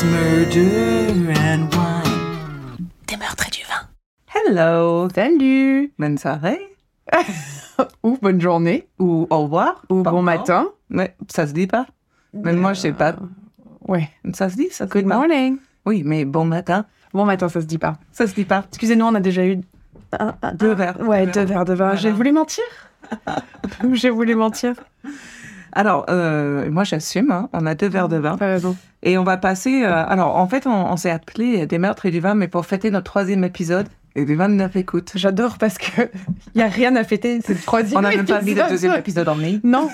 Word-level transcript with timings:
It's 0.00 0.04
murder 0.04 1.32
and 1.40 1.68
wine. 1.74 2.86
Des 3.08 3.16
meurtres 3.16 3.48
et 3.48 3.50
du 3.50 3.62
vin. 3.64 3.88
Hello, 4.32 5.08
Salut 5.12 5.92
bonne 5.98 6.16
soirée, 6.16 6.60
Ou 8.04 8.16
bonne 8.22 8.40
journée, 8.40 8.86
ou 9.00 9.26
au 9.28 9.38
revoir, 9.42 9.82
ou 9.90 10.04
Pas 10.04 10.12
bon 10.12 10.22
matin. 10.22 10.68
Ouais, 10.88 11.16
ça 11.28 11.48
se 11.48 11.52
dit 11.52 11.66
pas. 11.66 11.84
Même 12.32 12.58
moi, 12.58 12.74
je 12.74 12.80
sais 12.82 12.92
pas. 12.92 13.16
Ouais. 13.88 14.08
Ça 14.34 14.48
se 14.48 14.54
dit, 14.54 14.68
ça 14.70 14.86
se 14.86 14.90
Good 14.92 15.02
dit 15.02 15.08
pas. 15.08 15.16
morning. 15.18 15.56
Oui, 15.84 16.04
mais 16.04 16.24
bon 16.24 16.44
matin, 16.44 16.84
Bon 17.12 17.24
matin, 17.24 17.48
ça 17.48 17.60
se 17.60 17.66
dit 17.66 17.78
pas. 17.78 17.98
ça 18.12 18.28
se 18.28 18.34
dit 18.36 18.44
pas. 18.44 18.62
Excusez-nous, 18.68 19.04
on 19.04 19.16
a 19.16 19.20
déjà 19.20 19.44
eu 19.46 19.58
un- 20.16 20.32
un- 20.42 20.54
Deux 20.54 20.74
verres. 20.74 21.00
Ouais, 21.00 21.26
deux 21.26 21.42
verres 21.44 21.64
de 21.64 21.74
vin. 21.74 21.96
J'ai 21.96 22.12
voulu 22.12 22.30
mentir. 22.30 22.62
J'ai 23.94 24.10
voulu 24.10 24.36
mentir. 24.36 24.74
Alors, 25.72 26.06
euh, 26.10 26.70
moi, 26.70 26.84
j'assume, 26.84 27.30
hein, 27.30 27.48
on 27.52 27.66
a 27.66 27.74
deux 27.74 27.88
verres 27.88 28.08
de 28.08 28.16
vin. 28.16 28.36
T'as 28.38 28.46
raison. 28.46 28.76
Et 29.02 29.16
on 29.18 29.24
va 29.24 29.36
passer. 29.36 29.82
euh, 29.84 30.04
alors, 30.06 30.36
en 30.36 30.46
fait, 30.48 30.66
on, 30.66 30.70
on 30.92 30.96
s'est 30.96 31.10
appelé 31.10 31.66
Des 31.66 31.78
meurtres 31.78 32.06
et 32.06 32.10
du 32.10 32.20
vin, 32.20 32.34
mais 32.34 32.48
pour 32.48 32.66
fêter 32.66 32.90
notre 32.90 33.04
troisième 33.10 33.44
épisode 33.44 33.86
et 34.16 34.24
des 34.24 34.34
29 34.34 34.74
écoutes. 34.74 35.12
J'adore 35.14 35.58
parce 35.58 35.78
que 35.78 36.02
il 36.54 36.58
y 36.60 36.62
a 36.62 36.66
rien 36.66 36.96
à 36.96 37.04
fêter. 37.04 37.38
C'est 37.44 37.52
le 37.54 37.60
troisième. 37.60 37.98
On 37.98 38.02
n'a 38.02 38.08
même 38.10 38.24
pas 38.26 38.40
mis 38.40 38.54
le 38.54 38.68
deuxième 38.68 38.94
épisode 38.96 39.28
en 39.28 39.36
ligne. 39.36 39.60
Non, 39.62 39.88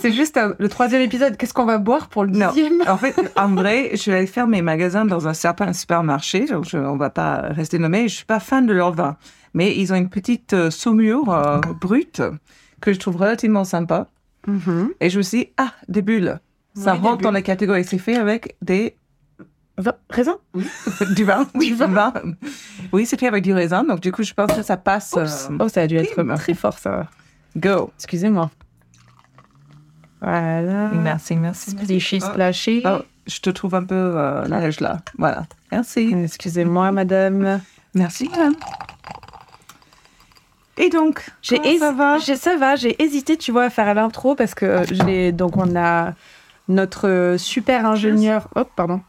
c'est 0.00 0.12
juste 0.12 0.36
un- 0.36 0.54
le 0.58 0.68
troisième 0.68 1.00
épisode. 1.02 1.36
Qu'est-ce 1.36 1.54
qu'on 1.54 1.64
va 1.64 1.78
boire 1.78 2.08
pour 2.08 2.24
le 2.24 2.30
Non. 2.30 2.52
dixième 2.52 2.82
En 2.86 2.96
fait, 2.98 3.16
en 3.36 3.48
vrai, 3.48 3.90
je 3.94 4.10
vais 4.12 4.18
aller 4.18 4.26
faire 4.28 4.46
mes 4.46 4.62
magasins 4.62 5.04
dans 5.06 5.26
un 5.26 5.34
certain 5.34 5.72
supermarché. 5.72 6.44
Donc, 6.44 6.66
je, 6.68 6.76
on 6.76 6.96
va 6.96 7.10
pas 7.10 7.36
rester 7.50 7.78
nommé. 7.80 8.06
Je 8.08 8.14
suis 8.16 8.24
pas 8.26 8.38
fan 8.38 8.66
de 8.66 8.72
leur 8.72 8.92
vin, 8.92 9.16
mais 9.54 9.74
ils 9.76 9.92
ont 9.92 9.96
une 9.96 10.10
petite 10.10 10.52
euh, 10.52 10.70
saumure 10.70 11.32
euh, 11.34 11.58
brute 11.80 12.22
que 12.80 12.92
je 12.92 13.00
trouve 13.00 13.16
relativement 13.16 13.64
sympa. 13.64 14.06
Mhm. 14.46 14.90
Et 15.00 15.10
je 15.10 15.18
me 15.18 15.22
suis 15.22 15.38
dit, 15.38 15.48
ah, 15.56 15.72
des 15.88 16.02
bulles. 16.02 16.38
Ça 16.74 16.92
des 16.92 16.98
rentre 16.98 17.22
dans 17.22 17.30
la 17.30 17.42
catégorie. 17.42 17.84
C'est 17.84 17.98
fait 17.98 18.16
avec 18.16 18.56
des 18.62 18.96
Vin- 19.76 19.94
Raisin 20.10 20.36
du 21.16 21.24
vin. 21.24 21.46
Du 21.58 21.74
vin. 21.74 22.12
Oui, 22.92 23.06
c'est 23.06 23.18
fait 23.18 23.26
avec 23.26 23.42
du 23.42 23.52
raisin. 23.52 23.82
Donc, 23.84 24.00
du 24.00 24.12
coup, 24.12 24.22
je 24.22 24.32
pense 24.34 24.52
que 24.52 24.62
ça 24.62 24.76
passe. 24.76 25.14
euh, 25.16 25.26
Oh, 25.58 25.68
ça 25.68 25.82
a 25.82 25.86
dû 25.88 25.96
être 25.96 26.12
Prime. 26.12 26.34
très 26.36 26.54
fort, 26.54 26.78
ça. 26.78 27.08
go. 27.56 27.90
Excusez-moi. 27.96 28.50
Voilà. 30.20 30.90
Merci, 30.94 31.36
merci. 31.36 31.70
Splashy, 31.72 32.20
Ah. 32.22 32.26
splashy. 32.32 32.82
Oh, 32.86 32.98
je 33.26 33.40
te 33.40 33.50
trouve 33.50 33.74
un 33.74 33.84
peu 33.84 33.94
euh, 33.94 34.46
large 34.46 34.80
là. 34.80 34.98
Voilà. 35.18 35.46
Merci. 35.72 36.14
Excusez-moi, 36.24 36.92
madame. 36.92 37.60
Merci, 37.94 38.28
madame. 38.30 38.54
Et 40.76 40.88
donc, 40.90 41.24
J'ai 41.42 41.78
ça 41.78 41.92
va 41.92 42.18
j'ai- 42.18 42.36
ça 42.36 42.56
va, 42.56 42.74
j'ai 42.76 43.00
hésité, 43.02 43.36
tu 43.36 43.52
vois, 43.52 43.64
à 43.64 43.70
faire 43.70 43.94
l'intro 43.94 44.34
parce 44.34 44.54
que 44.54 44.66
euh, 44.66 44.84
j'ai 44.90 45.30
donc 45.32 45.56
on 45.56 45.76
a 45.76 46.14
notre 46.68 47.08
euh, 47.08 47.38
super 47.38 47.86
ingénieur, 47.86 48.48
hop, 48.56 48.68
pardon, 48.74 49.00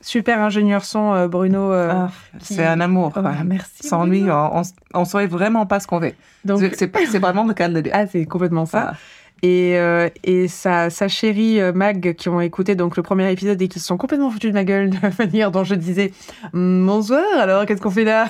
super 0.00 0.40
ingénieur 0.40 0.84
son 0.84 1.12
euh, 1.12 1.26
Bruno. 1.28 1.72
Ah, 1.72 2.10
C'est 2.40 2.64
un 2.64 2.80
amour. 2.80 3.12
Oh, 3.16 3.20
merci. 3.44 3.86
Sans 3.86 4.06
Bruno. 4.06 4.32
on, 4.32 4.60
on, 4.60 5.00
on 5.00 5.04
saurait 5.04 5.26
vraiment 5.26 5.66
pas 5.66 5.80
ce 5.80 5.86
qu'on 5.88 6.00
fait. 6.00 6.14
Donc, 6.44 6.60
C'est- 6.60 6.76
C'est 6.76 6.88
pas- 6.88 7.00
c'est 7.10 7.18
vraiment 7.18 7.44
le 7.44 7.54
cas 7.54 7.68
de 7.68 7.82
ah, 7.92 8.06
c'est 8.06 8.24
complètement 8.26 8.66
ça. 8.66 8.80
Voilà. 8.80 8.96
Et, 9.44 9.76
et 10.22 10.46
sa, 10.46 10.88
sa 10.88 11.08
chérie 11.08 11.58
Mag, 11.74 12.14
qui 12.14 12.28
ont 12.28 12.40
écouté 12.40 12.76
donc 12.76 12.96
le 12.96 13.02
premier 13.02 13.28
épisode 13.32 13.60
et 13.60 13.66
qui 13.66 13.80
se 13.80 13.86
sont 13.86 13.96
complètement 13.96 14.30
foutus 14.30 14.50
de 14.50 14.54
ma 14.54 14.62
gueule 14.62 14.90
de 14.94 14.96
la 15.02 15.10
manière 15.18 15.50
dont 15.50 15.64
je 15.64 15.74
disais 15.74 16.12
bonsoir. 16.52 17.24
Alors 17.40 17.66
qu'est-ce 17.66 17.80
qu'on 17.82 17.90
fait 17.90 18.04
là? 18.04 18.28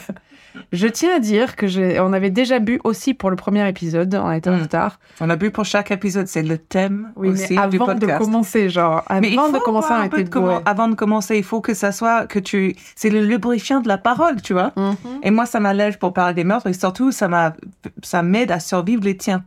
Je 0.72 0.86
tiens 0.86 1.16
à 1.16 1.18
dire 1.18 1.56
que 1.56 1.66
j'ai, 1.66 1.98
on 2.00 2.12
avait 2.12 2.30
déjà 2.30 2.58
bu 2.58 2.80
aussi 2.84 3.14
pour 3.14 3.30
le 3.30 3.36
premier 3.36 3.66
épisode. 3.68 4.14
On 4.14 4.30
était 4.32 4.50
en 4.50 4.56
Mm. 4.56 4.62
retard. 4.62 4.98
On 5.20 5.30
a 5.30 5.36
bu 5.36 5.50
pour 5.50 5.64
chaque 5.64 5.90
épisode, 5.90 6.26
c'est 6.28 6.42
le 6.42 6.58
thème 6.58 7.10
Oui, 7.16 7.30
aussi 7.30 7.54
mais 7.58 7.68
du 7.68 7.76
avant 7.80 7.94
de 7.94 8.06
commencer, 8.18 8.68
genre 8.68 9.02
Mais 9.20 9.30
il 9.30 9.38
avant 9.38 9.48
de 9.50 9.56
faut 9.56 9.62
commencer, 9.64 9.92
un 9.92 10.08
peu 10.08 10.22
de 10.24 10.68
avant 10.68 10.88
de 10.88 10.94
commencer, 10.94 11.36
il 11.38 11.44
faut 11.44 11.60
que 11.60 11.74
ça 11.74 11.92
soit 11.92 12.26
que 12.26 12.38
tu, 12.38 12.74
c'est 12.96 13.10
le 13.10 13.22
lubrifiant 13.24 13.80
de 13.80 13.88
la 13.88 13.98
parole, 13.98 14.40
tu 14.42 14.52
vois. 14.52 14.72
Mhm. 14.76 14.94
Et 15.22 15.30
moi, 15.30 15.46
ça 15.46 15.60
m'allège 15.60 15.98
pour 15.98 16.12
parler 16.12 16.34
des 16.34 16.44
meurtres 16.44 16.66
et 16.68 16.72
surtout, 16.72 17.12
ça 17.12 17.28
m'a, 17.28 17.54
ça 18.02 18.22
m'aide 18.22 18.50
à 18.50 18.60
survivre 18.60 19.02
les 19.04 19.16
tiens. 19.16 19.44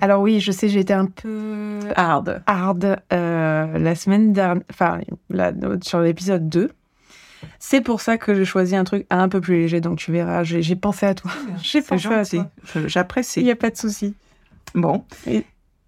Alors 0.00 0.20
oui, 0.20 0.40
je 0.40 0.52
sais, 0.52 0.68
j'ai 0.68 0.80
été 0.80 0.92
un 0.92 1.06
peu 1.06 1.78
Hard. 1.96 2.42
hard 2.46 2.98
euh, 3.12 3.78
la 3.78 3.94
semaine 3.94 4.32
dernière, 4.32 4.62
enfin 4.70 4.98
sur 5.82 6.00
l'épisode 6.00 6.48
2. 6.48 6.70
C'est 7.58 7.80
pour 7.80 8.00
ça 8.00 8.18
que 8.18 8.34
j'ai 8.34 8.44
choisi 8.44 8.76
un 8.76 8.84
truc 8.84 9.06
un 9.10 9.28
peu 9.28 9.40
plus 9.40 9.56
léger, 9.56 9.80
donc 9.80 9.98
tu 9.98 10.12
verras, 10.12 10.42
j'ai 10.44 10.76
pensé 10.76 11.06
à 11.06 11.14
toi. 11.14 11.30
J'ai 11.62 11.82
pensé 11.82 12.08
à 12.08 12.24
toi. 12.24 12.50
Je- 12.74 12.80
Il 12.80 12.88
J'apprécie. 12.88 13.42
n'y 13.42 13.50
a 13.50 13.56
pas 13.56 13.70
de 13.70 13.76
souci. 13.76 14.14
Bon. 14.74 15.04
Et- 15.26 15.44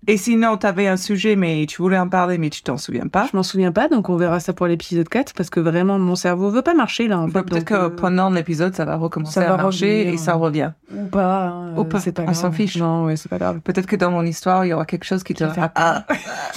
Et 0.09 0.17
sinon, 0.17 0.57
tu 0.57 0.67
avais 0.67 0.87
un 0.87 0.97
sujet, 0.97 1.35
mais 1.35 1.67
tu 1.69 1.83
voulais 1.83 1.99
en 1.99 2.09
parler, 2.09 2.39
mais 2.39 2.49
tu 2.49 2.63
t'en 2.63 2.77
souviens 2.79 3.09
pas. 3.09 3.27
Je 3.31 3.37
m'en 3.37 3.43
souviens 3.43 3.73
pas, 3.73 3.89
donc 3.89 4.09
on 4.09 4.17
verra 4.17 4.39
ça 4.39 4.53
pour 4.53 4.67
l'épisode 4.69 5.09
4, 5.09 5.33
parce 5.35 5.51
que 5.51 5.59
vraiment, 5.59 5.99
mon 5.99 6.15
cerveau 6.15 6.49
veut 6.51 6.63
pas 6.63 6.75
marcher 6.75 7.09
là. 7.09 7.19
En 7.19 7.27
fait, 7.29 7.43
Peut-être 7.43 7.65
que 7.65 7.75
euh, 7.75 7.89
pendant 7.89 8.31
l'épisode, 8.31 8.75
ça 8.77 8.85
va 8.85 8.95
recommencer 8.97 9.41
ça 9.41 9.47
à 9.53 9.57
va 9.57 9.63
marcher 9.65 9.99
revenir. 10.01 10.15
et 10.15 10.17
ça 10.17 10.35
revient. 10.35 10.71
Ou 10.95 11.07
pas. 11.07 11.47
hein, 11.49 11.75
Ou 11.77 11.81
euh, 11.81 11.85
pas. 11.85 11.99
C'est 11.99 12.13
pas 12.13 12.23
On 12.27 12.35
s'en 12.35 12.53
fiche. 12.53 12.77
Non, 12.77 13.07
ouais, 13.07 13.17
c'est 13.17 13.29
pas 13.29 13.39
grave. 13.39 13.61
Peut-être 13.65 13.87
que 13.87 13.97
dans 13.97 14.13
mon 14.13 14.23
histoire, 14.23 14.65
il 14.65 14.69
y 14.69 14.73
aura 14.73 14.85
quelque 14.87 15.05
chose 15.05 15.25
qui 15.25 15.35
te 15.35 15.43
rappelle. 15.45 15.67
Ah, 15.75 16.05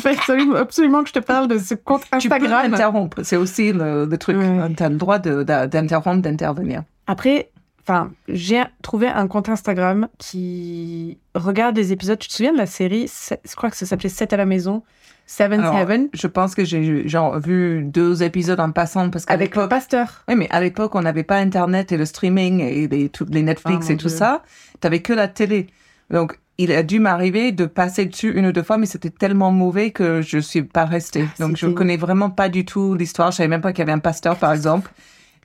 absolument, 0.05 0.55
absolument 0.55 1.01
que 1.03 1.09
je 1.09 1.13
te 1.13 1.19
parle 1.19 1.47
de 1.47 1.57
ce 1.57 1.73
compte 1.73 2.03
tu 2.19 2.29
peux 2.29 2.35
Instagram. 2.35 2.73
interrompre. 2.73 3.19
C'est 3.23 3.35
aussi 3.38 3.73
le, 3.73 4.05
le 4.05 4.17
truc. 4.17 4.38
Ouais. 4.38 4.73
Tu 4.77 4.83
as 4.83 4.89
le 4.89 4.95
droit 4.95 5.17
d'interrompre, 5.19 6.21
d'intervenir. 6.21 6.83
Après, 7.07 7.49
enfin, 7.89 8.11
j'ai 8.27 8.61
trouvé 8.81 9.07
un 9.07 9.27
compte 9.27 9.50
Instagram 9.50 10.07
qui 10.17 11.17
regarde 11.35 11.75
les 11.75 11.91
épisodes. 11.91 12.19
Tu 12.19 12.27
te 12.27 12.33
souviens 12.33 12.53
de 12.53 12.57
la 12.57 12.66
série 12.67 13.09
Je 13.44 13.55
crois 13.55 13.69
que 13.72 13.77
ça 13.77 13.85
s'appelait 13.85 14.09
7 14.09 14.33
à 14.33 14.38
la 14.38 14.45
maison, 14.45 14.83
Seventh 15.25 15.59
Alors, 15.61 15.77
Heaven, 15.77 16.09
Je 16.13 16.27
pense 16.27 16.55
que 16.55 16.63
j'ai 16.66 17.07
genre 17.07 17.39
vu 17.39 17.83
deux 17.83 18.23
épisodes 18.23 18.59
en 18.59 18.72
passant 18.72 19.09
parce 19.09 19.25
qu'à 19.25 19.33
avec 19.33 19.55
le 19.55 19.67
pasteur. 19.67 20.23
Oui, 20.27 20.35
mais 20.35 20.47
à 20.51 20.61
l'époque, 20.61 20.95
on 20.95 21.01
n'avait 21.01 21.23
pas 21.23 21.38
Internet 21.38 21.91
et 21.91 21.97
le 21.97 22.05
streaming 22.05 22.61
et 22.61 22.88
les, 22.88 23.44
Netflix 23.44 23.88
Ah, 23.89 23.94
et 23.94 23.97
tout 23.97 24.09
ça. 24.09 24.44
Tu 24.73 24.79
n'avais 24.85 25.01
que 25.01 25.13
la 25.13 25.27
télé. 25.27 25.67
Donc, 26.11 26.39
il 26.57 26.71
a 26.71 26.83
dû 26.83 27.00
m'arriver 27.00 27.51
de 27.51 27.66
passer 27.66 28.06
dessus 28.06 28.31
une 28.38 28.45
ou 28.47 28.51
deux 28.51 28.63
fois, 28.63 28.77
mais 28.77 28.85
c'était 28.85 29.11
tellement 29.11 29.51
mauvais 29.51 29.91
que 29.91 30.21
je 30.21 30.39
suis 30.39 30.63
pas 30.63 30.85
restée. 30.85 31.25
Donc, 31.39 31.51
je 31.57 31.66
c'était- 31.66 31.73
connais 31.73 31.97
vraiment 31.97 32.29
pas 32.29 32.50
du 32.50 32.66
tout 32.66 32.95
l'histoire. 32.95 33.31
Je 33.31 33.38
savais 33.38 33.47
même 33.50 33.61
pas 33.61 33.71
qu'il 33.71 33.79
y 33.79 33.83
avait 33.83 33.91
un 33.94 34.00
pasteur, 34.00 34.35
par 34.35 34.51
exemple. 34.53 34.91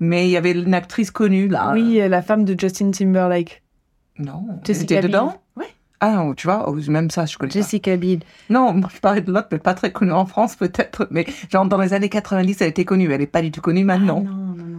Mais 0.00 0.26
il 0.26 0.30
y 0.30 0.36
avait 0.36 0.52
une 0.52 0.74
actrice 0.74 1.10
connue, 1.10 1.48
là. 1.48 1.72
Oui, 1.74 2.00
la 2.08 2.22
femme 2.22 2.44
de 2.44 2.58
Justin 2.58 2.90
Timberlake. 2.90 3.62
Non. 4.18 4.46
Jessica 4.64 4.96
C'était 4.96 5.08
dedans? 5.08 5.26
Biel. 5.26 5.38
Ouais. 5.56 5.72
Ah 6.00 6.16
non, 6.16 6.34
tu 6.34 6.46
vois, 6.46 6.68
oh, 6.68 6.74
même 6.88 7.10
ça, 7.10 7.26
je 7.26 7.38
connais 7.38 7.52
pas. 7.52 7.58
Jessica 7.58 7.96
Biel. 7.96 8.20
Non, 8.50 8.80
je 8.94 9.00
parlais 9.00 9.20
de 9.20 9.32
l'autre, 9.32 9.48
mais 9.52 9.58
pas 9.58 9.74
très 9.74 9.92
connue 9.92 10.12
en 10.12 10.26
France, 10.26 10.56
peut-être. 10.56 11.08
Mais 11.10 11.26
genre, 11.50 11.66
dans 11.66 11.78
les 11.78 11.94
années 11.94 12.08
90, 12.08 12.60
elle 12.60 12.68
était 12.68 12.84
connue. 12.84 13.10
Elle 13.10 13.20
n'est 13.20 13.26
pas 13.26 13.42
du 13.42 13.50
tout 13.50 13.60
connue 13.60 13.84
maintenant. 13.84 14.24
Ah, 14.26 14.30
non, 14.30 14.54
non, 14.54 14.64
non, 14.64 14.73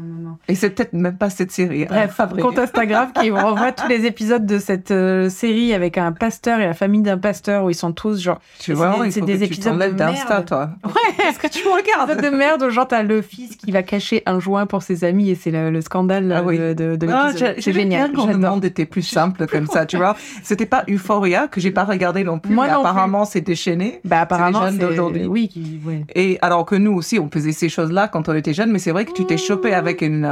Et 0.47 0.55
c'est 0.55 0.69
peut-être 0.69 0.93
même 0.93 1.17
pas 1.17 1.29
cette 1.29 1.51
série. 1.51 1.85
Bref, 1.85 2.19
à 2.19 2.25
vrai 2.25 2.41
compte. 2.41 2.59
Instagram 2.59 3.09
qui 3.19 3.31
renvoie 3.31 3.71
tous 3.71 3.87
les 3.87 4.05
épisodes 4.05 4.45
de 4.45 4.59
cette 4.59 4.91
euh, 4.91 5.29
série 5.29 5.73
avec 5.73 5.97
un 5.97 6.11
pasteur 6.11 6.59
et 6.59 6.65
la 6.65 6.73
famille 6.73 7.01
d'un 7.01 7.17
pasteur 7.17 7.63
où 7.65 7.69
ils 7.69 7.75
sont 7.75 7.91
tous 7.91 8.21
genre 8.21 8.39
Tu 8.59 8.73
vois, 8.73 8.93
c'est 8.93 8.99
des- 9.01 9.07
il 9.07 9.11
c'est 9.13 9.19
faut 9.21 9.25
des 9.25 9.33
que 9.33 9.37
tu 9.39 9.43
épisodes 9.45 9.63
de 9.63 9.69
t'enlèves 9.79 9.95
d'Insta, 9.95 10.41
toi. 10.41 10.69
Ouais. 10.83 10.91
Qu'est-ce 11.17 11.39
que 11.39 11.47
tu 11.47 11.65
me 11.67 11.73
regardes? 11.73 12.21
De 12.21 12.29
merde 12.29 12.63
où 12.63 12.69
genre 12.69 12.87
t'as 12.87 13.03
le 13.03 13.21
fils 13.21 13.55
qui 13.55 13.71
va 13.71 13.83
cacher 13.83 14.23
un 14.25 14.39
joint 14.39 14.65
pour 14.65 14.83
ses 14.83 15.03
amis 15.03 15.29
et 15.29 15.35
c'est 15.35 15.51
le, 15.51 15.69
le 15.71 15.81
scandale 15.81 16.31
Ah 16.31 16.43
oui. 16.43 16.57
de, 16.57 16.73
de, 16.73 16.95
de 16.95 17.07
Ah, 17.11 17.31
c'est 17.35 17.59
génial. 17.71 18.11
bien 18.11 18.15
quand 18.23 18.27
le 18.27 18.37
monde 18.37 18.65
était 18.65 18.85
plus 18.85 19.01
simple 19.03 19.47
comme 19.47 19.67
ça, 19.67 19.85
tu 19.85 19.97
vois. 19.97 20.15
C'était 20.43 20.65
pas 20.65 20.83
Euphoria, 20.89 21.47
que 21.47 21.59
j'ai 21.61 21.71
pas 21.71 21.83
regardé 21.83 22.23
non 22.23 22.39
plus, 22.39 22.53
Moi 22.53 22.65
mais 22.67 22.73
non 22.73 22.81
plus. 22.81 22.87
apparemment 22.89 23.25
c'est 23.25 23.41
déchaîné. 23.41 23.99
Bah 24.05 24.21
apparemment 24.21 24.67
c'est 24.71 24.77
d'aujourd'hui. 24.77 25.25
Oui, 25.25 25.47
qui, 25.47 25.79
ouais. 25.85 26.03
Et 26.15 26.37
alors 26.41 26.65
que 26.65 26.75
nous 26.75 26.93
aussi, 26.93 27.19
on 27.19 27.29
faisait 27.29 27.51
ces 27.51 27.69
choses-là 27.69 28.07
quand 28.07 28.29
on 28.29 28.33
était 28.35 28.53
jeunes, 28.53 28.71
mais 28.71 28.79
c'est 28.79 28.91
vrai 28.91 29.05
que 29.05 29.11
tu 29.13 29.25
t'es 29.25 29.37
chopé 29.37 29.73
avec 29.73 30.01
une 30.01 30.24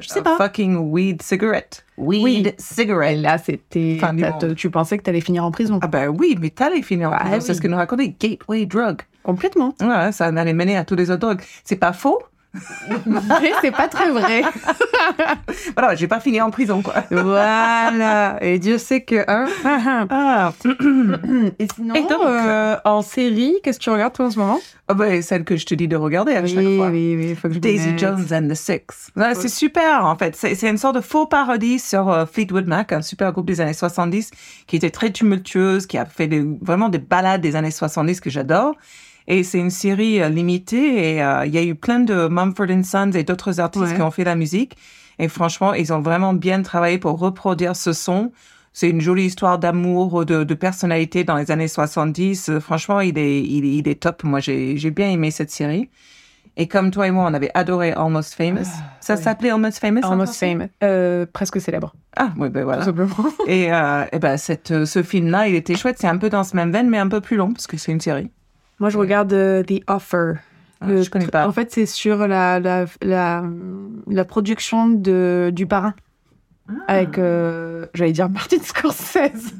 Je 0.00 0.08
sais 0.08 0.22
pas. 0.22 0.36
fucking 0.36 0.76
weed 0.90 1.22
cigarette. 1.22 1.84
Weed. 1.96 2.48
Et 2.48 2.54
cigarette. 2.58 3.18
là 3.18 3.38
c'était 3.38 3.98
Fin 4.00 4.14
tu 4.54 4.70
pensais 4.70 4.98
que 4.98 5.02
t'allais 5.02 5.20
finir 5.20 5.44
en 5.44 5.50
prison. 5.50 5.78
Ah 5.82 5.86
ben 5.86 6.08
oui, 6.08 6.36
mais 6.40 6.50
t'allais 6.50 6.82
finir 6.82 7.10
en 7.10 7.14
Ah 7.14 7.24
prison. 7.24 7.40
C'est 7.40 7.54
ce 7.54 7.60
que 7.60 7.68
nous 7.68 7.76
racontait 7.76 8.14
Gateway 8.18 8.66
Drug. 8.66 9.02
Complètement. 9.22 9.74
Ouais, 9.80 10.12
ça 10.12 10.26
allait 10.26 10.52
mener 10.52 10.76
à 10.76 10.84
tous 10.84 10.94
les 10.94 11.10
autres 11.10 11.20
drogues. 11.20 11.42
C'est 11.64 11.76
pas 11.76 11.92
faux. 11.92 12.18
Mais 13.06 13.52
c'est 13.60 13.70
pas 13.70 13.88
très 13.88 14.10
vrai. 14.10 14.42
Voilà, 15.76 15.94
j'ai 15.94 16.08
pas 16.08 16.20
fini 16.20 16.40
en 16.40 16.50
prison, 16.50 16.82
quoi. 16.82 16.94
voilà. 17.10 18.38
Et 18.42 18.58
Dieu 18.58 18.78
sait 18.78 19.02
que 19.02 19.24
hein. 19.28 19.46
Ah, 20.10 20.52
Et 21.58 21.66
sinon 21.74 21.94
Et 21.94 22.00
donc 22.02 22.20
euh, 22.24 22.76
en 22.84 23.02
série, 23.02 23.56
qu'est-ce 23.62 23.78
que 23.78 23.84
tu 23.84 23.90
regardes 23.90 24.12
toi 24.14 24.26
en 24.26 24.30
ce 24.30 24.38
moment? 24.38 24.60
Ah 24.88 24.94
ben, 24.94 25.20
celle 25.22 25.44
que 25.44 25.56
je 25.56 25.66
te 25.66 25.74
dis 25.74 25.86
de 25.88 25.96
regarder 25.96 26.32
à 26.32 26.46
chaque 26.46 26.54
fois. 26.76 26.88
oui, 26.88 27.14
oui, 27.16 27.34
faut 27.34 27.48
que 27.48 27.54
je 27.54 27.58
me 27.58 27.62
Daisy. 27.62 27.96
Jones 27.98 28.24
and 28.32 28.48
the 28.48 28.54
Six. 28.54 29.10
Ouais, 29.16 29.34
C'est 29.34 29.48
super, 29.48 30.04
en 30.04 30.16
fait. 30.16 30.34
C'est 30.36 30.54
c'est 30.54 30.68
une 30.68 30.78
sorte 30.78 30.96
de 30.96 31.00
faux 31.00 31.26
parodie 31.26 31.78
sur 31.78 32.10
euh, 32.10 32.24
Fleetwood 32.26 32.66
Mac, 32.66 32.92
un 32.92 33.02
super 33.02 33.32
groupe 33.32 33.46
des 33.46 33.60
années 33.60 33.72
70 33.74 34.30
qui 34.66 34.76
était 34.76 34.90
très 34.90 35.10
tumultueuse, 35.10 35.86
qui 35.86 35.98
a 35.98 36.06
fait 36.06 36.26
des- 36.26 36.44
vraiment 36.62 36.88
des 36.88 36.98
balades 36.98 37.40
des 37.40 37.54
années 37.56 37.70
70 37.70 38.20
que 38.20 38.30
j'adore. 38.30 38.74
Et 39.30 39.42
c'est 39.42 39.58
une 39.58 39.70
série 39.70 40.20
euh, 40.22 40.28
limitée 40.30 41.16
et 41.16 41.22
euh, 41.22 41.44
il 41.46 41.54
y 41.54 41.58
a 41.58 41.62
eu 41.62 41.74
plein 41.74 42.00
de 42.00 42.28
Mumford 42.28 42.66
Sons 42.82 43.12
et 43.12 43.22
d'autres 43.24 43.60
artistes 43.60 43.84
Ouais. 43.84 43.94
qui 43.94 44.02
ont 44.02 44.10
fait 44.10 44.24
la 44.24 44.34
musique. 44.34 44.76
Et 45.18 45.28
franchement, 45.28 45.74
ils 45.74 45.92
ont 45.92 46.00
vraiment 46.00 46.32
bien 46.32 46.62
travaillé 46.62 46.98
pour 46.98 47.18
reproduire 47.18 47.76
ce 47.76 47.92
son. 47.92 48.32
C'est 48.72 48.88
une 48.88 49.00
jolie 49.00 49.26
histoire 49.26 49.58
d'amour, 49.58 50.24
de, 50.24 50.44
de 50.44 50.54
personnalité 50.54 51.24
dans 51.24 51.36
les 51.36 51.50
années 51.50 51.68
70. 51.68 52.48
Euh, 52.48 52.60
Franchement, 52.60 53.00
il 53.00 53.18
est, 53.18 53.42
il, 53.42 53.64
est- 53.66 53.74
il 53.78 53.88
est 53.88 54.00
top. 54.00 54.24
Moi, 54.24 54.40
j'ai 54.40 54.76
j'ai 54.78 54.90
bien 54.90 55.10
aimé 55.10 55.30
cette 55.30 55.50
série. 55.50 55.90
Et 56.56 56.66
comme 56.66 56.90
toi 56.90 57.06
et 57.06 57.10
moi, 57.12 57.24
on 57.30 57.34
avait 57.34 57.50
adoré 57.54 57.92
Almost 57.92 58.34
Famous. 58.34 58.64
ça 59.00 59.14
oui. 59.14 59.22
s'appelait 59.22 59.50
Almost 59.50 59.78
Famous 59.78 60.00
Almost 60.04 60.34
famous. 60.34 60.68
Euh, 60.82 61.24
presque 61.32 61.60
célèbre, 61.60 61.94
Ah, 62.16 62.30
oui, 62.36 62.48
ben 62.48 62.64
voilà. 62.64 62.80
tout 62.80 62.86
simplement. 62.86 63.14
Et, 63.46 63.72
euh, 63.72 64.04
et 64.10 64.18
ben, 64.18 64.36
cette, 64.36 64.84
ce 64.84 65.02
film-là, 65.04 65.46
il 65.48 65.54
était 65.54 65.76
chouette. 65.76 65.98
C'est 66.00 66.08
un 66.08 66.16
peu 66.18 66.30
dans 66.30 66.42
ce 66.44 66.56
même 66.56 66.72
veine, 66.72 66.88
mais 66.88 66.98
un 66.98 67.06
peu 67.08 67.20
plus 67.20 67.36
long, 67.36 67.52
parce 67.52 67.66
que 67.68 67.76
c'est 67.76 67.92
une 67.92 68.00
série. 68.00 68.30
Moi, 68.80 68.90
je 68.90 68.98
regarde 68.98 69.32
euh, 69.32 69.62
The 69.62 69.82
Offer. 69.88 70.34
Ah, 70.80 70.86
Le 70.86 71.02
je 71.02 71.10
connais 71.10 71.26
pas. 71.26 71.48
En 71.48 71.52
fait, 71.52 71.72
c'est 71.72 71.86
sur 71.86 72.28
la, 72.28 72.60
la, 72.60 72.84
la, 73.02 73.42
la 74.06 74.24
production 74.24 74.88
de, 74.88 75.50
du 75.52 75.66
parrain. 75.66 75.94
Ah. 76.68 76.74
Avec, 76.92 77.18
euh, 77.18 77.86
j'allais 77.94 78.12
dire 78.12 78.28
Martin 78.28 78.58
Scorsese. 78.62 79.54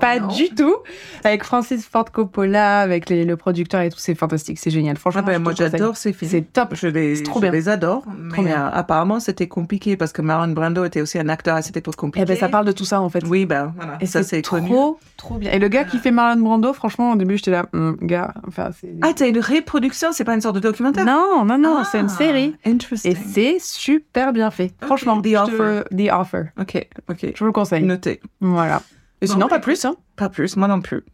Pas 0.00 0.18
Non. 0.18 0.28
du 0.28 0.48
tout. 0.50 0.76
Avec 1.24 1.44
Francis 1.44 1.86
Ford 1.86 2.10
Coppola, 2.10 2.80
avec 2.80 3.08
les- 3.10 3.24
le 3.24 3.36
producteur 3.36 3.80
et 3.82 3.90
tout. 3.90 3.98
C'est 3.98 4.14
fantastique, 4.14 4.58
c'est 4.58 4.70
génial. 4.70 4.96
Franchement, 4.96 5.22
Ah 5.24 5.30
ben, 5.30 5.42
moi, 5.42 5.52
j'adore 5.56 5.96
ces 5.96 6.12
films. 6.12 6.30
C'est 6.30 6.52
top. 6.52 6.74
Je 6.74 6.88
les, 6.88 7.22
trop 7.22 7.36
je 7.40 7.42
bien. 7.42 7.50
les 7.52 7.68
adore. 7.68 8.04
Mais 8.16 8.42
bien. 8.44 8.66
euh, 8.66 8.70
apparemment, 8.72 9.20
c'était 9.20 9.46
compliqué 9.48 9.96
parce 9.96 10.12
que 10.12 10.22
Marlon 10.22 10.52
Brando 10.52 10.84
était 10.84 11.00
aussi 11.02 11.18
un 11.18 11.28
acteur 11.28 11.56
à 11.56 11.62
cette 11.62 11.76
époque 11.76 11.96
compliqué. 11.96 12.24
Eh 12.26 12.26
ben, 12.32 12.38
ça 12.38 12.48
parle 12.48 12.64
de 12.66 12.72
tout 12.72 12.84
ça, 12.84 13.00
en 13.00 13.08
fait. 13.08 13.24
Oui, 13.26 13.44
ben 13.46 13.72
voilà. 13.76 13.98
Et 14.00 14.06
ça, 14.06 14.22
c'est 14.22 14.40
trop, 14.42 14.56
connu. 14.56 14.70
trop 15.16 15.34
bien. 15.36 15.52
Et 15.52 15.58
le 15.58 15.68
gars 15.68 15.84
qui 15.84 15.98
fait 15.98 16.10
Marlon 16.10 16.40
Brando, 16.42 16.72
franchement, 16.72 17.12
au 17.12 17.16
début, 17.16 17.36
j'étais 17.36 17.50
là, 17.50 17.66
Hum, 17.74 17.96
gars, 18.00 18.32
enfin, 18.46 18.70
c'est. 18.80 18.88
Ah, 19.02 19.12
t'as 19.14 19.28
une 19.28 19.38
reproduction, 19.40 20.12
c'est 20.12 20.24
pas 20.24 20.34
une 20.34 20.40
sorte 20.40 20.54
de 20.54 20.60
documentaire? 20.60 21.04
Non, 21.04 21.44
non, 21.44 21.58
non, 21.58 21.76
Ah, 21.80 21.88
c'est 21.90 22.00
une 22.00 22.08
série. 22.08 22.54
Interesting. 22.64 23.12
Et 23.12 23.14
c'est 23.14 23.56
super 23.60 24.32
bien 24.32 24.50
fait. 24.50 24.72
Franchement, 24.80 25.20
The 25.20 25.34
Offer. 25.36 25.82
The 25.94 26.10
Offer. 26.12 26.37
Ok, 26.60 26.86
ok. 27.08 27.32
Je 27.34 27.38
vous 27.38 27.46
le 27.46 27.52
conseille. 27.52 27.82
Noté. 27.82 28.20
Voilà. 28.40 28.82
Et 29.20 29.26
sinon, 29.26 29.48
pas 29.48 29.58
plus, 29.58 29.84
hein. 29.84 29.96
Pas 30.16 30.28
plus, 30.28 30.56
moi 30.56 30.68
non 30.68 30.80
plus. 30.80 31.04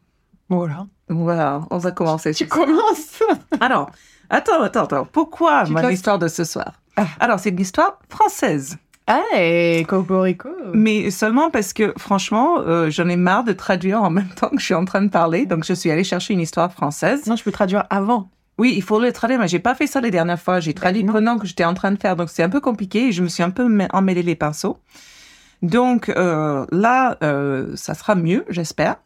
Voilà. 0.49 0.87
Voilà, 1.09 1.62
on 1.71 1.79
va 1.79 1.91
commencer. 1.91 2.32
Tu 2.35 2.47
commences. 2.47 3.23
Alors, 3.61 3.91
attends, 4.31 4.62
attends, 4.62 4.85
attends. 4.85 5.09
Pourquoi 5.11 5.65
claques. 5.65 5.93
histoire 5.93 6.19
de 6.19 6.29
ce 6.29 6.44
soir 6.44 6.81
Ah. 6.97 7.06
Alors, 7.21 7.38
c'est 7.38 7.50
une 7.50 7.61
histoire 7.61 7.99
française. 8.09 8.79
Hey, 9.06 9.85
Cocorico. 9.85 10.49
Mais 10.73 11.11
seulement 11.11 11.50
parce 11.50 11.75
que, 11.75 11.93
franchement, 11.99 12.61
euh, 12.61 12.88
j'en 12.88 13.06
ai 13.09 13.17
marre 13.17 13.44
de 13.44 13.53
traduire 13.53 14.03
en 14.03 14.09
même 14.09 14.29
temps 14.29 14.49
que 14.49 14.59
je 14.59 14.65
suis 14.65 14.75
en 14.75 14.87
train 14.87 15.03
de 15.03 15.11
parler. 15.11 15.44
Donc, 15.44 15.65
je 15.65 15.75
suis 15.75 15.91
allée 15.91 16.05
chercher 16.05 16.32
une 16.32 16.41
histoire 16.41 16.73
française. 16.73 17.27
Non, 17.27 17.37
je 17.37 17.44
peux 17.44 17.53
traduire 17.53 17.85
avant. 17.91 18.31
Oui, 18.56 18.73
il 18.75 18.82
faut 18.82 19.00
le 19.00 19.12
traduire, 19.12 19.41
mais 19.41 19.49
j'ai 19.49 19.59
pas 19.59 19.75
fait 19.75 19.87
ça 19.87 20.00
les 20.00 20.11
dernières 20.11 20.41
fois. 20.41 20.61
J'ai 20.61 20.73
traduit 20.73 21.05
non. 21.05 21.12
pendant 21.12 21.38
que 21.38 21.47
j'étais 21.47 21.65
en 21.65 21.75
train 21.75 21.93
de 21.93 21.99
faire. 22.00 22.17
Donc, 22.17 22.31
c'est 22.31 22.43
un 22.43 22.49
peu 22.49 22.61
compliqué 22.61 23.09
et 23.09 23.12
je 23.12 23.23
me 23.23 23.29
suis 23.29 23.43
un 23.43 23.50
peu 23.50 23.69
emmêlé 23.93 24.23
les 24.23 24.37
pinceaux. 24.37 24.79
Donc, 25.62 26.09
euh, 26.11 26.67
là, 26.71 27.17
euh, 27.23 27.75
ça 27.77 27.95
sera 27.95 28.15
mieux, 28.15 28.45
j'espère. 28.49 28.97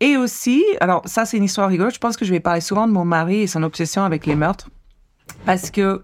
Et 0.00 0.16
aussi, 0.16 0.62
alors, 0.80 1.02
ça, 1.06 1.24
c'est 1.24 1.36
une 1.36 1.44
histoire 1.44 1.68
rigolote. 1.68 1.94
Je 1.94 2.00
pense 2.00 2.16
que 2.16 2.24
je 2.24 2.30
vais 2.30 2.40
parler 2.40 2.60
souvent 2.60 2.86
de 2.86 2.92
mon 2.92 3.04
mari 3.04 3.42
et 3.42 3.46
son 3.46 3.62
obsession 3.62 4.04
avec 4.04 4.26
les 4.26 4.34
meurtres. 4.34 4.68
Parce 5.46 5.70
que, 5.70 6.02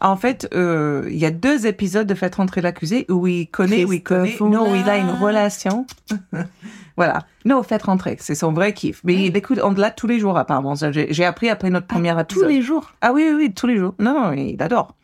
en 0.00 0.16
fait, 0.16 0.48
euh, 0.54 1.08
il 1.10 1.16
y 1.16 1.26
a 1.26 1.30
deux 1.30 1.66
épisodes 1.66 2.06
de 2.06 2.14
Faites 2.14 2.34
rentrer 2.34 2.60
l'accusé 2.60 3.06
où 3.08 3.26
il 3.26 3.46
connaît, 3.48 3.84
où 3.84 3.92
il 3.92 4.02
connaît, 4.02 4.36
non, 4.40 4.70
où 4.70 4.74
il 4.74 4.88
a 4.88 4.98
une 4.98 5.10
relation. 5.10 5.86
voilà. 6.96 7.20
Non, 7.44 7.62
Faites 7.62 7.82
rentrer, 7.84 8.16
c'est 8.20 8.34
son 8.34 8.52
vrai 8.52 8.72
kiff. 8.72 9.00
Mais 9.04 9.14
il 9.26 9.36
écoute, 9.36 9.58
on 9.62 9.72
l'a 9.72 9.90
tous 9.90 10.06
les 10.06 10.18
jours, 10.18 10.36
apparemment. 10.36 10.74
J'ai 10.92 11.24
appris 11.24 11.48
après 11.48 11.70
notre 11.70 11.86
premier 11.86 12.12
Tous 12.28 12.36
épisode. 12.36 12.48
les 12.50 12.62
jours. 12.62 12.92
Ah 13.00 13.12
oui, 13.12 13.24
oui, 13.28 13.34
oui, 13.36 13.54
tous 13.54 13.66
les 13.66 13.78
jours. 13.78 13.94
Non, 13.98 14.14
non, 14.14 14.32
il 14.32 14.62
adore. 14.62 14.94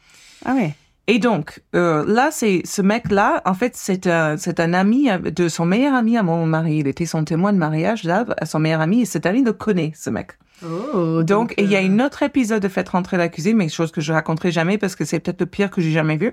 Ah 0.45 0.55
ouais. 0.55 0.75
Et 1.11 1.19
donc, 1.19 1.61
euh, 1.75 2.05
là, 2.07 2.29
c'est 2.31 2.63
ce 2.65 2.83
mec-là, 2.83 3.43
en 3.45 3.55
fait, 3.55 3.75
c'est 3.75 4.07
un, 4.07 4.37
c'est 4.37 4.61
un 4.61 4.73
ami 4.73 5.09
de 5.21 5.49
son 5.49 5.67
meilleur 5.67 5.93
ami 5.93 6.17
à 6.17 6.23
mon 6.23 6.47
mari. 6.47 6.77
Il 6.77 6.87
était 6.87 7.05
son 7.05 7.25
témoin 7.25 7.53
de 7.53 7.59
mariage, 7.59 8.05
là, 8.05 8.25
à 8.39 8.47
son 8.47 8.61
meilleur 8.61 8.81
ami, 8.81 9.01
et 9.01 9.05
cet 9.07 9.27
ami 9.27 9.43
le 9.43 9.53
connaît, 9.53 9.91
ce 9.97 10.09
mec. 10.09 10.39
Oh, 10.65 11.25
Donc, 11.25 11.53
et 11.57 11.65
il 11.65 11.71
y 11.73 11.75
a 11.75 11.81
euh, 11.81 11.85
une 11.85 12.01
autre 12.01 12.23
épisode 12.23 12.63
de 12.63 12.69
Faites 12.69 12.91
rentrer 12.91 13.17
l'accusé, 13.17 13.55
mais 13.55 13.69
chose 13.69 13.91
que 13.91 14.01
je 14.01 14.13
raconterai 14.13 14.53
jamais 14.53 14.79
parce 14.79 14.95
que 14.95 15.05
c'est 15.05 15.19
peut-être 15.19 15.41
le 15.41 15.47
pire 15.47 15.73
que 15.73 15.81
j'ai 15.81 15.91
jamais 15.91 16.17
vu. 16.17 16.31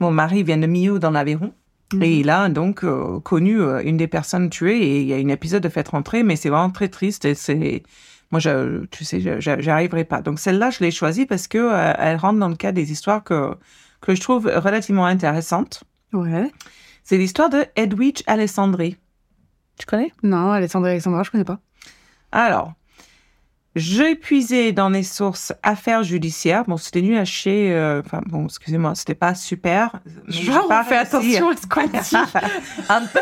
Mon 0.00 0.10
mari 0.10 0.42
vient 0.42 0.58
de 0.58 0.66
Millau 0.66 0.98
dans 0.98 1.10
l'Aveyron. 1.10 1.54
Mhm. 1.94 2.02
Et 2.02 2.18
il 2.18 2.28
a 2.28 2.50
donc 2.50 2.84
euh, 2.84 3.20
connu 3.20 3.58
une 3.84 3.96
des 3.96 4.06
personnes 4.06 4.50
tuées 4.50 4.82
et 4.82 5.00
il 5.00 5.06
y 5.06 5.14
a 5.14 5.16
une 5.16 5.30
épisode 5.30 5.62
de 5.62 5.70
Faites 5.70 5.88
rentrer, 5.88 6.24
mais 6.24 6.36
c'est 6.36 6.50
vraiment 6.50 6.70
très 6.70 6.88
triste 6.88 7.24
et 7.24 7.34
c'est, 7.34 7.84
moi, 8.30 8.38
je, 8.38 8.84
tu 8.90 9.06
sais, 9.06 9.40
j'arriverai 9.40 10.04
pas. 10.04 10.20
Donc 10.20 10.40
celle-là, 10.40 10.68
je 10.68 10.80
l'ai 10.80 10.90
choisie 10.90 11.24
parce 11.24 11.48
que 11.48 11.56
euh, 11.56 11.94
elle 11.98 12.16
rentre 12.16 12.38
dans 12.38 12.50
le 12.50 12.56
cadre 12.56 12.76
des 12.76 12.92
histoires 12.92 13.24
que 13.24 13.54
que 14.00 14.14
je 14.14 14.20
trouve 14.20 14.46
relativement 14.46 15.06
intéressantes. 15.06 15.84
Ouais. 16.12 16.50
C'est 17.04 17.18
l'histoire 17.18 17.48
de 17.50 17.64
Edwidge 17.76 18.22
Alessandri. 18.26 18.96
Tu 19.78 19.86
connais? 19.86 20.12
Non, 20.22 20.50
Alessandra 20.52 20.90
Alexandra, 20.90 21.22
je 21.22 21.30
connais 21.30 21.44
pas. 21.44 21.58
Alors, 22.32 22.72
j'ai 23.76 24.14
puisé 24.16 24.72
dans 24.72 24.88
les 24.88 25.02
sources 25.04 25.52
affaires 25.62 26.02
judiciaires. 26.02 26.64
Bon, 26.66 26.76
c'était 26.76 27.02
nul 27.02 27.16
à 27.16 27.24
chier. 27.24 27.72
euh, 27.72 28.02
Enfin, 28.04 28.20
bon, 28.26 28.46
excusez-moi, 28.46 28.94
c'était 28.96 29.14
pas 29.14 29.34
super. 29.34 30.00
Genre, 30.26 30.66
on 30.68 30.84
fait 30.84 30.96
attention 30.96 31.48
à 31.50 31.56
ce 31.56 31.66
qu'on 31.66 31.86
dit. 31.86 32.16
Un 32.88 33.06
peu. 33.06 33.20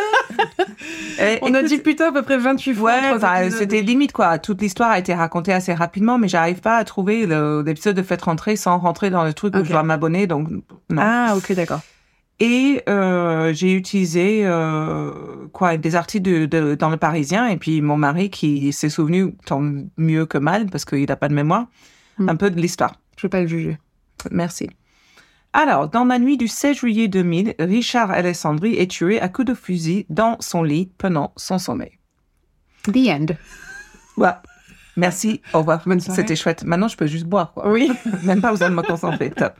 On 1.43 1.55
a 1.55 1.59
écoute, 1.61 1.65
dit 1.69 1.79
putain 1.79 2.09
à 2.09 2.12
peu 2.12 2.23
près 2.23 2.38
28 2.38 2.75
fois. 2.75 2.93
Ouais, 2.93 3.50
c'était 3.50 3.82
limite 3.82 4.12
quoi. 4.12 4.38
Toute 4.38 4.61
l'histoire 4.61 4.91
a 4.91 4.99
été 4.99 5.15
racontée 5.15 5.53
assez 5.53 5.75
rapidement, 5.75 6.19
mais 6.19 6.29
j'arrive 6.29 6.61
pas 6.61 6.76
à 6.76 6.85
trouver 6.85 7.26
l'épisode 7.65 7.97
de 7.97 8.03
Faites 8.03 8.23
rentrer 8.23 8.56
sans 8.56 8.79
rentrer 8.79 9.11
dans 9.11 9.25
le 9.25 9.32
truc 9.35 9.55
où 9.56 9.65
je 9.65 9.70
dois 9.73 9.82
m'abonner. 9.82 10.26
Donc, 10.26 10.49
non. 10.50 10.62
Ah, 11.03 11.35
ok, 11.37 11.53
d'accord. 11.53 11.81
Et 12.41 12.82
euh, 12.88 13.53
j'ai 13.53 13.73
utilisé 13.73 14.43
euh, 14.44 15.11
quoi 15.53 15.76
des 15.76 15.97
articles 15.97 16.23
de, 16.31 16.47
de- 16.47 16.76
dans 16.76 16.88
le 16.88 16.97
Parisien 16.97 17.49
et 17.49 17.56
puis 17.56 17.81
mon 17.82 17.97
mari 17.97 18.31
qui 18.31 18.73
s'est 18.73 18.91
souvenu 18.91 19.35
tant 19.44 19.61
mieux 19.97 20.25
que 20.25 20.38
mal 20.38 20.67
parce 20.67 20.85
qu'il 20.85 21.05
n'a 21.09 21.17
pas 21.17 21.29
de 21.29 21.35
mémoire 21.35 21.67
Hmm. 22.21 22.29
un 22.29 22.37
peu 22.37 22.50
de 22.50 22.61
l'histoire. 22.61 22.94
Je 23.17 23.23
peux 23.23 23.29
pas 23.29 23.41
le 23.41 23.47
juger. 23.47 23.79
Merci. 24.32 24.69
Alors, 25.61 25.89
dans 25.89 26.05
la 26.05 26.21
nuit 26.21 26.37
du 26.37 26.47
16 26.47 26.77
juillet 26.77 27.09
2000, 27.09 27.57
Richard 27.59 28.13
Alessandri 28.13 28.77
est 28.77 28.89
tué 28.89 29.21
à 29.21 29.29
coups 29.29 29.49
de 29.49 29.55
fusil 29.55 30.07
dans 30.09 30.37
son 30.39 30.63
lit 30.63 30.93
pendant 30.99 31.33
son 31.35 31.59
sommeil. 31.59 31.99
The 32.85 33.09
end. 33.09 33.27
Ouais. 34.17 34.31
Merci, 34.97 35.43
au 35.53 35.59
revoir. 35.59 35.83
C'était 35.99 36.37
chouette. 36.37 36.63
Maintenant, 36.63 36.87
je 36.87 36.97
peux 36.97 37.09
juste 37.09 37.27
boire. 37.27 37.55
Quoi. 37.55 37.73
Oui. 37.73 37.91
Même 38.23 38.41
pas 38.41 38.53
besoin 38.53 38.71
de 38.71 38.77
me 38.77 38.83
concentrer. 38.83 39.31
Top. 39.31 39.55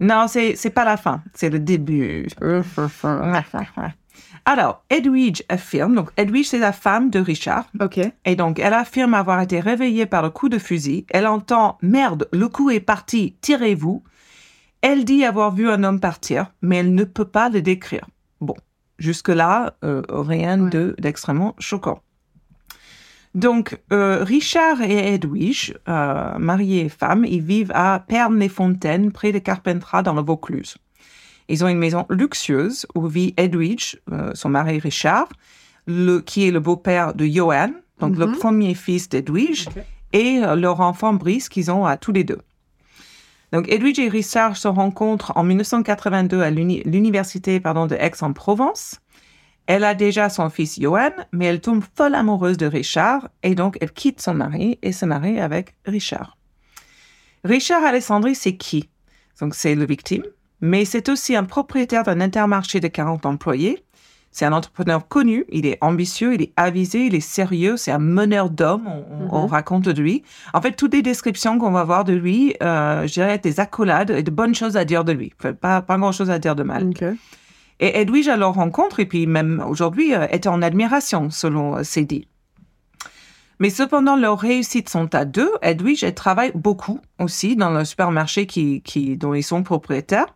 Non, 0.00 0.26
c'est 0.26 0.74
pas 0.74 0.84
la 0.84 0.96
fin, 0.96 1.22
c'est 1.34 1.50
le 1.50 1.60
début. 1.60 2.26
Alors, 4.44 4.82
Edwidge 4.90 5.42
affirme, 5.48 5.94
donc 5.94 6.10
Edwidge 6.16 6.46
c'est 6.46 6.58
la 6.58 6.72
femme 6.72 7.10
de 7.10 7.20
Richard, 7.20 7.66
ok. 7.80 8.00
et 8.24 8.36
donc 8.36 8.58
elle 8.58 8.74
affirme 8.74 9.14
avoir 9.14 9.40
été 9.40 9.58
réveillée 9.58 10.04
par 10.04 10.22
le 10.22 10.30
coup 10.30 10.48
de 10.48 10.58
fusil. 10.58 11.06
Elle 11.10 11.26
entend 11.26 11.78
merde, 11.80 12.28
le 12.32 12.48
coup 12.48 12.70
est 12.70 12.80
parti, 12.80 13.36
tirez-vous. 13.40 14.02
Elle 14.86 15.06
dit 15.06 15.24
avoir 15.24 15.50
vu 15.54 15.70
un 15.70 15.82
homme 15.82 15.98
partir, 15.98 16.52
mais 16.60 16.76
elle 16.76 16.94
ne 16.94 17.04
peut 17.04 17.24
pas 17.24 17.48
le 17.48 17.62
décrire. 17.62 18.06
Bon, 18.42 18.54
jusque-là, 18.98 19.76
euh, 19.82 20.02
rien 20.10 20.60
Ouais. 20.64 20.68
de 20.70 20.94
d'extrêmement 20.98 21.54
choquant. 21.58 22.02
Donc, 23.34 23.80
euh, 23.94 24.22
Richard 24.22 24.82
et 24.82 25.14
Edwige, 25.14 25.74
euh, 25.88 26.36
mariés 26.38 26.84
et 26.84 26.88
femmes, 26.90 27.24
ils 27.24 27.40
vivent 27.40 27.72
à 27.74 28.04
Pernes-les-Fontaines, 28.06 29.10
près 29.10 29.32
de 29.32 29.38
Carpentras, 29.38 30.02
dans 30.02 30.12
le 30.12 30.20
Vaucluse. 30.20 30.76
Ils 31.48 31.64
ont 31.64 31.68
une 31.68 31.78
maison 31.78 32.04
luxueuse 32.10 32.86
où 32.94 33.06
vit 33.06 33.32
Edwige, 33.38 33.98
son 34.34 34.50
mari 34.50 34.78
Richard, 34.80 35.28
le, 35.86 36.20
qui 36.20 36.46
est 36.46 36.50
le 36.50 36.60
beau-père 36.60 37.14
de 37.14 37.24
Johan, 37.26 37.70
donc 38.00 38.16
le 38.16 38.26
Mhm. 38.26 38.36
premier 38.36 38.74
fils 38.74 39.08
d'Edwige, 39.08 39.68
et 40.12 40.40
leur 40.56 40.80
enfant 40.80 41.14
Brice 41.14 41.48
qu'ils 41.48 41.70
ont 41.70 41.84
à 41.86 41.96
tous 41.96 42.12
les 42.12 42.24
deux. 42.24 42.40
Donc 43.54 43.68
Edwige 43.68 44.00
et 44.00 44.08
Richard 44.08 44.56
se 44.56 44.66
rencontrent 44.66 45.32
en 45.36 45.44
1982 45.44 46.42
à 46.42 46.50
l'uni- 46.50 46.82
l'université 46.84 47.60
de 47.60 47.94
Aix-en-Provence. 47.94 48.98
Elle 49.66 49.84
a 49.84 49.94
déjà 49.94 50.28
son 50.28 50.50
fils 50.50 50.80
Johan, 50.80 51.12
mais 51.30 51.44
elle 51.46 51.60
tombe 51.60 51.84
folle 51.96 52.16
amoureuse 52.16 52.56
de 52.56 52.66
Richard 52.66 53.28
et 53.44 53.54
donc 53.54 53.78
elle 53.80 53.92
quitte 53.92 54.20
son 54.20 54.34
mari 54.34 54.80
et 54.82 54.90
se 54.90 55.06
marie 55.06 55.38
avec 55.38 55.76
Richard. 55.86 56.36
Richard 57.44 57.84
Alessandri, 57.84 58.34
c'est 58.34 58.56
qui? 58.56 58.90
Donc 59.40 59.54
c'est 59.54 59.76
le 59.76 59.86
victime, 59.86 60.24
mais 60.60 60.84
c'est 60.84 61.08
aussi 61.08 61.36
un 61.36 61.44
propriétaire 61.44 62.02
d'un 62.02 62.20
intermarché 62.20 62.80
de 62.80 62.88
40 62.88 63.24
employés. 63.24 63.84
C'est 64.36 64.46
un 64.46 64.52
entrepreneur 64.52 65.06
connu, 65.06 65.44
il 65.48 65.64
est 65.64 65.78
ambitieux, 65.80 66.34
il 66.34 66.42
est 66.42 66.52
avisé, 66.56 67.06
il 67.06 67.14
est 67.14 67.20
sérieux, 67.20 67.76
c'est 67.76 67.92
un 67.92 68.00
meneur 68.00 68.50
d'hommes, 68.50 68.88
on, 69.30 69.42
Mhm. 69.42 69.46
raconte 69.46 69.84
de 69.88 70.02
lui. 70.02 70.24
En 70.54 70.60
fait, 70.60 70.72
toutes 70.72 70.92
les 70.92 71.02
descriptions 71.02 71.56
qu'on 71.56 71.70
va 71.70 71.84
voir 71.84 72.02
de 72.02 72.14
lui, 72.14 72.52
euh, 72.60 73.06
je 73.06 73.12
dirais 73.12 73.38
des 73.38 73.60
accolades 73.60 74.10
et 74.10 74.24
de 74.24 74.32
bonnes 74.32 74.56
choses 74.56 74.76
à 74.76 74.84
dire 74.84 75.04
de 75.04 75.12
lui. 75.12 75.32
Enfin, 75.38 75.52
pas, 75.52 75.82
pas 75.82 75.98
grand-chose 75.98 76.30
à 76.30 76.40
dire 76.40 76.56
de 76.56 76.64
mal. 76.64 76.82
Et 77.78 78.00
Edwige, 78.00 78.26
à 78.26 78.36
leur 78.36 78.54
rencontre, 78.54 78.98
et 78.98 79.06
puis 79.06 79.28
même 79.28 79.64
aujourd'hui, 79.68 80.12
euh, 80.16 80.26
était 80.32 80.48
en 80.48 80.62
admiration, 80.62 81.30
selon 81.30 81.76
euh, 81.76 81.82
ses 81.84 82.04
dits. 82.04 82.26
Mais 83.60 83.70
cependant, 83.70 84.16
leurs 84.16 84.40
réussites 84.40 84.88
sont 84.88 85.14
à 85.14 85.24
deux. 85.24 85.52
Edwige, 85.62 86.02
elle 86.02 86.12
travaille 86.14 86.50
beaucoup 86.56 86.98
aussi 87.20 87.54
dans 87.54 87.70
le 87.70 87.84
supermarché 87.84 88.46
qui, 88.46 88.82
qui, 88.82 89.16
dont 89.16 89.32
ils 89.32 89.44
sont 89.44 89.62
propriétaires. 89.62 90.26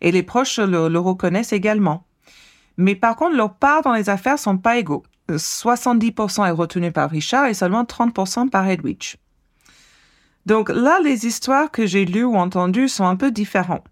Et 0.00 0.10
les 0.10 0.24
proches 0.24 0.58
le, 0.58 0.88
le 0.88 0.98
reconnaissent 0.98 1.52
également. 1.52 2.04
Mais 2.76 2.94
par 2.94 3.16
contre, 3.16 3.36
leur 3.36 3.54
part 3.54 3.82
dans 3.82 3.92
les 3.92 4.08
affaires 4.10 4.38
sont 4.38 4.58
pas 4.58 4.78
égaux. 4.78 5.02
Euh, 5.30 5.38
70% 5.38 6.46
est 6.46 6.50
retenu 6.50 6.90
par 6.92 7.10
Richard 7.10 7.46
et 7.46 7.54
seulement 7.54 7.84
30% 7.84 8.48
par 8.50 8.68
Edwige. 8.68 9.16
Donc 10.46 10.68
là, 10.68 10.98
les 11.02 11.26
histoires 11.26 11.70
que 11.70 11.86
j'ai 11.86 12.04
lues 12.04 12.24
ou 12.24 12.36
entendues 12.36 12.88
sont 12.88 13.06
un 13.06 13.16
peu 13.16 13.30
différentes. 13.30 13.84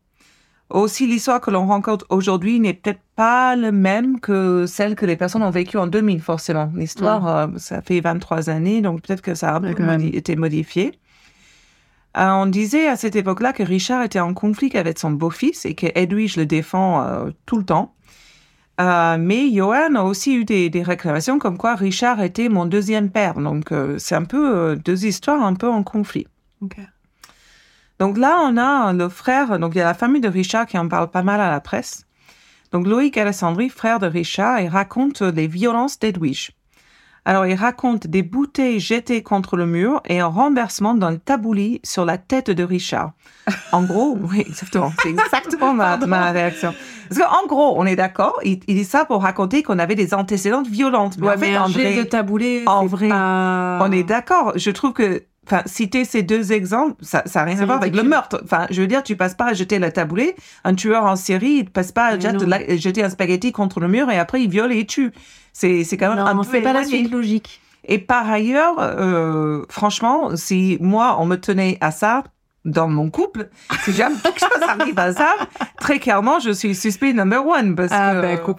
Aussi, 0.68 1.06
l'histoire 1.06 1.40
que 1.40 1.50
l'on 1.50 1.66
rencontre 1.66 2.06
aujourd'hui 2.08 2.58
n'est 2.58 2.72
peut-être 2.72 3.00
pas 3.14 3.56
le 3.56 3.72
même 3.72 4.20
que 4.20 4.64
celle 4.66 4.94
que 4.94 5.04
les 5.04 5.16
personnes 5.16 5.42
ont 5.42 5.50
vécue 5.50 5.76
en 5.76 5.86
2000, 5.86 6.20
forcément. 6.20 6.70
L'histoire, 6.74 7.26
euh, 7.28 7.46
ça 7.58 7.82
fait 7.82 8.00
23 8.00 8.48
années, 8.48 8.80
donc 8.80 9.02
peut-être 9.02 9.20
que 9.22 9.34
ça 9.34 9.56
a 9.56 9.60
Ouais, 9.60 9.74
modi- 9.74 10.16
été 10.16 10.34
modifié. 10.34 10.98
Euh, 12.16 12.28
on 12.30 12.46
disait 12.46 12.88
à 12.88 12.96
cette 12.96 13.16
époque-là 13.16 13.52
que 13.52 13.62
Richard 13.62 14.02
était 14.02 14.20
en 14.20 14.32
conflit 14.34 14.70
avec 14.74 14.98
son 14.98 15.10
beau-fils 15.10 15.64
et 15.66 15.74
que 15.74 15.86
Edwige 15.94 16.36
le 16.36 16.44
défend 16.46 17.02
euh, 17.02 17.30
tout 17.46 17.56
le 17.58 17.64
temps. 17.64 17.94
Euh, 18.80 19.16
mais 19.18 19.50
Johan 19.50 19.94
a 19.94 20.02
aussi 20.02 20.34
eu 20.34 20.44
des, 20.44 20.70
des 20.70 20.82
réclamations 20.82 21.38
comme 21.38 21.58
quoi 21.58 21.74
Richard 21.74 22.22
était 22.22 22.48
mon 22.48 22.66
deuxième 22.66 23.10
père. 23.10 23.34
Donc 23.34 23.70
euh, 23.70 23.98
c'est 23.98 24.14
un 24.14 24.24
peu 24.24 24.56
euh, 24.56 24.76
deux 24.76 25.04
histoires 25.04 25.44
un 25.44 25.54
peu 25.54 25.68
en 25.68 25.82
conflit. 25.82 26.26
Donc 27.98 28.16
là, 28.18 28.38
on 28.42 28.56
a 28.56 28.92
le 28.92 29.08
frère, 29.08 29.58
donc 29.58 29.74
il 29.74 29.78
y 29.78 29.80
a 29.80 29.84
la 29.84 29.94
famille 29.94 30.20
de 30.20 30.28
Richard 30.28 30.66
qui 30.66 30.78
en 30.78 30.88
parle 30.88 31.10
pas 31.10 31.22
mal 31.22 31.40
à 31.40 31.50
la 31.50 31.60
presse. 31.60 32.06
Donc 32.72 32.86
Loïc 32.86 33.16
Alessandri, 33.18 33.68
frère 33.68 33.98
de 33.98 34.06
Richard, 34.06 34.60
il 34.60 34.68
raconte 34.68 35.20
les 35.20 35.46
violences 35.46 35.98
d'Edwige. 35.98 36.52
Alors 37.24 37.46
il 37.46 37.54
raconte 37.54 38.08
des 38.08 38.22
bouteilles 38.24 38.80
jetées 38.80 39.22
contre 39.22 39.56
le 39.56 39.64
mur 39.64 40.02
et 40.08 40.18
un 40.18 40.26
renversement 40.26 40.94
d'un 40.94 41.16
tabouli 41.16 41.80
sur 41.84 42.04
la 42.04 42.18
tête 42.18 42.50
de 42.50 42.64
Richard. 42.64 43.12
En 43.72 43.82
gros, 43.84 44.18
oui, 44.30 44.40
exactement. 44.40 44.92
C'est 45.02 45.08
exactement 45.10 45.72
ma, 45.72 45.96
ma 45.98 46.30
réaction. 46.30 46.74
Parce 47.08 47.20
qu'en 47.20 47.46
gros, 47.46 47.74
on 47.80 47.86
est 47.86 47.96
d'accord, 47.96 48.38
il, 48.44 48.60
il 48.66 48.74
dit 48.76 48.84
ça 48.84 49.04
pour 49.04 49.22
raconter 49.22 49.62
qu'on 49.62 49.78
avait 49.78 49.94
des 49.94 50.14
antécédentes 50.14 50.66
violentes. 50.68 51.16
Mais 51.18 51.26
Ouais, 51.28 51.34
en 51.34 51.38
fait, 51.38 51.50
mais 51.50 51.56
un 51.56 51.62
en 51.64 51.68
vrai- 51.68 51.96
de 51.96 52.02
taboulé, 52.02 52.62
en 52.66 52.86
vrai, 52.86 53.08
pas- 53.08 53.78
on 53.82 53.90
est 53.92 54.02
d'accord. 54.04 54.52
Je 54.56 54.70
trouve 54.70 54.92
que, 54.92 55.22
enfin, 55.46 55.62
citer 55.66 56.04
ces 56.04 56.22
deux 56.22 56.52
exemples, 56.52 56.96
ça, 57.02 57.24
n'a 57.34 57.44
rien 57.44 57.58
à 57.60 57.64
voir 57.64 57.78
avec 57.78 57.94
le 57.96 58.02
meurtre. 58.02 58.40
Enfin, 58.44 58.66
je 58.70 58.80
veux 58.80 58.86
dire, 58.86 59.02
tu 59.02 59.16
passes 59.16 59.34
pas 59.34 59.46
à 59.46 59.52
jeter 59.54 59.78
la 59.78 59.90
taboulée. 59.90 60.34
Un 60.64 60.74
tueur 60.74 61.04
en 61.04 61.16
série, 61.16 61.52
il 61.60 61.70
passe 61.70 61.92
pas 61.92 62.06
à 62.06 62.16
la- 62.16 62.76
jeter 62.76 63.02
un 63.02 63.10
spaghetti 63.10 63.52
contre 63.52 63.80
le 63.80 63.88
mur 63.88 64.10
et 64.10 64.18
après 64.18 64.42
il 64.42 64.50
viole 64.50 64.72
et 64.72 64.80
il 64.80 64.86
tue. 64.86 65.12
C'est, 65.52 65.84
c'est 65.84 65.96
quand 65.96 66.14
même 66.14 66.24
un 66.24 66.42
peu 66.44 66.62
pas 66.62 66.72
la 66.72 66.84
suite 66.84 67.10
logique. 67.10 67.60
Et 67.84 67.98
par 67.98 68.30
ailleurs, 68.30 68.76
euh, 68.78 69.64
franchement, 69.68 70.36
si 70.36 70.78
moi, 70.80 71.16
on 71.18 71.26
me 71.26 71.36
tenait 71.36 71.78
à 71.80 71.90
ça 71.90 72.22
dans 72.64 72.86
mon 72.88 73.10
couple, 73.10 73.48
si 73.84 73.92
jamais 73.92 74.14
quelque 74.22 74.38
chose 74.40 74.62
arrive 74.62 74.98
à 74.98 75.12
ça, 75.12 75.34
très 75.80 75.98
clairement, 75.98 76.38
je 76.38 76.50
suis 76.52 76.74
suspect 76.74 77.12
number 77.12 77.44
one. 77.44 77.74
Parce 77.74 77.90
Ah, 77.92 78.14
que, 78.14 78.20
ben, 78.22 78.30
de 78.34 78.36
toute 78.38 78.56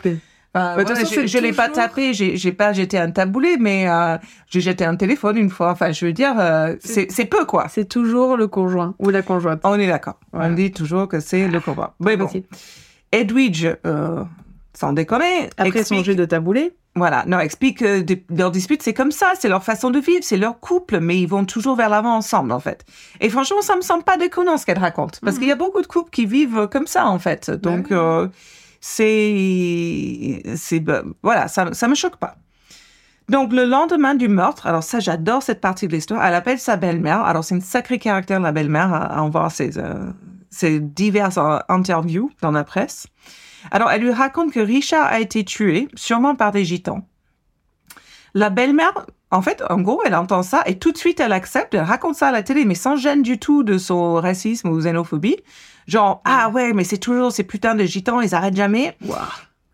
voilà, 0.56 0.96
façon, 0.96 1.22
je, 1.22 1.26
je 1.26 1.38
l'ai 1.40 1.52
pas 1.54 1.70
tapé, 1.70 2.14
j'ai 2.14 2.38
j'ai 2.38 2.52
pas 2.52 2.74
jeté 2.74 3.00
un 3.00 3.10
taboulé, 3.10 3.58
mais 3.60 3.90
euh, 3.90 4.18
j'ai 4.52 4.62
jeté 4.62 4.86
un 4.86 4.96
téléphone 4.96 5.38
une 5.38 5.50
fois. 5.50 5.72
Enfin, 5.72 5.92
je 5.92 6.06
veux 6.06 6.14
dire, 6.14 6.36
euh, 6.38 6.76
c'est 6.80 7.12
c'est 7.12 7.26
peu 7.26 7.46
quoi. 7.46 7.70
C'est 7.70 7.86
toujours 7.86 8.38
le 8.38 8.48
conjoint 8.48 8.94
ou 9.00 9.10
la 9.10 9.24
conjointe. 9.24 9.62
On 9.64 9.80
est 9.80 9.88
d'accord. 9.88 10.20
Voilà. 10.32 10.50
On 10.50 10.54
dit 10.54 10.72
toujours 10.72 11.08
que 11.08 11.20
c'est 11.22 11.48
le 11.48 11.60
combat. 11.60 11.96
Mais 12.00 12.18
bon. 12.18 12.30
Edwidge, 13.12 13.68
euh, 13.88 14.24
sans 14.74 14.94
déconner, 14.94 15.50
Après 15.58 15.72
son 15.72 15.80
explique, 15.80 16.06
jet 16.06 16.16
de 16.16 16.26
taboulé, 16.26 16.76
voilà, 16.96 17.24
non, 17.26 17.40
explique 17.40 17.80
que 17.80 18.02
des- 18.02 18.24
leur 18.30 18.52
dispute, 18.52 18.84
c'est 18.84 18.94
comme 18.94 19.12
ça, 19.12 19.34
c'est 19.40 19.50
leur 19.50 19.64
façon 19.64 19.90
de 19.90 20.00
vivre, 20.00 20.20
c'est 20.24 20.38
leur 20.38 20.60
couple, 20.60 21.00
mais 21.00 21.20
ils 21.20 21.28
vont 21.28 21.44
toujours 21.46 21.76
vers 21.76 21.90
l'avant 21.90 22.16
ensemble, 22.16 22.52
en 22.52 22.60
fait. 22.60 22.86
Et 23.20 23.30
franchement, 23.30 23.62
ça 23.62 23.76
me 23.76 23.82
semble 23.82 24.04
pas 24.04 24.16
déconnant 24.18 24.58
ce 24.58 24.66
qu'elle 24.66 24.78
raconte, 24.80 25.20
parce 25.22 25.38
qu'il 25.40 25.48
y 25.48 25.52
a 25.52 25.56
beaucoup 25.56 25.82
de 25.82 25.88
couples 25.88 26.12
qui 26.12 26.26
vivent 26.28 26.68
comme 26.72 26.86
ça, 26.88 27.08
en 27.08 27.18
fait. 27.18 27.50
Donc, 27.50 27.88
oui. 27.90 27.98
euh, 27.98 28.28
c'est, 28.80 30.44
c'est, 30.56 30.80
ben, 30.80 31.04
voilà, 31.24 31.48
ça, 31.48 31.74
ça 31.74 31.88
me 31.88 31.96
choque 31.96 32.18
pas. 32.18 32.36
Donc, 33.30 33.54
le 33.54 33.66
lendemain 33.66 34.16
du 34.16 34.28
meurtre, 34.28 34.68
alors 34.68 34.84
ça, 34.84 35.00
j'adore 35.00 35.42
cette 35.42 35.62
partie 35.62 35.88
de 35.88 35.94
l'histoire, 35.94 36.24
elle 36.26 36.36
appelle 36.36 36.60
sa 36.60 36.76
belle-mère. 36.76 37.22
Alors, 37.22 37.44
c'est 37.44 37.56
une 37.56 37.62
sacrée 37.62 37.98
caractère, 37.98 38.40
la 38.40 38.52
belle-mère, 38.52 38.94
à, 38.94 39.18
à 39.18 39.22
en 39.22 39.30
voir 39.30 39.50
ses, 39.52 39.78
euh, 39.78 40.12
ses 40.50 40.80
diverses 40.80 41.38
euh, 41.38 41.58
interviews 41.70 42.30
dans 42.42 42.52
la 42.52 42.64
presse. 42.66 43.08
Alors, 43.72 43.92
elle 43.92 44.02
lui 44.02 44.12
raconte 44.12 44.52
que 44.52 44.60
Richard 44.60 45.06
a 45.06 45.20
été 45.20 45.44
tué, 45.44 45.88
sûrement 45.96 46.36
par 46.36 46.52
des 46.52 46.66
gitans. 46.66 47.08
La 48.34 48.50
belle-mère, 48.50 49.06
en 49.32 49.42
fait, 49.42 49.64
en 49.70 49.80
gros, 49.82 50.02
elle 50.06 50.16
entend 50.16 50.44
ça 50.44 50.64
et 50.66 50.80
tout 50.80 50.92
de 50.92 50.98
suite, 50.98 51.20
elle 51.20 51.34
accepte, 51.34 51.74
elle 51.76 51.82
raconte 51.82 52.16
ça 52.16 52.30
à 52.30 52.32
la 52.32 52.44
télé, 52.44 52.66
mais 52.66 52.76
sans 52.76 52.96
gêne 52.96 53.22
du 53.22 53.38
tout 53.40 53.64
de 53.64 53.78
son 53.78 54.16
racisme 54.16 54.70
ou 54.70 54.80
xénophobie. 54.80 55.38
Genre, 55.88 56.22
ah 56.26 56.50
ouais, 56.50 56.74
mais 56.74 56.84
c'est 56.84 56.98
toujours 56.98 57.32
ces 57.32 57.44
putains 57.44 57.76
de 57.76 57.84
gitans, 57.84 58.22
ils 58.22 58.34
arrêtent 58.34 58.56
jamais. 58.56 58.98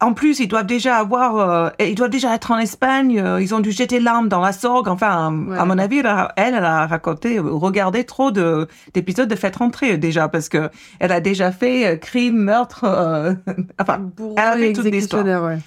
En 0.02 0.14
plus, 0.14 0.40
ils 0.40 0.48
doivent 0.48 0.66
déjà 0.66 0.96
avoir, 0.98 1.36
euh, 1.38 1.70
ils 1.80 1.94
doivent 1.96 2.10
déjà 2.10 2.34
être 2.34 2.52
en 2.52 2.58
Espagne, 2.58 3.20
euh, 3.20 3.42
ils 3.42 3.54
ont 3.54 3.60
dû 3.60 3.72
jeter 3.74 4.00
l'arme 4.00 4.30
dans 4.30 4.40
la 4.40 4.54
sorgue. 4.54 4.88
Enfin, 4.88 5.34
Ouais. 5.34 5.58
à 5.58 5.66
mon 5.66 5.78
avis, 5.78 5.98
elle, 6.00 6.06
a- 6.08 6.32
elle, 6.38 6.56
a 6.56 6.88
raconté, 6.88 7.38
regardé 7.38 8.06
trop 8.06 8.32
de, 8.32 8.68
d'épisodes 8.94 9.28
de 9.28 9.36
Faites 9.36 9.58
rentrer 9.58 9.98
déjà, 9.98 10.30
parce 10.30 10.48
que 10.48 10.70
elle 11.00 11.12
a 11.12 11.20
déjà 11.20 11.52
fait 11.52 11.86
euh, 11.86 11.96
crime, 11.98 12.38
meurtre, 12.38 12.86
euh, 12.86 13.34
enfin, 13.80 14.10
elle 14.38 14.40
a 14.44 14.54
fait 14.58 14.72
toute 14.74 14.86
l'histoire. 14.86 15.26
ouais. 15.44 15.58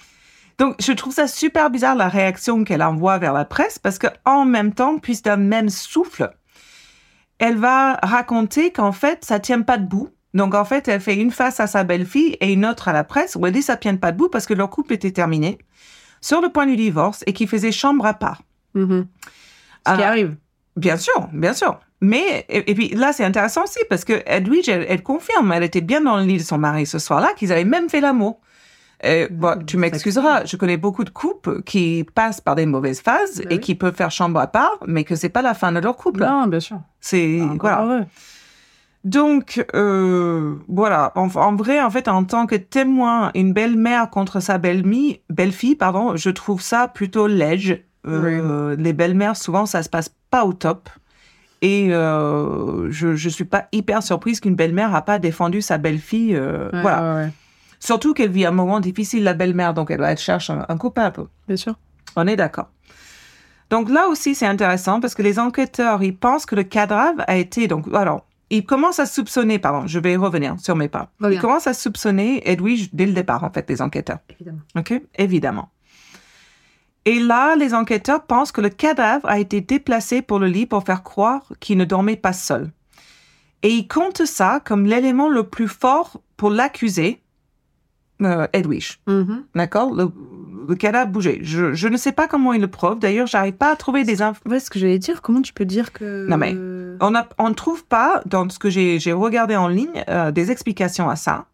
donc, 0.58 0.76
je 0.80 0.92
trouve 0.92 1.12
ça 1.12 1.26
super 1.26 1.68
bizarre 1.68 1.94
la 1.94 2.08
réaction 2.08 2.64
qu'elle 2.64 2.82
envoie 2.82 3.18
vers 3.18 3.34
la 3.34 3.44
presse 3.44 3.78
parce 3.78 3.98
que 3.98 4.06
en 4.24 4.46
même 4.46 4.72
temps, 4.72 4.96
puis 4.98 5.20
d'un 5.22 5.36
même 5.36 5.68
souffle, 5.68 6.30
elle 7.38 7.56
va 7.58 7.98
raconter 8.02 8.70
qu'en 8.72 8.92
fait, 8.92 9.24
ça 9.26 9.40
tient 9.40 9.60
pas 9.60 9.76
debout. 9.76 10.08
Donc, 10.34 10.54
en 10.54 10.64
fait, 10.64 10.88
elle 10.88 11.00
fait 11.00 11.16
une 11.16 11.30
face 11.30 11.60
à 11.60 11.66
sa 11.66 11.84
belle-fille 11.84 12.36
et 12.40 12.52
une 12.52 12.64
autre 12.64 12.88
à 12.88 12.92
la 12.92 13.04
presse 13.04 13.36
où 13.36 13.46
elle 13.46 13.52
dit 13.52 13.62
ça 13.62 13.76
tient 13.76 13.96
pas 13.96 14.12
debout 14.12 14.28
parce 14.28 14.46
que 14.46 14.54
leur 14.54 14.70
couple 14.70 14.94
était 14.94 15.10
terminé 15.10 15.58
sur 16.20 16.40
le 16.40 16.48
point 16.48 16.66
du 16.66 16.76
divorce 16.76 17.22
et 17.26 17.32
qu'ils 17.32 17.48
faisaient 17.48 17.72
chambre 17.72 18.06
à 18.06 18.14
part. 18.14 18.42
Mhm. 18.74 19.06
Ce 19.86 19.94
qui 19.94 20.02
Ah. 20.02 20.08
arrive. 20.08 20.36
Bien 20.76 20.96
sûr, 20.96 21.28
bien 21.32 21.52
sûr. 21.52 21.78
Mais, 22.00 22.46
et, 22.48 22.70
et 22.70 22.74
puis 22.74 22.88
là, 22.88 23.12
c'est 23.12 23.24
intéressant 23.24 23.64
aussi 23.64 23.78
parce 23.90 24.04
que 24.04 24.22
Edwige, 24.26 24.68
elle, 24.68 24.86
elle 24.88 25.02
confirme, 25.02 25.52
elle 25.52 25.62
était 25.64 25.82
bien 25.82 26.00
dans 26.00 26.16
le 26.16 26.24
lit 26.24 26.38
de 26.38 26.42
son 26.42 26.56
mari 26.58 26.86
ce 26.86 26.98
soir-là, 26.98 27.30
qu'ils 27.36 27.52
avaient 27.52 27.64
même 27.64 27.90
fait 27.90 28.00
l'amour. 28.00 28.40
Et, 29.04 29.26
bon, 29.30 29.62
tu 29.66 29.76
m'excuseras, 29.76 30.44
je 30.46 30.56
connais 30.56 30.76
beaucoup 30.76 31.02
de 31.04 31.10
couples 31.10 31.62
qui 31.64 32.04
passent 32.14 32.40
par 32.40 32.54
des 32.54 32.66
mauvaises 32.66 33.00
phases 33.02 33.38
Bah 33.38 33.44
et 33.50 33.54
oui. 33.54 33.60
qui 33.60 33.74
peuvent 33.74 33.94
faire 33.94 34.10
chambre 34.12 34.38
à 34.40 34.46
part, 34.46 34.78
mais 34.86 35.02
que 35.04 35.14
c'est 35.16 35.28
pas 35.28 35.42
la 35.42 35.54
fin 35.54 35.72
de 35.72 35.80
leur 35.80 35.96
couple. 35.96 36.20
Non, 36.20 36.46
bien 36.46 36.60
sûr. 36.60 36.80
C'est 37.00 37.40
voilà. 37.60 37.82
heureux. 37.82 38.04
Donc 39.04 39.64
euh, 39.74 40.54
voilà, 40.68 41.12
en, 41.16 41.28
en 41.34 41.56
vrai, 41.56 41.80
en 41.82 41.90
fait, 41.90 42.06
en 42.08 42.22
tant 42.24 42.46
que 42.46 42.54
témoin, 42.54 43.30
une 43.34 43.52
belle-mère 43.52 44.10
contre 44.10 44.38
sa 44.40 44.58
belle-fille, 44.58 45.20
belle-fille, 45.28 45.74
pardon, 45.74 46.14
je 46.16 46.30
trouve 46.30 46.60
ça 46.62 46.86
plutôt 46.88 47.26
léger. 47.26 47.86
Euh, 48.06 48.76
Les 48.78 48.92
belles-mères, 48.92 49.36
souvent, 49.36 49.66
ça 49.66 49.82
se 49.82 49.88
passe 49.88 50.10
pas 50.30 50.44
au 50.44 50.52
top. 50.52 50.88
Et 51.62 51.88
euh, 51.92 52.90
je 52.90 53.14
je 53.14 53.28
suis 53.28 53.44
pas 53.44 53.66
hyper 53.72 54.02
surprise 54.02 54.40
qu'une 54.40 54.56
belle-mère 54.56 54.94
a 54.94 55.02
pas 55.02 55.18
défendu 55.18 55.62
sa 55.62 55.78
belle-fille. 55.78 56.34
euh, 56.34 56.68
Ouais, 56.72 56.82
voilà. 56.82 57.02
ouais, 57.14 57.24
ouais. 57.24 57.30
Surtout 57.80 58.14
qu'elle 58.14 58.30
vit 58.30 58.46
un 58.46 58.50
moment 58.52 58.78
difficile, 58.80 59.24
la 59.24 59.34
belle-mère, 59.34 59.74
donc 59.74 59.90
elle, 59.90 60.02
elle 60.04 60.18
cherche 60.18 60.50
un, 60.50 60.64
un 60.68 60.76
coupable. 60.76 61.24
Bien 61.48 61.56
sûr. 61.56 61.74
On 62.14 62.26
est 62.28 62.36
d'accord. 62.36 62.68
Donc 63.70 63.88
là 63.90 64.06
aussi, 64.08 64.34
c'est 64.36 64.46
intéressant 64.46 65.00
parce 65.00 65.14
que 65.16 65.22
les 65.22 65.38
enquêteurs, 65.38 66.02
ils 66.02 66.16
pensent 66.16 66.46
que 66.46 66.54
le 66.54 66.62
cadavre 66.62 67.22
a 67.26 67.36
été... 67.36 67.66
Donc, 67.68 67.86
alors, 67.94 68.26
ils 68.58 68.64
commencent 68.64 68.98
à 69.00 69.06
soupçonner, 69.06 69.58
pardon, 69.58 69.86
je 69.86 69.98
vais 69.98 70.16
revenir 70.16 70.56
sur 70.60 70.76
mes 70.76 70.88
pas. 70.88 71.10
Bien. 71.20 71.40
commencent 71.40 71.66
à 71.66 71.74
soupçonner 71.74 72.42
Edwige 72.50 72.90
dès 72.92 73.06
le 73.06 73.12
départ, 73.12 73.44
en 73.44 73.50
fait, 73.50 73.68
les 73.70 73.80
enquêteurs. 73.82 74.18
Évidemment. 74.30 74.58
OK? 74.76 75.00
Évidemment. 75.16 75.70
Et 77.04 77.18
là, 77.18 77.56
les 77.56 77.74
enquêteurs 77.74 78.24
pensent 78.24 78.52
que 78.52 78.60
le 78.60 78.68
cadavre 78.68 79.28
a 79.28 79.38
été 79.40 79.60
déplacé 79.60 80.22
pour 80.22 80.38
le 80.38 80.46
lit 80.46 80.66
pour 80.66 80.84
faire 80.84 81.02
croire 81.02 81.42
qu'il 81.60 81.76
ne 81.78 81.84
dormait 81.84 82.16
pas 82.16 82.32
seul. 82.32 82.70
Et 83.64 83.70
ils 83.70 83.88
comptent 83.88 84.24
ça 84.24 84.60
comme 84.64 84.86
l'élément 84.86 85.28
le 85.28 85.44
plus 85.44 85.68
fort 85.68 86.20
pour 86.36 86.50
l'accuser, 86.50 87.20
euh, 88.22 88.46
Edwige. 88.52 89.00
Mhm. 89.08 89.44
D'accord? 89.54 89.92
Le, 89.94 90.10
le 90.68 90.74
cadavre 90.76 91.10
bougeait. 91.10 91.40
Je, 91.42 91.72
je 91.72 91.88
ne 91.88 91.96
sais 91.96 92.12
pas 92.12 92.28
comment 92.28 92.52
ils 92.52 92.60
le 92.60 92.68
prouvent. 92.68 92.98
D'ailleurs, 93.00 93.26
j'arrive 93.26 93.54
pas 93.54 93.72
à 93.72 93.76
trouver 93.76 94.04
des 94.04 94.22
infos. 94.22 94.40
Ouais, 94.48 94.60
ce 94.60 94.70
que 94.70 94.78
j'allais 94.78 94.98
dire, 95.00 95.22
comment 95.22 95.42
tu 95.42 95.52
peux 95.52 95.64
dire 95.64 95.92
que. 95.92 96.26
Non, 96.28 96.36
mais- 96.36 96.52
On 97.00 97.14
a- 97.14 97.26
on 97.38 97.48
ne 97.48 97.54
trouve 97.54 97.84
pas, 97.84 98.20
dans 98.26 98.48
ce 98.48 98.58
que 98.58 98.70
j'ai 98.70 98.98
regardé 99.12 99.56
en 99.56 99.68
ligne, 99.68 100.04
euh, 100.08 100.30
des 100.30 100.50
explications 100.50 101.08
à 101.08 101.16
ça. 101.16 101.46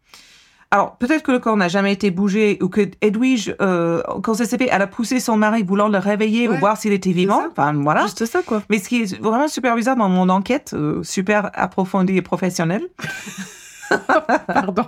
Alors, 0.71 0.97
peut-être 0.97 1.23
que 1.23 1.31
le 1.31 1.39
corps 1.39 1.57
n'a 1.57 1.67
jamais 1.67 1.91
été 1.93 2.11
bougé 2.11 2.59
ou 2.61 2.69
que 2.69 2.81
Edwige, 3.01 3.55
euh, 3.59 4.03
quand 4.21 4.35
fait, 4.35 4.69
elle 4.71 4.81
a 4.83 4.87
poussé 4.87 5.19
son 5.19 5.35
mari 5.35 5.63
voulant 5.63 5.87
le 5.87 5.97
réveiller 5.97 6.47
ou 6.47 6.51
Ouais, 6.51 6.57
voir 6.59 6.77
s'il 6.77 6.93
était 6.93 7.11
vivant. 7.11 7.41
Enfin, 7.49 7.73
voilà. 7.73 8.03
Juste 8.03 8.25
ça, 8.27 8.43
quoi. 8.43 8.61
Mais 8.69 8.77
ce 8.77 8.87
qui 8.87 9.01
est 9.01 9.19
vraiment 9.19 9.47
super 9.47 9.75
bizarre 9.75 9.95
dans 9.95 10.09
mon 10.09 10.29
enquête, 10.29 10.73
euh, 10.75 11.01
super 11.01 11.49
approfondie 11.55 12.17
et 12.17 12.21
professionnelle, 12.21 12.83
Pardon. 14.47 14.85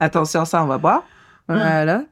attention, 0.00 0.44
ça, 0.46 0.62
on 0.64 0.66
va 0.66 0.78
voir. 0.78 1.04
Voilà. 1.48 2.04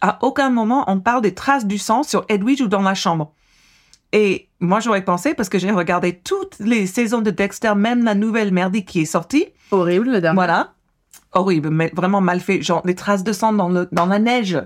À 0.00 0.18
aucun 0.22 0.48
moment 0.50 0.84
on 0.88 0.98
parle 0.98 1.20
des 1.20 1.34
traces 1.34 1.66
du 1.66 1.76
sang 1.78 2.02
sur 2.02 2.24
Edwige 2.28 2.62
ou 2.62 2.68
dans 2.68 2.80
la 2.82 2.94
chambre. 2.94 3.32
Et 4.12 4.48
moi, 4.60 4.80
j'aurais 4.80 5.04
pensé, 5.04 5.34
parce 5.34 5.48
que 5.48 5.58
j'ai 5.58 5.70
regardé 5.70 6.12
toutes 6.18 6.56
les 6.60 6.86
saisons 6.86 7.20
de 7.22 7.30
Dexter, 7.30 7.74
même 7.74 8.04
la 8.04 8.14
nouvelle 8.14 8.52
merdique 8.52 8.86
qui 8.86 9.00
est 9.00 9.04
sortie. 9.06 9.46
Horrible, 9.70 10.10
la 10.10 10.20
dernière. 10.20 10.34
Voilà. 10.34 10.72
Horrible, 11.32 11.70
mais 11.70 11.90
vraiment 11.94 12.20
mal 12.20 12.40
fait. 12.40 12.60
Genre, 12.62 12.82
des 12.82 12.94
traces 12.94 13.24
de 13.24 13.32
sang 13.32 13.52
dans, 13.52 13.68
le, 13.68 13.88
dans 13.92 14.06
la 14.06 14.18
neige. 14.18 14.60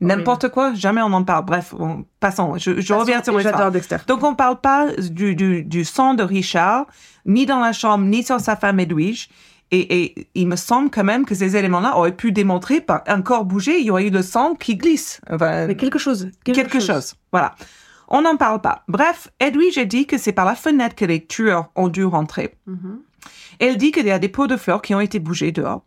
N'importe 0.00 0.48
quoi, 0.50 0.74
jamais 0.74 1.00
on 1.00 1.12
en 1.12 1.24
parle. 1.24 1.44
Bref, 1.46 1.72
on- 1.78 2.04
passons. 2.20 2.56
Je, 2.58 2.80
je 2.80 2.92
reviens 2.94 3.22
sur. 3.22 3.38
J'adore 3.40 3.70
Dexter. 3.70 3.96
Donc, 4.06 4.22
on 4.22 4.34
parle 4.34 4.60
pas 4.60 4.88
du, 4.98 5.34
du, 5.34 5.62
du 5.64 5.84
sang 5.84 6.14
de 6.14 6.22
Richard, 6.22 6.86
ni 7.24 7.46
dans 7.46 7.60
la 7.60 7.72
chambre, 7.72 8.04
ni 8.04 8.22
sur 8.22 8.38
sa 8.40 8.56
femme 8.56 8.80
Edwige. 8.80 9.28
Et, 9.70 10.02
et 10.04 10.28
il 10.34 10.46
me 10.46 10.56
semble 10.56 10.90
quand 10.90 11.04
même 11.04 11.24
que 11.24 11.34
ces 11.34 11.56
éléments-là 11.56 11.96
auraient 11.96 12.14
pu 12.14 12.32
démontrer 12.32 12.80
par 12.82 13.02
un 13.06 13.22
corps 13.22 13.44
bougé, 13.46 13.78
il 13.80 13.86
y 13.86 13.90
aurait 13.90 14.06
eu 14.06 14.10
le 14.10 14.22
sang 14.22 14.54
qui 14.54 14.76
glisse. 14.76 15.20
Enfin, 15.30 15.66
Mais 15.66 15.74
quelque 15.76 15.98
chose. 15.98 16.28
quelque 16.44 16.80
chose. 16.80 17.14
Voilà. 17.32 17.54
On 18.08 18.22
n'en 18.22 18.36
parle 18.36 18.60
pas. 18.60 18.84
Bref, 18.88 19.28
Edwige 19.40 19.78
a 19.78 19.84
dit 19.84 20.06
que 20.06 20.18
c'est 20.18 20.32
par 20.32 20.44
la 20.44 20.54
fenêtre 20.54 20.94
que 20.94 21.04
les 21.04 21.24
tueurs 21.24 21.70
ont 21.74 21.88
dû 21.88 22.04
rentrer. 22.04 22.54
Mhm. 22.66 23.00
Elle 23.58 23.76
dit 23.76 23.92
qu'il 23.92 24.06
y 24.06 24.10
a 24.10 24.18
des 24.18 24.28
pots 24.28 24.46
de 24.46 24.56
fleurs 24.56 24.82
qui 24.82 24.94
ont 24.94 25.00
été 25.00 25.18
bougés 25.18 25.52
dehors. 25.52 25.84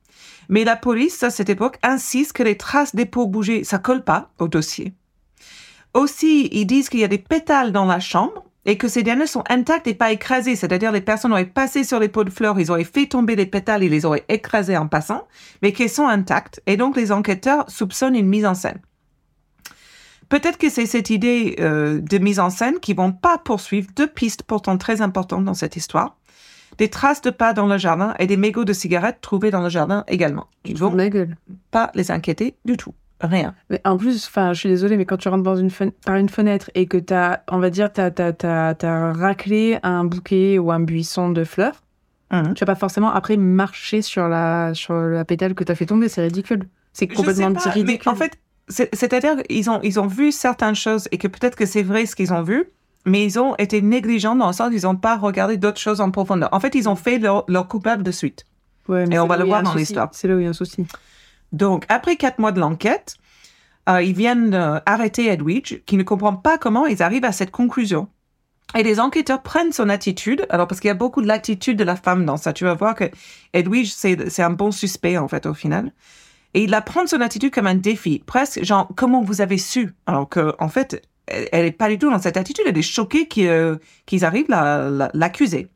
Mais 0.50 0.64
la 0.64 0.76
police, 0.76 1.22
à 1.24 1.30
cette 1.30 1.50
époque, 1.50 1.78
insiste 1.84 2.34
que 2.34 2.44
les 2.44 2.58
traces 2.58 2.96
des 2.96 3.06
pots 3.06 3.28
bougés, 3.28 3.64
ça 3.64 3.80
colle 3.80 4.04
pas 4.04 4.30
au 4.40 4.48
dossier. 4.48 4.94
Aussi, 5.94 6.50
ils 6.52 6.66
disent 6.66 6.90
qu'il 6.90 7.00
y 7.00 7.04
a 7.04 7.10
des 7.10 7.18
pétales 7.18 7.72
dans 7.72 7.86
la 7.86 8.00
chambre 8.00 8.46
et 8.66 8.78
que 8.78 8.88
ces 8.88 9.04
derniers 9.04 9.28
sont 9.28 9.44
intacts 9.50 9.88
et 9.88 9.94
pas 9.94 10.12
écrasés. 10.12 10.56
C'est-à-dire, 10.56 10.92
les 10.92 11.02
personnes 11.02 11.32
auraient 11.32 11.46
passé 11.46 11.84
sur 11.84 12.00
les 12.00 12.10
pots 12.10 12.24
de 12.24 12.30
fleurs, 12.30 12.60
ils 12.60 12.72
auraient 12.72 12.84
fait 12.84 13.08
tomber 13.08 13.36
les 13.36 13.46
pétales, 13.46 13.84
ils 13.84 13.92
les 13.92 14.06
auraient 14.06 14.26
écrasés 14.30 14.78
en 14.78 14.88
passant, 14.88 15.28
mais 15.62 15.72
qu'ils 15.72 15.90
sont 15.90 16.08
intacts. 16.08 16.62
Et 16.66 16.78
donc, 16.78 16.96
les 16.96 17.12
enquêteurs 17.12 17.70
soupçonnent 17.70 18.16
une 18.16 18.28
mise 18.28 18.46
en 18.46 18.54
scène. 18.54 18.80
Peut-être 20.29 20.57
que 20.57 20.69
c'est 20.69 20.86
cette 20.86 21.10
idée 21.10 21.55
euh, 21.60 22.00
de 22.01 22.17
mise 22.17 22.39
en 22.39 22.50
scène 22.50 22.79
qui 22.79 22.93
vont 22.93 23.12
pas 23.12 23.38
poursuivre 23.38 23.88
deux 23.96 24.07
pistes 24.07 24.43
pourtant 24.43 24.77
très 24.77 25.01
importantes 25.01 25.46
dans 25.46 25.53
cette 25.53 25.75
histoire. 25.75 26.17
Des 26.77 26.89
traces 26.89 27.22
de 27.22 27.29
pas 27.29 27.53
dans 27.53 27.65
le 27.65 27.77
jardin 27.77 28.13
et 28.19 28.27
des 28.27 28.38
mégots 28.38 28.65
de 28.65 28.74
cigarettes 28.74 29.19
trouvés 29.22 29.51
dans 29.51 29.62
le 29.62 29.69
jardin 29.69 30.03
également. 30.07 30.48
Ils 30.65 30.77
vont 30.77 30.93
gueule. 30.96 31.36
pas 31.72 31.91
les 31.96 32.12
inquiéter 32.12 32.55
du 32.65 32.77
tout. 32.77 32.93
Rien. 33.22 33.55
Mais 33.72 33.81
en 33.84 33.98
plus, 33.98 34.27
enfin, 34.27 34.53
je 34.53 34.60
suis 34.60 34.69
désolée, 34.69 34.96
mais 34.96 35.05
quand 35.05 35.17
tu 35.17 35.27
rentres 35.27 35.41
dans 35.43 35.55
une 35.55 35.69
fen- 35.72 35.91
par 36.05 36.17
une 36.17 36.29
fenêtre 36.29 36.69
et 36.75 36.86
que 36.86 36.98
t'as, 36.98 37.39
on 37.50 37.57
va 37.57 37.72
dire, 37.72 37.91
t'as, 37.91 38.12
t'as, 38.12 38.31
t'as, 38.31 38.75
t'as 38.75 39.12
raclé 39.13 39.79
un 39.81 40.03
bouquet 40.03 40.60
ou 40.60 40.72
un 40.72 40.79
buisson 40.79 41.29
de 41.29 41.43
fleurs, 41.43 41.81
Mhm. 42.31 42.53
tu 42.53 42.60
vas 42.65 42.74
pas 42.74 42.79
forcément 42.79 43.10
après 43.12 43.38
marcher 43.38 44.01
sur 44.03 44.27
la, 44.27 44.74
sur 44.75 44.93
la 44.93 45.24
pétale 45.25 45.55
que 45.55 45.63
t'as 45.63 45.74
fait 45.75 45.86
tomber. 45.88 46.10
C'est 46.10 46.22
ridicule. 46.22 46.67
C'est 46.93 47.07
complètement 47.07 47.50
Je 47.55 47.60
sais 47.60 47.69
pas, 47.69 47.74
ridicule. 47.74 48.01
Mais 48.05 48.12
en 48.12 48.15
fait, 48.15 48.34
c'est- 48.34 48.39
c'est-à-dire 48.70 49.44
qu'ils 49.44 49.70
ont, 49.70 49.80
ils 49.84 50.00
ont 50.00 50.08
vu 50.08 50.32
certaines 50.32 50.76
choses 50.76 51.08
et 51.12 51.18
que 51.18 51.28
peut-être 51.28 51.56
que 51.56 51.66
c'est 51.66 51.84
vrai 51.84 52.06
ce 52.06 52.16
qu'ils 52.16 52.34
ont 52.34 52.44
vu, 52.44 52.66
mais 53.06 53.24
ils 53.24 53.40
ont 53.40 53.56
été 53.56 53.82
négligents 53.82 54.36
dans 54.36 54.48
le 54.48 54.54
sens 54.54 54.70
qu'ils 54.70 54.84
n'ont 54.84 54.98
pas 54.98 55.18
regardé 55.18 55.58
d'autres 55.58 55.80
choses 55.80 56.02
en 56.02 56.12
profondeur. 56.12 56.50
En 56.52 56.60
fait, 56.60 56.76
ils 56.76 56.90
ont 56.90 56.96
fait 56.96 57.18
leur, 57.20 57.46
leur 57.48 57.68
coupable 57.68 58.04
de 58.04 58.12
suite. 58.12 58.46
Ouais, 58.90 59.06
mais 59.06 59.16
et 59.16 59.20
on 59.20 59.28
va 59.28 59.38
le 59.38 59.46
voir 59.46 59.64
dans 59.64 59.74
l'histoire. 59.74 60.10
C'est 60.12 60.28
là 60.28 60.36
où 60.36 60.40
il 60.40 60.44
y 60.44 60.48
a 60.48 60.50
un 60.50 60.54
souci. 60.54 60.86
Donc, 61.54 61.86
après 61.88 62.18
quatre 62.18 62.40
mois 62.40 62.52
de 62.52 62.60
l'enquête, 62.60 63.16
euh, 63.88 64.02
ils 64.02 64.14
viennent 64.14 64.54
euh, 64.54 64.80
arrêter 64.86 65.28
Edwidge, 65.28 65.82
qui 65.86 65.96
ne 65.96 66.04
comprend 66.04 66.36
pas 66.36 66.58
comment 66.58 66.86
ils 66.86 67.02
arrivent 67.02 67.26
à 67.26 67.32
cette 67.32 67.52
conclusion. 67.52 68.10
Et 68.76 68.84
les 68.84 69.00
enquêteurs 69.00 69.42
prennent 69.44 69.72
son 69.72 69.88
attitude, 69.88 70.46
alors 70.50 70.68
parce 70.68 70.82
qu'il 70.82 70.90
y 70.90 70.92
a 70.92 70.96
beaucoup 70.96 71.22
de 71.22 71.28
l'attitude 71.28 71.78
de 71.78 71.86
la 71.86 71.96
femme 71.96 72.26
dans 72.26 72.36
ça. 72.36 72.52
Tu 72.52 72.66
vas 72.66 72.74
voir 72.74 72.96
que 72.96 73.06
Edwidge, 73.54 73.94
c'est 73.96 74.30
c'est 74.30 74.44
un 74.44 74.50
bon 74.50 74.72
suspect, 74.72 75.18
en 75.18 75.30
fait, 75.30 75.46
au 75.46 75.54
final. 75.54 75.94
Et 76.58 76.64
il 76.64 76.72
la 76.72 76.82
prend 76.82 77.06
son 77.06 77.22
attitude 77.22 77.54
comme 77.54 77.68
un 77.68 77.76
défi, 77.76 78.24
presque 78.26 78.64
genre, 78.64 78.90
comment 78.96 79.22
vous 79.22 79.42
avez 79.42 79.60
su? 79.60 79.94
Alors 80.08 80.28
que, 80.28 80.56
en 80.58 80.70
fait, 80.70 81.08
elle 81.28 81.66
est 81.68 81.72
pas 81.72 81.88
du 81.88 82.00
tout 82.00 82.10
dans 82.10 82.18
cette 82.18 82.36
attitude, 82.36 82.66
elle 82.68 82.76
est 82.76 82.82
choquée 82.82 83.28
qu'ils 83.28 83.46
euh, 83.48 83.76
qu'ils 84.08 84.26
arrivent 84.26 84.52
à 84.52 84.90
la- 84.90 85.12
l'accuser. 85.14 85.68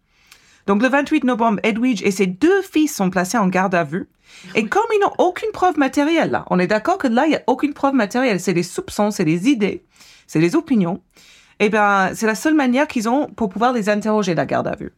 Donc, 0.66 0.82
le 0.82 0.90
28 0.90 1.24
novembre, 1.24 1.60
Edwidge 1.62 2.02
et 2.04 2.10
ses 2.10 2.26
deux 2.26 2.64
fils 2.64 2.96
sont 2.96 3.12
placés 3.12 3.38
en 3.38 3.48
garde 3.48 3.76
à 3.76 3.84
vue. 3.84 4.10
Et 4.56 4.66
comme 4.66 4.82
ils 4.96 5.00
n'ont 5.02 5.14
aucune 5.20 5.52
preuve 5.52 5.78
matérielle, 5.78 6.32
là, 6.32 6.46
on 6.50 6.58
est 6.58 6.66
d'accord 6.66 6.98
que 6.98 7.08
là, 7.08 7.28
il 7.28 7.30
n'y 7.30 7.36
a 7.36 7.44
aucune 7.46 7.76
preuve 7.76 7.94
matérielle. 7.94 8.40
C'est 8.40 8.56
des 8.56 8.64
soupçons, 8.64 9.12
c'est 9.12 9.24
des 9.26 9.50
idées, 9.50 9.86
c'est 10.26 10.40
des 10.40 10.56
opinions. 10.56 11.04
Eh 11.60 11.70
bien, 11.70 12.10
c'est 12.16 12.26
la 12.26 12.34
seule 12.34 12.56
manière 12.56 12.88
qu'ils 12.88 13.08
ont 13.08 13.28
pour 13.28 13.50
pouvoir 13.50 13.72
les 13.72 13.88
interroger, 13.88 14.34
la 14.34 14.48
garde 14.48 14.68
à 14.68 14.76
vue. 14.76 14.94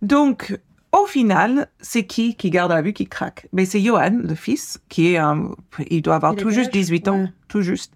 Donc, 0.00 0.58
au 1.02 1.06
final, 1.06 1.68
c'est 1.80 2.04
qui 2.06 2.34
qui 2.36 2.50
garde 2.50 2.72
à 2.72 2.82
vue, 2.82 2.92
qui 2.92 3.06
craque? 3.06 3.46
Mais 3.52 3.64
c'est 3.64 3.80
Johan, 3.80 4.18
le 4.22 4.34
fils, 4.34 4.78
qui 4.88 5.12
est 5.12 5.16
un... 5.16 5.50
Il 5.90 6.02
doit 6.02 6.16
avoir 6.16 6.32
Il 6.34 6.38
tout 6.42 6.50
juste 6.50 6.68
âge 6.68 6.72
18 6.72 7.08
ans, 7.08 7.20
Ouais. 7.22 7.32
tout 7.48 7.62
juste. 7.62 7.92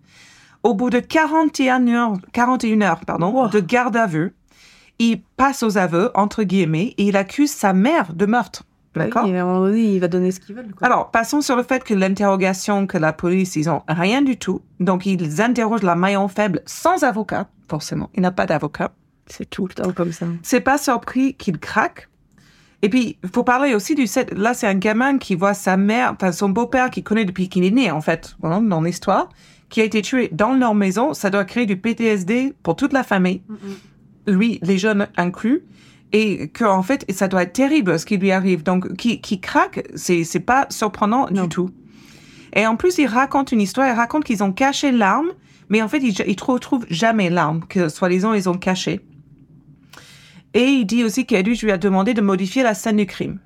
Au 0.63 0.75
bout 0.75 0.91
de 0.91 1.01
41 1.01 1.89
heures, 1.89 2.13
41 2.33 2.83
heures 2.83 3.01
pardon, 3.07 3.31
Wow. 3.31 3.49
de 3.49 3.61
garde 3.61 3.97
à 3.97 4.07
vue, 4.07 4.35
il 4.99 5.23
passe 5.37 5.63
aux 5.63 5.79
aveux, 5.79 6.11
entre 6.15 6.43
guillemets, 6.43 6.95
et 6.99 7.05
il 7.05 7.17
accuse 7.17 7.51
sa 7.51 7.73
mère 7.73 8.13
de 8.13 8.27
meurtre. 8.27 8.65
D'accord? 8.95 9.25
Oui, 9.25 9.31
et 9.31 9.39
à 9.39 9.43
un 9.43 9.47
moment 9.47 9.61
donné, 9.67 9.83
il 9.95 10.01
va 10.01 10.09
donner 10.09 10.33
ce 10.33 10.41
qu'ils 10.41 10.55
veulent. 10.55 10.75
quoi. 10.77 10.85
alors, 10.87 11.11
passons 11.13 11.41
sur 11.41 11.55
le 11.57 11.63
fait 11.63 11.85
que 11.85 11.95
l'interrogation, 11.95 12.87
que 12.89 12.99
la 12.99 13.13
police, 13.13 13.55
ils 13.57 13.71
ont 13.71 13.83
rien 13.89 14.21
du 14.21 14.37
tout. 14.37 14.61
Donc, 14.81 15.07
ils 15.07 15.41
interrogent 15.41 15.85
la 15.85 15.95
maillon 15.95 16.27
faible 16.29 16.61
sans 16.67 17.05
avocat, 17.05 17.49
forcément. 17.69 18.11
Il 18.15 18.21
n'a 18.23 18.33
pas 18.33 18.47
d'avocat. 18.47 18.93
C'est 19.27 19.49
tout 19.49 19.69
le 19.69 19.73
temps 19.75 19.93
comme 19.93 20.11
ça. 20.13 20.27
C'est 20.43 20.61
pas 20.61 20.77
surpris 20.77 21.35
qu'il 21.35 21.59
craque. 21.59 22.09
Et 22.83 22.89
puis, 22.89 23.19
il 23.23 23.29
faut 23.29 23.45
parler 23.45 23.75
aussi 23.75 23.95
du 23.95 24.07
fait, 24.07 24.33
là, 24.37 24.55
c'est 24.55 24.67
un 24.67 24.75
gamin 24.75 25.19
qui 25.19 25.35
voit 25.35 25.53
sa 25.55 25.77
mère, 25.77 26.13
enfin, 26.15 26.33
son 26.33 26.49
beau-père 26.49 26.91
qu'il 26.91 27.05
connaît 27.05 27.27
depuis 27.27 27.49
qu'il 27.49 27.65
est 27.65 27.71
né, 27.71 27.91
en 27.91 28.01
fait, 28.01 28.37
dans 28.43 28.81
l'histoire, 28.81 29.29
qui 29.69 29.81
a 29.83 29.85
été 29.85 30.01
tué 30.01 30.31
dans 30.33 30.55
leur 30.55 30.75
maison. 30.75 31.13
Ça 31.13 31.29
doit 31.29 31.45
créer 31.45 31.67
du 31.67 31.77
PTSD 31.77 32.55
pour 32.63 32.77
toute 32.77 32.93
la 32.95 33.03
famille, 33.03 33.43
lui, 34.27 34.59
les 34.63 34.79
jeunes 34.79 35.09
inclus. 35.17 35.63
Et 36.13 36.49
que, 36.49 36.65
en 36.65 36.83
fait, 36.83 37.05
ça 37.13 37.29
doit 37.29 37.43
être 37.45 37.53
terrible 37.53 37.99
ce 37.99 38.05
qui 38.07 38.17
lui 38.17 38.33
arrive. 38.33 38.63
Donc, 38.65 38.97
qui, 38.97 39.21
qui 39.21 39.41
craque, 39.41 39.87
c'est, 39.95 40.25
c'est 40.25 40.41
pas 40.41 40.67
surprenant 40.71 41.29
Non. 41.31 41.43
du 41.43 41.49
tout. 41.51 41.71
Et 42.55 42.67
en 42.67 42.75
plus, 42.77 42.99
il 42.99 43.07
raconte 43.07 43.53
une 43.53 43.61
histoire, 43.61 43.87
il 43.89 43.93
raconte 43.95 44.25
qu'ils 44.25 44.43
ont 44.43 44.53
caché 44.53 44.91
l'arme, 44.91 45.29
mais 45.69 45.83
en 45.83 45.89
fait, 45.89 45.99
ils 45.99 46.15
ne 46.27 46.45
retrouvent 46.45 46.87
jamais 46.91 47.31
l'arme 47.31 47.61
que, 47.69 47.89
soi-disant, 47.89 48.33
ils 48.33 48.49
ont 48.49 48.57
cachée. 48.57 49.01
Et 50.55 50.65
il 50.65 50.85
dit 50.85 51.05
aussi 51.05 51.27
qu'Edwige 51.27 51.63
lui 51.63 51.73
a 51.73 51.79
demandé 51.79 52.15
de 52.15 52.21
modifier 52.21 52.63
la 52.63 52.75
scène 52.75 52.97
du 52.97 53.07
crime. 53.07 53.39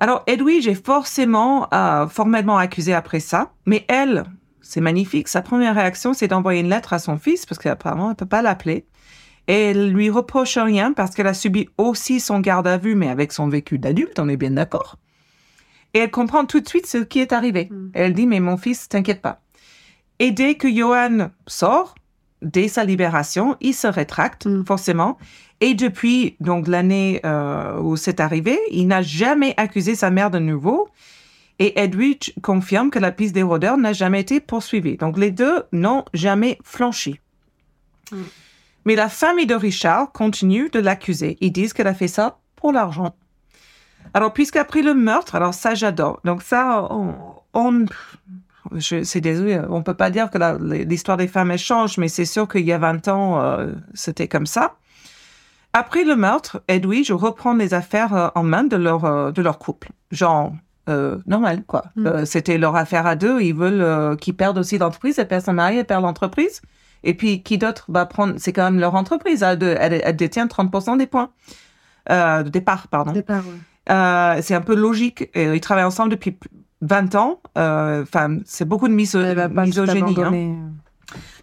Alors, 0.00 0.22
Edwige 0.26 0.68
est 0.68 0.84
forcément 0.84 1.68
euh, 1.72 2.06
formellement 2.06 2.58
accusée 2.58 2.92
après 2.92 3.20
ça, 3.20 3.52
mais 3.64 3.84
elle, 3.88 4.24
c'est 4.60 4.80
magnifique. 4.80 5.28
Sa 5.28 5.42
première 5.42 5.74
réaction, 5.74 6.12
c'est 6.12 6.28
d'envoyer 6.28 6.60
une 6.60 6.68
lettre 6.68 6.92
à 6.92 6.98
son 6.98 7.16
fils, 7.16 7.46
parce 7.46 7.58
qu'apparemment, 7.58 8.06
elle 8.06 8.10
ne 8.10 8.14
peut 8.14 8.26
pas 8.26 8.42
l'appeler. 8.42 8.84
Et 9.48 9.70
elle 9.70 9.92
lui 9.92 10.10
reproche 10.10 10.58
rien 10.58 10.92
parce 10.92 11.14
qu'elle 11.14 11.28
a 11.28 11.34
subi 11.34 11.68
aussi 11.78 12.18
son 12.18 12.40
garde 12.40 12.66
à 12.66 12.78
vue, 12.78 12.96
mais 12.96 13.08
avec 13.08 13.32
son 13.32 13.48
vécu 13.48 13.78
d'adulte, 13.78 14.18
on 14.18 14.28
est 14.28 14.36
bien 14.36 14.50
d'accord. 14.50 14.96
Et 15.94 16.00
elle 16.00 16.10
comprend 16.10 16.44
tout 16.44 16.60
de 16.60 16.68
suite 16.68 16.86
ce 16.86 16.98
qui 16.98 17.20
est 17.20 17.32
arrivé. 17.32 17.68
Mm. 17.70 17.90
Elle 17.94 18.12
dit, 18.12 18.26
mais 18.26 18.40
mon 18.40 18.56
fils, 18.56 18.88
t'inquiète 18.88 19.22
pas. 19.22 19.40
Et 20.18 20.32
dès 20.32 20.56
que 20.56 20.68
Johan 20.68 21.30
sort, 21.46 21.94
dès 22.42 22.68
sa 22.68 22.84
libération, 22.84 23.56
il 23.60 23.72
se 23.72 23.86
rétracte, 23.86 24.46
Mm. 24.46 24.64
forcément. 24.66 25.16
Et 25.60 25.74
depuis 25.74 26.36
donc 26.40 26.68
l'année 26.68 27.20
euh, 27.24 27.80
où 27.80 27.96
c'est 27.96 28.20
arrivé, 28.20 28.58
il 28.70 28.86
n'a 28.86 29.02
jamais 29.02 29.54
accusé 29.56 29.94
sa 29.94 30.10
mère 30.10 30.30
de 30.30 30.38
nouveau. 30.38 30.88
Et 31.58 31.80
Edwidge 31.80 32.32
confirme 32.42 32.90
que 32.90 32.98
la 32.98 33.12
piste 33.12 33.34
des 33.34 33.42
rôdeurs 33.42 33.78
n'a 33.78 33.94
jamais 33.94 34.20
été 34.20 34.40
poursuivie. 34.40 34.96
Donc 34.96 35.16
les 35.16 35.30
deux 35.30 35.62
n'ont 35.72 36.04
jamais 36.12 36.58
flanchi. 36.62 37.18
Mm. 38.12 38.22
Mais 38.84 38.94
la 38.94 39.08
famille 39.08 39.46
de 39.46 39.54
Richard 39.54 40.12
continue 40.12 40.68
de 40.68 40.78
l'accuser. 40.78 41.38
Ils 41.40 41.50
disent 41.50 41.72
qu'elle 41.72 41.88
a 41.88 41.94
fait 41.94 42.08
ça 42.08 42.38
pour 42.54 42.72
l'argent. 42.72 43.16
Alors, 44.14 44.32
puisqu'après 44.32 44.82
le 44.82 44.94
meurtre, 44.94 45.34
alors 45.34 45.54
ça 45.54 45.74
j'adore. 45.74 46.20
Donc 46.24 46.42
ça, 46.42 46.86
on, 46.90 47.14
on 47.54 47.86
c'est 48.80 49.20
désolé, 49.20 49.60
on 49.68 49.82
peut 49.82 49.94
pas 49.94 50.10
dire 50.10 50.30
que 50.30 50.84
l'histoire 50.84 51.16
des 51.16 51.28
femmes 51.28 51.50
elle 51.50 51.58
change, 51.58 51.98
mais 51.98 52.08
c'est 52.08 52.24
sûr 52.24 52.48
qu'il 52.48 52.64
y 52.64 52.72
a 52.72 52.78
20 52.78 53.08
ans, 53.08 53.40
euh, 53.40 53.72
c'était 53.94 54.28
comme 54.28 54.46
ça. 54.46 54.76
Après 55.78 56.04
le 56.04 56.16
meurtre, 56.16 56.62
Edwige 56.68 57.12
reprend 57.12 57.52
les 57.54 57.74
affaires 57.74 58.14
euh, 58.14 58.28
en 58.34 58.42
main 58.42 58.64
de 58.64 58.76
leur, 58.76 59.04
euh, 59.04 59.30
de 59.30 59.42
leur 59.42 59.58
couple. 59.58 59.90
Genre, 60.10 60.52
euh, 60.88 61.18
normal, 61.26 61.64
quoi. 61.66 61.84
Mm. 61.96 62.06
Euh, 62.06 62.24
c'était 62.24 62.56
leur 62.56 62.76
affaire 62.76 63.06
à 63.06 63.14
deux. 63.14 63.42
Ils 63.42 63.54
veulent 63.54 63.82
euh, 63.82 64.16
qu'ils 64.16 64.34
perdent 64.34 64.56
aussi 64.56 64.78
l'entreprise. 64.78 65.18
Elle 65.18 65.28
perd 65.28 65.44
son 65.44 65.52
mari, 65.52 65.76
elle 65.76 65.84
perd 65.84 66.02
l'entreprise. 66.02 66.62
Et 67.04 67.12
puis, 67.12 67.42
qui 67.42 67.58
d'autre 67.58 67.84
va 67.88 68.06
prendre 68.06 68.34
C'est 68.38 68.54
quand 68.54 68.64
même 68.64 68.80
leur 68.80 68.94
entreprise. 68.94 69.42
Elle, 69.42 69.62
elle 70.02 70.16
détient 70.16 70.46
30% 70.46 70.96
des 70.96 71.06
points. 71.06 71.28
De 72.08 72.48
départ, 72.48 72.88
pardon. 72.88 73.12
Départ, 73.12 73.42
ouais. 73.46 74.42
C'est 74.42 74.54
un 74.54 74.62
peu 74.62 74.74
logique. 74.74 75.28
Et 75.34 75.44
ils 75.54 75.60
travaillent 75.60 75.84
ensemble 75.84 76.10
depuis 76.10 76.32
p- 76.32 76.48
20 76.80 77.14
ans. 77.16 77.40
Enfin, 77.54 78.38
c'est 78.46 78.64
beaucoup 78.64 78.88
de 78.88 78.94
miso- 78.94 79.18
hein. 80.24 80.70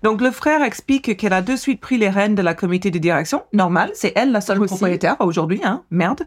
Donc, 0.04 0.22
le 0.22 0.32
frère 0.32 0.62
explique 0.64 1.16
qu'elle 1.18 1.34
a 1.34 1.42
de 1.42 1.56
suite 1.56 1.80
pris 1.80 1.98
les 1.98 2.10
rênes 2.10 2.36
de 2.36 2.42
la 2.42 2.54
comité 2.54 2.92
de 2.92 3.00
direction. 3.00 3.44
Normal, 3.54 3.92
c'est 3.94 4.12
elle 4.16 4.32
la 4.32 4.42
seule 4.42 4.60
Aussi. 4.62 4.68
propriétaire 4.76 5.16
aujourd'hui, 5.20 5.62
hein. 5.64 5.84
Merde. 5.92 6.24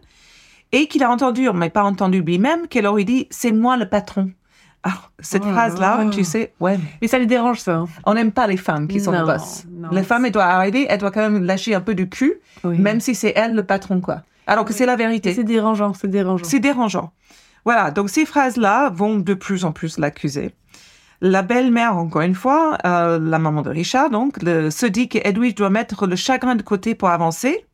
Et 0.73 0.87
qu'il 0.89 1.03
a 1.05 1.11
entendu, 1.11 1.49
mais 1.55 1.71
pas 1.71 1.85
entendu 1.85 2.23
lui-même, 2.23 2.67
qu'elle 2.69 2.87
aurait 2.87 3.05
dit 3.05 3.27
c'est 3.31 3.53
moi 3.53 3.77
le 3.77 3.89
patron. 3.89 4.31
Alors, 4.83 5.11
cette 5.19 5.43
Oh 5.45 5.47
là 5.49 5.53
phrase-là, 5.53 6.05
là. 6.05 6.11
tu 6.11 6.23
sais, 6.25 6.53
ouais, 6.61 6.79
mais 7.03 7.09
ça 7.09 7.19
les 7.19 7.27
dérange, 7.27 7.61
ça. 7.61 7.75
hein. 7.77 7.87
on 8.05 8.15
n'aime 8.15 8.31
pas 8.33 8.47
les 8.47 8.57
femmes 8.57 8.87
qui 8.87 9.01
sont 9.01 9.11
Non, 9.13 9.25
boss. 9.27 9.65
non, 9.71 9.89
les 9.91 10.03
femmes, 10.05 10.27
elles 10.27 10.33
doivent 10.33 10.49
arriver, 10.49 10.87
elles 10.89 10.99
doivent 11.01 11.13
quand 11.13 11.29
même 11.29 11.43
lâcher 11.45 11.75
un 11.75 11.81
peu 11.81 11.95
du 11.97 12.09
cul, 12.09 12.35
Oui. 12.63 12.79
même 12.79 13.01
si 13.01 13.15
c'est 13.17 13.33
elle 13.35 13.55
le 13.55 13.65
patron, 13.65 14.01
quoi. 14.01 14.23
Alors 14.47 14.65
que 14.65 14.73
c'est 14.73 14.87
la 14.87 14.95
vérité. 14.97 15.35
C'est 15.35 15.43
dérangeant, 15.45 15.93
c'est 15.93 16.07
dérangeant. 16.09 16.45
C'est 16.45 16.61
dérangeant. 16.61 17.13
Voilà, 17.65 17.91
donc 17.91 18.11
ces 18.11 18.25
phrases-là 18.25 18.91
vont 18.91 19.17
de 19.19 19.35
plus 19.35 19.65
en 19.65 19.73
plus 19.73 19.99
l'accuser. 19.99 20.53
La 21.21 21.43
belle-mère, 21.43 21.97
encore 21.97 22.23
une 22.23 22.35
fois, 22.35 22.77
euh, 22.85 23.19
la 23.19 23.39
maman 23.39 23.63
de 23.63 23.71
Richard, 23.71 24.11
donc, 24.11 24.43
le- 24.43 24.71
se 24.71 24.87
dit 24.87 25.09
qu'Edwige 25.09 25.55
doit 25.55 25.71
mettre 25.71 26.07
le 26.07 26.17
chagrin 26.17 26.55
de 26.57 26.63
côté 26.63 26.95
pour 26.95 27.09
avancer. 27.09 27.65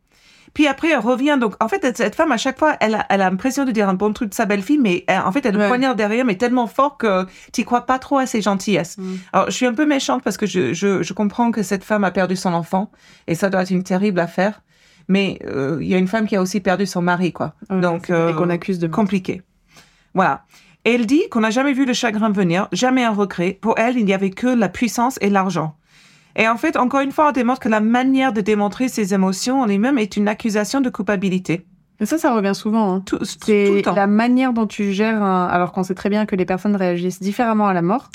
Puis 0.54 0.66
après, 0.66 0.90
elle 0.90 0.98
revient. 0.98 1.38
Donc, 1.40 1.54
en 1.60 1.68
fait, 1.68 1.96
cette 1.96 2.14
femme, 2.14 2.30
à 2.30 2.36
chaque 2.36 2.58
fois, 2.58 2.76
elle 2.80 2.94
a, 2.94 3.06
elle 3.08 3.22
a 3.22 3.30
l'impression 3.30 3.64
de 3.64 3.70
dire 3.70 3.88
un 3.88 3.94
bon 3.94 4.12
truc 4.12 4.28
de 4.30 4.34
sa 4.34 4.44
belle-fille, 4.44 4.78
mais 4.78 5.02
elle- 5.08 5.20
en 5.22 5.32
fait, 5.32 5.44
elle 5.46 5.54
le 5.54 5.60
Ouais. 5.60 5.68
poignarde 5.68 5.96
derrière, 5.96 6.24
mais 6.26 6.36
tellement 6.36 6.66
fort 6.66 6.98
que 6.98 7.26
tu 7.54 7.64
crois 7.64 7.86
pas 7.86 7.98
trop 7.98 8.18
à 8.18 8.26
ses 8.26 8.42
gentillesses. 8.42 8.98
Mm. 8.98 9.14
Alors, 9.32 9.46
je 9.46 9.52
suis 9.56 9.66
un 9.66 9.72
peu 9.74 9.86
méchante 9.86 10.22
parce 10.22 10.36
que 10.36 10.44
je, 10.46 10.74
je, 10.74 11.02
je 11.02 11.12
comprends 11.14 11.50
que 11.52 11.62
cette 11.62 11.84
femme 11.84 12.04
a 12.04 12.10
perdu 12.10 12.36
son 12.36 12.52
enfant 12.52 12.90
et 13.26 13.34
ça 13.34 13.48
doit 13.48 13.62
être 13.62 13.70
une 13.70 13.82
terrible 13.82 14.20
affaire. 14.20 14.60
Mais 15.08 15.38
euh, 15.46 15.78
il 15.80 15.88
y 15.88 15.94
a 15.94 15.98
une 15.98 16.06
femme 16.06 16.26
qui 16.28 16.36
a 16.36 16.42
aussi 16.42 16.60
perdu 16.60 16.86
son 16.86 17.02
mari, 17.02 17.32
quoi. 17.32 17.54
Ouais, 17.70 17.80
Donc, 17.80 18.08
euh, 18.10 18.32
qu'on 18.34 18.50
accuse 18.50 18.78
de 18.78 18.86
compliqué. 18.86 19.42
Voilà. 20.14 20.44
Et 20.84 20.94
elle 20.94 21.06
dit 21.06 21.22
qu'on 21.30 21.40
n'a 21.40 21.50
jamais 21.50 21.72
vu 21.72 21.84
le 21.84 21.92
chagrin 21.92 22.30
venir, 22.30 22.68
jamais 22.72 23.04
un 23.04 23.12
regret. 23.12 23.56
Pour 23.60 23.78
elle, 23.78 23.96
il 23.96 24.04
n'y 24.04 24.14
avait 24.14 24.30
que 24.30 24.48
la 24.48 24.68
puissance 24.68 25.16
et 25.20 25.30
l'argent. 25.30 25.76
Et 26.34 26.48
en 26.48 26.56
fait, 26.56 26.76
encore 26.76 27.00
une 27.00 27.12
fois, 27.12 27.28
on 27.28 27.32
démontre 27.32 27.60
que 27.60 27.68
la 27.68 27.80
manière 27.80 28.32
de 28.32 28.40
démontrer 28.40 28.88
ses 28.88 29.14
émotions 29.14 29.60
en 29.60 29.66
lui-même 29.66 29.98
est 29.98 30.16
une 30.16 30.28
accusation 30.28 30.80
de 30.80 30.90
culpabilité. 30.90 31.66
Et 32.00 32.06
ça, 32.06 32.18
ça 32.18 32.34
revient 32.34 32.54
souvent. 32.54 32.94
hein. 32.94 33.00
Tout, 33.06 33.18
tout 33.18 33.22
le 33.22 33.26
C'est 33.76 33.82
temps. 33.84 33.94
la 33.94 34.06
manière 34.08 34.52
dont 34.52 34.66
tu 34.66 34.92
gères, 34.92 35.22
un- 35.22 35.46
alors 35.46 35.70
qu'on 35.72 35.84
sait 35.84 35.94
très 35.94 36.08
bien 36.08 36.26
que 36.26 36.34
les 36.34 36.46
personnes 36.46 36.74
réagissent 36.74 37.20
différemment 37.20 37.68
à 37.68 37.74
la 37.74 37.82
mort. 37.82 38.10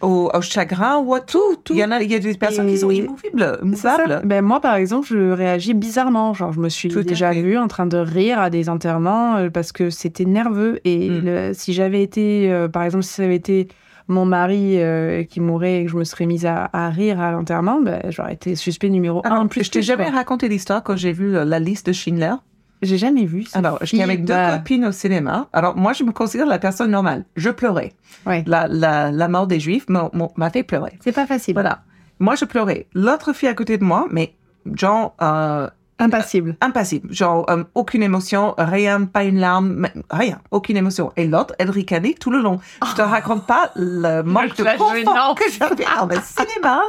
Au, 0.00 0.30
au 0.32 0.40
chagrin 0.40 0.98
ou 0.98 1.12
à 1.14 1.20
tout. 1.20 1.56
tout. 1.64 1.72
Il 1.74 1.78
y 1.80 1.84
en 1.84 1.90
a, 1.90 2.00
il 2.02 2.10
y 2.10 2.14
a 2.14 2.18
des 2.20 2.34
personnes 2.34 2.68
qui 2.68 2.78
sont 2.78 2.88
ça. 2.90 2.94
immovables. 2.94 4.22
Ben, 4.24 4.42
moi, 4.44 4.60
par 4.60 4.76
exemple, 4.76 5.08
je 5.08 5.30
réagis 5.32 5.74
bizarrement. 5.74 6.34
Genre, 6.34 6.52
je 6.52 6.60
me 6.60 6.68
suis 6.68 6.88
Tout 6.88 7.02
déjà 7.02 7.32
vue 7.32 7.58
en 7.58 7.66
train 7.68 7.86
de 7.86 7.96
rire 7.98 8.38
à 8.40 8.48
des 8.50 8.68
enterrements 8.68 9.36
euh, 9.36 9.50
parce 9.50 9.72
que 9.72 9.90
c'était 9.90 10.24
nerveux. 10.24 10.78
Et 10.84 11.10
Mm. 11.10 11.20
le- 11.24 11.50
si 11.54 11.72
j'avais 11.72 12.02
été, 12.02 12.50
euh, 12.52 12.68
par 12.68 12.84
exemple, 12.84 13.02
si 13.04 13.14
ça 13.14 13.24
avait 13.24 13.34
été 13.36 13.68
mon 14.06 14.24
mari 14.24 14.80
euh, 14.80 15.24
qui 15.24 15.40
mourait 15.40 15.80
et 15.80 15.84
que 15.84 15.90
je 15.90 15.96
me 15.96 16.04
serais 16.04 16.26
mise 16.26 16.46
à, 16.46 16.70
à 16.72 16.88
rire 16.90 17.20
à 17.20 17.32
l'enterrement, 17.32 17.80
ben, 17.80 18.00
j'aurais 18.10 18.34
été 18.34 18.54
suspect 18.54 18.88
numéro 18.90 19.20
un. 19.24 19.30
Alors, 19.30 19.48
plus 19.48 19.64
je 19.64 19.70
t'ai 19.70 19.82
jamais 19.82 20.04
quoi. 20.06 20.14
raconté 20.14 20.48
l'histoire 20.48 20.82
quand 20.82 20.96
j'ai 20.96 21.12
vu 21.12 21.32
la 21.32 21.58
liste 21.58 21.86
de 21.88 21.92
Schindler. 21.92 22.34
J'ai 22.82 22.98
jamais 22.98 23.24
vu. 23.24 23.44
ça. 23.44 23.58
Alors, 23.58 23.78
j'étais 23.82 24.02
avec 24.02 24.24
deux 24.24 24.34
copines 24.34 24.84
au 24.86 24.92
cinéma. 24.92 25.48
Alors, 25.52 25.76
moi, 25.76 25.92
je 25.92 26.04
me 26.04 26.12
considère 26.12 26.46
la 26.46 26.58
personne 26.58 26.90
normale. 26.90 27.24
Je 27.36 27.50
pleurais. 27.50 27.92
Ouais. 28.26 28.44
La, 28.46 28.66
la, 28.68 29.10
la 29.10 29.28
mort 29.28 29.46
des 29.46 29.60
Juifs 29.60 29.86
m'a 29.88 30.50
fait 30.50 30.62
pleurer. 30.62 30.92
C'est 31.02 31.12
pas 31.12 31.26
facile. 31.26 31.54
Voilà. 31.54 31.80
Moi, 32.20 32.34
je 32.34 32.44
pleurais. 32.44 32.86
L'autre 32.94 33.32
fille 33.32 33.48
à 33.48 33.54
côté 33.54 33.78
de 33.78 33.84
moi, 33.84 34.06
mais 34.10 34.34
genre 34.74 35.14
euh, 35.22 35.68
Impassible. 36.00 36.56
impassible. 36.60 37.12
Genre 37.12 37.44
euh, 37.50 37.64
aucune 37.74 38.04
émotion, 38.04 38.54
rien, 38.56 39.04
pas 39.04 39.24
une 39.24 39.38
larme, 39.40 39.88
rien. 40.10 40.40
Aucune 40.52 40.76
émotion. 40.76 41.12
Et 41.16 41.26
l'autre, 41.26 41.54
elle 41.58 41.70
ricanait 41.70 42.14
tout 42.14 42.30
le 42.30 42.40
long. 42.40 42.60
Je 42.88 42.94
te 42.94 43.02
raconte 43.02 43.46
pas 43.46 43.72
le 43.74 44.22
manque 44.24 44.50
de 44.56 44.62
clash 44.62 44.78
confort 44.78 45.34
que 45.34 45.44
j'avais 45.58 45.84
le 45.84 46.20
cinéma, 46.22 46.82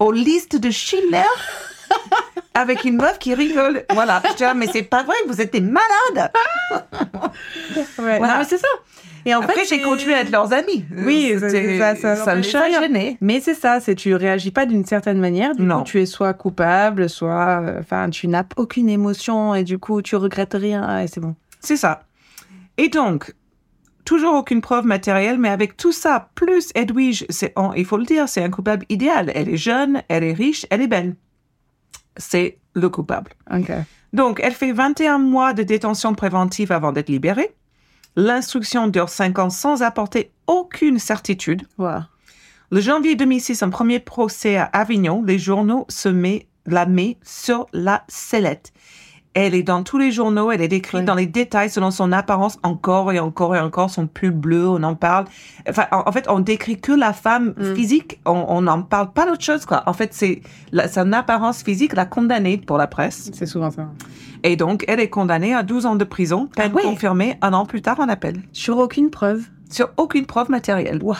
aux 0.00 0.10
listes 0.10 0.56
de 0.56 0.70
Schindler. 0.70 1.22
Avec 2.54 2.84
une 2.84 2.96
meuf 2.96 3.18
qui 3.18 3.32
rigole. 3.34 3.84
Voilà. 3.92 4.20
Je 4.30 4.34
dis, 4.36 4.44
ah, 4.44 4.54
mais 4.54 4.66
c'est 4.66 4.82
pas 4.82 5.02
vrai, 5.04 5.14
vous 5.28 5.40
êtes 5.40 5.52
des 5.52 5.60
malades. 5.60 6.32
Ouais. 7.98 8.18
Voilà. 8.18 8.34
Non, 8.34 8.38
mais 8.38 8.44
c'est 8.44 8.58
ça. 8.58 8.66
Et 9.24 9.34
en 9.34 9.40
Après, 9.42 9.54
fait, 9.64 9.66
j'ai 9.76 9.82
continué 9.82 10.14
à 10.14 10.20
être 10.22 10.30
leurs 10.30 10.52
amis. 10.52 10.84
Oui, 11.04 11.34
c'est- 11.38 11.78
ça- 11.78 11.94
ça 11.94 12.16
ça 12.16 12.34
me 12.34 12.42
gênait. 12.42 13.16
Mais 13.20 13.40
c'est 13.40 13.54
ça, 13.54 13.78
c'est 13.80 13.94
tu 13.94 14.14
réagis 14.14 14.50
pas 14.50 14.66
d'une 14.66 14.84
certaine 14.84 15.18
manière. 15.20 15.54
Du 15.54 15.62
Non. 15.62 15.78
coup, 15.78 15.84
tu 15.84 16.00
es 16.00 16.06
soit 16.06 16.32
coupable, 16.34 17.08
soit, 17.08 17.60
euh, 17.62 17.80
enfin, 17.80 18.08
tu 18.10 18.28
n'as 18.28 18.44
aucune 18.56 18.88
émotion 18.88 19.54
et 19.54 19.62
du 19.62 19.78
coup, 19.78 20.00
tu 20.02 20.16
regrettes 20.16 20.54
rien 20.58 21.00
et 21.00 21.06
c'est 21.06 21.20
bon. 21.20 21.34
C'est 21.60 21.76
ça. 21.76 22.02
Et 22.78 22.88
donc, 22.88 23.34
toujours 24.04 24.34
aucune 24.34 24.60
preuve 24.62 24.86
matérielle, 24.86 25.38
mais 25.38 25.50
avec 25.50 25.76
tout 25.76 25.92
ça, 25.92 26.30
plus 26.34 26.70
Edwige, 26.74 27.26
c'est, 27.28 27.54
il 27.76 27.84
faut 27.84 27.98
le 27.98 28.04
dire, 28.04 28.28
c'est 28.28 28.42
un 28.42 28.50
coupable 28.50 28.86
idéal. 28.88 29.30
Elle 29.34 29.50
est 29.50 29.56
jeune, 29.58 30.02
elle 30.08 30.24
est 30.24 30.32
riche, 30.32 30.66
elle 30.70 30.80
est 30.82 30.88
belle. 30.88 31.14
C'est 32.20 32.58
le 32.74 32.88
coupable. 32.88 33.32
Donc, 34.12 34.40
elle 34.42 34.52
fait 34.52 34.72
21 34.72 35.18
mois 35.18 35.52
de 35.52 35.62
détention 35.62 36.14
préventive 36.14 36.70
avant 36.70 36.92
d'être 36.92 37.08
libérée. 37.08 37.54
L'instruction 38.16 38.88
dure 38.88 39.08
5 39.08 39.38
ans 39.38 39.50
sans 39.50 39.82
apporter 39.82 40.30
aucune 40.46 40.98
certitude. 40.98 41.62
Wow. 41.78 42.00
Le 42.70 42.80
janvier 42.80 43.14
2006, 43.16 43.62
un 43.62 43.70
premier 43.70 43.98
procès 43.98 44.56
à 44.56 44.64
Avignon, 44.64 45.22
les 45.24 45.38
journaux 45.38 45.86
se 45.88 46.08
met, 46.08 46.46
la 46.66 46.86
met 46.86 47.18
sur 47.24 47.66
la 47.72 48.04
sellette. 48.08 48.72
Elle 49.32 49.54
est 49.54 49.62
dans 49.62 49.84
tous 49.84 49.96
les 49.96 50.10
journaux, 50.10 50.50
elle 50.50 50.60
est 50.60 50.66
décrite 50.66 51.00
Ouais. 51.00 51.04
dans 51.04 51.14
les 51.14 51.26
détails 51.26 51.70
selon 51.70 51.92
son 51.92 52.10
apparence 52.10 52.58
encore 52.64 53.12
et 53.12 53.20
encore 53.20 53.54
et 53.54 53.60
encore, 53.60 53.88
son 53.88 54.08
plus 54.08 54.32
bleu, 54.32 54.68
on 54.68 54.82
en 54.82 54.96
parle. 54.96 55.26
Enfin, 55.68 55.86
en, 55.92 56.02
en 56.04 56.10
fait, 56.10 56.26
on 56.28 56.40
décrit 56.40 56.80
que 56.80 56.90
la 56.90 57.12
femme 57.12 57.54
Mm. 57.56 57.74
physique, 57.76 58.20
on 58.26 58.60
n'en 58.62 58.82
parle 58.82 59.12
pas 59.12 59.26
d'autre 59.26 59.44
chose, 59.44 59.66
quoi. 59.66 59.84
En 59.86 59.92
fait, 59.92 60.12
c'est 60.14 60.42
son 60.92 61.12
apparence 61.12 61.62
physique 61.62 61.92
l'a 61.94 62.06
condamnée 62.06 62.58
pour 62.58 62.76
la 62.76 62.88
presse. 62.88 63.30
C'est 63.32 63.46
souvent 63.46 63.70
ça. 63.70 63.88
Et 64.42 64.56
donc, 64.56 64.84
elle 64.88 64.98
est 64.98 65.10
condamnée 65.10 65.54
à 65.54 65.62
12 65.62 65.86
ans 65.86 65.94
de 65.94 66.04
prison, 66.04 66.48
peine 66.56 66.72
Ah 66.72 66.76
ouais. 66.76 66.82
confirmée 66.82 67.38
un 67.40 67.52
an 67.52 67.66
plus 67.66 67.82
tard 67.82 68.00
en 68.00 68.08
appel, 68.08 68.42
Sur 68.52 68.78
aucune 68.78 69.10
preuve. 69.10 69.44
sur 69.70 69.90
aucune 69.96 70.26
preuve 70.26 70.50
matérielle. 70.50 70.98
Wow. 71.00 71.14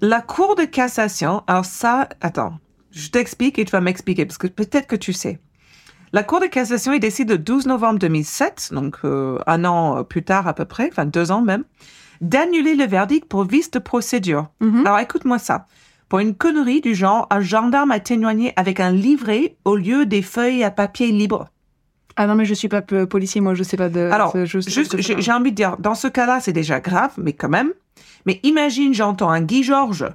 La 0.00 0.22
Cour 0.22 0.54
de 0.56 0.64
cassation, 0.64 1.42
alors 1.46 1.66
ça, 1.66 2.08
attends, 2.22 2.54
je 2.90 3.10
t'explique 3.10 3.58
et 3.58 3.64
tu 3.66 3.72
vas 3.72 3.82
m'expliquer, 3.82 4.24
parce 4.24 4.38
que 4.38 4.46
peut-être 4.46 4.86
que 4.86 4.96
tu 4.96 5.12
sais. 5.12 5.38
La 6.12 6.22
Cour 6.22 6.40
de 6.40 6.46
cassation, 6.46 6.92
il 6.92 7.00
décide 7.00 7.30
le 7.30 7.38
12 7.38 7.66
novembre 7.66 7.98
2007, 8.00 8.70
donc 8.72 8.96
euh, 9.04 9.38
un 9.46 9.64
an 9.64 10.02
plus 10.02 10.24
tard 10.24 10.48
à 10.48 10.54
peu 10.54 10.64
près, 10.64 10.88
enfin 10.90 11.04
deux 11.04 11.30
ans 11.30 11.42
même, 11.42 11.64
d'annuler 12.20 12.74
le 12.74 12.84
verdict 12.84 13.28
pour 13.28 13.44
vice 13.44 13.70
de 13.70 13.78
procédure. 13.78 14.48
Mhm. 14.60 14.86
Alors 14.86 14.98
écoute-moi 14.98 15.38
ça. 15.38 15.66
Pour 16.08 16.18
une 16.18 16.34
connerie 16.34 16.80
du 16.80 16.96
genre, 16.96 17.28
un 17.30 17.40
gendarme 17.40 17.92
a 17.92 18.00
témoigné 18.00 18.52
avec 18.56 18.80
un 18.80 18.90
livret 18.90 19.56
au 19.64 19.76
lieu 19.76 20.06
des 20.06 20.22
feuilles 20.22 20.64
à 20.64 20.72
papier 20.72 21.12
libre. 21.12 21.48
Ah 22.16 22.26
non, 22.26 22.34
mais 22.34 22.44
je 22.44 22.54
suis 22.54 22.68
pas 22.68 22.82
policier, 22.82 23.40
moi, 23.40 23.54
je 23.54 23.62
sais 23.62 23.76
pas 23.76 23.88
de. 23.88 24.00
Alors, 24.00 24.36
je 24.36 24.58
Juste, 24.58 25.00
j'ai 25.00 25.32
envie 25.32 25.52
de 25.52 25.56
dire, 25.56 25.76
dans 25.78 25.94
ce 25.94 26.08
cas-là, 26.08 26.40
c'est 26.40 26.52
déjà 26.52 26.80
grave, 26.80 27.12
mais 27.16 27.32
quand 27.32 27.48
même. 27.48 27.72
Mais 28.26 28.40
imagine, 28.42 28.92
j'entends 28.92 29.30
un 29.30 29.40
Guy 29.40 29.62
Georges 29.62 30.08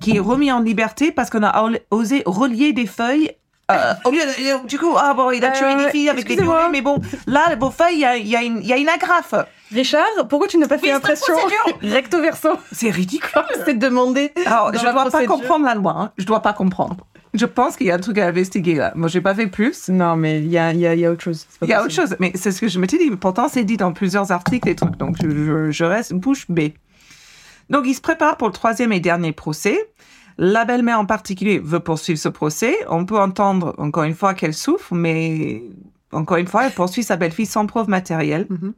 qui 0.00 0.16
est 0.16 0.20
remis 0.20 0.50
en 0.50 0.60
liberté 0.60 1.12
parce 1.12 1.28
qu'on 1.28 1.42
a 1.42 1.70
osé 1.90 2.22
relier 2.24 2.72
des 2.72 2.86
feuilles. 2.86 3.32
Euh, 3.70 3.94
au 4.04 4.10
lieu 4.10 4.18
de- 4.18 4.66
du 4.66 4.78
coup, 4.78 4.94
ah 4.98 5.14
bon, 5.14 5.30
il 5.30 5.44
a 5.44 5.50
tué 5.50 5.64
Euh, 5.66 5.72
une 5.84 5.90
fille 5.90 6.08
avec 6.08 6.24
des 6.26 6.32
excusez-moi. 6.32 6.58
violets, 6.60 6.72
mais 6.72 6.80
bon, 6.82 6.98
là, 7.26 7.54
vos 7.58 7.70
feuilles, 7.70 7.94
il 7.94 8.00
y 8.00 8.04
a, 8.04 8.16
il 8.16 8.26
y 8.28 8.36
a 8.36 8.42
une, 8.42 8.58
il 8.62 8.66
y 8.66 8.72
a 8.72 8.76
une 8.76 8.88
agrafe. 8.88 9.34
Richard, 9.72 10.04
pourquoi 10.28 10.48
tu 10.48 10.58
n'as 10.58 10.66
pas 10.66 10.78
fait 10.78 10.90
impression 10.90 11.34
recto 11.82 12.20
verso 12.20 12.48
C'est 12.72 12.90
ridicule. 12.90 13.30
C'est 13.64 13.78
demandé. 13.78 14.32
Alors, 14.46 14.72
je 14.76 14.84
la 14.84 14.92
dois 14.92 15.08
pas 15.10 15.24
comprendre 15.26 15.64
la 15.64 15.74
loi. 15.74 15.94
hein. 15.96 16.12
Je 16.18 16.24
dois 16.24 16.40
pas 16.40 16.52
comprendre. 16.52 17.06
Je 17.32 17.46
pense 17.46 17.76
qu'il 17.76 17.86
y 17.86 17.92
a 17.92 17.94
un 17.94 17.98
truc 18.00 18.18
à 18.18 18.26
investiguer 18.26 18.74
là. 18.74 18.90
Moi, 18.96 19.08
j'ai 19.08 19.20
pas 19.20 19.36
fait 19.36 19.46
plus. 19.46 19.88
Non, 19.88 20.16
mais 20.16 20.38
il 20.40 20.48
y 20.50 20.58
a, 20.58 20.72
il 20.72 20.80
y, 20.80 20.86
a, 20.88 20.94
il 20.94 21.00
y 21.00 21.06
a 21.06 21.12
autre 21.12 21.22
chose. 21.22 21.46
Il 21.62 21.68
y 21.68 21.72
a 21.72 21.80
autre 21.84 21.92
chose, 21.94 22.16
mais 22.18 22.32
c'est 22.34 22.50
ce 22.50 22.60
que 22.60 22.66
je 22.66 22.80
m'étais 22.80 22.98
dit. 22.98 23.08
Pourtant, 23.12 23.46
c'est 23.48 23.62
dit 23.62 23.76
dans 23.76 23.92
plusieurs 23.92 24.32
articles 24.32 24.68
et 24.68 24.74
trucs, 24.74 24.96
donc 24.96 25.16
je, 25.22 25.28
je- 25.30 25.70
je 25.70 25.84
reste 25.84 26.12
bouche 26.14 26.46
bée. 26.48 26.74
Donc, 27.68 27.84
il 27.86 27.94
se 27.94 28.00
prépare 28.00 28.36
pour 28.36 28.48
le 28.48 28.52
troisième 28.52 28.92
et 28.92 28.98
dernier 28.98 29.30
procès. 29.30 29.78
La 30.42 30.64
belle-mère 30.64 30.98
en 30.98 31.04
particulier 31.04 31.58
veut 31.58 31.80
poursuivre 31.80 32.18
ce 32.18 32.30
procès. 32.30 32.74
On 32.88 33.04
peut 33.04 33.18
entendre 33.18 33.74
encore 33.76 34.04
une 34.04 34.14
fois 34.14 34.32
qu'elle 34.32 34.54
souffre, 34.54 34.94
mais 34.94 35.62
encore 36.12 36.38
une 36.38 36.46
fois, 36.46 36.64
elle 36.64 36.72
poursuit 36.72 37.02
sa 37.02 37.16
belle-fille 37.16 37.44
sans 37.44 37.66
preuve 37.66 37.90
matérielle. 37.90 38.46
Mhm. 38.48 38.72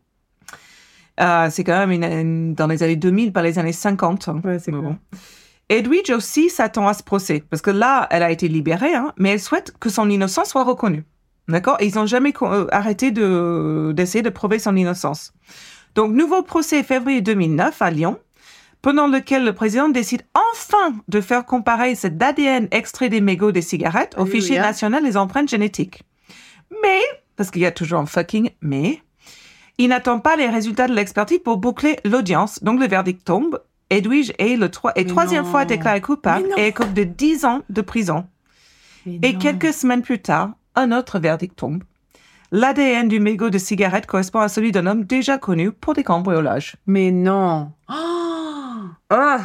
Euh, 1.20 1.48
c'est 1.50 1.62
quand 1.62 1.78
même 1.78 1.92
une- 1.92 2.04
une- 2.04 2.54
dans 2.54 2.66
les 2.66 2.82
années 2.82 2.96
2000, 2.96 3.32
pas 3.32 3.42
les 3.42 3.60
années 3.60 3.72
50. 3.72 4.26
hein. 4.28 4.40
Ouais, 4.44 4.58
c'est 4.58 4.72
Mais 4.72 4.78
cool. 4.78 4.86
bon. 4.88 4.96
Edwidge 5.68 6.10
aussi 6.10 6.50
s'attend 6.50 6.88
à 6.88 6.94
ce 6.94 7.04
procès, 7.04 7.44
parce 7.48 7.62
que 7.62 7.70
là, 7.70 8.08
elle 8.10 8.24
a 8.24 8.30
été 8.32 8.48
libérée, 8.48 8.94
hein, 8.94 9.12
mais 9.16 9.30
elle 9.30 9.40
souhaite 9.40 9.72
que 9.78 9.88
son 9.88 10.10
innocence 10.10 10.48
soit 10.50 10.64
reconnue. 10.64 11.04
D'accord? 11.48 11.76
Ils 11.80 11.94
n'ont 11.94 12.06
jamais 12.06 12.32
euh, 12.42 12.66
arrêté 12.72 13.12
de- 13.12 13.92
d'essayer 13.94 14.22
de 14.22 14.30
prouver 14.30 14.58
son 14.58 14.74
innocence. 14.74 15.32
Donc, 15.94 16.12
nouveau 16.12 16.42
procès 16.42 16.82
février 16.82 17.20
2009 17.20 17.80
à 17.82 17.90
Lyon, 17.90 18.18
pendant 18.82 19.06
lequel 19.06 19.44
le 19.44 19.52
président 19.54 19.88
décide 19.88 20.22
enfin 20.34 20.94
de 21.08 21.20
faire 21.20 21.44
comparer 21.46 21.94
cet 21.94 22.20
ADN 22.22 22.68
extrait 22.72 23.08
des 23.08 23.20
mégots 23.20 23.52
des 23.52 23.62
cigarettes 23.62 24.14
au 24.18 24.22
Alléluia. 24.22 24.40
fichier 24.40 24.58
national 24.58 25.04
des 25.04 25.16
empreintes 25.16 25.48
génétiques. 25.48 26.02
Mais, 26.82 27.00
parce 27.36 27.50
qu'il 27.50 27.62
y 27.62 27.66
a 27.66 27.70
toujours 27.72 28.00
un 28.00 28.06
fucking 28.06 28.50
mais, 28.60 29.00
il 29.78 29.88
n'attend 29.88 30.18
pas 30.20 30.36
les 30.36 30.48
résultats 30.48 30.88
de 30.88 30.94
l'expertise 30.94 31.38
pour 31.44 31.56
boucler 31.58 31.98
l'audience. 32.04 32.62
Donc, 32.62 32.78
le 32.80 32.86
verdict 32.86 33.24
tombe. 33.24 33.60
Edwige 33.88 34.32
est 34.38 34.56
le 34.56 34.68
trois- 34.70 34.92
et 34.96 35.06
troisième 35.06 35.44
non. 35.44 35.50
fois 35.50 35.64
déclaré 35.64 36.00
coupable 36.00 36.48
et 36.56 36.66
écope 36.66 36.92
de 36.92 37.04
10 37.04 37.44
ans 37.44 37.62
de 37.68 37.80
prison. 37.82 38.26
Mais 39.06 39.18
Et 39.22 39.32
non. 39.34 39.38
quelques 39.38 39.72
semaines 39.72 40.02
plus 40.02 40.20
tard, 40.20 40.50
un 40.74 40.92
autre 40.92 41.18
verdict 41.18 41.56
tombe. 41.56 41.84
L'ADN 42.52 43.08
du 43.08 43.18
mégot 43.20 43.50
de 43.50 43.58
cigarette 43.58 44.06
correspond 44.06 44.40
à 44.40 44.48
celui 44.48 44.72
d'un 44.72 44.86
homme 44.86 45.04
déjà 45.04 45.38
connu 45.38 45.72
pour 45.72 45.94
des 45.94 46.04
cambriolages. 46.04 46.76
Mais 46.86 47.10
non. 47.10 47.72
Oh 47.88 48.31
Ah 49.14 49.40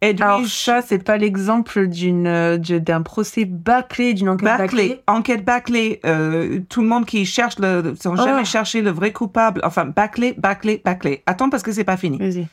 Alors 0.00 0.38
Edwige 0.40 0.54
ça, 0.54 0.80
c'est 0.80 1.00
pas 1.02 1.16
l'exemple 1.16 1.88
d'une 1.88 2.26
euh, 2.28 2.56
d'un 2.56 3.02
procès 3.02 3.44
bâclé, 3.44 4.14
d'une 4.14 4.28
enquête 4.28 4.58
bâclée. 4.58 5.00
enquête 5.08 5.44
Backley, 5.44 6.00
euh, 6.06 6.60
tout 6.68 6.82
le 6.82 6.86
monde 6.88 7.04
qui 7.04 7.26
cherche 7.26 7.58
le, 7.58 7.94
sans 8.00 8.14
jamais 8.14 8.42
Ah. 8.42 8.44
chercher 8.44 8.80
le 8.80 8.90
vrai 8.90 9.12
coupable. 9.12 9.60
Enfin, 9.64 9.86
Backley, 9.86 10.34
Backley, 10.38 10.80
Backley. 10.84 11.22
Attends 11.26 11.50
parce 11.50 11.64
que 11.64 11.72
c'est 11.72 11.82
pas 11.84 11.96
fini. 11.96 12.16
Vas-y. 12.18 12.46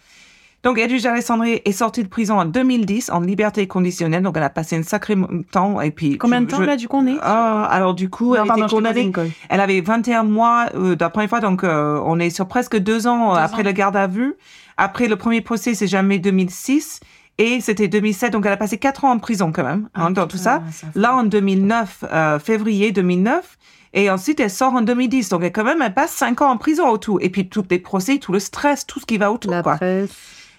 Donc, 0.66 0.78
Edwige 0.80 1.06
Alessandri 1.06 1.62
est 1.64 1.72
sortie 1.72 2.04
de 2.04 2.10
prison 2.10 2.38
en 2.40 2.44
2010 2.46 3.10
en 3.12 3.22
liberté 3.22 3.68
conditionnelle. 3.68 4.24
Donc, 4.24 4.36
elle 4.36 4.44
a 4.44 4.50
passé 4.50 4.76
un 4.76 4.84
sacré 4.84 5.16
temps. 5.52 5.80
Et 5.80 5.92
puis, 5.92 6.18
Combien 6.18 6.42
de 6.42 6.48
temps, 6.48 6.58
je- 6.58 6.64
là, 6.64 6.76
du 6.76 6.88
coup, 6.88 6.98
on 6.98 7.08
est 7.08 7.16
Ah, 7.22 7.66
alors, 7.72 7.94
du 7.94 8.10
coup, 8.10 8.36
Non, 8.36 8.42
elle 8.42 8.48
pardon, 8.48 8.64
était 8.66 8.76
condamnée. 8.76 9.12
Elle 9.50 9.62
avait 9.62 9.80
21 9.80 10.24
mois 10.24 10.66
euh, 10.76 10.96
la 11.00 11.10
première 11.10 11.30
fois, 11.30 11.40
donc 11.40 11.64
euh, 11.64 12.02
on 12.04 12.20
est 12.20 12.32
sur 12.32 12.48
presque 12.48 12.78
deux 12.78 13.06
ans 13.08 13.32
euh, 13.32 13.36
Deux 13.38 13.42
après 13.44 13.62
ans. 13.62 13.66
le 13.66 13.72
garde 13.72 13.96
à 13.96 14.08
vue. 14.08 14.34
Après 14.78 15.08
le 15.08 15.16
premier 15.16 15.40
procès, 15.42 15.74
c'est 15.76 15.88
jamais 15.88 16.18
2006 16.20 17.00
et 17.38 17.62
c'était 17.62 17.88
2007, 17.88 18.34
donc 18.34 18.46
elle 18.46 18.52
a 18.54 18.58
passé 18.58 18.78
quatre 18.78 19.06
ans 19.06 19.12
en 19.12 19.20
prison 19.20 19.52
quand 19.54 19.64
même 19.64 19.88
hein, 19.94 20.10
dans 20.12 20.26
tout 20.26 20.38
ça. 20.38 20.64
Là, 20.96 21.16
en 21.16 21.24
2009, 21.24 22.04
euh, 22.12 22.40
février 22.40 22.92
2009, 22.92 23.58
et 23.94 24.10
ensuite 24.10 24.40
elle 24.40 24.50
sort 24.50 24.74
en 24.74 24.82
2010, 24.82 25.30
donc 25.30 25.44
elle 25.44 25.52
quand 25.52 25.64
même 25.64 25.82
elle 25.82 25.94
passe 25.94 26.12
cinq 26.12 26.42
ans 26.42 26.50
en 26.50 26.58
prison 26.58 26.90
au 26.90 26.98
tout. 26.98 27.20
Et 27.22 27.30
puis 27.30 27.48
tous 27.48 27.64
les 27.70 27.80
procès, 27.80 28.18
tout 28.18 28.34
le 28.34 28.40
stress, 28.40 28.86
tout 28.86 29.00
ce 29.00 29.06
qui 29.06 29.18
va 29.18 29.32
autour, 29.32 29.52
La 29.52 29.62
quoi. 29.64 29.76
presse. 29.76 30.10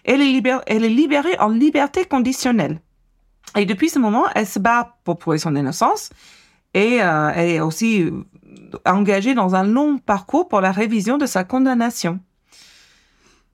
Elle 0.07 0.23
est, 0.23 0.89
libérée, 0.89 1.37
en 1.39 1.49
liberté 1.49 2.05
conditionnelle. 2.05 2.81
Et 3.57 3.67
depuis 3.67 3.91
ce 3.91 3.99
moment, 3.99 4.25
elle 4.35 4.47
se 4.47 4.59
bat 4.59 4.97
pour 5.05 5.19
prouver 5.19 5.39
son 5.39 5.55
innocence. 5.57 6.11
Et 6.75 7.03
euh, 7.03 7.31
elle 7.35 7.51
est 7.51 7.61
aussi 7.61 8.03
euh, 8.03 8.23
engagée 8.85 9.35
dans 9.35 9.55
un 9.57 9.65
long 9.65 9.99
parcours 9.99 10.49
pour 10.49 10.61
la 10.61 10.71
révision 10.71 11.19
de 11.19 11.27
sa 11.27 11.43
condamnation. 11.43 12.21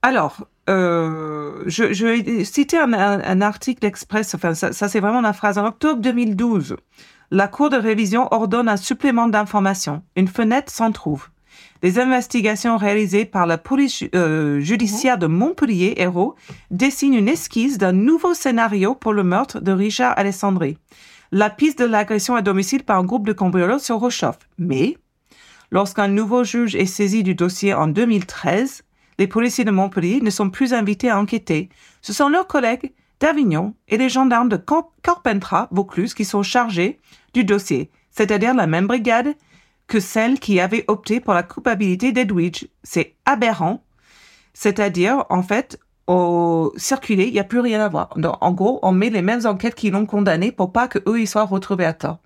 Alors, 0.03 0.47
euh, 0.69 1.63
je, 1.67 2.05
vais 2.05 2.45
citer 2.45 2.79
un, 2.79 3.41
article 3.41 3.87
express, 3.87 4.35
enfin 4.35 4.55
ça, 4.55 4.73
ça, 4.73 4.89
c'est 4.89 5.01
vraiment 5.01 5.21
la 5.21 5.33
phrase. 5.33 5.57
En 5.57 5.67
octobre 5.67 6.01
2012, 6.01 6.77
la 7.31 7.49
Cour 7.49 7.71
de 7.71 7.77
révision 7.77 8.29
ordonne 8.31 8.69
un 8.69 8.77
supplément 8.77 9.27
d'information. 9.27 10.03
Une 10.17 10.29
fenêtre 10.29 10.71
s'en 10.71 10.93
trouve. 10.93 11.29
Les 11.83 11.99
investigations 11.99 12.77
réalisées 12.77 13.25
par 13.25 13.47
la 13.47 13.59
police 13.59 14.05
euh, 14.15 14.61
judiciaire 14.61 15.19
de 15.19 15.27
Montpellier, 15.27 15.95
Hérault, 15.97 16.37
dessinent 16.71 17.15
une 17.15 17.29
esquisse 17.29 17.77
d'un 17.77 17.93
nouveau 17.93 18.35
scénario 18.35 18.95
pour 18.95 19.13
le 19.13 19.25
meurtre 19.25 19.61
de 19.61 19.73
Richard 19.73 20.17
Alessandri. 20.17 20.79
La 21.33 21.51
piste 21.51 21.81
de 21.81 21.85
l'agression 21.85 22.37
à 22.37 22.43
domicile 22.43 22.85
par 22.85 22.99
un 22.99 23.05
groupe 23.05 23.27
de 23.27 23.33
cambrioleurs 23.33 23.81
se 23.81 23.93
rechauffe. 23.93 24.39
Mais, 24.59 24.97
lorsqu'un 25.73 26.07
nouveau 26.07 26.45
juge 26.45 26.77
est 26.77 26.87
saisi 26.87 27.25
du 27.25 27.35
dossier 27.35 27.75
en 27.75 27.89
2013, 27.89 28.83
les 29.19 29.27
policiers 29.27 29.65
de 29.65 29.71
Montpellier 29.73 30.21
ne 30.23 30.31
sont 30.31 30.51
plus 30.51 30.75
invités 30.75 31.11
à 31.11 31.19
enquêter. 31.19 31.69
Ce 32.01 32.13
sont 32.13 32.29
leurs 32.29 32.47
collègues 32.47 32.93
d'Avignon 33.19 33.75
et 33.89 33.97
les 33.97 34.09
gendarmes 34.09 34.49
de 34.49 34.57
Cor- 34.57 34.93
Carpentras, 35.03 35.69
Vaucluse, 35.73 36.15
qui 36.15 36.25
sont 36.25 36.43
chargés 36.43 37.01
du 37.35 37.45
dossier, 37.45 37.91
c'est-à-dire 38.11 38.55
la 38.55 38.67
même 38.67 38.87
brigade 38.87 39.35
que 39.93 40.01
celle 40.01 40.41
qui 40.41 40.59
avait 40.59 40.87
opté 40.89 41.21
pour 41.21 41.35
la 41.35 41.43
culpabilité 41.43 42.13
d'Edwidge. 42.13 42.65
C'est 42.83 43.15
aberrant. 43.27 43.85
C'est-à-dire, 44.55 45.27
en 45.29 45.43
fait, 45.43 45.79
au 46.07 46.73
circuler, 46.79 47.27
il 47.27 47.35
n'y 47.35 47.39
a 47.39 47.45
plus 47.45 47.61
rien 47.61 47.79
à 47.79 47.91
voir. 47.91 48.09
Donc, 48.17 48.37
en 48.41 48.53
gros, 48.53 48.79
on 48.83 48.93
met 48.93 49.11
les 49.11 49.21
mêmes 49.21 49.45
enquêtes 49.45 49.75
qui 49.75 49.91
l'ont 49.91 50.07
condamné 50.07 50.51
pour 50.51 50.73
pas 50.73 50.89
que 50.89 50.99
eux 51.07 51.21
ils 51.21 51.29
soient 51.29 51.45
retrouvés 51.45 51.85
à 51.85 51.93
tort. 51.93 52.21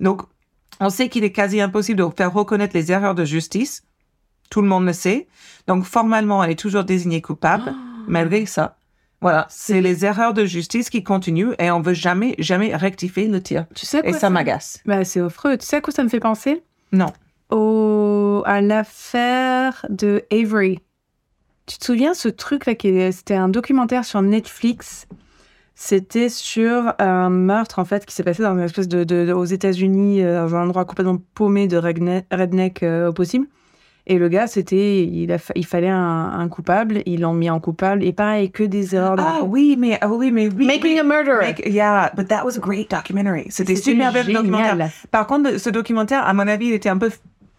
Donc, 0.00 0.22
on 0.80 0.90
sait 0.90 1.08
qu'il 1.08 1.22
est 1.22 1.30
quasi 1.30 1.60
impossible 1.60 2.02
de 2.02 2.08
faire 2.16 2.32
reconnaître 2.32 2.74
les 2.74 2.90
erreurs 2.90 3.14
de 3.14 3.24
justice. 3.24 3.84
Tout 4.50 4.60
le 4.60 4.66
monde 4.66 4.84
le 4.84 4.92
sait. 4.92 5.28
Donc, 5.68 5.84
formellement, 5.84 6.42
elle 6.42 6.50
est 6.50 6.58
toujours 6.58 6.82
désignée 6.82 7.22
coupable, 7.22 7.76
malgré 8.08 8.44
ça. 8.44 8.76
Voilà, 9.20 9.46
c'est 9.50 9.80
les 9.80 10.04
erreurs 10.04 10.34
de 10.34 10.46
justice 10.46 10.90
qui 10.90 11.04
continuent 11.04 11.52
et 11.60 11.70
on 11.70 11.80
veut 11.80 11.94
jamais, 11.94 12.34
jamais 12.40 12.74
rectifier 12.74 13.28
le 13.28 13.40
tir. 13.40 13.66
Tu 13.76 13.86
sais 13.86 13.98
à 13.98 14.08
Et 14.08 14.10
quoi 14.10 14.18
ça 14.18 14.30
m'agace. 14.30 14.80
Bah, 14.84 15.04
c'est 15.04 15.20
affreux. 15.20 15.56
Tu 15.56 15.64
sais 15.64 15.76
à 15.76 15.80
quoi 15.80 15.94
ça 15.94 16.02
me 16.02 16.08
fait 16.08 16.18
penser? 16.18 16.64
Non. 16.94 17.12
Au... 17.50 18.42
À 18.46 18.60
l'affaire 18.60 19.84
de 19.90 20.22
Avery. 20.30 20.80
Tu 21.66 21.78
te 21.78 21.84
souviens 21.84 22.14
ce 22.14 22.28
truc 22.28 22.66
là 22.66 22.74
qui 22.74 22.88
C'était 23.12 23.34
un 23.34 23.48
documentaire 23.48 24.04
sur 24.04 24.22
Netflix? 24.22 25.06
C'était 25.74 26.28
sur 26.28 26.94
un 27.00 27.30
meurtre 27.30 27.80
en 27.80 27.84
fait 27.84 28.06
qui 28.06 28.14
s'est 28.14 28.22
passé 28.22 28.42
dans 28.42 28.52
une 28.52 28.60
espèce 28.60 28.86
de, 28.86 29.02
de- 29.02 29.32
aux 29.32 29.44
États-Unis, 29.44 30.22
euh, 30.22 30.46
dans 30.46 30.54
un 30.54 30.64
endroit 30.64 30.84
complètement 30.84 31.18
paumé 31.34 31.66
de 31.66 31.76
redneck, 31.76 32.26
redneck 32.30 32.82
euh, 32.84 33.10
possible. 33.10 33.46
Et 34.06 34.18
le 34.18 34.28
gars, 34.28 34.46
c'était, 34.46 35.02
il, 35.02 35.32
a 35.32 35.38
il 35.54 35.64
fallait 35.64 35.88
un, 35.88 36.30
un 36.38 36.46
coupable, 36.48 37.00
ils 37.06 37.20
l'ont 37.22 37.32
mis 37.32 37.48
en 37.48 37.58
coupable. 37.58 38.04
Et 38.04 38.12
pareil, 38.12 38.50
que 38.50 38.62
des 38.62 38.94
erreurs. 38.94 39.16
Ah 39.18 39.38
de- 39.40 39.46
oui, 39.46 39.76
mais, 39.78 39.96
ah 40.02 40.08
oui, 40.08 40.30
mais 40.30 40.48
oui. 40.48 40.66
Making 40.66 40.98
a 40.98 41.02
murderer. 41.02 41.46
Make- 41.46 41.66
yeah, 41.66 42.10
but 42.14 42.28
that 42.28 42.44
was 42.44 42.58
a 42.58 42.60
great 42.60 42.90
documentary. 42.90 43.46
C'était 43.48 43.76
super 43.76 44.12
bien 44.12 44.22
génial. 44.22 44.42
documentaire. 44.42 44.90
Par 45.10 45.26
contre, 45.26 45.58
ce 45.58 45.70
documentaire, 45.70 46.26
à 46.26 46.34
mon 46.34 46.46
avis, 46.46 46.66
il 46.66 46.74
était 46.74 46.90
un 46.90 46.98
peu, 46.98 47.10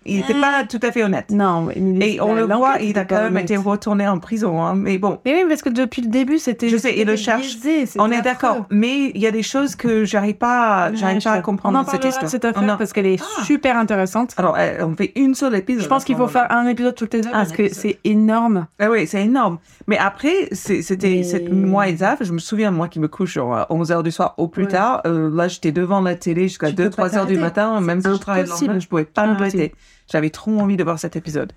il 0.05 0.17
n'était 0.17 0.33
pas 0.33 0.63
tout 0.69 0.79
à 0.83 0.91
fait 0.91 1.03
honnête. 1.03 1.31
Non, 1.31 1.61
mais 1.75 2.11
Et 2.13 2.21
on 2.21 2.33
le 2.33 2.43
voit, 2.45 2.75
il 2.81 2.97
a 2.97 3.05
quand 3.05 3.21
même 3.21 3.37
été 3.37 3.57
retourné 3.57 4.07
en 4.07 4.19
prison. 4.19 4.61
hein. 4.63 4.75
Mais 4.75 4.97
bon, 4.97 5.19
Mais 5.25 5.33
oui, 5.43 5.45
parce 5.49 5.61
que 5.61 5.69
depuis 5.69 6.01
le 6.01 6.09
début, 6.09 6.37
c'était. 6.39 6.69
Je 6.69 6.77
sais, 6.77 6.97
il 6.97 7.05
le 7.07 7.15
cherche. 7.15 7.57
on 7.97 8.11
est 8.11 8.21
d'accord. 8.21 8.65
Mais 8.69 9.11
il 9.13 9.17
y 9.21 9.27
a 9.27 9.31
des 9.31 9.43
choses 9.43 9.75
que 9.75 10.05
j'arrive 10.05 10.35
pas, 10.35 10.93
j'arrive 10.93 11.21
pas 11.23 11.31
à 11.31 11.41
comprendre 11.41 11.83
de 11.83 11.89
cette 11.89 12.03
histoire. 12.05 12.29
cette 12.29 12.45
affaire 12.45 12.63
Non. 12.63 12.77
parce 12.77 12.93
qu'elle 12.93 13.05
est 13.07 13.21
Ah. 13.39 13.43
super 13.43 13.77
intéressante. 13.77 14.33
Alors, 14.37 14.57
on 14.81 14.95
fait 14.95 15.11
une 15.15 15.33
seule 15.35 15.55
épisode. 15.55 15.83
Je 15.83 15.87
pense 15.89 16.03
qu'il 16.03 16.15
faut 16.15 16.27
faire 16.27 16.51
un 16.51 16.67
épisode 16.67 16.95
toutes 16.95 17.13
les 17.13 17.21
deux 17.21 17.29
Un 17.29 17.33
parce 17.33 17.51
que 17.51 17.73
c'est 17.73 17.99
énorme. 18.03 18.67
Ah 18.79 18.89
oui, 18.89 19.07
c'est 19.07 19.23
énorme. 19.23 19.57
Mais 19.87 19.97
après, 19.97 20.49
c'était 20.51 21.21
Mais- 21.23 21.49
moi 21.49 21.87
et 21.89 21.95
Zaf, 21.97 22.19
je 22.21 22.31
me 22.31 22.39
souviens, 22.39 22.71
moi 22.71 22.87
qui 22.87 22.99
me 22.99 23.07
couche 23.07 23.33
genre 23.33 23.65
11 23.69 23.91
heures 23.91 24.03
du 24.03 24.11
soir 24.11 24.33
au 24.37 24.47
plus 24.47 24.63
Ouais. 24.63 24.69
tard, 24.71 25.01
euh, 25.05 25.29
là 25.33 25.47
j'étais 25.47 25.71
devant 25.71 26.01
la 26.01 26.15
télé 26.15 26.43
jusqu'à 26.43 26.69
Tu 26.69 26.75
peux 26.75 26.83
2-3 26.83 27.09
pas 27.09 27.17
heures 27.17 27.25
du 27.25 27.37
matin, 27.37 27.79
même 27.81 28.01
si 28.01 28.07
je 28.09 28.13
travaillais 28.15 28.45
le 28.45 28.49
lendemain, 28.51 28.79
je 28.79 28.87
pouvais 28.87 29.05
pas 29.05 29.27
me 29.27 29.35
prêter. 29.35 29.73
J'avais 30.11 30.29
trop 30.29 30.51
envie 30.59 30.77
de 30.77 30.83
voir 30.83 30.99
cet 30.99 31.15
épisode. 31.15 31.53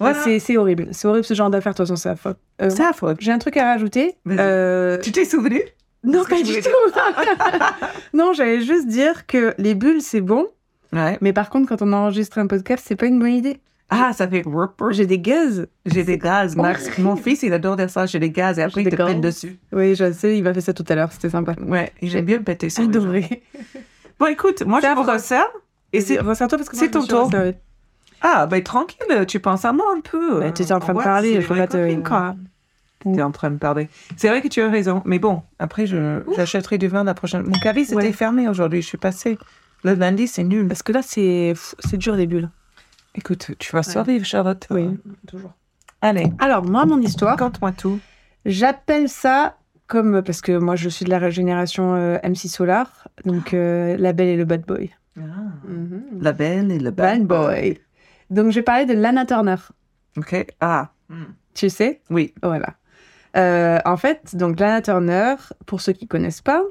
Voilà. 0.00 0.18
C'est 0.22 0.38
c'est 0.38 0.56
horrible. 0.56 0.88
C'est 0.92 1.06
horrible 1.06 1.24
ce 1.24 1.34
genre 1.34 1.50
d'affaire, 1.50 1.72
de 1.72 1.76
toute 1.76 1.86
façon, 1.86 1.96
c'est 1.96 2.08
affreux. 2.08 2.34
Euh, 2.60 2.70
C'est 2.70 2.84
affreux. 2.84 3.14
J'ai 3.20 3.32
un 3.32 3.38
truc 3.38 3.56
à 3.56 3.64
rajouter. 3.64 4.16
Euh, 4.28 4.98
Tu 5.00 5.12
t'es 5.12 5.24
souvenu? 5.24 5.62
Non, 6.02 6.24
pas 6.24 6.42
du 6.42 6.60
tout. 6.60 6.68
non, 8.12 8.32
j'allais 8.32 8.60
juste 8.60 8.88
dire 8.88 9.26
que 9.26 9.54
les 9.58 9.74
bulles, 9.74 10.02
c'est 10.02 10.20
bon. 10.20 10.48
Ouais. 10.92 11.16
Mais 11.20 11.32
par 11.32 11.48
contre, 11.50 11.68
quand 11.68 11.80
on 11.82 11.92
enregistre 11.92 12.38
un 12.38 12.46
podcast, 12.46 12.84
c'est 12.86 12.96
pas 12.96 13.06
une 13.06 13.18
bonne 13.18 13.32
idée. 13.32 13.58
Ah, 13.90 14.12
ça 14.12 14.26
fait... 14.26 14.42
J'ai 14.90 15.06
des 15.06 15.18
gaz. 15.18 15.66
J'ai 15.86 16.04
des 16.04 16.18
gaz, 16.18 16.56
Max. 16.56 16.86
horrible. 16.86 17.02
Mon 17.02 17.16
fils, 17.16 17.42
il 17.42 17.52
adore 17.52 17.76
dire 17.76 17.90
ça. 17.90 18.06
J'ai 18.06 18.18
des 18.18 18.30
gaz 18.30 18.58
et 18.58 18.62
après, 18.62 18.82
il 18.82 18.88
te 18.90 18.96
pète 18.96 19.20
dessus. 19.20 19.58
Oui, 19.72 19.94
je 19.94 20.12
sais, 20.12 20.36
il 20.36 20.42
m'a 20.42 20.52
fait 20.54 20.60
ça 20.60 20.72
tout 20.72 20.84
à 20.88 20.94
l'heure. 20.94 21.12
C'était 21.12 21.30
sympa. 21.30 21.54
Ouais, 21.66 21.92
j'aime 22.02 22.24
bien 22.24 22.42
péter 22.42 22.70
gens. 22.70 22.82
Adoré. 22.84 23.42
Bon, 24.18 24.26
écoute, 24.26 24.62
moi, 24.64 24.80
je 24.82 24.94
vous 24.94 25.02
resserre. 25.02 25.46
Et 25.96 26.00
c'est... 26.00 26.18
Resserre-toi 26.20 26.58
parce 26.58 26.68
que 26.70 26.76
c'est 26.76 26.90
ton 26.90 27.04
tour. 27.06 27.30
Ah, 28.20 28.46
ben 28.46 28.62
tranquille, 28.62 29.26
tu 29.28 29.38
penses 29.40 29.64
à 29.64 29.72
moi 29.72 29.84
un 29.96 30.00
peu. 30.00 30.40
Bah, 30.40 30.50
t'étais 30.50 30.72
en 30.72 30.80
train 30.80 30.94
de 30.94 31.02
parler, 31.02 31.34
je 31.42 31.46
peux 31.46 31.54
vrai 31.54 31.58
pas 31.60 31.66
te- 31.66 31.76
copine, 31.76 32.02
quoi. 32.02 32.34
T'es 33.00 33.20
en 33.22 33.32
train 33.32 33.50
de 33.50 33.58
parler. 33.58 33.90
C'est 34.16 34.28
vrai 34.28 34.40
que 34.40 34.48
tu 34.48 34.62
as 34.62 34.70
raison, 34.70 35.02
mais 35.04 35.18
bon, 35.18 35.42
après, 35.58 35.86
je, 35.86 36.22
j'achèterai 36.34 36.78
du 36.78 36.88
vin 36.88 37.04
la 37.04 37.12
prochaine. 37.12 37.42
Mon 37.42 37.58
caviste 37.58 37.92
était 37.92 38.00
Ouais. 38.00 38.12
fermé 38.12 38.48
aujourd'hui, 38.48 38.80
je 38.80 38.86
suis 38.86 38.96
passée. 38.96 39.38
Le 39.82 39.92
lundi, 39.94 40.26
c'est 40.26 40.42
nul. 40.44 40.66
Parce 40.68 40.82
que 40.82 40.92
là, 40.92 41.00
c'est 41.02 41.54
dur 41.98 42.16
des 42.16 42.26
bulles. 42.26 42.48
Écoute, 43.14 43.50
tu 43.58 43.72
vas 43.72 43.82
survivre, 43.82 44.24
Charlotte. 44.24 44.66
toujours. 45.26 45.52
Allez, 46.00 46.32
Alors, 46.38 46.64
moi, 46.64 46.86
mon 46.86 47.00
histoire, 47.02 47.32
raconte-moi 47.38 47.72
tout. 47.72 48.00
j'appelle 48.46 49.10
ça 49.10 49.56
comme. 49.86 50.22
Parce 50.22 50.40
que 50.40 50.56
moi, 50.56 50.74
je 50.76 50.88
suis 50.88 51.04
de 51.04 51.10
la 51.10 51.28
génération 51.28 51.94
euh, 51.96 52.16
MC 52.24 52.48
Solar, 52.48 53.08
donc 53.26 53.52
euh, 53.52 53.96
La 53.98 54.14
Belle 54.14 54.28
et 54.28 54.36
le 54.36 54.46
Bad 54.46 54.62
Boy. 54.64 54.90
La 56.20 56.32
belle 56.32 56.70
et 56.72 56.78
le 56.78 56.90
Bad 56.90 57.24
Boy. 57.24 57.78
Donc, 58.30 58.50
je 58.50 58.56
vais 58.56 58.62
parler 58.62 58.86
de 58.86 58.94
Lana 58.94 59.24
Turner. 59.26 59.56
Ok. 60.16 60.46
Ah. 60.60 60.90
Tu 61.54 61.68
sais? 61.70 62.00
Oui. 62.10 62.34
Voilà. 62.42 62.74
Euh, 63.36 63.78
en 63.84 63.96
fait, 63.96 64.34
donc 64.36 64.58
Lana 64.60 64.80
Turner, 64.82 65.34
pour 65.66 65.80
ceux 65.80 65.92
qui 65.92 66.06
connaissent 66.06 66.40
pas, 66.42 66.62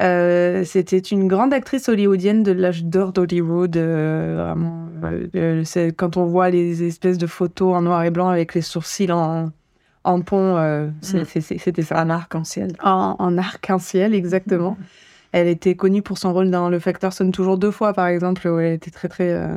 euh, 0.00 0.64
c'était 0.64 0.98
une 0.98 1.28
grande 1.28 1.52
actrice 1.52 1.88
hollywoodienne 1.88 2.42
de 2.42 2.52
l'âge 2.52 2.84
d'or 2.84 3.12
d'Hollywood. 3.12 3.76
euh, 3.76 4.42
vraiment, 4.44 4.88
euh, 5.04 5.26
euh, 5.36 5.62
c'est 5.64 5.92
quand 5.92 6.16
on 6.16 6.24
voit 6.26 6.50
les 6.50 6.82
espèces 6.84 7.18
de 7.18 7.26
photos 7.26 7.74
en 7.76 7.82
noir 7.82 8.02
et 8.04 8.10
blanc 8.10 8.28
avec 8.28 8.54
les 8.54 8.62
sourcils 8.62 9.12
en, 9.12 9.50
en 10.04 10.20
pont, 10.22 10.56
euh, 10.56 10.86
Mm. 10.88 11.24
c'est- 11.24 11.58
c'était 11.58 11.82
ça. 11.82 12.00
Un 12.00 12.10
arc-en-ciel. 12.10 12.72
En, 12.82 13.14
en 13.18 13.38
arc-en-ciel, 13.38 14.14
exactement. 14.14 14.76
Elle 15.32 15.48
était 15.48 15.74
connue 15.74 16.02
pour 16.02 16.18
son 16.18 16.32
rôle 16.32 16.50
dans 16.50 16.68
Le 16.68 16.78
Facteur 16.78 17.12
sonne 17.12 17.32
toujours 17.32 17.58
deux 17.58 17.70
fois, 17.70 17.92
par 17.94 18.06
exemple, 18.06 18.46
où 18.48 18.58
elle 18.58 18.74
était 18.74 18.90
très 18.90 19.08
très 19.08 19.32
euh, 19.32 19.56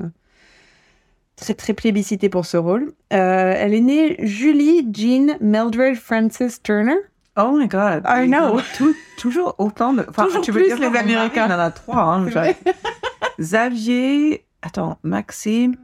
très 1.36 1.54
très 1.54 1.74
plébiscitée 1.74 2.30
pour 2.30 2.46
ce 2.46 2.56
rôle. 2.58 2.94
Euh, 3.14 3.54
elle 3.58 3.74
est 3.74 3.82
née 3.82 4.16
Julie 4.26 4.88
Jean 4.94 5.38
Mildred 5.42 5.96
Frances 5.96 6.62
Turner. 6.64 6.96
Oh 7.38 7.52
my 7.58 7.68
god. 7.68 8.04
I 8.08 8.28
know. 8.28 8.60
tout- 8.78 8.96
toujours 9.18 9.56
autant 9.58 9.92
de. 9.94 10.06
Enfin, 10.10 10.26
Toujours 10.28 10.42
tu 10.42 10.52
veux 10.52 10.62
plus 10.62 10.68
dire 10.74 10.80
les 10.90 10.98
Américains. 10.98 11.48
Il 11.48 11.52
en 11.54 11.60
a 11.60 11.72
trois. 11.72 12.02
Hein. 12.04 12.26
Xavier. 13.40 14.46
Attends, 14.62 14.98
Maxime. 15.04 15.76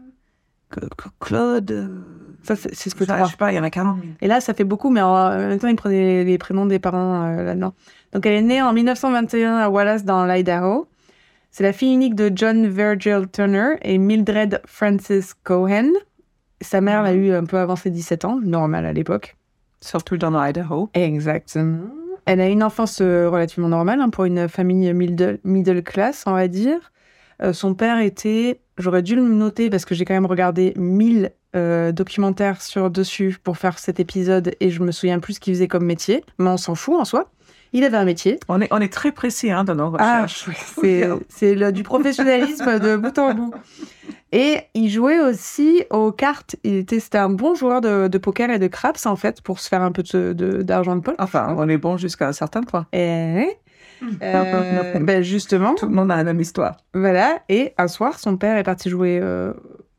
Cl- 0.73 0.87
Cl- 0.97 1.09
Claude. 1.19 2.03
Ça, 2.43 2.55
c'est 2.55 2.73
ce 2.89 2.95
que 2.95 3.03
Je 3.05 3.09
je 3.09 3.13
crois. 3.15 3.27
sais 3.27 3.37
pas, 3.37 3.51
il 3.51 3.55
y 3.55 3.59
en 3.59 3.63
a 3.63 3.69
40 3.69 3.97
000. 4.01 4.07
Et 4.21 4.27
là, 4.27 4.41
ça 4.41 4.53
fait 4.55 4.63
beaucoup, 4.63 4.89
mais 4.89 5.01
en 5.01 5.09
en 5.13 5.37
même 5.37 5.59
temps, 5.59 5.67
ils 5.67 5.75
prenaient 5.75 6.23
les 6.23 6.37
prénoms 6.39 6.65
des 6.65 6.79
parents 6.79 7.23
euh, 7.25 7.43
là-dedans. 7.43 7.73
Donc, 8.13 8.25
elle 8.25 8.33
est 8.33 8.41
née 8.41 8.61
en 8.61 8.73
1921 8.73 9.57
à 9.57 9.69
Wallace, 9.69 10.03
dans 10.03 10.25
l'Idaho. 10.25 10.87
C'est 11.51 11.63
la 11.63 11.73
fille 11.73 11.93
unique 11.93 12.15
de 12.15 12.31
John 12.33 12.67
Virgil 12.67 13.27
Turner 13.31 13.75
et 13.81 13.97
Mildred 13.97 14.61
Frances 14.65 15.33
Cohen. 15.43 15.89
Sa 16.61 16.81
mère 16.81 17.03
l'a 17.03 17.13
eu 17.13 17.31
un 17.31 17.45
peu 17.45 17.57
avant 17.57 17.75
ses 17.75 17.89
17 17.89 18.25
ans, 18.25 18.39
normal 18.41 18.85
à 18.85 18.93
l'époque. 18.93 19.35
Surtout 19.81 20.17
dans 20.17 20.29
l'Idaho. 20.29 20.89
Exactement. 20.93 21.87
Elle 22.25 22.39
a 22.39 22.47
une 22.47 22.63
enfance 22.63 22.99
euh, 23.01 23.29
relativement 23.29 23.69
normale 23.69 23.99
hein, 23.99 24.09
pour 24.09 24.25
une 24.25 24.47
famille 24.47 24.93
middle, 24.93 25.39
middle 25.43 25.81
class, 25.81 26.23
on 26.27 26.33
va 26.33 26.47
dire. 26.47 26.91
Euh, 27.41 27.53
son 27.53 27.73
père 27.73 27.99
était, 27.99 28.61
j'aurais 28.77 29.01
dû 29.01 29.15
le 29.15 29.23
noter 29.23 29.69
parce 29.69 29.85
que 29.85 29.95
j'ai 29.95 30.05
quand 30.05 30.13
même 30.13 30.27
regardé 30.27 30.73
1000 30.75 31.31
euh, 31.55 31.91
documentaires 31.91 32.61
sur 32.61 32.89
dessus 32.89 33.37
pour 33.43 33.57
faire 33.57 33.79
cet 33.79 33.99
épisode 33.99 34.53
et 34.59 34.69
je 34.69 34.81
me 34.83 34.91
souviens 34.91 35.19
plus 35.19 35.33
ce 35.33 35.39
qu'il 35.39 35.53
faisait 35.53 35.67
comme 35.67 35.85
métier, 35.85 36.23
mais 36.37 36.49
on 36.49 36.57
s'en 36.57 36.75
fout 36.75 36.99
en 36.99 37.05
soi. 37.05 37.29
Il 37.73 37.83
avait 37.83 37.97
un 37.97 38.03
métier. 38.05 38.39
On 38.49 38.59
est, 38.61 38.67
on 38.71 38.79
est 38.79 38.91
très 38.91 39.11
précis 39.11 39.49
hein, 39.51 39.63
dans 39.63 39.75
nos 39.75 39.95
Ah, 39.97 40.23
recherches. 40.23 40.49
c'est 40.81 41.07
c'est 41.29 41.55
le- 41.55 41.71
du 41.71 41.83
professionnalisme 41.83 42.79
de 42.79 42.97
bout 42.97 43.17
en 43.17 43.33
bout. 43.33 43.53
Et 44.33 44.57
il 44.73 44.89
jouait 44.89 45.19
aussi 45.19 45.83
aux 45.89 46.11
cartes. 46.11 46.55
Il 46.63 46.75
était, 46.75 46.99
c'était 46.99 47.17
un 47.17 47.29
bon 47.29 47.53
joueur 47.55 47.81
de, 47.81 48.07
de 48.07 48.17
poker 48.17 48.49
et 48.49 48.59
de 48.59 48.67
craps, 48.67 49.05
en 49.05 49.15
fait, 49.15 49.41
pour 49.41 49.59
se 49.59 49.67
faire 49.69 49.81
un 49.81 49.91
peu 49.91 50.03
de- 50.03 50.33
de- 50.33 50.61
d'argent 50.61 50.95
de, 50.95 51.01
poche. 51.01 51.15
Enfin, 51.19 51.53
on 51.57 51.67
est 51.69 51.77
bon 51.77 51.97
jusqu'à 51.97 52.27
un 52.27 52.33
certain 52.33 52.61
point. 52.63 52.87
Et, 52.93 53.57
euh, 54.23 54.99
ben 54.99 55.21
justement, 55.21 55.75
Tout 55.75 55.85
le 55.87 55.93
monde 55.93 56.11
a 56.11 56.17
la 56.17 56.23
même 56.23 56.39
histoire. 56.39 56.77
voilà. 56.93 57.39
Et 57.49 57.73
un 57.77 57.87
soir, 57.87 58.19
son 58.19 58.37
père 58.37 58.57
est 58.57 58.63
parti 58.63 58.89
jouer. 58.89 59.19
euh, 59.21 59.53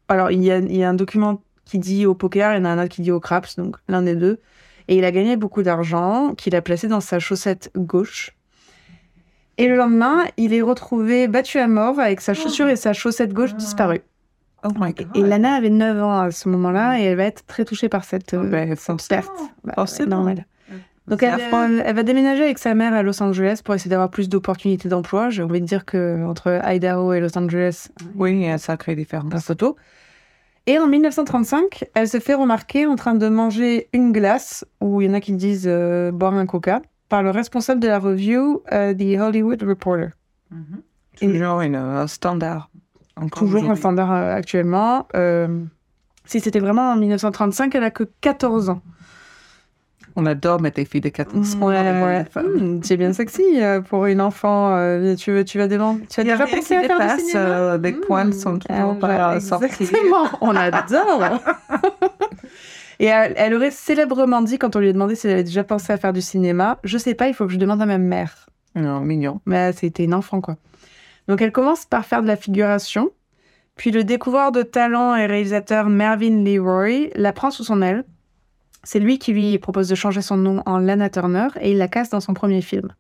Alors, 0.08 0.30
il 0.30 0.42
y, 0.42 0.50
a, 0.50 0.58
il 0.58 0.76
y 0.76 0.82
a 0.85 0.88
un 0.88 0.94
document 0.94 1.42
qui 1.64 1.78
dit 1.78 2.06
au 2.06 2.14
poker, 2.14 2.52
il 2.54 2.58
y 2.58 2.61
en 2.61 2.64
a 2.64 2.70
un 2.70 2.78
autre 2.82 2.88
qui 2.94 3.02
dit 3.02 3.12
au 3.12 3.20
craps, 3.20 3.56
donc 3.56 3.76
l'un 3.88 4.02
des 4.02 4.16
deux. 4.16 4.40
Et 4.88 4.97
il 4.97 5.05
a 5.05 5.11
gagné 5.12 5.37
beaucoup 5.37 5.62
d'argent 5.62 6.35
qu'il 6.37 6.55
a 6.57 6.62
placé 6.62 6.88
dans 6.88 7.01
sa 7.01 7.18
chaussette 7.18 7.71
gauche. 7.77 8.33
Et 9.59 9.68
le 9.68 9.77
lendemain, 9.77 10.25
il 10.37 10.55
est 10.55 10.62
retrouvé 10.62 11.29
battu 11.29 11.59
à 11.59 11.68
mort 11.68 12.01
avec 12.01 12.21
sa 12.21 12.35
chaussure 12.35 12.68
et 12.68 12.77
sa 12.77 12.92
chaussette 12.92 13.33
gauche 13.33 13.55
disparues. 13.55 14.01
Oh 14.64 14.68
my 14.79 14.92
God. 14.95 15.09
Et 15.14 15.21
Lana 15.23 15.55
avait 15.55 15.71
9 15.71 16.03
ans 16.03 16.21
à 16.21 16.31
ce 16.31 16.49
moment-là 16.49 16.99
et 17.01 17.03
elle 17.05 17.16
va 17.16 17.25
être 17.25 17.45
très 17.47 17.64
touchée 17.64 17.88
par 17.88 18.05
cette 18.05 18.31
cette 18.31 18.79
forcément. 18.79 19.21
perte. 19.23 19.31
Bah, 19.64 19.75
ouais, 19.77 20.07
normal. 20.07 20.47
Donc 21.09 21.23
elle, 21.25 21.35
affreux. 21.35 21.64
elle- 21.64 21.83
elle 21.85 21.97
va 21.97 22.03
déménager 22.05 22.45
avec 22.45 22.59
sa 22.61 22.75
mère 22.75 22.95
à 22.95 23.03
Los 23.03 23.21
Angeles 23.21 23.61
pour 23.64 23.75
essayer 23.75 23.90
d'avoir 23.90 24.09
plus 24.09 24.29
d'opportunités 24.29 24.88
d'emploi. 24.88 25.31
J'ai 25.31 25.42
envie 25.42 25.61
de 25.61 25.66
dire 25.66 25.85
que 25.85 26.25
entre 26.25 26.61
Idaho 26.64 27.12
et 27.12 27.18
Los 27.21 27.37
Angeles, 27.37 27.88
Oui, 28.14 28.33
il 28.35 28.42
y 28.42 28.47
a 28.47 28.53
une 28.53 28.59
sacrée 28.59 28.95
différence. 28.95 29.45
photo. 29.45 29.77
Et 30.66 30.79
en 30.79 30.87
1935, 30.87 31.87
elle 31.94 32.09
se 32.09 32.20
fait 32.20 32.35
remarquer 32.35 32.87
en 32.87 32.94
train 32.94 33.14
de 33.14 33.29
manger 33.29 33.88
une 33.92 34.12
glace, 34.12 34.64
ou 34.81 35.01
il 35.01 35.09
y 35.09 35.11
en 35.11 35.14
a 35.14 35.20
qui 35.20 35.33
disent 35.33 35.66
euh, 35.66 36.12
boire 36.12 36.35
un 36.35 36.46
coca, 36.46 36.83
par 37.09 37.22
le 37.22 37.31
responsable 37.31 37.81
de 37.81 37.88
la 37.88 37.98
review 37.98 38.62
euh, 38.72 38.94
The 38.94 39.20
Hollywood 39.20 39.62
Reporter. 39.62 40.12
Toujours 41.20 41.61
une, 41.61 41.75
un 41.75 42.07
standard. 42.07 42.70
Toujours 43.33 43.68
un 43.70 43.77
standard 43.77 44.12
euh, 44.12 44.35
actuellement. 44.35 45.07
Euh, 45.14 45.64
si 46.25 46.40
c'était 46.40 46.61
vraiment 46.61 46.92
en 46.92 46.96
1935, 46.96 47.75
elle 47.75 47.85
a 47.85 47.90
que 47.90 48.05
14 48.20 48.70
ans. 48.70 48.81
On 50.16 50.27
adore 50.27 50.61
mettre 50.61 50.79
les 50.79 50.85
filles 50.85 51.01
de 51.01 51.09
14 51.09 51.57
ans. 51.57 51.66
Ouais. 51.68 52.25
Mmh, 52.37 52.81
c'est 52.83 52.96
bien 52.96 53.12
sexy 53.12 53.42
euh, 53.62 53.81
pour 53.81 54.07
une 54.07 54.20
enfant. 54.20 54.77
euh, 54.77 55.14
tu, 55.16 55.33
veux- 55.33 55.44
tu 55.44 55.59
vas 55.59 55.68
devant. 55.68 55.98
Tu 56.11 56.20
as 56.20 56.25
déjà 56.25 56.46
pensé 56.46 56.77
à 56.77 56.81
faire 56.83 56.98
dépasse, 56.98 57.20
cinéma 57.20 57.48
euh, 57.48 57.79
Mmh. 57.79 58.01
poils 58.01 58.35
sont 58.35 58.59
pas 59.01 59.40
sortis. 59.40 59.88
On 60.40 60.55
adore. 60.55 61.38
Et 62.98 63.07
elle, 63.07 63.33
elle 63.37 63.55
aurait 63.55 63.70
célèbrement 63.70 64.42
dit, 64.42 64.59
quand 64.59 64.77
on 64.77 64.79
lui 64.79 64.88
a 64.88 64.92
demandé 64.92 65.14
si 65.16 65.27
elle 65.27 65.33
avait 65.35 65.42
déjà 65.44 65.64
pensé 65.64 65.92
à 65.92 65.96
faire 65.96 66.12
du 66.12 66.20
cinéma, 66.20 66.79
je 66.85 66.98
sais 66.98 67.14
pas, 67.14 67.27
il 67.29 67.35
faut 67.35 67.46
que 67.46 67.53
je 67.53 67.59
demande 67.59 67.83
à 67.83 67.87
ma 67.87 67.98
mère. 67.98 68.46
Non, 68.77 69.01
mignon. 69.01 69.40
Mais 69.44 69.72
c'était 69.72 70.05
une 70.05 70.14
enfant, 70.14 70.40
quoi. 70.40 70.57
Donc 71.29 71.40
elle 71.42 71.53
commence 71.53 71.85
par 71.85 72.05
faire 72.05 72.22
de 72.22 72.27
la 72.29 72.37
figuration, 72.37 73.11
puis 73.77 73.90
le 73.90 74.05
découvreur 74.05 74.53
de 74.53 74.62
talent 74.62 75.14
et 75.16 75.27
réalisateur 75.27 75.88
Mervyn 75.88 76.44
Leroy 76.44 77.09
la 77.16 77.33
prend 77.33 77.51
sous 77.51 77.64
son 77.64 77.81
aile. 77.83 78.05
C'est 78.85 78.99
lui 78.99 79.18
qui 79.18 79.33
lui 79.33 79.59
propose 79.59 79.88
de 79.88 79.95
changer 79.95 80.23
son 80.23 80.37
nom 80.37 80.62
en 80.66 80.79
Lana 80.79 81.09
Turner 81.09 81.49
et 81.61 81.71
il 81.73 81.79
la 81.79 81.88
casse 81.88 82.11
dans 82.11 82.21
son 82.21 82.35
premier 82.35 82.62
film. 82.62 82.92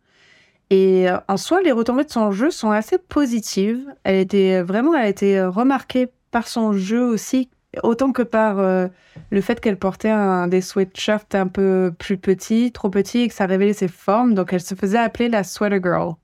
Et 0.70 1.10
euh, 1.10 1.18
en 1.28 1.36
soi, 1.36 1.60
les 1.60 1.72
retombées 1.72 2.04
de 2.04 2.10
son 2.10 2.30
jeu 2.32 2.50
sont 2.50 2.70
assez 2.70 2.96
positives. 2.96 3.84
Elle 4.04 4.16
était 4.16 4.62
vraiment, 4.62 4.94
elle 4.94 5.04
a 5.04 5.08
été 5.08 5.38
euh, 5.38 5.50
remarquée 5.50 6.08
par 6.30 6.48
son 6.48 6.72
jeu 6.72 7.04
aussi, 7.04 7.50
autant 7.82 8.12
que 8.12 8.22
par 8.22 8.58
euh, 8.58 8.88
le 9.30 9.40
fait 9.42 9.60
qu'elle 9.60 9.76
portait 9.76 10.08
un, 10.08 10.48
des 10.48 10.62
sweatshirts 10.62 11.34
un 11.34 11.46
peu 11.46 11.92
plus 11.98 12.16
petits, 12.16 12.72
trop 12.72 12.88
petits, 12.88 13.20
et 13.20 13.28
que 13.28 13.34
ça 13.34 13.44
révélait 13.44 13.74
ses 13.74 13.88
formes. 13.88 14.32
Donc 14.32 14.54
elle 14.54 14.62
se 14.62 14.74
faisait 14.74 14.98
appeler 14.98 15.28
la 15.28 15.44
Sweater 15.44 15.82
Girl, 15.82 16.14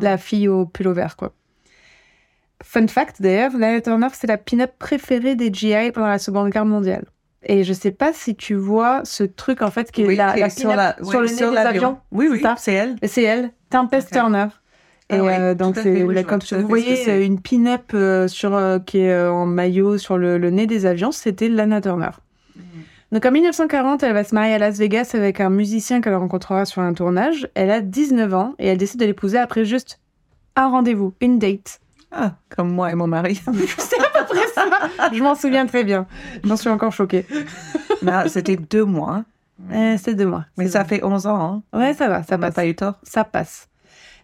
la 0.00 0.18
fille 0.18 0.48
au 0.48 0.66
pull 0.66 0.88
vert, 0.88 1.16
quoi. 1.16 1.32
Fun 2.64 2.86
fact 2.88 3.20
d'ailleurs, 3.20 3.52
Lana 3.56 3.80
Turner, 3.80 4.08
c'est 4.12 4.26
la 4.26 4.38
pin-up 4.38 4.72
préférée 4.78 5.36
des 5.36 5.52
GI 5.52 5.92
pendant 5.92 6.08
la 6.08 6.18
Seconde 6.18 6.50
Guerre 6.50 6.64
mondiale. 6.64 7.04
Et 7.44 7.64
je 7.64 7.72
sais 7.72 7.90
pas 7.90 8.12
si 8.12 8.36
tu 8.36 8.54
vois 8.54 9.00
ce 9.04 9.24
truc 9.24 9.62
en 9.62 9.70
fait 9.70 9.90
qui 9.90 10.02
est 10.02 10.14
la, 10.14 10.36
est 10.36 10.40
la 10.40 10.50
sur 10.50 10.70
pin-up 10.70 10.76
la- 10.76 10.96
sur 11.04 11.06
oui, 11.20 11.26
le 11.26 11.26
nez 11.32 11.36
sur 11.36 11.50
des 11.50 11.56
avions. 11.58 11.98
Oui, 12.12 12.28
oui, 12.30 12.42
c'est 12.56 12.72
elle. 12.72 12.96
C'est 13.04 13.22
elle, 13.24 13.50
Tempest. 13.70 14.12
Turner. 14.12 14.46
Et 15.10 15.16
Ah 15.16 15.24
ouais, 15.24 15.36
euh, 15.40 15.54
donc 15.54 15.74
c'est 15.76 15.90
vois 16.04 16.62
vous 16.62 16.62
ce 16.62 16.68
voyez 16.68 16.96
c'est. 16.96 17.10
euh, 17.10 17.24
une 17.26 17.40
pin-up 17.40 17.90
euh, 17.94 18.28
sur 18.28 18.54
euh, 18.54 18.78
qui 18.78 18.98
est 19.00 19.22
en 19.26 19.44
maillot 19.46 19.98
sur 19.98 20.16
le, 20.16 20.38
le 20.38 20.50
nez 20.50 20.66
des 20.66 20.86
avions, 20.86 21.10
c'était 21.12 21.48
Lana 21.48 21.80
Turner. 21.80 22.10
Donc 23.10 23.26
en 23.26 23.30
1940, 23.30 24.02
elle 24.04 24.14
va 24.14 24.24
se 24.24 24.34
marier 24.34 24.54
à 24.54 24.58
Las 24.58 24.78
Vegas 24.78 25.10
avec 25.12 25.40
un 25.40 25.50
musicien 25.50 26.00
qu'elle 26.00 26.14
rencontrera 26.14 26.64
sur 26.64 26.80
un 26.80 26.94
tournage. 26.94 27.46
Elle 27.54 27.70
a 27.70 27.80
19 27.82 28.32
ans 28.32 28.54
et 28.58 28.68
elle 28.68 28.78
décide 28.78 29.00
de 29.00 29.04
l'épouser 29.04 29.36
après 29.36 29.66
juste 29.66 30.00
un 30.56 30.68
rendez-vous, 30.68 31.12
une 31.20 31.38
date. 31.38 31.80
Ah, 32.12 32.34
comme 32.54 32.70
moi 32.72 32.90
et 32.90 32.94
mon 32.94 33.06
mari. 33.06 33.40
C'est 33.78 33.98
à 34.00 34.08
peu 34.12 34.24
près 34.26 34.46
ça. 34.54 34.66
Je 35.12 35.22
m'en 35.22 35.34
souviens 35.34 35.66
très 35.66 35.82
bien. 35.84 36.06
J'en 36.44 36.56
suis 36.56 36.68
encore 36.68 36.92
choquée. 36.92 37.26
Non, 38.02 38.24
C'était 38.26 38.56
deux 38.56 38.84
mois. 38.84 39.24
Euh, 39.72 39.96
c'est 40.02 40.14
deux 40.14 40.26
mois. 40.26 40.44
Mais 40.58 40.66
ça 40.68 40.80
vrai. 40.82 40.96
fait 40.96 41.04
11 41.04 41.26
ans. 41.28 41.62
Hein. 41.72 41.78
Ouais, 41.78 41.94
ça 41.94 42.08
va, 42.08 42.22
ça 42.24 42.36
passe. 42.36 42.54
pas 42.54 42.66
eu 42.66 42.74
tort. 42.74 42.94
Ça 43.04 43.22
passe. 43.22 43.68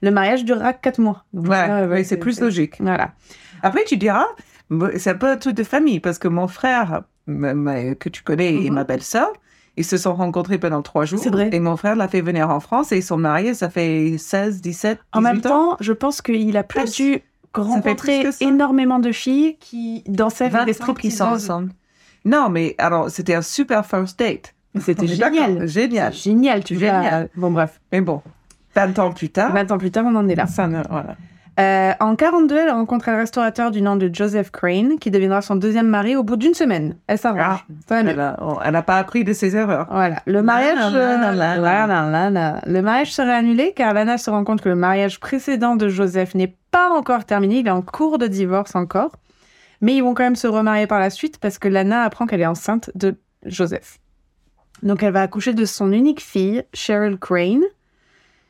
Le 0.02 0.10
mariage 0.10 0.44
durera 0.44 0.72
quatre 0.72 0.98
mois. 1.00 1.24
Donc, 1.32 1.48
Ouais, 1.48 2.02
c'est 2.04 2.16
plus 2.16 2.40
logique. 2.40 2.74
Voilà. 2.80 3.12
Après, 3.62 3.84
tu 3.84 3.96
diras, 3.96 4.24
c'est 4.96 5.10
un 5.10 5.14
peu 5.14 5.28
un 5.30 5.36
truc 5.36 5.54
de 5.54 5.62
famille, 5.64 6.00
parce 6.00 6.18
que 6.18 6.26
mon 6.28 6.48
frère, 6.48 7.02
que 7.26 8.08
tu 8.08 8.22
connais, 8.22 8.52
et 8.54 8.68
Mhm. 8.68 8.74
ma 8.74 8.84
belle-sœur, 8.84 9.32
ils 9.76 9.84
se 9.84 9.96
sont 9.96 10.14
rencontrés 10.14 10.58
pendant 10.58 10.82
trois 10.82 11.04
jours. 11.04 11.20
C'est 11.22 11.30
vrai. 11.30 11.50
Et 11.52 11.60
mon 11.60 11.76
frère 11.76 11.94
l'a 11.94 12.08
fait 12.08 12.20
venir 12.20 12.50
en 12.50 12.58
France 12.58 12.90
et 12.90 12.96
ils 12.96 13.02
sont 13.02 13.16
mariés, 13.16 13.54
ça 13.54 13.70
fait 13.70 14.16
16, 14.18 14.60
17, 14.60 14.98
18 14.98 15.00
En 15.12 15.20
même 15.20 15.38
ans. 15.38 15.40
temps, 15.40 15.76
je 15.80 15.92
pense 15.92 16.20
qu'il 16.20 16.56
a 16.56 16.64
pas 16.64 16.80
Plus. 16.80 16.94
dû 16.96 17.22
rencontrer 17.54 18.26
énormément 18.40 18.98
de 18.98 19.12
filles 19.12 19.56
qui 19.58 20.02
dansaient 20.06 20.44
avec 20.44 20.58
20 20.60 20.64
des 20.66 20.72
stripteaseuses. 20.72 21.22
ensemble. 21.22 21.72
Non, 22.24 22.48
mais 22.48 22.74
alors, 22.78 23.10
c'était 23.10 23.34
un 23.34 23.42
super 23.42 23.86
first 23.86 24.18
date. 24.18 24.54
C'était 24.80 25.06
génial. 25.06 25.66
Génial. 25.66 26.12
Génial, 26.12 26.64
tu 26.64 26.74
vois. 26.74 26.88
Génial. 26.88 27.28
Bon, 27.36 27.50
bref. 27.50 27.80
Mais 27.90 28.00
bon, 28.00 28.22
20 28.74 28.98
ans 28.98 29.12
plus 29.12 29.30
tard, 29.30 29.52
20 29.52 29.72
ans 29.72 29.78
plus 29.78 29.90
tard, 29.90 30.04
on 30.06 30.14
en 30.14 30.28
est 30.28 30.34
là. 30.34 30.46
ça 30.46 30.66
ne, 30.68 30.82
voilà. 30.88 31.16
Euh, 31.58 31.92
en 31.98 32.14
42, 32.14 32.56
elle 32.56 32.70
rencontre 32.70 33.08
un 33.08 33.16
restaurateur 33.16 33.72
du 33.72 33.82
nom 33.82 33.96
de 33.96 34.08
Joseph 34.12 34.52
Crane, 34.52 34.98
qui 35.00 35.10
deviendra 35.10 35.42
son 35.42 35.56
deuxième 35.56 35.88
mari 35.88 36.14
au 36.14 36.22
bout 36.22 36.36
d'une 36.36 36.54
semaine. 36.54 36.96
Elle 37.08 37.18
s'arrange. 37.18 37.66
Mieux. 37.90 38.16
Elle 38.64 38.72
n'a 38.72 38.82
pas 38.82 38.98
appris 38.98 39.24
de 39.24 39.32
ses 39.32 39.56
erreurs. 39.56 39.88
Voilà. 39.90 40.22
Le 40.26 40.42
mariage, 40.42 40.78
le 40.92 42.80
mariage 42.80 43.12
serait 43.12 43.34
annulé 43.34 43.72
car 43.74 43.92
Lana 43.92 44.18
se 44.18 44.30
rend 44.30 44.44
compte 44.44 44.60
que 44.60 44.68
le 44.68 44.76
mariage 44.76 45.18
précédent 45.18 45.74
de 45.74 45.88
Joseph 45.88 46.36
n'est 46.36 46.54
pas 46.70 46.90
encore 46.90 47.24
terminé. 47.24 47.58
Il 47.58 47.66
est 47.66 47.70
en 47.70 47.82
cours 47.82 48.18
de 48.18 48.28
divorce 48.28 48.76
encore. 48.76 49.10
Mais 49.80 49.94
ils 49.96 50.02
vont 50.02 50.14
quand 50.14 50.24
même 50.24 50.36
se 50.36 50.46
remarier 50.46 50.86
par 50.86 51.00
la 51.00 51.10
suite 51.10 51.38
parce 51.38 51.58
que 51.58 51.68
Lana 51.68 52.02
apprend 52.02 52.26
qu'elle 52.26 52.40
est 52.40 52.46
enceinte 52.46 52.90
de 52.94 53.16
Joseph. 53.46 53.98
Donc 54.82 55.02
elle 55.02 55.12
va 55.12 55.22
accoucher 55.22 55.54
de 55.54 55.64
son 55.64 55.92
unique 55.92 56.20
fille, 56.20 56.62
Cheryl 56.72 57.18
Crane. 57.18 57.64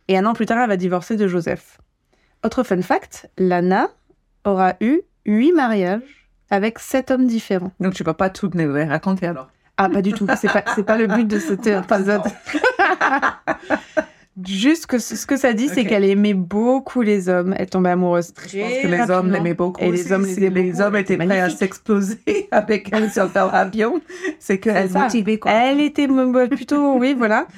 Et 0.09 0.19
un 0.19 0.27
an 0.27 0.35
plus 0.35 0.47
tard, 0.47 0.59
elle 0.59 0.69
va 0.69 0.77
divorcer 0.77 1.17
de 1.17 1.27
Joseph. 1.27 1.79
Autre 2.45 2.63
fun 2.63 2.83
fact, 2.83 3.29
Lana 3.39 3.89
aura 4.45 4.75
eu 4.81 5.01
huit 5.27 5.53
mariages 5.53 6.29
avec 6.51 6.79
sept 6.79 7.11
hommes 7.11 7.27
différents. 7.27 7.73
Donc, 7.81 7.95
tu 7.95 8.03
ne 8.03 8.07
vas 8.07 8.15
pas 8.15 8.31
tout 8.31 8.51
raconter 8.55 9.27
alors. 9.27 9.49
Ah, 9.77 9.89
pas 9.89 10.03
du 10.03 10.13
tout. 10.13 10.27
C'est 10.41 10.51
pas, 10.53 10.65
c'est 10.75 10.83
pas 10.83 10.97
le 10.97 11.07
but 11.07 11.27
de 11.27 11.39
cet 11.39 11.67
épisode. 11.67 12.23
Juste 14.47 14.87
que 14.87 15.01
ce 15.01 15.27
que 15.27 15.37
ça 15.37 15.53
dit, 15.53 15.69
c'est 15.69 15.85
qu'elle 15.85 16.05
aimait 16.05 16.33
beaucoup 16.35 17.03
les 17.03 17.29
hommes. 17.29 17.55
Elle 17.59 17.69
tombait 17.69 17.91
amoureuse 17.91 18.33
très 18.33 18.49
Je 18.49 18.59
pense 18.61 18.73
que 18.83 18.87
les 18.87 19.11
hommes 19.11 19.33
l'aimaient 19.33 19.55
beaucoup. 19.55 19.83
Et 19.83 19.91
les 19.91 20.13
hommes 20.13 20.25
les 20.25 20.81
hommes 20.81 20.95
étaient 20.95 21.17
prêts 21.17 21.41
à 21.41 21.51
s'exploser 21.51 22.21
avec 22.53 22.89
elle 22.93 23.11
sur 23.11 23.29
leur 23.35 23.53
avion. 23.53 24.01
C'est 24.39 24.59
qu'elle 24.59 24.91
motivait 24.93 25.39
quoi. 25.39 25.51
Elle 25.51 25.81
était 25.81 26.05
m- 26.05 26.49
plutôt, 26.49 26.95
oui, 26.99 27.15
voilà. 27.19 27.49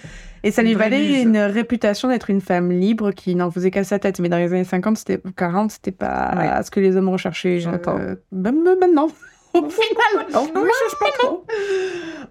Et 0.43 0.51
ça 0.51 0.63
Une 0.63 0.69
lui 0.69 0.75
vraie 0.75 0.85
valait 0.91 1.09
muse. 1.09 1.23
une 1.23 1.39
réputation 1.39 2.09
d'être 2.09 2.31
une 2.31 2.41
femme 2.41 2.71
libre 2.73 3.11
qui 3.13 3.35
n'en 3.35 3.51
faisait 3.51 3.71
qu'à 3.71 3.85
sa 3.85 3.99
tête. 3.99 4.21
Mais 4.21 4.29
dans 4.29 4.39
les 4.39 4.53
années 4.53 4.65
50, 4.65 4.97
c'était, 4.99 5.21
40, 5.37 5.71
c'était 5.73 5.91
pas 5.93 6.33
Ouais. 6.37 6.63
ce 6.63 6.71
que 6.71 6.81
les 6.81 6.97
hommes 6.97 7.09
recherchaient. 7.11 7.61
J'entends. 7.61 7.99
euh, 7.99 8.15
même 8.33 8.63
maintenant. 8.81 9.09
Au 9.55 9.69
final. 9.69 10.27
Oui, 10.55 10.63
je 10.65 10.89
cherche 10.89 10.99
pas 11.01 11.19
trop. 11.19 11.45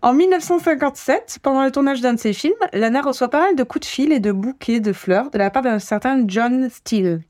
En 0.02 0.14
1957, 0.14 1.40
pendant 1.44 1.64
le 1.66 1.72
tournage 1.72 2.00
d'un 2.02 2.14
de 2.14 2.20
ses 2.20 2.32
films, 2.34 2.54
Lana 2.74 3.02
reçoit 3.02 3.28
pas 3.30 3.42
mal 3.42 3.56
de 3.56 3.64
coups 3.64 3.86
de 3.86 3.92
fil 3.92 4.12
et 4.14 4.20
de 4.22 4.32
bouquets 4.32 4.80
de 4.80 4.94
fleurs 4.94 5.30
de 5.30 5.38
la 5.38 5.50
part 5.50 5.62
d'un 5.64 5.80
certain 5.80 6.24
John 6.28 6.70
Steele. 6.70 7.22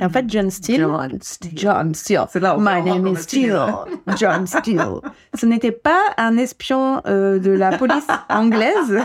En 0.00 0.08
fait, 0.10 0.24
John 0.28 0.50
Steele. 0.50 0.80
John 0.80 1.18
Steele. 1.22 1.52
John 1.56 1.94
Steele. 1.94 2.24
C'est 2.30 2.40
là 2.40 2.56
où 2.56 2.60
My 2.60 2.80
on 2.80 2.84
name 2.84 3.06
is 3.06 3.16
Steele. 3.22 3.56
le 4.06 4.16
John 4.16 4.46
Steele. 4.46 4.82
Ce 5.34 5.46
n'était 5.46 5.70
pas 5.72 6.00
un 6.18 6.36
espion 6.36 7.00
euh, 7.06 7.38
de 7.38 7.50
la 7.52 7.78
police 7.78 8.06
anglaise. 8.28 8.98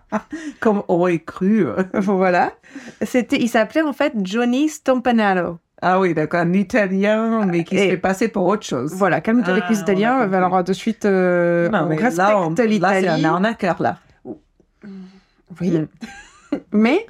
Comme 0.60 0.82
aurait 0.88 1.18
cru. 1.20 1.66
voilà. 1.94 2.52
C'était, 3.02 3.40
il 3.40 3.48
s'appelait 3.48 3.82
en 3.82 3.92
fait 3.94 4.12
Johnny 4.22 4.68
Stompanato. 4.68 5.58
Ah 5.84 5.98
oui, 5.98 6.14
d'accord, 6.14 6.40
un 6.40 6.52
Italien, 6.52 7.44
mais 7.46 7.64
qui 7.64 7.76
se 7.76 7.82
Et- 7.82 7.90
fait 7.90 7.96
passer 7.96 8.28
pour 8.28 8.46
autre 8.46 8.64
chose. 8.64 8.92
Voilà, 8.94 9.20
calme-toi 9.20 9.52
avec 9.54 9.64
Ah, 9.66 9.72
les 9.72 9.78
on 9.78 9.82
Italiens. 9.82 10.32
Alors, 10.32 10.62
de 10.62 10.72
suite, 10.72 11.04
euh, 11.06 11.68
Non, 11.70 11.86
on 11.86 11.88
respecte 11.88 12.16
là, 12.18 12.38
on- 12.38 12.50
là, 12.54 13.00
c'est 13.00 13.08
un 13.08 13.24
arnaqueur, 13.24 13.82
là. 13.82 13.96
Oui. 15.60 15.86
Mais 16.70 17.04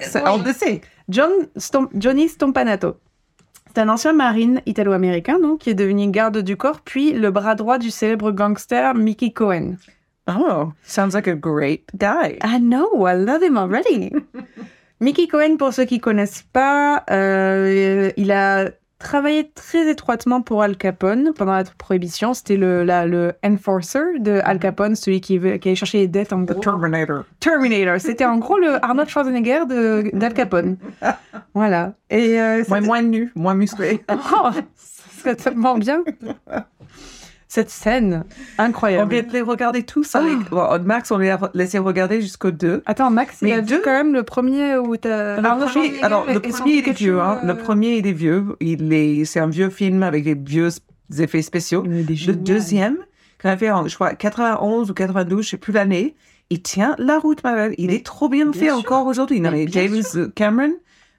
C'est- 0.00 0.22
On 0.28 0.36
le 0.42 0.52
sait. 0.52 0.82
John 1.08 1.30
Stom- 1.56 1.88
Johnny 1.94 2.28
Stompanato. 2.28 2.96
C'est 3.74 3.80
un 3.82 3.88
ancien 3.88 4.12
marine 4.12 4.60
italo-américain 4.66 5.38
donc, 5.38 5.60
qui 5.60 5.70
est 5.70 5.74
devenu 5.74 6.10
garde 6.10 6.38
du 6.38 6.56
corps, 6.56 6.80
puis 6.80 7.12
le 7.12 7.30
bras 7.30 7.54
droit 7.54 7.78
du 7.78 7.90
célèbre 7.90 8.30
gangster 8.32 8.94
Mickey 8.94 9.32
Cohen. 9.32 9.76
Oh, 10.28 10.72
sounds 10.82 11.14
like 11.14 11.28
a 11.28 11.34
great 11.34 11.84
guy. 11.94 12.38
I 12.44 12.58
know, 12.58 13.06
I 13.06 13.14
love 13.14 13.42
him 13.42 13.56
already. 13.56 14.12
Mickey 15.00 15.28
Cohen, 15.28 15.56
pour 15.56 15.72
ceux 15.72 15.84
qui 15.84 16.00
connaissent 16.00 16.44
pas, 16.52 17.04
euh, 17.10 18.10
il 18.16 18.32
a 18.32 18.70
travaillé 18.98 19.50
très 19.54 19.88
étroitement 19.90 20.40
pour 20.42 20.62
Al 20.62 20.76
Capone 20.76 21.32
pendant 21.36 21.52
la 21.52 21.64
prohibition. 21.78 22.34
C'était 22.34 22.56
le, 22.56 22.82
la- 22.84 23.06
le 23.06 23.32
enforcer 23.44 24.18
de 24.18 24.40
Al 24.44 24.58
Capone, 24.58 24.96
celui 24.96 25.20
qui, 25.20 25.38
veut- 25.38 25.56
qui 25.58 25.68
allait 25.68 25.76
chercher 25.76 25.98
les 25.98 26.08
dettes 26.08 26.32
en 26.32 26.44
The 26.44 26.52
gros. 26.52 26.60
Terminator. 26.60 27.24
Terminator. 27.40 28.00
C'était 28.00 28.24
en 28.24 28.38
gros 28.38 28.58
le 28.58 28.76
Arnold 28.84 29.08
Schwarzenegger 29.08 29.66
de- 29.68 30.10
d'Al 30.12 30.34
Capone. 30.34 30.76
voilà. 31.54 31.92
Et 32.10 32.40
euh, 32.40 32.64
Moins, 32.68 32.80
moins 32.80 33.02
nu, 33.02 33.30
moins 33.34 33.54
musclé. 33.54 34.04
Oh, 34.10 34.50
c'est 34.76 35.36
tellement 35.36 35.76
bien. 35.78 36.02
Cette 37.50 37.70
scène, 37.70 38.24
On 38.58 38.64
incroyable. 38.64 39.10
vient 39.10 39.22
de 39.22 39.32
les 39.32 39.40
regarder 39.40 39.82
tous. 39.82 40.14
avec- 40.14 40.50
Bon, 40.50 40.66
Max, 40.84 41.10
on 41.10 41.16
les 41.16 41.30
a 41.30 41.50
laissé 41.54 41.78
regarder 41.78 42.20
jusqu'au 42.20 42.50
2. 42.50 42.82
Attends, 42.84 43.10
Max, 43.10 43.38
Mais 43.40 43.48
il 43.50 43.52
a 43.54 43.62
deux- 43.62 43.76
vu 43.76 43.82
quand 43.82 43.90
même 43.92 44.12
le 44.12 44.22
premier 44.22 44.76
où 44.76 44.96
t'as... 44.98 45.36
Le 45.40 45.42
premier, 45.66 46.02
alors, 46.02 46.26
le 46.26 46.44
et 46.46 46.50
son 46.52 46.58
premier, 46.58 46.74
il 46.74 46.88
est 46.88 46.92
vieux. 46.92 47.20
Hein. 47.20 47.40
euh, 47.42 47.46
Le 47.46 47.56
premier, 47.56 47.96
il 47.96 48.06
est 48.06 48.12
vieux. 48.12 48.44
Il 48.60 48.92
est, 48.92 49.24
c'est 49.24 49.40
un 49.40 49.46
vieux 49.48 49.70
film 49.70 50.02
avec 50.02 50.24
des 50.24 50.34
vieux 50.34 50.68
effets 51.18 51.40
spéciaux. 51.42 51.84
Le 51.86 52.32
deuxième, 52.34 52.98
quand 53.40 53.48
il 53.48 53.52
a 53.52 53.56
fait, 53.56 53.70
en, 53.70 53.88
je 53.88 53.94
crois, 53.94 54.12
91 54.14 54.90
ou 54.90 54.94
92, 54.94 55.42
je 55.44 55.48
sais 55.50 55.56
plus 55.56 55.72
l'année, 55.72 56.16
il 56.50 56.60
tient 56.62 56.94
la 56.98 57.18
route, 57.18 57.42
ma 57.44 57.54
belle. 57.54 57.74
Il 57.78 57.90
est 57.92 58.04
trop 58.04 58.28
bien, 58.28 58.52
fait 58.52 58.66
sûr. 58.66 58.76
encore 58.76 59.06
aujourd'hui. 59.06 59.40
Non, 59.40 59.50
Mais 59.50 59.66
James 59.68 60.02
Cameron, 60.34 60.72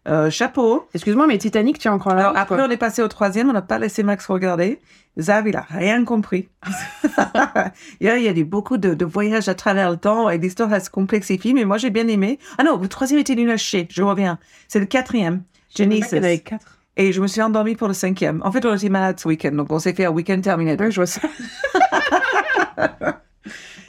euh, 0.08 0.30
chapeau. 0.30 0.88
Excuse-moi, 0.94 1.28
mais 1.28 1.38
Titanic, 1.38 1.78
tu 1.78 1.88
es 1.88 1.92
encore 1.92 2.16
là. 2.16 2.30
Alors, 2.30 2.38
après, 2.38 2.62
on 2.62 2.70
est 2.70 2.78
passé 2.78 3.02
au 3.02 3.08
troisième, 3.08 3.50
on 3.50 3.54
n'a 3.54 3.62
pas 3.62 3.80
laissé 3.80 4.04
Max 4.04 4.26
regarder. 4.28 4.80
Zav, 5.20 5.48
il 5.48 5.56
a 5.56 5.66
rien 5.70 6.06
compris. 6.06 6.50
il 8.00 8.08
y 8.08 8.10
a, 8.10 8.18
eu 8.18 8.44
beaucoup 8.44 8.78
de, 8.78 8.94
de 8.94 9.06
voyages 9.06 9.50
à 9.50 9.56
travers 9.56 9.92
le 9.92 9.98
temps 9.98 10.30
et 10.30 10.38
l'histoire 10.38 10.70
se 10.82 10.90
complexifie, 10.90 11.54
mais 11.54 11.66
moi 11.66 11.78
j'ai 11.78 11.90
bien 11.90 12.08
aimé. 12.08 12.40
Ah 12.58 12.64
non, 12.64 12.78
le 12.78 12.88
troisième 12.88 13.20
était 13.20 13.36
nul 13.36 13.50
à 13.50 13.58
chier, 13.58 13.88
je 13.92 14.02
reviens. 14.02 14.40
C'est 14.68 14.80
le 14.80 14.86
quatrième, 14.86 15.44
Genesis. 15.76 16.10
Il 16.12 16.18
y 16.18 16.22
en 16.22 16.24
avait 16.24 16.40
quatre. 16.40 16.80
Et 16.96 17.14
je 17.14 17.22
me 17.22 17.28
suis 17.28 17.42
endormie 17.42 17.76
pour 17.76 17.88
le 17.88 17.94
cinquième. 17.94 18.42
En 18.44 18.52
fait, 18.52 18.66
on 18.66 18.76
était 18.76 18.90
malade 18.90 19.20
ce 19.20 19.28
week-end, 19.28 19.52
donc 19.52 19.72
on 19.72 19.80
s'est 19.80 19.94
fait 19.94 20.06
un 20.06 20.12
week-end 20.12 20.40
Terminator. 20.42 20.86
Ouais, 20.86 20.92
je 20.92 20.96
vois 20.98 21.06
ça. 21.06 21.22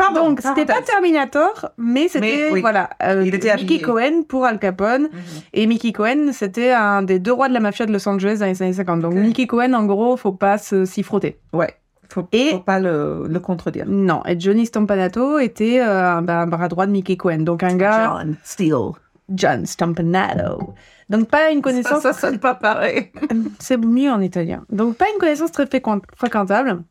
Pardon, 0.00 0.28
Donc, 0.30 0.40
c'était 0.42 0.64
pas. 0.66 0.80
Terminator, 0.82 1.70
mais 1.78 2.08
c'était, 2.08 2.50
oui, 2.52 2.60
voilà, 2.60 2.90
euh, 3.02 3.22
il 3.24 3.34
était 3.34 3.54
Mickey 3.56 3.74
habillé. 3.76 3.80
Cohen 3.82 4.22
pour 4.28 4.44
Al 4.44 4.58
Capone. 4.58 5.02
Mhm. 5.04 5.10
Et 5.54 5.66
Mickey 5.66 5.92
Cohen, 5.92 6.30
c'était 6.32 6.72
un 6.72 7.02
des 7.02 7.18
deux 7.18 7.32
rois 7.32 7.48
de 7.48 7.54
la 7.54 7.60
mafia 7.60 7.86
de 7.86 7.92
Los 7.92 8.08
Angeles 8.08 8.38
dans 8.40 8.46
les 8.46 8.62
années 8.62 8.72
50. 8.72 9.00
Donc. 9.00 9.14
Mickey 9.14 9.46
Cohen, 9.46 9.72
en 9.74 9.84
gros, 9.84 10.16
faut 10.16 10.32
pas 10.32 10.58
s'y 10.58 11.02
frotter. 11.02 11.38
Ouais, 11.52 11.74
faut, 12.12 12.26
Et- 12.32 12.50
faut 12.50 12.58
pas 12.60 12.80
le, 12.80 13.26
le 13.28 13.40
contredire. 13.40 13.84
Non. 13.86 14.22
Et 14.26 14.38
Johnny 14.40 14.66
Stompanato 14.66 15.38
était 15.38 15.80
euh, 15.80 16.10
un, 16.16 16.26
un 16.28 16.46
bras 16.46 16.68
droit 16.68 16.86
de 16.86 16.92
Mickey 16.92 17.16
Cohen. 17.16 17.38
Donc, 17.40 17.62
un 17.62 17.76
gars, 17.76 18.16
John 18.18 18.36
Steele. 18.42 18.92
John 19.32 19.64
Stompanato. 19.64 20.74
Donc, 21.08 21.28
pas 21.28 21.50
une 21.50 21.60
connaissance. 21.62 22.02
Ça, 22.02 22.12
ça 22.12 22.20
sonne 22.28 22.38
pas 22.38 22.54
pareil. 22.54 23.10
C'est 23.58 23.76
mieux 23.76 24.10
en 24.10 24.20
italien. 24.20 24.64
Donc, 24.70 24.96
pas 24.96 25.06
une 25.12 25.18
connaissance 25.18 25.52
très 25.52 25.66
fréquent- 25.66 26.00
fréquentable. 26.16 26.82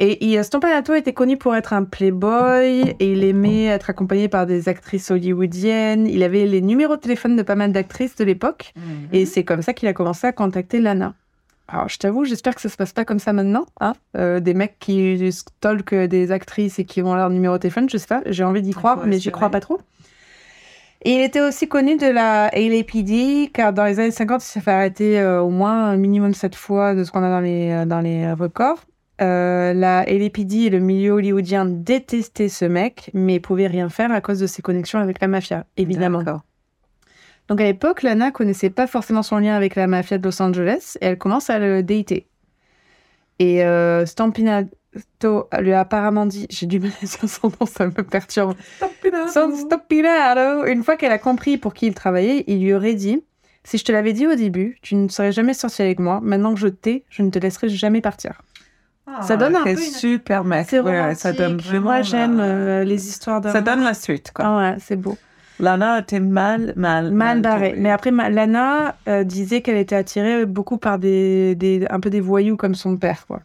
Et 0.00 0.24
il- 0.26 0.42
Stompanato 0.42 0.92
était 0.94 1.12
connu 1.12 1.36
pour 1.36 1.54
être 1.54 1.72
un 1.72 1.84
playboy 1.84 2.96
et 2.98 3.12
il 3.12 3.22
aimait 3.24 3.66
être 3.66 3.90
accompagné 3.90 4.28
par 4.28 4.44
des 4.46 4.68
actrices 4.68 5.10
hollywoodiennes. 5.10 6.06
Il 6.08 6.22
avait 6.24 6.46
les 6.46 6.60
numéros 6.60 6.96
de 6.96 7.00
téléphone 7.00 7.36
de 7.36 7.42
pas 7.42 7.54
mal 7.54 7.72
d'actrices 7.72 8.16
de 8.16 8.24
l'époque. 8.24 8.74
Et 9.12 9.24
c'est 9.26 9.44
comme 9.44 9.62
ça 9.62 9.72
qu'il 9.72 9.88
a 9.88 9.92
commencé 9.92 10.26
à 10.26 10.32
contacter 10.32 10.80
Lana. 10.80 11.14
Alors, 11.68 11.88
je 11.88 11.96
t'avoue, 11.96 12.24
j'espère 12.24 12.54
que 12.54 12.60
ça 12.60 12.68
se 12.68 12.76
passe 12.76 12.92
pas 12.92 13.04
comme 13.04 13.18
ça 13.20 13.32
maintenant. 13.32 13.66
Hein 13.80 13.94
Euh, 14.16 14.40
des 14.40 14.52
mecs 14.52 14.78
qui 14.80 15.30
stalkent 15.32 15.94
des 15.94 16.30
actrices 16.32 16.78
et 16.78 16.84
qui 16.84 17.00
ont 17.00 17.14
leur 17.14 17.30
numéro 17.30 17.54
de 17.54 17.60
téléphone, 17.60 17.88
je 17.88 17.96
sais 17.96 18.06
pas. 18.06 18.20
J'ai 18.26 18.44
envie 18.44 18.60
d'y 18.62 18.72
croire, 18.72 19.06
mais 19.06 19.18
j'y 19.18 19.30
crois 19.30 19.48
pas 19.48 19.60
trop. 19.60 19.80
Et 21.06 21.12
il 21.16 21.20
était 21.22 21.40
aussi 21.40 21.68
connu 21.68 21.96
de 21.96 22.06
la 22.06 22.50
LAPD, 22.52 23.50
car 23.52 23.72
dans 23.72 23.84
les 23.84 24.00
années 24.00 24.10
50, 24.10 24.42
il 24.42 24.46
s'est 24.46 24.60
fait 24.60 24.70
arrêter 24.72 25.20
euh, 25.20 25.40
au 25.42 25.50
moins 25.50 25.84
un 25.90 25.96
minimum 25.96 26.34
sept 26.34 26.54
fois 26.54 26.94
de 26.94 27.04
ce 27.04 27.10
qu'on 27.12 27.22
a 27.22 27.28
dans 27.30 27.40
les, 27.40 27.70
euh, 27.70 27.84
dans 27.86 28.00
les 28.00 28.24
euh, 28.24 28.34
records. 28.34 28.84
Euh, 29.20 29.72
la 29.72 30.04
LAPD 30.06 30.66
et 30.66 30.70
le 30.70 30.80
milieu 30.80 31.12
hollywoodien 31.12 31.66
détestaient 31.66 32.48
ce 32.48 32.64
mec, 32.64 33.10
mais 33.14 33.38
pouvaient 33.38 33.68
rien 33.68 33.88
faire 33.88 34.10
à 34.10 34.20
cause 34.20 34.40
de 34.40 34.46
ses 34.46 34.60
connexions 34.60 34.98
avec 34.98 35.20
la 35.20 35.28
mafia, 35.28 35.66
évidemment. 35.76 36.22
Donc 37.48 37.60
à 37.60 37.64
l'époque, 37.64 38.02
Lana 38.02 38.32
connaissait 38.32 38.70
pas 38.70 38.86
forcément 38.86 39.22
son 39.22 39.38
lien 39.38 39.54
avec 39.54 39.76
la 39.76 39.86
mafia 39.86 40.18
de 40.18 40.24
Los 40.24 40.42
Angeles 40.42 40.96
et 41.00 41.06
elle 41.06 41.18
commence 41.18 41.48
à 41.48 41.58
le 41.58 41.82
dater. 41.82 42.26
Et 43.38 43.64
euh, 43.64 44.04
Stampinato 44.06 45.48
lui 45.60 45.72
a 45.72 45.80
apparemment 45.80 46.26
dit, 46.26 46.46
j'ai 46.50 46.66
du 46.66 46.80
mal 46.80 46.90
à 47.00 47.06
dire 47.06 47.28
son 47.28 47.48
nom, 47.48 47.66
ça 47.66 47.86
me 47.86 47.92
perturbe. 47.92 48.54
Son 49.32 49.54
Stampinato, 49.54 50.66
une 50.66 50.82
fois 50.82 50.96
qu'elle 50.96 51.12
a 51.12 51.18
compris 51.18 51.56
pour 51.56 51.74
qui 51.74 51.86
il 51.86 51.94
travaillait, 51.94 52.42
il 52.48 52.62
lui 52.62 52.74
aurait 52.74 52.94
dit 52.94 53.22
Si 53.62 53.78
je 53.78 53.84
te 53.84 53.92
l'avais 53.92 54.12
dit 54.12 54.26
au 54.26 54.34
début, 54.34 54.78
tu 54.82 54.96
ne 54.96 55.06
serais 55.06 55.30
jamais 55.30 55.54
sorti 55.54 55.82
avec 55.82 56.00
moi. 56.00 56.20
Maintenant 56.20 56.54
que 56.54 56.60
je 56.60 56.68
t'ai, 56.68 57.04
je 57.10 57.22
ne 57.22 57.30
te 57.30 57.38
laisserai 57.38 57.68
jamais 57.68 58.00
partir. 58.00 58.40
Ça 59.22 59.36
donne 59.36 59.54
un 59.56 59.64
C'est 59.64 59.74
peu 59.74 59.80
une- 59.80 59.90
super 59.92 60.44
mec. 60.44 60.68
Ouais, 60.72 61.14
ça 61.14 61.32
donne 61.32 61.58
vraiment 61.58 61.80
Moi, 61.84 62.02
j'aime 62.02 62.38
la- 62.38 62.44
euh, 62.44 62.84
les 62.84 63.06
histoires 63.08 63.40
d'amour. 63.40 63.52
Ça 63.56 63.60
donne 63.62 63.84
la 63.84 63.94
suite, 63.94 64.32
quoi. 64.34 64.44
Ah 64.46 64.58
ouais, 64.58 64.76
c'est 64.80 64.96
beau. 64.96 65.16
Lana 65.60 66.00
était 66.00 66.20
mal, 66.20 66.72
mal, 66.74 67.12
Mal 67.12 67.40
barrée. 67.42 67.70
tombée. 67.70 67.80
Mais 67.82 67.90
après, 67.90 68.10
Lana 68.10 68.96
euh, 69.06 69.22
disait 69.22 69.60
qu'elle 69.60 69.76
était 69.76 69.94
attirée 69.94 70.46
beaucoup 70.46 70.78
par 70.78 70.98
des, 70.98 71.54
des, 71.54 71.86
un 71.90 72.00
peu 72.00 72.10
des 72.10 72.20
voyous 72.20 72.56
comme 72.56 72.74
son 72.74 72.96
père, 72.96 73.26
quoi. 73.26 73.40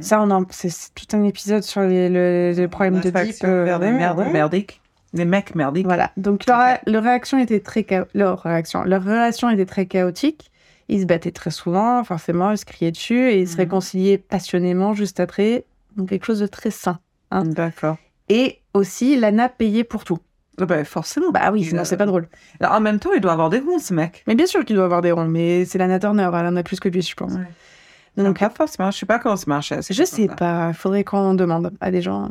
Ça, 0.00 0.20
on 0.20 0.30
en, 0.32 0.44
c'est 0.50 0.70
c'est 0.70 0.90
tout 0.94 1.16
un 1.16 1.22
épisode 1.22 1.62
sur 1.62 1.82
les, 1.82 2.08
le, 2.08 2.52
les 2.56 2.66
problèmes 2.66 2.98
de 3.00 3.10
type. 3.10 3.44
euh, 3.44 3.78
ouais. 3.78 4.32
merdiques. 4.32 4.80
Des 5.14 5.24
mecs 5.24 5.54
merdiques. 5.54 5.86
Voilà. 5.86 6.10
Donc 6.16 6.44
leur, 6.46 6.78
leur 6.86 7.02
réaction 7.04 7.38
était 7.38 7.60
très 7.60 7.86
chao- 7.88 8.06
leur 8.12 8.40
réaction, 8.42 8.82
leur 8.84 9.04
relation 9.04 9.48
était 9.50 9.64
très 9.66 9.86
chaotique. 9.86 10.50
Ils 10.88 11.02
se 11.02 11.06
battaient 11.06 11.32
très 11.32 11.50
souvent, 11.50 12.02
forcément, 12.04 12.50
ils 12.50 12.58
se 12.58 12.64
criaient 12.64 12.90
dessus 12.92 13.30
et 13.30 13.40
ils 13.40 13.46
se 13.48 13.54
Mhm. 13.54 13.58
réconciliaient 13.60 14.18
passionnément 14.18 14.94
juste 14.94 15.20
après. 15.20 15.64
Donc 15.96 16.08
quelque 16.10 16.24
chose 16.24 16.40
de 16.40 16.46
très 16.46 16.70
sain. 16.70 16.98
Hein. 17.30 17.44
D'accord. 17.44 17.96
Et 18.28 18.58
aussi, 18.74 19.16
Lana 19.18 19.48
payait 19.48 19.84
pour 19.84 20.04
tout. 20.04 20.18
Ah 20.60 20.66
Ben, 20.66 20.84
forcément. 20.84 21.30
Bah 21.30 21.50
oui, 21.52 21.64
sinon 21.64 21.82
a- 21.82 21.84
c'est 21.84 21.96
pas 21.96 22.06
drôle. 22.06 22.28
Alors, 22.60 22.72
en 22.74 22.80
même 22.80 22.98
temps, 22.98 23.12
il 23.14 23.20
doit 23.20 23.32
avoir 23.32 23.48
des 23.50 23.58
ronds, 23.60 23.78
ce 23.78 23.94
mec. 23.94 24.24
Mais 24.26 24.34
bien 24.34 24.46
sûr 24.46 24.64
qu'il 24.64 24.76
doit 24.76 24.84
avoir 24.86 25.02
des 25.02 25.12
ronds, 25.12 25.26
mais 25.28 25.64
c'est 25.64 25.78
Lana 25.78 25.98
Turner, 25.98 26.28
elle 26.34 26.46
en 26.46 26.56
a 26.56 26.62
plus 26.62 26.80
que 26.80 26.88
lui, 26.88 27.00
je 27.02 27.14
pense. 27.14 27.32
Ouais. 27.34 28.22
Donc, 28.24 28.38
pas 28.40 28.50
forcément. 28.50 28.90
Je 28.90 28.98
sais 28.98 29.06
pas 29.06 29.18
comment 29.20 29.36
ça 29.36 29.44
marche. 29.46 29.72
je 29.88 30.02
sais 30.04 30.26
pas, 30.26 30.68
il 30.70 30.74
faudrait 30.74 31.04
qu'on 31.04 31.34
demande 31.34 31.72
à 31.80 31.90
des 31.90 32.02
gens. 32.02 32.30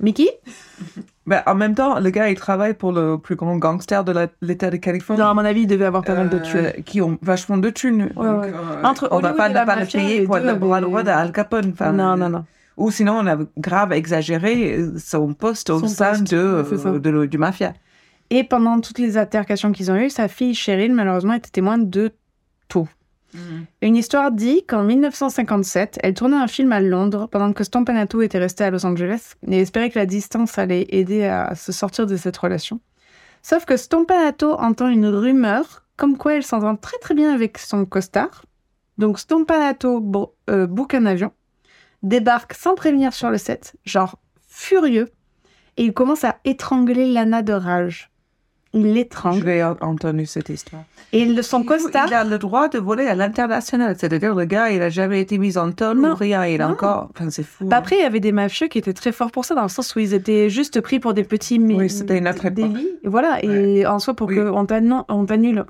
Mickey 0.00 0.28
Ben, 1.26 1.42
en 1.46 1.54
même 1.54 1.74
temps, 1.74 1.98
le 2.00 2.10
gars, 2.10 2.28
il 2.28 2.36
travaille 2.36 2.74
pour 2.74 2.92
le 2.92 3.16
plus 3.16 3.34
grand 3.34 3.56
gangster 3.56 4.04
de 4.04 4.28
l'État 4.42 4.68
de 4.70 4.76
Californie. 4.76 5.22
Non, 5.22 5.28
à 5.28 5.34
mon 5.34 5.44
avis, 5.44 5.62
il 5.62 5.66
devait 5.66 5.86
avoir 5.86 6.04
pas 6.04 6.14
mal 6.14 6.28
de 6.28 6.36
Euh, 6.36 6.40
thunes. 6.72 6.84
qui 6.84 7.00
ont 7.00 7.18
vachement 7.22 7.56
de 7.56 7.70
thunes. 7.70 8.02
Ouais, 8.14 8.26
Donc, 8.26 8.42
ouais. 8.44 8.52
euh, 8.54 8.82
Entre 8.82 9.08
on 9.10 9.20
va 9.20 9.28
Hollywood 9.30 9.36
pas 9.38 9.48
ne 9.48 9.54
la 9.54 9.64
pas 9.64 9.76
le 9.80 9.86
payer 9.86 10.22
pour 10.24 10.36
être 10.36 10.44
le 10.46 10.54
droit 10.56 11.02
d'Al 11.02 11.32
Capone. 11.32 11.70
Enfin, 11.72 11.92
non, 11.92 12.16
non, 12.16 12.28
non. 12.28 12.44
Ou 12.76 12.90
sinon, 12.90 13.18
on 13.20 13.26
a 13.26 13.38
grave 13.56 13.92
exagéré 13.92 14.78
son 14.98 15.32
poste 15.32 15.70
au 15.70 15.78
Son 15.78 15.88
sein 15.88 16.10
poste, 16.10 16.24
de, 16.34 16.64
ça. 16.76 16.88
euh, 16.90 16.98
de 16.98 17.08
le- 17.10 17.26
du 17.26 17.38
mafia. 17.38 17.72
Et 18.30 18.42
pendant 18.44 18.80
toutes 18.80 18.98
les 18.98 19.16
altercations 19.16 19.72
qu'ils 19.72 19.90
ont 19.90 19.96
eues, 19.96 20.10
sa 20.10 20.28
fille 20.28 20.54
Cheryl, 20.54 20.92
malheureusement, 20.92 21.34
était 21.34 21.50
témoin 21.50 21.78
de 21.78 22.10
tout. 22.68 22.88
Une 23.82 23.96
histoire 23.96 24.30
dit 24.30 24.64
qu'en 24.64 24.84
1957, 24.84 25.98
elle 26.02 26.14
tournait 26.14 26.36
un 26.36 26.46
film 26.46 26.72
à 26.72 26.80
Londres 26.80 27.28
pendant 27.30 27.52
que 27.52 27.64
Stompanato 27.64 28.22
était 28.22 28.38
resté 28.38 28.64
à 28.64 28.70
Los 28.70 28.86
Angeles 28.86 29.34
et 29.48 29.60
espérait 29.60 29.90
que 29.90 29.98
la 29.98 30.06
distance 30.06 30.58
allait 30.58 30.86
aider 30.90 31.24
à 31.24 31.54
se 31.54 31.72
sortir 31.72 32.06
de 32.06 32.16
cette 32.16 32.36
relation. 32.36 32.80
Sauf 33.42 33.64
que 33.64 33.76
Stompanato 33.76 34.52
entend 34.54 34.88
une 34.88 35.06
rumeur 35.06 35.84
comme 35.96 36.16
quoi 36.16 36.34
elle 36.34 36.42
s'entend 36.42 36.76
très 36.76 36.98
très 36.98 37.14
bien 37.14 37.32
avec 37.32 37.58
son 37.58 37.84
costard. 37.84 38.44
Donc 38.98 39.18
Stompanato 39.18 40.32
euh, 40.50 40.66
book 40.66 40.94
un 40.94 41.06
avion, 41.06 41.32
débarque 42.02 42.54
sans 42.54 42.74
prévenir 42.74 43.12
sur 43.12 43.30
le 43.30 43.38
set, 43.38 43.76
genre 43.84 44.18
furieux, 44.46 45.10
et 45.76 45.84
il 45.84 45.92
commence 45.92 46.24
à 46.24 46.38
étrangler 46.44 47.12
Lana 47.12 47.42
de 47.42 47.52
rage. 47.52 48.10
Il 48.74 48.92
l'étrangle. 48.92 49.50
en- 49.80 49.86
entendu 49.86 50.26
cette 50.26 50.48
histoire. 50.50 50.82
Et 51.12 51.24
le- 51.24 51.42
son 51.42 51.62
costard, 51.62 52.06
Il 52.08 52.14
a 52.14 52.24
le 52.24 52.38
droit 52.38 52.68
de 52.68 52.78
voler 52.78 53.06
à 53.06 53.14
l'international. 53.14 53.94
C'est-à-dire, 53.98 54.34
le 54.34 54.44
gars, 54.44 54.70
il 54.70 54.82
a 54.82 54.90
jamais 54.90 55.20
été 55.20 55.38
mis 55.38 55.56
en 55.56 55.70
tonne 55.72 56.04
ou 56.04 56.14
rien. 56.14 56.44
Il 56.44 56.60
a 56.60 56.68
encore. 56.68 57.08
Enfin, 57.14 57.30
c'est 57.30 57.44
fou. 57.44 57.64
Bah 57.66 57.76
hein. 57.76 57.78
après, 57.78 57.96
il 57.96 58.02
y 58.02 58.04
avait 58.04 58.20
des 58.20 58.32
mafieux 58.32 58.66
qui 58.66 58.78
étaient 58.78 58.92
très 58.92 59.12
forts 59.12 59.30
pour 59.30 59.44
ça, 59.44 59.54
dans 59.54 59.62
le 59.62 59.68
sens 59.68 59.94
où 59.94 60.00
ils 60.00 60.12
étaient 60.12 60.50
juste 60.50 60.80
pris 60.80 60.98
pour 60.98 61.14
des 61.14 61.24
petits 61.24 61.58
Oui, 61.60 61.88
c'était 61.88 62.18
époque. 62.18 62.46
délits. 62.52 62.88
Voilà, 63.04 63.44
et 63.44 63.86
en 63.86 63.98
soi, 64.00 64.14
pour 64.14 64.28
Oui. 64.28 64.36
qu'on 64.36 64.66
t'annu- 64.66 65.02
on 65.08 65.24
t'annule 65.24 65.64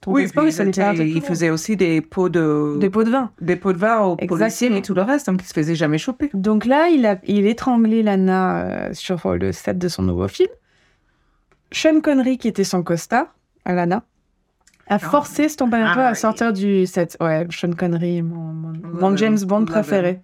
ton 0.00 0.12
oui, 0.12 0.22
passeport, 0.24 0.44
puis 0.44 0.52
il 0.52 0.56
fallait 0.56 0.70
il, 0.70 0.74
faire 0.74 0.88
un 0.88 0.92
était- 0.92 1.02
truc 1.04 1.12
il 1.14 1.20
pour- 1.20 1.28
faisait 1.28 1.50
aussi 1.50 1.76
des 1.76 2.00
pots 2.00 2.28
de, 2.28 2.76
des 2.78 2.88
pots 2.90 3.02
de 3.04 3.10
vin. 3.10 3.30
des 3.40 3.56
pots 3.56 3.72
de 3.72 3.78
vin 3.78 4.00
aux 4.00 4.12
Exactement. 4.14 4.38
policiers 4.38 4.76
et 4.76 4.82
tout 4.82 4.94
le 4.94 5.02
reste. 5.02 5.26
Donc, 5.26 5.40
il 5.42 5.46
se 5.46 5.52
faisait 5.52 5.74
jamais 5.74 5.98
choper. 5.98 6.30
Donc 6.34 6.64
là, 6.66 6.88
il 6.88 7.04
a 7.06 7.18
il 7.26 7.46
étranglé 7.46 8.02
Lana 8.04 8.60
euh, 8.60 8.88
sur 8.92 9.34
le 9.34 9.50
set 9.52 9.76
de 9.78 9.88
son 9.88 10.02
nouveau 10.02 10.28
film. 10.28 10.48
Sean 11.72 12.00
Connery, 12.00 12.38
qui 12.38 12.48
était 12.48 12.64
son 12.64 12.82
costard, 12.82 13.26
à 13.64 13.74
Lana, 13.74 14.02
a 14.86 14.98
forcé 14.98 15.48
Stompanato 15.48 16.00
Ah, 16.00 16.08
à 16.08 16.10
oui. 16.12 16.16
sortir 16.16 16.52
du 16.52 16.86
set. 16.86 17.16
Ouais, 17.20 17.46
Sean 17.50 17.72
Connery, 17.72 18.22
mon, 18.22 18.36
mon- 18.36 18.72
mon 18.82 19.10
Ouais, 19.10 19.16
James 19.18 19.38
Bond 19.44 19.64
préféré. 19.66 20.20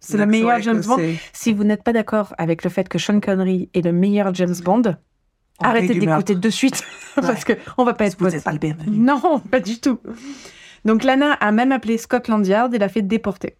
C'est 0.00 0.16
le 0.16 0.26
meilleur 0.26 0.60
James 0.62 0.80
Bond. 0.86 0.96
Si 1.32 1.52
vous 1.52 1.64
n'êtes 1.64 1.82
pas 1.82 1.92
d'accord 1.92 2.34
avec 2.38 2.64
le 2.64 2.70
fait 2.70 2.88
que 2.88 2.98
Sean 2.98 3.20
Connery 3.20 3.68
est 3.74 3.82
le 3.84 3.92
meilleur 3.92 4.32
James 4.34 4.54
Bond, 4.64 4.96
arrêtez 5.60 5.98
d'écouter 5.98 6.34
de 6.34 6.50
suite 6.50 6.82
parce 7.16 7.44
que 7.44 7.54
on 7.76 7.84
va 7.84 7.92
pas 7.94 8.06
être 8.06 8.16
Vous 8.18 8.40
pas 8.40 8.52
le 8.52 8.58
bienvenu. 8.58 8.96
Non, 8.96 9.40
pas 9.50 9.60
du 9.60 9.78
tout. 9.80 9.98
Donc 10.84 11.02
Lana 11.04 11.32
a 11.32 11.50
même 11.52 11.72
appelé 11.72 11.98
Scotland 11.98 12.46
Yard 12.46 12.72
et 12.74 12.78
l'a 12.78 12.88
fait 12.88 13.02
déporter. 13.02 13.56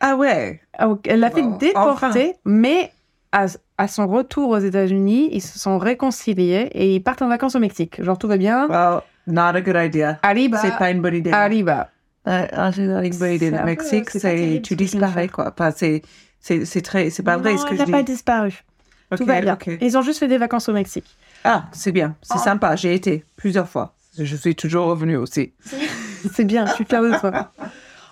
Ah 0.00 0.16
ouais. 0.16 0.60
Ah, 0.76 0.88
Elle 1.04 1.20
l'a 1.20 1.30
fait 1.30 1.42
Bon, 1.42 1.56
déporter, 1.56 2.34
mais 2.44 2.90
à, 3.30 3.46
à 3.82 3.88
son 3.88 4.06
retour 4.06 4.50
aux 4.50 4.58
États-Unis, 4.58 5.28
ils 5.32 5.40
se 5.42 5.58
sont 5.58 5.76
réconciliés 5.78 6.68
et 6.72 6.94
ils 6.94 7.00
partent 7.02 7.22
en 7.22 7.28
vacances 7.28 7.54
au 7.56 7.58
Mexique. 7.58 8.02
Genre 8.02 8.16
tout 8.16 8.28
va 8.28 8.36
bien? 8.36 8.68
Well, 8.68 9.00
not 9.26 9.56
a 9.56 9.60
good 9.60 9.76
idea. 9.76 10.18
Arriba. 10.22 10.58
C'est 10.58 10.76
pas 10.78 10.90
une 10.90 11.00
bonne 11.02 11.14
idée. 11.16 11.32
Arriba. 11.32 11.90
Euh, 12.28 12.46
ah, 12.52 12.70
Le 12.76 13.64
Mexique, 13.64 14.10
c'est 14.10 14.60
tu 14.62 14.76
disparais 14.76 15.28
quoi. 15.28 15.52
Enfin, 15.52 15.72
c'est 15.74 16.02
c'est 16.38 16.64
c'est 16.64 16.80
très 16.82 17.10
c'est 17.10 17.24
pas 17.24 17.36
vrai 17.36 17.56
ce 17.56 17.64
que 17.64 17.72
je 17.74 17.80
n'a 17.80 17.84
dis. 17.86 17.90
pas 17.92 18.02
disparu. 18.04 18.62
Ok, 19.10 19.18
Tout 19.18 19.26
va 19.26 19.40
bien. 19.40 19.54
ok. 19.54 19.70
Ils 19.80 19.98
ont 19.98 20.02
juste 20.02 20.20
fait 20.20 20.28
des 20.28 20.38
vacances 20.38 20.68
au 20.68 20.72
Mexique. 20.72 21.16
Ah, 21.44 21.64
c'est 21.72 21.90
bien, 21.92 22.14
c'est 22.22 22.34
Oh. 22.36 22.42
sympa. 22.42 22.76
J'ai 22.76 22.94
été 22.94 23.24
plusieurs 23.36 23.68
fois. 23.68 23.94
Je 24.18 24.36
suis 24.36 24.54
toujours 24.54 24.86
revenue 24.86 25.16
aussi. 25.16 25.52
C'est 26.32 26.44
bien, 26.44 26.66
je 26.66 26.72
suis 26.74 26.84
fière 26.84 27.02
de 27.02 27.18
toi. 27.18 27.50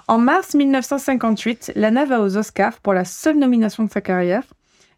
En 0.09 0.19
mars 0.19 0.55
1958, 0.55 1.73
Lana 1.77 2.05
va 2.07 2.21
aux 2.21 2.37
Oscars 2.37 2.81
pour 2.81 2.93
la 2.95 3.05
seule 3.05 3.39
nomination 3.39 3.85
de 3.85 3.91
sa 3.91 4.01
carrière 4.01 4.43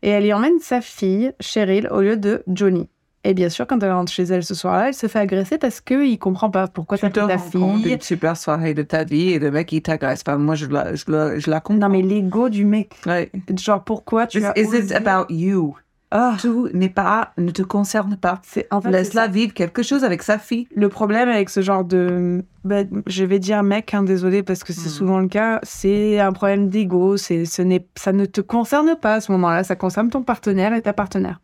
et 0.03 0.09
elle 0.11 0.25
y 0.27 0.33
emmène 0.33 0.59
sa 0.61 0.81
fille, 0.81 1.33
Cheryl, 1.41 1.89
au 1.91 2.01
lieu 2.01 2.17
de 2.17 2.43
Johnny. 2.47 2.89
Et 3.25 3.35
bien 3.35 3.49
sûr, 3.49 3.69
quand 3.69 3.81
elle 3.85 3.93
rentre 3.93 4.11
chez 4.11 4.25
elle 4.25 4.43
ce 4.43 4.53
soir-là, 4.53 4.89
elle 4.89 4.95
se 4.95 5.07
fait 5.07 5.21
agresser 5.21 5.57
parce 5.57 5.81
qu'il 5.81 6.19
comprend 6.19 6.51
pas 6.51 6.67
pourquoi 6.67 6.99
Tu 6.99 7.09
pris 7.09 7.13
ta 7.13 7.39
fille. 7.39 7.83
d'une 7.85 8.01
super 8.01 8.37
soirée 8.37 8.75
de 8.75 8.83
ta 8.83 9.05
vie 9.05 9.31
et 9.31 9.39
le 9.39 9.53
mec 9.53 9.71
il 9.71 9.81
t'agresse. 9.81 10.25
Enfin, 10.27 10.39
moi 10.39 10.57
je 10.57 10.67
la 10.67 10.97
je 10.97 11.05
la 11.07 11.39
je 11.39 11.49
la 11.49 11.61
comprends. 11.61 11.87
Non, 11.89 11.93
mais 11.93 12.03
l'ego 12.03 12.49
du 12.49 12.65
mec. 12.65 12.91
Ouais. 13.07 13.31
Genre, 13.57 13.85
pourquoi 13.85 14.27
tu 14.27 14.39
This 14.41 14.49
as. 14.49 14.59
is 14.61 14.67
osé- 14.67 14.85
it 14.87 14.93
about 15.07 15.33
you? 15.33 15.77
Ah, 16.15 16.37
Tout 16.39 16.69
n'est 16.75 16.91
pas 16.91 17.33
ne 17.39 17.51
te 17.51 17.63
concerne 17.63 18.17
pas. 18.19 18.43
en 18.71 18.81
fait, 18.83 18.91
Laisse-la 18.91 19.29
vivre 19.29 19.55
quelque 19.55 19.83
chose 19.83 20.05
avec 20.05 20.23
sa 20.23 20.39
fille. 20.39 20.69
Le 20.77 20.91
problème 20.91 21.29
avec 21.31 21.49
ce 21.49 21.63
genre 21.63 21.85
de. 21.85 22.45
bah, 22.65 22.83
je 23.07 23.25
vais 23.25 23.39
dire 23.39 23.63
mec, 23.63 23.95
hein, 23.95 24.03
désolé, 24.03 24.43
parce 24.43 24.63
que 24.63 24.75
c'est 24.75 24.89
Hmm. 24.89 24.93
souvent 24.93 25.19
le 25.21 25.29
cas, 25.29 25.59
c'est 25.63 26.21
un 26.21 26.33
problème 26.33 26.69
d'ego. 26.69 27.17
c'est- 27.17 27.47
Ce 27.47 27.63
n'est, 27.63 27.87
ça 27.97 28.13
ne 28.13 28.27
te 28.27 28.43
concerne 28.43 28.95
pas 29.01 29.15
à 29.15 29.21
ce 29.23 29.33
moment-là, 29.33 29.65
ça 29.65 29.75
concerne 29.75 30.11
ton 30.11 30.23
partenaire 30.23 30.75
et 30.75 30.83
ta 30.83 30.93
partenaire. 30.93 31.41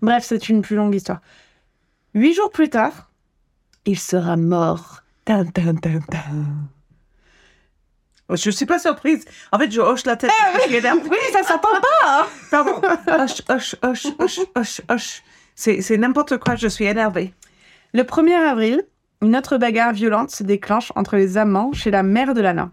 Bref, 0.00 0.24
c'est 0.26 0.48
une 0.48 0.62
plus 0.62 0.76
longue 0.76 0.94
histoire. 0.94 1.20
Huit 2.14 2.32
jours 2.34 2.50
plus 2.50 2.70
tard, 2.70 3.10
il 3.84 3.98
sera 3.98 4.36
mort. 4.38 5.02
Tin. 8.36 8.42
Je 8.42 8.50
suis 8.50 8.66
pas 8.66 8.78
surprise. 8.78 9.24
En 9.52 9.58
fait, 9.58 9.70
je 9.70 9.80
hoche 9.80 10.04
la 10.04 10.16
tête. 10.16 10.30
suis 10.66 10.76
énervée. 10.76 11.02
Oui, 11.10 11.16
ça 11.32 11.42
s'entend 11.42 11.68
pas 11.80 12.28
Pardon. 12.50 12.80
Hoche, 13.06 13.42
hoche, 13.48 13.76
hoche, 13.82 14.06
hoche, 14.18 14.40
hoche, 14.54 14.80
hoche. 14.88 15.22
C'est 15.54 15.96
n'importe 15.96 16.38
quoi. 16.38 16.56
Je 16.56 16.68
suis 16.68 16.84
énervée. 16.86 17.34
Le 17.92 18.02
1er 18.02 18.34
avril, 18.34 18.82
une 19.22 19.36
autre 19.36 19.58
bagarre 19.58 19.92
violente 19.92 20.30
se 20.30 20.42
déclenche 20.42 20.92
entre 20.96 21.16
les 21.16 21.36
amants 21.36 21.72
chez 21.72 21.90
la 21.90 22.02
mère 22.02 22.34
de 22.34 22.40
Lana. 22.40 22.70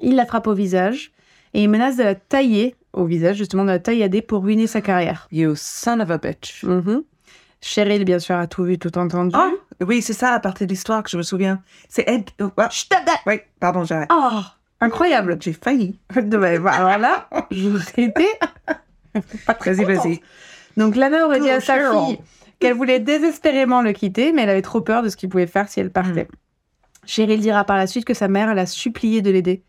Il 0.00 0.16
la 0.16 0.26
frappe 0.26 0.46
au 0.46 0.54
visage 0.54 1.12
et 1.54 1.62
il 1.62 1.68
menace 1.68 1.96
de 1.96 2.02
la 2.02 2.14
tailler 2.14 2.74
au 2.92 3.04
visage, 3.04 3.36
justement 3.36 3.64
de 3.64 3.70
la 3.70 3.78
taillader 3.78 4.22
pour 4.22 4.42
ruiner 4.42 4.66
sa 4.66 4.80
carrière. 4.80 5.28
You 5.30 5.54
son 5.56 6.00
of 6.00 6.10
a 6.10 6.18
bitch. 6.18 6.64
Mhm. 6.64 7.04
Cheryl, 7.60 8.04
bien 8.04 8.18
sûr, 8.18 8.36
a 8.36 8.46
tout 8.46 8.64
vu, 8.64 8.78
tout 8.78 8.96
entendu. 8.98 9.32
Ah, 9.34 9.50
oui, 9.80 10.00
c'est 10.00 10.12
ça, 10.12 10.32
à 10.32 10.40
partir 10.40 10.66
de 10.66 10.72
l'histoire 10.72 11.02
que 11.02 11.10
je 11.10 11.16
me 11.16 11.22
souviens. 11.22 11.60
C'est 11.88 12.08
Ed. 12.08 12.30
oh, 12.40 12.50
chut, 12.70 12.92
Oui, 13.26 13.40
pardon, 13.60 13.84
j'arrête. 13.84 14.08
Oh, 14.12 14.40
incroyable. 14.80 15.36
J'ai 15.40 15.52
failli. 15.52 15.98
Ben, 16.14 16.66
Alors 16.66 16.98
là, 16.98 17.28
j'aurais 17.50 17.82
été 18.04 18.26
pas 19.46 19.54
très 19.54 19.74
Vas-y. 19.74 20.20
Donc 20.76 20.94
Lana 20.96 21.26
aurait 21.26 21.40
dit 21.40 21.50
à 21.50 21.60
sa 21.60 21.90
fille 21.92 22.18
qu'elle 22.60 22.74
voulait 22.74 23.00
désespérément 23.00 23.82
le 23.82 23.92
quitter, 23.92 24.32
mais 24.32 24.42
elle 24.42 24.50
avait 24.50 24.62
trop 24.62 24.80
peur 24.80 25.02
de 25.02 25.08
ce 25.08 25.16
qu'il 25.16 25.28
pouvait 25.28 25.46
faire 25.46 25.68
si 25.68 25.80
elle 25.80 25.90
partait. 25.90 26.24
Hmm. 26.24 27.06
Cheryl 27.06 27.40
dira 27.40 27.64
par 27.64 27.76
la 27.76 27.86
suite 27.86 28.04
que 28.04 28.14
sa 28.14 28.28
mère 28.28 28.54
l'a 28.54 28.66
supplié 28.66 29.22
de 29.22 29.30
l'aider. 29.30 29.62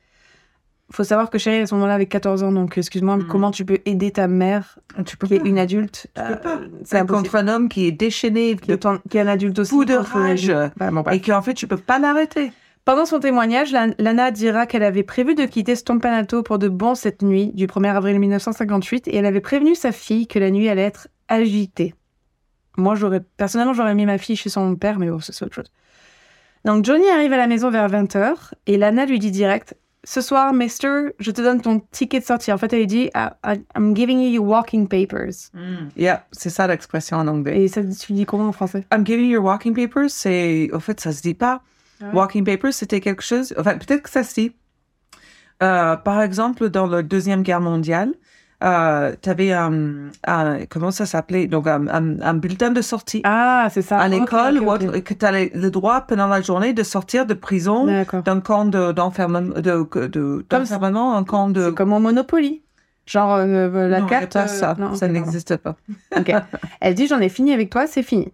faut 0.91 1.03
savoir 1.03 1.29
que 1.29 1.37
Cheryl 1.37 1.61
à 1.61 1.67
ce 1.67 1.75
moment-là 1.75 1.93
avait 1.95 2.07
14 2.07 2.41
ans, 2.43 2.51
donc 2.51 2.77
excuse-moi, 2.77 3.17
Hmm. 3.17 3.27
comment 3.27 3.51
tu 3.51 3.63
peux 3.63 3.77
aider 3.85 4.11
ta 4.11 4.27
mère 4.27 4.79
Tu 5.05 5.17
peux 5.17 5.27
qui 5.27 5.35
est 5.35 5.45
une 5.45 5.59
adulte 5.59 6.07
Tu 6.15 6.21
peux 6.21 6.33
Euh, 6.33 6.35
pas. 6.35 6.59
C'est 6.83 7.07
contre 7.07 7.35
un 7.35 7.47
homme 7.47 7.69
qui 7.69 7.85
est 7.87 7.91
déchaîné 7.91 8.55
Qui 8.55 8.71
est, 8.71 8.85
en- 8.85 8.97
qui 9.09 9.17
est 9.17 9.21
un 9.21 9.27
adulte 9.27 9.59
aussi. 9.59 9.69
Fou 9.69 9.85
de 9.85 9.93
rage. 9.95 10.51
Bah, 10.77 10.89
bon, 10.91 11.03
et 11.11 11.21
qu'en 11.21 11.41
fait, 11.43 11.53
tu 11.53 11.67
peux 11.67 11.77
pas 11.77 11.99
l'arrêter. 11.99 12.51
Pendant 12.85 13.05
son 13.05 13.19
témoignage, 13.19 13.71
Lan- 13.71 13.93
Lana 13.99 14.31
dira 14.31 14.65
qu'elle 14.65 14.83
avait 14.83 15.03
prévu 15.03 15.35
de 15.35 15.45
quitter 15.45 15.75
Stompanato 15.75 16.41
pour 16.41 16.57
de 16.57 16.67
bon 16.69 16.95
cette 16.95 17.21
nuit 17.21 17.51
du 17.53 17.67
1er 17.67 17.95
avril 17.95 18.19
1958 18.19 19.07
et 19.07 19.15
elle 19.15 19.25
avait 19.27 19.41
prévenu 19.41 19.75
sa 19.75 19.91
fille 19.91 20.27
que 20.27 20.39
la 20.39 20.49
nuit 20.49 20.69
allait 20.69 20.83
être 20.83 21.07
agitée. 21.27 21.93
Moi, 22.77 22.95
j'aurais 22.95 23.21
personnellement, 23.37 23.73
j'aurais 23.73 23.93
mis 23.93 24.05
ma 24.05 24.17
fille 24.17 24.35
chez 24.35 24.49
son 24.49 24.75
père, 24.75 24.97
mais 24.97 25.09
bon, 25.09 25.19
c'est 25.19 25.43
autre 25.45 25.53
chose. 25.53 25.71
Donc 26.65 26.83
Johnny 26.83 27.07
arrive 27.09 27.31
à 27.33 27.37
la 27.37 27.47
maison 27.47 27.69
vers 27.69 27.87
20h 27.89 28.33
et 28.67 28.77
Lana 28.77 29.05
lui 29.05 29.19
dit 29.19 29.31
direct 29.31 29.75
Ce 30.03 30.19
soir, 30.21 30.51
mister, 30.53 31.13
je 31.19 31.29
te 31.31 31.41
donne 31.41 31.61
ton 31.61 31.81
ticket 31.91 32.19
de 32.21 32.25
sortie. 32.25 32.51
En 32.51 32.57
fait, 32.57 32.73
elle 32.73 32.79
lui 32.79 32.87
dit 32.87 33.09
I- 33.15 33.29
I- 33.45 33.61
I'm 33.77 33.95
giving 33.95 34.19
you 34.19 34.29
your 34.41 34.45
walking 34.47 34.87
papers. 34.87 35.51
Yeah, 35.95 36.25
c'est 36.31 36.49
ça 36.49 36.65
l'expression 36.67 37.17
en 37.17 37.27
anglais. 37.27 37.63
Et 37.63 37.67
ça, 37.67 37.81
tu 37.83 38.13
dis 38.13 38.25
comment 38.25 38.47
en 38.47 38.51
français? 38.51 38.85
I'm 38.91 39.05
giving 39.05 39.25
you 39.27 39.33
your 39.33 39.43
walking 39.45 39.75
papers, 39.75 40.09
c'est. 40.09 40.69
Au 40.73 40.79
fait, 40.79 40.99
ça 40.99 41.11
se 41.11 41.21
dit 41.21 41.33
pas. 41.35 41.61
Ouais. 42.01 42.07
Walking 42.13 42.45
papers, 42.45 42.73
c'était 42.73 43.01
quelque 43.01 43.21
chose. 43.23 43.53
Enfin, 43.57 43.77
peut-être 43.77 44.03
que 44.03 44.09
ça 44.09 44.21
dit. 44.23 44.53
Euh, 45.61 45.97
par 45.97 46.21
exemple, 46.21 46.69
dans 46.69 46.87
la 46.87 47.01
Deuxième 47.03 47.43
Guerre 47.43 47.59
mondiale, 47.59 48.13
euh, 48.63 49.13
tu 49.21 49.29
avais 49.29 49.51
un, 49.51 50.09
un- 50.25 50.65
Comment 50.69 50.91
ça 50.91 51.05
s'appelait? 51.05 51.47
Donc, 51.47 51.67
un, 51.67 51.87
un- 51.87 52.21
un 52.21 52.33
bulletin 52.33 52.71
de 52.71 52.81
sortie 52.81 53.21
Ah, 53.25 53.67
c'est 53.71 53.81
ça. 53.81 53.99
à 53.99 54.07
l'école 54.07 54.57
ok, 54.59 54.63
ou 54.63 54.69
ok. 54.69 54.81
autre, 54.83 54.95
et 54.95 55.01
que 55.01 55.13
tu 55.13 55.25
as 55.25 55.31
le 55.31 55.69
droit 55.69 56.01
pendant 56.01 56.27
la 56.27 56.41
journée 56.41 56.71
de 56.73 56.83
sortir 56.83 57.25
de 57.25 57.33
prison, 57.33 57.85
d'un 57.85 58.39
camp 58.39 58.65
de- 58.65 58.91
d'enfermement, 58.93 59.55
de, 59.59 60.45
d'enfermement, 60.49 61.15
un 61.17 61.23
camp 61.25 61.49
de. 61.49 61.65
C'est 61.65 61.75
comme 61.75 61.91
au 61.93 61.99
Monopoly. 61.99 62.61
Genre, 63.05 63.33
euh, 63.35 63.87
la 63.89 64.01
non, 64.01 64.05
carte. 64.07 64.33
pas 64.33 64.43
euh, 64.43 64.47
ça, 64.47 64.75
non, 64.77 64.93
ça 64.95 65.07
n'existe 65.07 65.57
pas. 65.57 65.75
Elle 66.79 66.93
dit 66.95 67.07
J'en 67.07 67.19
ai 67.19 67.29
fini 67.29 67.53
avec 67.53 67.69
toi, 67.69 67.87
c'est 67.87 68.03
fini. 68.03 68.31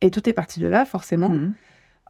Et 0.00 0.10
tout 0.10 0.28
est 0.28 0.32
parti 0.32 0.60
de 0.60 0.66
là, 0.66 0.84
forcément. 0.84 1.28
Mhm. 1.28 1.52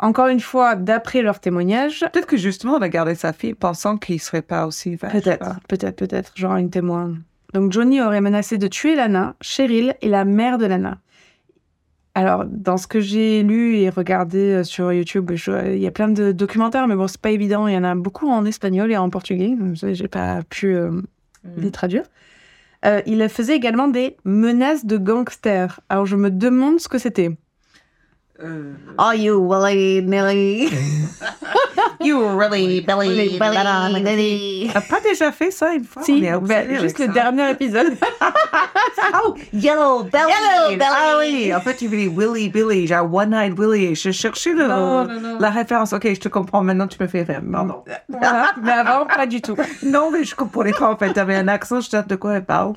Encore 0.01 0.27
une 0.27 0.41
fois, 0.41 0.75
d'après 0.75 1.23
leur 1.23 1.41
témoignage, 1.41 2.01
Peut-être 2.13 2.27
que 2.27 2.37
justement, 2.37 2.75
on 2.75 2.83
a 2.83 2.89
gardé 2.89 3.15
sa 3.15 3.33
fille 3.33 3.55
pensant 3.55 3.97
qu'il 3.97 4.21
serait 4.21 4.43
pas 4.43 4.67
aussi 4.67 4.97
vache. 4.97 5.13
peut-être, 5.13 5.61
peut-être, 5.69 5.97
peut-être, 5.97 6.33
genre 6.35 6.57
une 6.57 6.71
témoin. 6.71 7.15
Donc 7.53 7.71
Johnny 7.71 8.03
aurait 8.03 8.21
menacé 8.21 8.59
de 8.59 8.67
tuer 8.67 8.97
Lana, 8.97 9.37
Cheryl 9.41 9.95
et 10.03 10.09
la 10.09 10.25
mère 10.25 10.59
de 10.59 10.67
Lana. 10.67 10.99
Alors, 12.17 12.45
dans 12.45 12.77
ce 12.77 12.87
que 12.87 13.01
j'ai 13.01 13.43
lu 13.43 13.77
et 13.77 13.89
regardé 13.89 14.39
euh, 14.39 14.65
sur 14.65 14.93
YouTube, 14.93 15.33
il 15.33 15.79
y 15.79 15.87
a 15.87 15.91
plein 15.91 16.09
de 16.09 16.31
documentaires, 16.31 16.87
mais 16.87 16.95
bon, 16.95 17.09
c'est 17.09 17.21
pas 17.21 17.33
évident. 17.33 17.67
Il 17.67 17.75
y 17.75 17.77
en 17.77 17.83
a 17.83 17.95
beaucoup 17.97 18.29
en 18.29 18.45
espagnol 18.45 18.93
et 18.93 18.97
en 18.97 19.11
portugais. 19.11 19.57
J'ai 19.75 20.07
pas 20.07 20.43
pu 20.49 20.77
euh, 20.77 20.93
les 21.57 21.73
traduire. 21.73 22.05
Euh, 22.85 23.01
il 23.07 23.29
faisait 23.29 23.57
également 23.57 23.89
des 23.89 24.17
menaces 24.25 24.87
de 24.87 24.97
gangsters. 24.97 25.81
Alors, 25.89 26.07
je 26.07 26.15
me 26.15 26.31
demande 26.31 26.79
ce 26.79 26.89
que 26.89 26.99
c'était. 26.99 27.37
Are 28.99 29.15
you 29.15 29.41
willy 29.41 30.01
nilly? 30.01 30.69
You 32.01 32.37
really, 32.37 32.81
Billy, 32.81 33.39
T'as 34.73 34.81
pas 34.81 35.01
déjà 35.01 35.33
fait 35.33 35.51
ça 35.51 35.73
une 35.73 35.85
fois? 35.85 36.03
Si, 36.03 36.25
juste 36.81 36.99
le 36.99 37.09
dernier 37.09 37.51
épisode. 37.51 37.97
Oh, 39.23 39.35
Yellow 39.53 40.05
Belly. 40.05 40.25
Yellow 40.29 40.77
Belly. 40.79 40.91
Ah 40.91 41.17
oui, 41.19 41.55
en 41.55 41.61
fait, 41.61 41.77
tu 41.77 41.89
dis 41.89 42.09
Willy 42.09 42.49
Billy, 42.49 42.87
genre 42.87 43.13
One 43.13 43.35
Eyed 43.35 43.59
Willy. 43.59 43.95
Je 43.95 44.11
cherchais 44.13 44.55
le, 44.55 44.67
Non, 44.67 45.05
non, 45.05 45.21
non. 45.21 45.39
la 45.39 45.51
référence. 45.51 45.93
Ok, 45.93 46.07
je 46.09 46.21
te 46.21 46.29
comprends. 46.29 46.63
Maintenant, 46.63 46.87
tu 46.87 46.97
me 47.03 47.07
fais 47.07 47.23
rire. 47.23 47.43
Pardon. 47.53 47.85
Voilà. 48.09 48.53
Mais 48.63 48.73
avant, 48.73 49.07
pas 49.07 49.27
du 49.27 49.43
tout. 49.43 49.57
Non, 49.83 50.11
mais 50.11 50.25
je 50.25 50.35
comprenais 50.35 50.73
pas 50.73 50.91
en 50.91 50.97
fait. 50.97 51.13
T'avais 51.13 51.37
un 51.37 51.49
accent, 51.49 51.81
je 51.81 51.91
sais 51.91 52.03
de 52.03 52.17
quoi 52.17 52.35
elle 52.35 52.45
parle. 52.45 52.73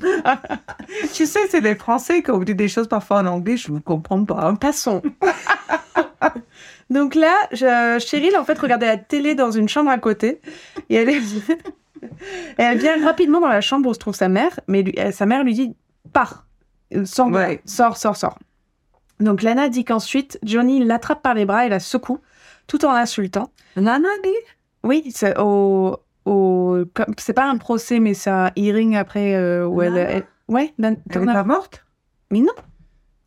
tu 1.13 1.25
sais, 1.25 1.47
c'est 1.49 1.61
les 1.61 1.75
Français 1.75 2.21
qui 2.21 2.31
ont 2.31 2.39
dit 2.39 2.55
des 2.55 2.67
choses 2.67 2.87
parfois 2.87 3.19
en 3.19 3.25
anglais, 3.27 3.57
je 3.57 3.71
ne 3.71 3.79
comprends 3.79 4.23
pas. 4.25 4.53
Passons. 4.59 5.01
Donc 6.89 7.15
là, 7.15 7.35
je, 7.51 8.03
Cheryl, 8.05 8.35
en 8.37 8.45
fait, 8.45 8.57
regardait 8.57 8.85
la 8.87 8.97
télé 8.97 9.35
dans 9.35 9.51
une 9.51 9.67
chambre 9.67 9.89
à 9.89 9.97
côté. 9.97 10.41
Et 10.89 10.95
elle, 10.95 11.09
est... 11.09 11.21
elle 12.57 12.77
vient 12.77 13.03
rapidement 13.03 13.39
dans 13.41 13.47
la 13.49 13.61
chambre 13.61 13.89
où 13.89 13.93
se 13.93 13.99
trouve 13.99 14.15
sa 14.15 14.29
mère. 14.29 14.59
Mais 14.67 14.83
lui- 14.83 14.95
euh, 14.97 15.11
sa 15.11 15.25
mère 15.25 15.43
lui 15.43 15.53
dit 15.53 15.75
Pars, 16.13 16.45
sors. 17.05 17.27
Ouais. 17.27 17.61
sors, 17.65 17.97
sors, 17.97 18.15
sors. 18.15 18.37
Donc 19.19 19.41
Lana 19.41 19.67
dit 19.69 19.83
qu'ensuite, 19.83 20.39
Johnny 20.43 20.83
l'attrape 20.83 21.21
par 21.21 21.33
les 21.33 21.45
bras 21.45 21.65
et 21.65 21.69
la 21.69 21.79
secoue, 21.79 22.19
tout 22.67 22.85
en 22.85 22.93
l'insultant. 22.93 23.51
Nana 23.75 24.07
dit? 24.23 24.29
Oui, 24.83 25.11
c'est 25.13 25.35
au. 25.39 25.97
c'est 27.17 27.33
pas 27.33 27.45
un 27.49 27.57
procès, 27.57 27.99
mais 27.99 28.13
c'est 28.13 28.29
un 28.29 28.51
hearing 28.55 28.95
après 28.95 29.35
euh, 29.35 29.65
où 29.65 29.81
elle, 29.81 29.93
Lana 29.95 30.09
elle- 30.11 30.25
Ouais, 30.47 30.73
Nan- 30.77 30.97
Elle 31.09 31.23
est 31.23 31.25
pas 31.25 31.43
morte? 31.43 31.83
Mais 32.31 32.39
non. 32.39 32.53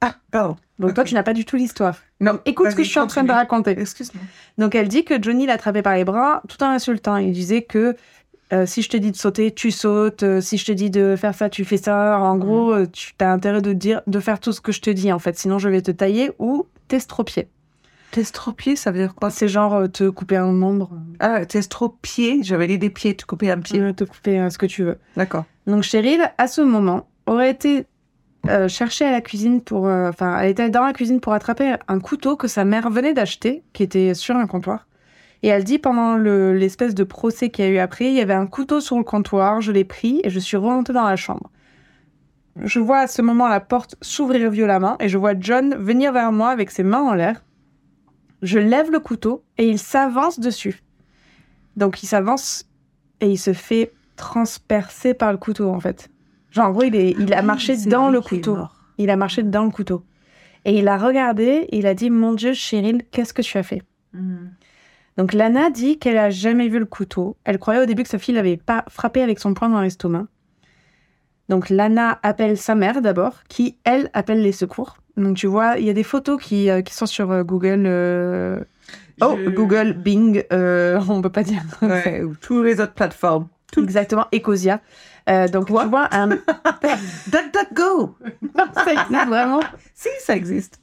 Ah, 0.00 0.14
pardon. 0.30 0.56
Donc 0.78 0.94
toi, 0.94 1.04
tu 1.04 1.12
n'as 1.14 1.22
pas 1.22 1.34
du 1.34 1.44
tout 1.44 1.56
l'histoire. 1.56 1.96
Non, 2.20 2.40
Écoute 2.46 2.70
ce 2.70 2.76
que 2.76 2.82
je 2.82 2.88
suis 2.88 2.98
en 3.00 3.06
train 3.06 3.22
de 3.24 3.30
raconter. 3.32 3.72
Excuse-moi. 3.78 4.22
Donc 4.58 4.74
elle 4.74 4.88
dit 4.88 5.04
que 5.04 5.22
Johnny 5.22 5.46
l'attrapait 5.46 5.82
par 5.82 5.94
les 5.94 6.04
bras 6.04 6.42
tout 6.48 6.62
en 6.62 6.68
insultant. 6.70 7.16
Il 7.18 7.32
disait 7.32 7.62
que 7.62 7.96
euh, 8.52 8.64
si 8.66 8.80
je 8.82 8.88
te 8.88 8.96
dis 8.96 9.10
de 9.12 9.16
sauter, 9.16 9.52
tu 9.52 9.70
sautes. 9.70 10.22
euh, 10.22 10.40
si 10.40 10.56
je 10.56 10.64
te 10.64 10.72
dis 10.72 10.88
de 10.90 11.16
faire 11.16 11.34
ça, 11.34 11.50
tu 11.50 11.64
fais 11.66 11.76
ça. 11.76 12.18
En 12.18 12.36
gros, 12.38 12.72
euh, 12.72 12.86
tu 12.90 13.12
as 13.20 13.30
intérêt 13.30 13.60
de 13.60 13.72
dire 13.74 14.00
de 14.06 14.20
faire 14.20 14.40
tout 14.40 14.52
ce 14.52 14.60
que 14.62 14.72
je 14.72 14.80
te 14.80 14.90
dis 14.90 15.12
en 15.12 15.18
fait. 15.18 15.38
Sinon, 15.38 15.58
je 15.58 15.68
vais 15.68 15.82
te 15.82 15.90
tailler 15.90 16.32
ou 16.38 16.66
t'estropier. 16.88 17.48
Testropié, 18.10 18.74
ça 18.74 18.90
veut 18.90 18.98
dire 18.98 19.14
quoi? 19.14 19.30
C'est 19.30 19.46
genre 19.48 19.84
te 19.92 20.08
couper 20.08 20.36
un 20.36 20.50
membre, 20.50 20.90
Ah, 21.20 21.44
testropié, 21.46 22.40
j'avais 22.42 22.66
dit 22.66 22.78
des 22.78 22.90
pieds, 22.90 23.14
tu 23.14 23.24
coupais 23.24 23.50
un 23.50 23.60
pied. 23.60 23.94
te 23.94 24.02
couper 24.04 24.48
ce 24.50 24.58
que 24.58 24.66
tu 24.66 24.82
veux. 24.82 24.98
D'accord. 25.16 25.44
Donc 25.68 25.84
Cheryl, 25.84 26.20
à 26.36 26.48
ce 26.48 26.60
moment, 26.60 27.06
aurait 27.26 27.50
été 27.50 27.86
euh, 28.48 28.68
chercher 28.68 29.04
à 29.04 29.10
la 29.10 29.20
cuisine 29.20 29.60
pour... 29.60 29.86
euh, 29.86 30.08
Enfin, 30.08 30.38
elle 30.38 30.50
était 30.50 30.70
dans 30.70 30.84
la 30.84 30.92
cuisine 30.92 31.20
pour 31.20 31.32
attraper 31.32 31.74
un 31.88 32.00
couteau 32.00 32.36
que 32.36 32.48
sa 32.48 32.64
mère 32.64 32.90
venait 32.90 33.14
d'acheter, 33.14 33.62
qui 33.72 33.82
était 33.82 34.14
sur 34.14 34.36
un 34.36 34.46
comptoir. 34.46 34.86
Et 35.42 35.48
elle 35.48 35.64
dit, 35.64 35.78
pendant 35.78 36.16
le- 36.16 36.54
l'espèce 36.54 36.94
de 36.94 37.04
procès 37.04 37.48
qu'il 37.50 37.64
y 37.64 37.68
a 37.68 37.70
eu 37.70 37.78
après, 37.78 38.06
il 38.06 38.14
y 38.14 38.20
avait 38.20 38.34
un 38.34 38.46
couteau 38.46 38.80
sur 38.80 38.98
le 38.98 39.04
comptoir, 39.04 39.60
je 39.60 39.72
l'ai 39.72 39.84
pris 39.84 40.20
et 40.24 40.30
je 40.30 40.38
suis 40.38 40.56
remontée 40.56 40.92
dans 40.92 41.04
la 41.04 41.16
chambre. 41.16 41.50
Je 42.62 42.78
vois 42.78 42.98
à 42.98 43.06
ce 43.06 43.22
moment 43.22 43.48
la 43.48 43.60
porte 43.60 43.94
s'ouvrir 44.02 44.50
violemment 44.50 44.96
et 45.00 45.08
je 45.08 45.16
vois 45.16 45.32
John 45.38 45.74
venir 45.76 46.12
vers 46.12 46.32
moi 46.32 46.50
avec 46.50 46.70
ses 46.70 46.82
mains 46.82 47.00
en 47.02 47.14
l'air. 47.14 47.42
Je 48.42 48.58
lève 48.58 48.90
le 48.90 49.00
couteau 49.00 49.44
et 49.56 49.68
il 49.68 49.78
s'avance 49.78 50.40
dessus. 50.40 50.82
Donc 51.76 52.02
il 52.02 52.06
s'avance 52.06 52.66
et 53.20 53.30
il 53.30 53.38
se 53.38 53.52
fait 53.52 53.92
transpercer 54.16 55.14
par 55.14 55.32
le 55.32 55.38
couteau 55.38 55.70
en 55.70 55.80
fait. 55.80 56.10
Genre 56.50 56.66
en 56.66 56.70
gros 56.72 56.82
il, 56.82 56.94
est, 56.96 57.10
il 57.18 57.32
a 57.34 57.42
marché 57.42 57.76
C'est 57.76 57.88
dans 57.88 58.10
le 58.10 58.20
couteau. 58.20 58.56
Il 58.98 59.10
a 59.10 59.16
marché 59.16 59.42
dans 59.42 59.64
le 59.64 59.70
couteau. 59.70 60.04
Et 60.64 60.78
il 60.78 60.88
a 60.88 60.98
regardé 60.98 61.66
et 61.70 61.78
il 61.78 61.86
a 61.86 61.94
dit 61.94 62.10
Mon 62.10 62.34
Dieu, 62.34 62.52
Cheryl, 62.52 63.02
qu'est-ce 63.10 63.32
que 63.32 63.42
tu 63.42 63.56
as 63.56 63.62
fait? 63.62 63.82
Donc 65.16 65.32
Lana 65.32 65.70
dit 65.70 65.98
qu'elle 65.98 66.18
a 66.18 66.30
jamais 66.30 66.68
vu 66.68 66.78
le 66.78 66.86
couteau. 66.86 67.36
Elle 67.44 67.58
croyait 67.58 67.80
au 67.82 67.86
début 67.86 68.02
que 68.02 68.08
sa 68.08 68.18
fille 68.18 68.34
l'avait 68.34 68.56
pas 68.56 68.84
frappé 68.88 69.22
avec 69.22 69.38
son 69.38 69.54
poing 69.54 69.68
dans 69.68 69.80
l'estomac. 69.80 70.26
Donc 71.48 71.68
Lana 71.68 72.18
appelle 72.22 72.56
sa 72.56 72.74
mère 72.74 73.02
d'abord, 73.02 73.42
qui 73.48 73.76
elle 73.84 74.08
appelle 74.12 74.42
les 74.42 74.52
secours. 74.52 74.96
Donc 75.16 75.36
tu 75.36 75.46
vois, 75.46 75.78
il 75.78 75.84
y 75.84 75.90
a 75.90 75.92
des 75.94 76.04
photos 76.04 76.40
qui, 76.40 76.70
euh, 76.70 76.80
qui 76.82 76.94
sont 76.94 77.06
sur 77.06 77.30
euh, 77.30 77.42
Google. 77.42 77.84
euh, 77.86 78.60
Oh, 79.22 79.36
Je- 79.44 79.50
Google, 79.50 79.92
Bing, 79.92 80.44
on 80.50 81.20
peut 81.20 81.28
pas 81.30 81.42
dire. 81.42 81.62
Ouais, 81.82 82.22
ou 82.24 82.34
tous 82.40 82.62
les 82.62 82.80
autres 82.80 82.94
plateformes. 82.94 83.48
Exactement, 83.76 84.26
Ecosia. 84.32 84.80
Euh, 85.28 85.48
donc 85.48 85.66
tu 85.66 85.72
vois 85.72 86.08
un. 86.12 86.28
DuckDuckGo 87.26 88.16
Ça 88.74 88.92
existe 88.92 89.26
vraiment. 89.26 89.60
Si, 89.94 90.08
ça 90.20 90.34
existe. 90.34 90.80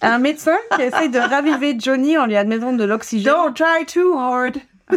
Un 0.00 0.18
médecin 0.18 0.56
qui 0.74 0.82
essaye 0.82 1.10
de 1.10 1.18
raviver 1.18 1.76
Johnny 1.78 2.16
en 2.16 2.26
lui 2.26 2.36
admettant 2.36 2.72
de 2.72 2.84
l'oxygène. 2.84 3.32
Don't 3.32 3.54
try 3.54 3.84
too 3.86 4.16
hard. 4.18 4.56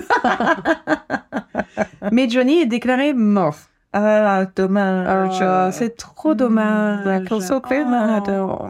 Mais 2.12 2.30
Johnny 2.30 2.62
est 2.62 2.66
déclaré 2.66 3.14
mort. 3.14 3.58
Ah, 3.92 4.46
dommage. 4.56 5.42
Ah, 5.42 5.72
c'est 5.72 5.98
trop 5.98 6.34
dommage. 6.36 7.04
Bad. 7.06 7.28
Oh. 7.32 8.68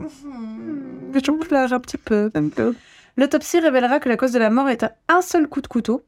Je 1.14 1.32
pleure 1.32 1.74
un 1.74 1.80
petit 1.80 1.98
peu. 1.98 2.32
L'autopsie 3.18 3.60
révélera 3.60 4.00
que 4.00 4.08
la 4.08 4.16
cause 4.16 4.32
de 4.32 4.40
la 4.40 4.50
mort 4.50 4.70
est 4.70 4.86
un 5.10 5.22
seul 5.22 5.48
coup 5.48 5.62
de 5.62 5.68
couteau 5.68 6.04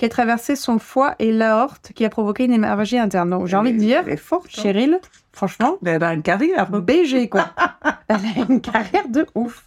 qui 0.00 0.06
a 0.06 0.08
traversé 0.08 0.56
son 0.56 0.78
foie 0.78 1.14
et 1.18 1.30
l'aorte 1.30 1.92
qui 1.94 2.06
a 2.06 2.08
provoqué 2.08 2.46
une 2.46 2.52
hémorragie 2.54 2.96
interne. 2.98 3.28
Donc 3.28 3.46
j'ai 3.48 3.56
envie 3.58 3.74
de 3.74 3.78
dire, 3.78 4.02
Elle 4.06 4.14
est 4.14 4.16
forte. 4.16 4.46
hein. 4.46 4.62
Cheryl, 4.62 4.98
franchement, 5.30 5.76
Elle 5.84 6.02
a 6.02 6.14
une 6.14 6.22
carrière. 6.22 6.70
BG 6.70 7.28
quoi. 7.28 7.50
Elle 8.08 8.16
a 8.16 8.46
une 8.48 8.62
carrière 8.62 9.08
de 9.10 9.26
ouf. 9.34 9.66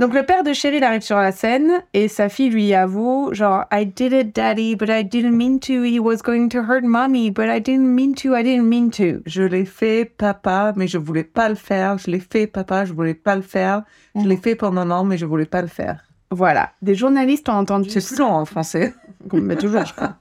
Donc 0.00 0.12
le 0.12 0.24
père 0.24 0.42
de 0.42 0.52
Cheryl 0.52 0.82
arrive 0.82 1.02
sur 1.02 1.18
la 1.18 1.30
scène 1.30 1.70
et 1.94 2.08
sa 2.08 2.28
fille 2.28 2.50
lui 2.50 2.74
avoue 2.74 3.32
genre 3.32 3.66
I 3.70 3.86
did 3.86 4.12
it 4.12 4.34
daddy 4.34 4.74
but 4.74 4.88
I 4.88 5.04
didn't 5.04 5.36
mean 5.36 5.60
to 5.60 5.84
he 5.84 6.00
was 6.00 6.16
going 6.24 6.48
to 6.48 6.58
hurt 6.58 6.82
mommy 6.82 7.30
but 7.30 7.44
I 7.48 7.60
didn't 7.60 7.94
mean 7.94 8.14
to 8.16 8.34
I 8.34 8.42
didn't 8.42 8.68
mean 8.68 8.90
to. 8.90 9.22
Je 9.26 9.42
l'ai 9.44 9.64
fait, 9.66 10.04
papa, 10.18 10.72
mais 10.74 10.88
je 10.88 10.98
voulais 10.98 11.22
pas 11.22 11.48
le 11.48 11.54
faire. 11.54 11.98
Je 11.98 12.10
l'ai 12.10 12.18
fait, 12.18 12.48
papa, 12.48 12.84
je 12.86 12.92
voulais 12.92 13.14
pas 13.14 13.36
le 13.36 13.42
faire. 13.42 13.84
Je 14.16 14.26
l'ai 14.26 14.36
fait 14.36 14.56
pendant 14.56 14.80
un 14.80 14.90
an, 14.90 15.04
mais 15.04 15.16
je 15.16 15.26
voulais 15.26 15.46
pas 15.46 15.62
le 15.62 15.68
faire. 15.68 16.02
Voilà, 16.32 16.70
des 16.80 16.94
journalistes 16.94 17.48
ont 17.50 17.52
entendu 17.52 17.90
C'est 17.90 18.04
plus 18.04 18.18
long 18.18 18.30
en 18.30 18.46
français. 18.46 18.94
mais 19.32 19.56
toujours 19.56 19.84
je 19.84 19.92
crois. 19.92 20.16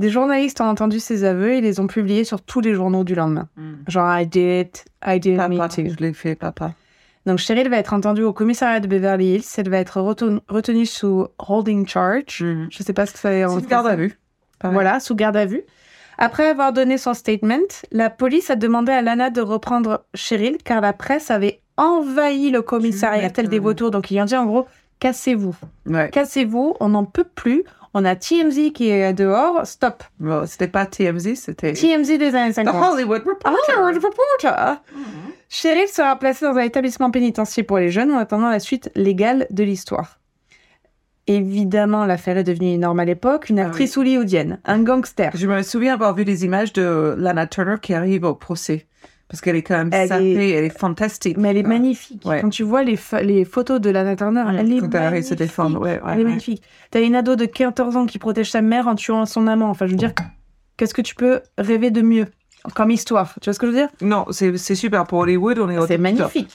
Des 0.00 0.10
journalistes 0.10 0.60
ont 0.60 0.64
entendu 0.64 0.98
ses 0.98 1.22
aveux 1.22 1.52
et 1.52 1.60
les 1.60 1.78
ont 1.78 1.86
publiés 1.86 2.24
sur 2.24 2.40
tous 2.40 2.60
les 2.60 2.74
journaux 2.74 3.04
du 3.04 3.14
lendemain. 3.14 3.48
Genre 3.86 4.18
I 4.18 4.26
did 4.26 4.66
it, 4.66 4.84
I 5.06 5.20
mean 5.24 5.58
Papa, 5.58 5.68
je 5.76 5.96
l'ai 6.00 6.12
fait, 6.12 6.34
papa. 6.34 6.72
Donc 7.26 7.38
Cheryl 7.38 7.68
va 7.68 7.78
être 7.78 7.92
entendue 7.92 8.24
au 8.24 8.32
commissariat 8.32 8.80
de 8.80 8.88
Beverly 8.88 9.36
Hills, 9.36 9.44
elle 9.56 9.70
va 9.70 9.78
être 9.78 10.00
retenue 10.00 10.40
retenue 10.48 10.86
sous 10.86 11.28
holding 11.38 11.86
charge. 11.86 12.42
Mhm. 12.42 12.66
Je 12.70 12.82
sais 12.82 12.92
pas 12.92 13.06
ce 13.06 13.12
que 13.12 13.20
ça 13.20 13.32
dire 13.32 13.50
en 13.50 13.54
C'est 13.54 13.62
une 13.62 13.68
garde 13.68 13.86
à 13.86 13.94
vue. 13.94 14.18
Voilà, 14.62 14.98
sous 14.98 15.14
garde 15.14 15.36
à 15.36 15.46
vue. 15.46 15.62
Après 16.18 16.48
avoir 16.48 16.72
donné 16.72 16.98
son 16.98 17.14
statement, 17.14 17.68
la 17.92 18.10
police 18.10 18.50
a 18.50 18.56
demandé 18.56 18.90
à 18.90 19.02
Lana 19.02 19.30
de 19.30 19.40
reprendre 19.40 20.04
Cheryl 20.14 20.58
car 20.64 20.80
la 20.80 20.92
presse 20.92 21.30
avait 21.30 21.60
envahi 21.76 22.50
le 22.50 22.62
commissariat 22.62 23.30
tel 23.30 23.48
des 23.48 23.58
vautours. 23.58 23.90
Donc 23.90 24.10
ils 24.10 24.20
ont 24.20 24.24
dit 24.24 24.36
en 24.36 24.46
gros, 24.46 24.66
cassez-vous, 25.04 25.54
Ouais. 25.86 26.08
cassez-vous, 26.10 26.76
on 26.80 26.88
n'en 26.88 27.04
peut 27.04 27.26
plus. 27.34 27.62
On 27.92 28.06
a 28.06 28.16
TMZ 28.16 28.72
qui 28.72 28.88
est 28.88 29.12
dehors, 29.12 29.66
stop. 29.66 30.02
Bon, 30.18 30.46
c'était 30.46 30.66
pas 30.66 30.86
TMZ, 30.86 31.34
c'était 31.34 31.74
TMZ 31.74 32.16
des 32.18 32.34
années 32.34 32.52
The 32.52 32.64
50. 32.64 32.92
Hollywood 32.94 33.22
Reporter. 33.26 33.82
Hollywood 33.82 34.02
Reporter. 34.02 34.82
Cheryl 35.50 35.86
sera 35.88 36.16
placée 36.18 36.46
dans 36.46 36.56
un 36.56 36.62
établissement 36.62 37.10
pénitentiaire 37.10 37.66
pour 37.66 37.76
les 37.78 37.90
jeunes 37.90 38.10
en 38.12 38.18
attendant 38.18 38.48
la 38.48 38.60
suite 38.60 38.90
légale 38.96 39.46
de 39.50 39.62
l'histoire. 39.62 40.18
Évidemment, 41.26 42.04
l'affaire 42.06 42.36
est 42.38 42.44
devenue 42.44 42.72
énorme 42.72 43.00
à 43.00 43.04
l'époque. 43.04 43.48
Une 43.50 43.60
Ah 43.60 43.66
actrice 43.66 43.96
hollywoodienne, 43.96 44.58
un 44.64 44.82
gangster. 44.82 45.30
Je 45.34 45.46
me 45.46 45.62
souviens 45.62 45.94
avoir 45.94 46.14
vu 46.14 46.24
des 46.24 46.44
images 46.46 46.72
de 46.72 47.14
Lana 47.18 47.46
Turner 47.46 47.76
qui 47.80 47.92
arrive 47.94 48.24
au 48.24 48.34
procès. 48.34 48.86
Parce 49.34 49.40
qu'elle 49.40 49.56
est 49.56 49.62
quand 49.62 49.76
même 49.76 49.90
Elle 49.92 50.06
sapée, 50.08 50.32
est- 50.32 50.50
elle 50.50 50.64
est 50.64 50.78
fantastique. 50.78 51.36
Mais 51.38 51.48
elle 51.50 51.56
est 51.56 51.64
magnifique. 51.64 52.24
Ouais. 52.24 52.40
Quand 52.40 52.50
tu 52.50 52.62
vois 52.62 52.84
les, 52.84 52.94
pho- 52.96 53.20
les 53.20 53.44
photos 53.44 53.80
de 53.80 53.90
Lana 53.90 54.14
Turner, 54.14 54.44
elle 54.48 54.72
est 54.72 54.78
Quand 54.78 54.88
elle 55.12 55.24
se 55.24 55.34
défendre, 55.34 55.80
ouais, 55.80 56.00
elle 56.06 56.20
est 56.20 56.24
magnifique. 56.24 56.62
T'as 56.92 57.00
une 57.02 57.16
ado 57.16 57.34
de 57.34 57.44
14 57.46 57.96
ans 57.96 58.06
qui 58.06 58.20
protège 58.20 58.50
sa 58.52 58.62
mère 58.62 58.86
en 58.86 58.94
tuant 58.94 59.26
son 59.26 59.48
amant. 59.48 59.70
Enfin, 59.70 59.86
je 59.86 59.90
veux 59.90 59.96
dire, 59.96 60.12
qu'est-ce 60.76 60.94
que 60.94 61.02
tu 61.02 61.16
peux 61.16 61.40
rêver 61.58 61.90
de 61.90 62.00
mieux 62.00 62.26
comme 62.76 62.92
histoire? 62.92 63.34
Tu 63.40 63.46
vois 63.46 63.54
ce 63.54 63.58
que 63.58 63.66
je 63.66 63.72
veux 63.72 63.78
dire? 63.78 63.88
Non, 64.00 64.26
c'est 64.30 64.56
super. 64.76 65.04
Pour 65.04 65.18
Hollywood, 65.18 65.58
on 65.58 65.68
est 65.68 65.78
au 65.78 65.86
C'est 65.88 65.94
top. 65.94 66.02
magnifique. 66.02 66.52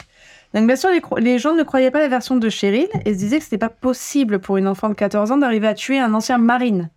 Donc 0.53 0.65
bien 0.65 0.75
sûr, 0.77 0.89
les 1.17 1.37
gens 1.37 1.53
ne 1.53 1.63
croyaient 1.63 1.91
pas 1.91 1.99
la 1.99 2.07
version 2.07 2.37
de 2.37 2.47
Cheryl 2.49 2.87
et 3.05 3.13
se 3.13 3.19
disaient 3.19 3.37
que 3.39 3.43
c'était 3.43 3.57
pas 3.59 3.69
possible 3.69 4.39
pour 4.39 4.55
une 4.57 4.67
enfant 4.67 4.87
de 4.89 4.93
14 4.95 5.31
ans 5.31 5.37
d'arriver 5.37 5.67
à 5.67 5.73
tuer 5.73 5.99
un 5.99 6.13
ancien 6.13 6.37
marine. 6.37 6.89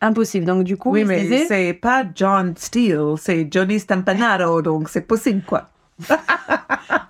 Impossible. 0.00 0.44
Donc 0.46 0.64
du 0.64 0.76
coup, 0.76 0.90
Oui, 0.90 1.04
mais 1.04 1.44
c'est 1.46 1.72
pas 1.72 2.04
John 2.14 2.54
Steele, 2.56 3.14
c'est 3.18 3.48
Johnny 3.50 3.80
Stampanaro, 3.80 4.62
donc 4.62 4.88
c'est 4.88 5.06
possible, 5.06 5.42
quoi. 5.46 5.68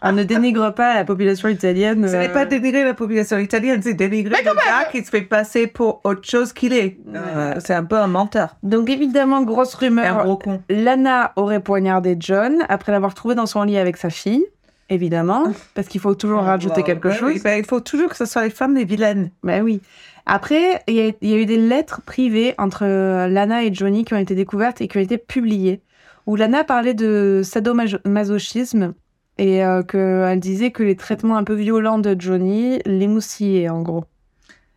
On 0.03 0.13
ne 0.13 0.23
dénigre 0.23 0.73
pas 0.73 0.95
la 0.95 1.05
population 1.05 1.49
italienne. 1.49 2.07
Ce 2.09 2.17
n'est 2.17 2.29
euh, 2.29 2.33
pas 2.33 2.47
dénigrer 2.47 2.85
la 2.85 2.95
population 2.95 3.37
italienne, 3.39 3.81
c'est 3.83 3.95
dénigrer 3.95 4.43
le 4.43 4.55
gars 4.55 4.89
qui 4.91 5.05
se 5.05 5.11
fait 5.11 5.23
passer 5.23 5.67
pour 5.67 6.01
autre 6.05 6.27
chose 6.27 6.53
qu'il 6.53 6.73
est. 6.73 6.97
Euh, 7.15 7.57
c'est 7.59 7.75
un 7.75 7.85
peu 7.85 7.97
un 7.97 8.07
menteur. 8.07 8.57
Donc 8.63 8.89
évidemment, 8.89 9.43
grosse 9.43 9.75
Et 9.75 9.77
un 9.77 9.89
rumeur. 9.89 10.25
gros 10.25 10.37
con. 10.39 10.63
Lana 10.71 11.33
aurait 11.37 11.61
poignardé 11.61 12.17
John 12.19 12.59
après 12.69 12.93
l'avoir 12.93 13.13
trouvé 13.15 13.35
dans 13.35 13.47
son 13.47 13.65
lit 13.65 13.77
avec 13.77 13.97
sa 13.99 14.09
fille. 14.09 14.47
évidemment, 14.89 15.53
parce 15.75 15.89
qu'il 15.89 16.01
faut 16.01 16.15
toujours 16.15 16.41
rajouter 16.43 16.83
quelque 16.83 17.09
Ouais, 17.09 17.15
chose. 17.15 17.33
oui, 17.35 17.41
ben, 17.45 17.59
il 17.59 17.67
faut 17.67 17.81
toujours 17.81 18.09
que 18.09 18.17
ce 18.17 18.25
soit 18.25 18.45
les 18.45 18.51
femmes 18.51 18.75
les 18.77 18.85
vilaines. 18.87 19.31
Ben 19.43 19.63
oui. 19.63 19.83
Après, 20.31 20.83
il 20.87 20.95
y, 20.95 21.01
a- 21.01 21.13
il 21.23 21.29
y 21.31 21.33
a 21.35 21.39
eu 21.39 21.47
des 21.47 21.57
lettres 21.57 22.03
privées 22.05 22.55
entre 22.59 22.85
euh, 22.85 23.27
Lana 23.29 23.65
et 23.65 23.73
Johnny 23.73 24.05
qui 24.05 24.13
ont 24.15 24.19
été 24.19 24.35
découvertes 24.35 24.81
et 24.83 24.87
qui 24.89 24.99
ont 24.99 25.01
été 25.01 25.17
publiées, 25.19 25.81
où 26.27 26.37
Lana 26.37 26.65
parlait 26.65 26.93
de 26.95 27.41
sadomasochisme 27.43 28.93
et 29.39 29.65
euh, 29.65 29.83
qu'elle 29.83 30.41
disait 30.41 30.71
que 30.71 30.83
les 30.83 30.97
traitements 30.97 31.37
un 31.37 31.45
peu 31.45 31.55
violents 31.55 31.99
de 31.99 32.15
Johnny 32.19 32.81
l'émoustiller, 32.85 33.69
en 33.71 33.83
gros. 33.83 34.05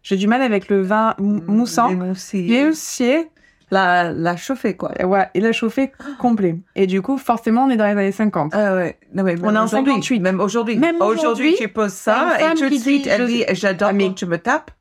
J'ai 0.04 0.16
du 0.18 0.28
mal 0.28 0.42
avec 0.42 0.70
le 0.70 0.82
vin 0.82 1.16
mou- 1.20 1.42
moussant. 1.48 1.90
L'émoustiller, 1.90 3.28
La, 3.72 4.12
la 4.12 4.36
chauffer, 4.36 4.76
quoi. 4.76 4.92
ouais, 5.06 5.28
il 5.34 5.46
a 5.46 5.52
chauffé 5.52 5.92
complet. 6.20 6.56
Et 6.76 6.88
du 6.88 7.02
coup, 7.02 7.18
forcément, 7.18 7.66
on 7.66 7.70
est 7.70 7.78
dans 7.78 7.86
les 7.86 7.92
années 7.92 8.12
50. 8.12 8.52
Ah 8.54 8.76
ouais. 8.76 8.98
Non, 9.14 9.24
mais 9.24 9.36
On 9.44 9.54
est 9.56 9.58
en 9.58 9.64
aujourd'hui, 9.66 9.92
58. 9.94 10.20
Même 10.20 10.40
aujourd'hui. 10.42 10.78
Même 10.78 10.96
aujourd'hui, 10.98 11.20
aujourd'hui, 11.20 11.56
tu 11.58 11.68
poses 11.70 11.94
ça 11.94 12.38
et 12.40 12.54
tout 12.56 12.70
de 12.70 12.76
suite, 12.76 13.08
elle 13.08 13.22
je- 13.22 13.26
dit 13.28 13.44
J'adore 13.52 13.90
Ah, 13.90 13.94
mais- 13.94 14.14
tu 14.14 14.26
me 14.26 14.38
tapes. 14.38 14.72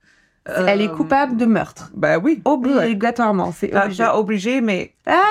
Elle 0.47 0.81
est 0.81 0.89
coupable 0.91 1.37
de 1.37 1.45
meurtre. 1.45 1.91
Bah 1.95 2.19
oui. 2.19 2.41
Obligatoirement, 2.45 3.53
c'est 3.53 3.75
obligé. 3.77 4.03
pas 4.05 4.19
obligé, 4.19 4.61
mais 4.61 4.95
Ah 5.07 5.23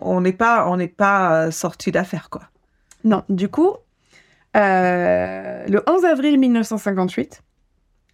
on- 0.00 0.20
n'est 0.20 0.32
pas, 0.32 0.66
on 0.68 0.76
n'est 0.76 0.88
pas 0.88 1.46
euh, 1.46 1.50
sorti 1.50 1.92
d'affaire, 1.92 2.30
quoi. 2.30 2.42
Non, 3.04 3.22
du 3.28 3.48
coup, 3.48 3.72
euh, 4.56 5.64
le 5.68 5.82
11 5.86 6.04
avril 6.04 6.38
1958, 6.38 7.42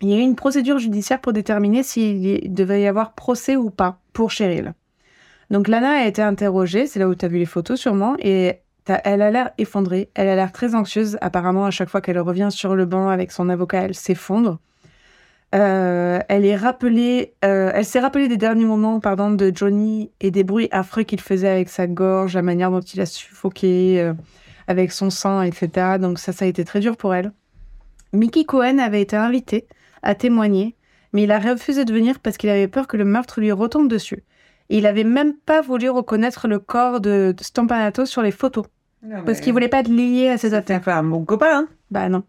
il 0.00 0.08
y 0.08 0.14
a 0.14 0.16
eu 0.16 0.20
une 0.20 0.34
procédure 0.34 0.78
judiciaire 0.78 1.20
pour 1.20 1.32
déterminer 1.32 1.82
s'il 1.82 2.52
devait 2.52 2.82
y 2.82 2.86
avoir 2.88 3.12
procès 3.12 3.56
ou 3.56 3.70
pas 3.70 3.98
pour 4.12 4.30
Cheryl. 4.30 4.74
Donc 5.50 5.68
Lana 5.68 6.00
a 6.00 6.04
été 6.06 6.22
interrogée, 6.22 6.86
c'est 6.86 6.98
là 6.98 7.08
où 7.08 7.14
tu 7.14 7.24
as 7.24 7.28
vu 7.28 7.38
les 7.38 7.46
photos 7.46 7.78
sûrement, 7.78 8.16
et 8.18 8.58
elle 9.04 9.22
a 9.22 9.30
l'air 9.30 9.50
effondrée, 9.58 10.10
elle 10.14 10.28
a 10.28 10.34
l'air 10.34 10.50
très 10.50 10.74
anxieuse. 10.74 11.18
Apparemment, 11.20 11.66
à 11.66 11.70
chaque 11.70 11.88
fois 11.88 12.00
qu'elle 12.00 12.18
revient 12.18 12.48
sur 12.50 12.74
le 12.74 12.84
banc 12.84 13.08
avec 13.08 13.30
son 13.30 13.48
avocat, 13.48 13.82
elle 13.82 13.94
s'effondre. 13.94 14.58
Euh, 15.54 16.18
elle 16.28 16.46
est 16.46 16.56
rappelée, 16.56 17.34
euh, 17.44 17.70
elle 17.74 17.84
s'est 17.84 18.00
rappelée 18.00 18.26
des 18.28 18.38
derniers 18.38 18.64
moments, 18.64 19.00
pardon, 19.00 19.30
de 19.30 19.52
Johnny 19.54 20.10
et 20.20 20.30
des 20.30 20.44
bruits 20.44 20.68
affreux 20.70 21.02
qu'il 21.02 21.20
faisait 21.20 21.48
avec 21.48 21.68
sa 21.68 21.86
gorge, 21.86 22.34
la 22.34 22.42
manière 22.42 22.70
dont 22.70 22.80
il 22.80 23.00
a 23.02 23.06
suffoqué 23.06 24.00
euh, 24.00 24.14
avec 24.66 24.92
son 24.92 25.10
sang, 25.10 25.42
etc. 25.42 25.98
Donc 26.00 26.18
ça, 26.18 26.32
ça 26.32 26.46
a 26.46 26.48
été 26.48 26.64
très 26.64 26.80
dur 26.80 26.96
pour 26.96 27.14
elle. 27.14 27.32
Mickey 28.14 28.44
Cohen 28.44 28.78
avait 28.78 29.02
été 29.02 29.16
invité 29.16 29.66
à 30.02 30.14
témoigner, 30.14 30.74
mais 31.12 31.24
il 31.24 31.30
a 31.30 31.38
refusé 31.38 31.84
de 31.84 31.92
venir 31.92 32.18
parce 32.20 32.38
qu'il 32.38 32.48
avait 32.48 32.68
peur 32.68 32.86
que 32.86 32.96
le 32.96 33.04
meurtre 33.04 33.40
lui 33.40 33.52
retombe 33.52 33.88
dessus. 33.88 34.24
Et 34.70 34.78
il 34.78 34.86
avait 34.86 35.04
même 35.04 35.34
pas 35.34 35.60
voulu 35.60 35.90
reconnaître 35.90 36.48
le 36.48 36.58
corps 36.58 37.00
de, 37.02 37.34
de 37.36 37.44
Stampanato 37.44 38.06
sur 38.06 38.22
les 38.22 38.30
photos, 38.30 38.64
parce 39.26 39.40
qu'il 39.40 39.52
voulait 39.52 39.68
pas 39.68 39.80
être 39.80 39.88
lié 39.88 40.28
à 40.30 40.38
cette 40.38 40.54
affaire. 40.54 40.78
C'était 40.78 40.84
pas 40.84 40.96
un 40.96 41.02
bon 41.02 41.24
copain. 41.26 41.46
hein. 41.52 41.68
Bah 41.90 42.08
non. 42.08 42.22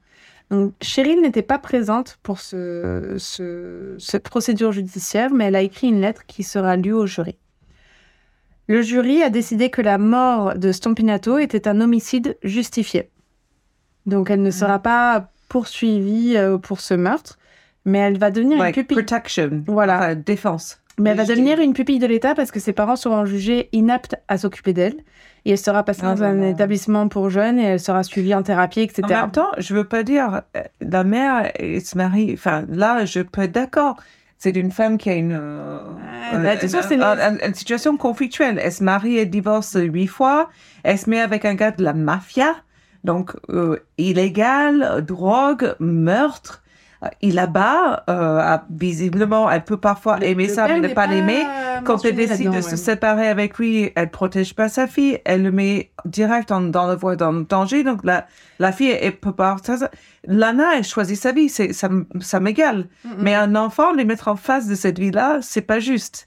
Donc 0.54 0.74
Cheryl 0.82 1.20
n'était 1.22 1.42
pas 1.42 1.58
présente 1.58 2.20
pour 2.22 2.40
ce, 2.40 3.16
ce- 3.18 3.96
cette 3.98 4.24
procédure 4.30 4.72
judiciaire, 4.72 5.32
mais 5.34 5.46
elle 5.46 5.56
a 5.56 5.62
écrit 5.64 5.88
une 5.88 6.00
lettre 6.00 6.26
qui 6.28 6.44
sera 6.44 6.76
lue 6.76 6.94
au 6.94 7.08
jury. 7.08 7.36
Le 8.68 8.84
jury 8.84 9.24
a 9.24 9.32
décidé 9.32 9.72
que 9.72 9.82
la 9.82 9.98
mort 9.98 10.54
de 10.56 10.72
Stompinato 10.72 11.40
était 11.40 11.68
un 11.68 11.82
homicide 11.82 12.38
justifié. 12.44 13.10
Donc 14.06 14.30
elle 14.30 14.44
ne 14.44 14.52
sera 14.52 14.78
pas 14.80 15.32
poursuivie 15.50 16.38
euh, 16.38 16.60
pour 16.60 16.82
ce 16.82 16.94
meurtre, 16.94 17.40
mais 17.84 17.98
elle 17.98 18.20
va 18.20 18.30
devenir 18.30 18.60
Like 18.60 18.78
une 18.78 18.86
protection. 18.86 19.64
Voilà. 19.68 19.98
Enfin, 19.98 20.16
défense. 20.16 20.80
Mais 21.00 21.10
elle 21.12 21.18
va 21.18 21.24
devenir 21.26 21.60
une 21.60 21.74
pupille 21.74 22.00
de 22.00 22.06
l'État 22.06 22.36
parce 22.36 22.52
que 22.52 22.60
ses 22.60 22.74
parents 22.74 22.96
seront 22.96 23.26
jugés 23.26 23.70
inaptes 23.72 24.16
à 24.28 24.38
s'occuper 24.38 24.74
d'elle. 24.74 24.96
Et 25.46 25.52
elle 25.52 25.58
sera 25.58 25.84
passée 25.84 26.02
Ah 26.04 26.14
dans 26.16 26.24
un 26.24 26.42
établissement 26.42 27.08
pour 27.08 27.30
jeunes 27.30 27.60
et 27.60 27.64
elle 27.64 27.80
sera 27.80 28.04
suivie 28.04 28.34
en 28.36 28.44
thérapie, 28.44 28.82
etc. 28.82 29.02
En 29.04 29.08
même 29.24 29.32
temps, 29.32 29.50
je 29.58 29.74
veux 29.74 29.84
pas 29.84 30.04
dire, 30.04 30.42
euh, 30.56 30.62
la 30.82 31.04
mère 31.04 31.52
elle 31.56 31.82
se 31.82 31.98
marie, 31.98 32.32
enfin, 32.34 32.64
là, 32.70 33.06
je 33.06 33.20
peux 33.22 33.42
être 33.42 33.52
d'accord. 33.52 33.98
C'est 34.38 34.56
une 34.56 34.72
femme 34.72 34.98
qui 34.98 35.10
a 35.10 35.14
une, 35.16 35.38
euh, 35.40 35.80
bah, 36.34 36.56
une, 36.96 37.02
une- 37.02 37.40
une 37.48 37.54
situation 37.54 37.98
conflictuelle. 37.98 38.60
Elle 38.62 38.72
se 38.72 38.84
marie 38.84 39.18
et 39.18 39.26
divorce 39.26 39.76
huit 39.80 40.08
fois. 40.08 40.50
Elle 40.84 40.98
se 41.00 41.10
met 41.10 41.20
avec 41.22 41.44
un 41.46 41.56
gars 41.56 41.72
de 41.72 41.84
la 41.84 41.94
mafia. 41.94 42.54
Donc, 43.04 43.32
euh, 43.50 43.78
illégal, 43.98 45.04
drogue, 45.06 45.76
meurtre. 45.80 46.63
Euh, 47.04 47.08
Il 47.22 47.40
abat, 47.40 48.04
euh, 48.10 48.40
a- 48.40 48.64
visiblement, 48.70 49.50
elle 49.52 49.64
peut 49.64 49.78
parfois 49.78 50.18
aimer 50.24 50.48
ça, 50.56 50.68
mais 50.68 50.88
ne 50.90 50.94
pas 50.94 51.08
l'aimer. 51.08 51.44
Quand 51.84 51.98
elle 52.10 52.16
décide 52.28 52.46
de 52.52 52.62
se 52.62 52.76
séparer 52.78 53.28
avec 53.28 53.58
lui, 53.58 53.92
elle 53.96 54.10
protège 54.10 54.56
pas 54.56 54.70
sa 54.70 54.88
fille, 54.88 55.20
elle 55.26 55.44
le 55.44 55.52
met 55.52 55.92
direct 56.06 56.52
en- 56.52 56.62
dans 56.62 56.88
la 56.88 56.96
voie 56.96 57.16
dans 57.16 57.32
le 57.32 57.44
danger. 57.44 57.84
Donc 57.84 58.04
la, 58.04 58.26
la 58.60 58.72
fille, 58.72 58.92
elle 58.92 59.18
peut 59.18 59.34
pas. 59.34 59.56
Lana, 60.26 60.78
elle 60.78 60.84
choisit 60.84 61.18
sa 61.18 61.32
vie, 61.32 61.50
c'est 61.50 61.74
ça, 61.74 61.90
ça 62.22 62.40
m'égale. 62.40 62.86
Mais 63.18 63.36
un 63.36 63.56
enfant, 63.56 63.92
les 63.94 64.06
mettre 64.06 64.28
en 64.30 64.36
face 64.36 64.68
de 64.68 64.76
cette 64.76 65.00
vie-là, 65.00 65.40
c'est 65.42 65.62
pas 65.62 65.80
juste. 65.80 66.26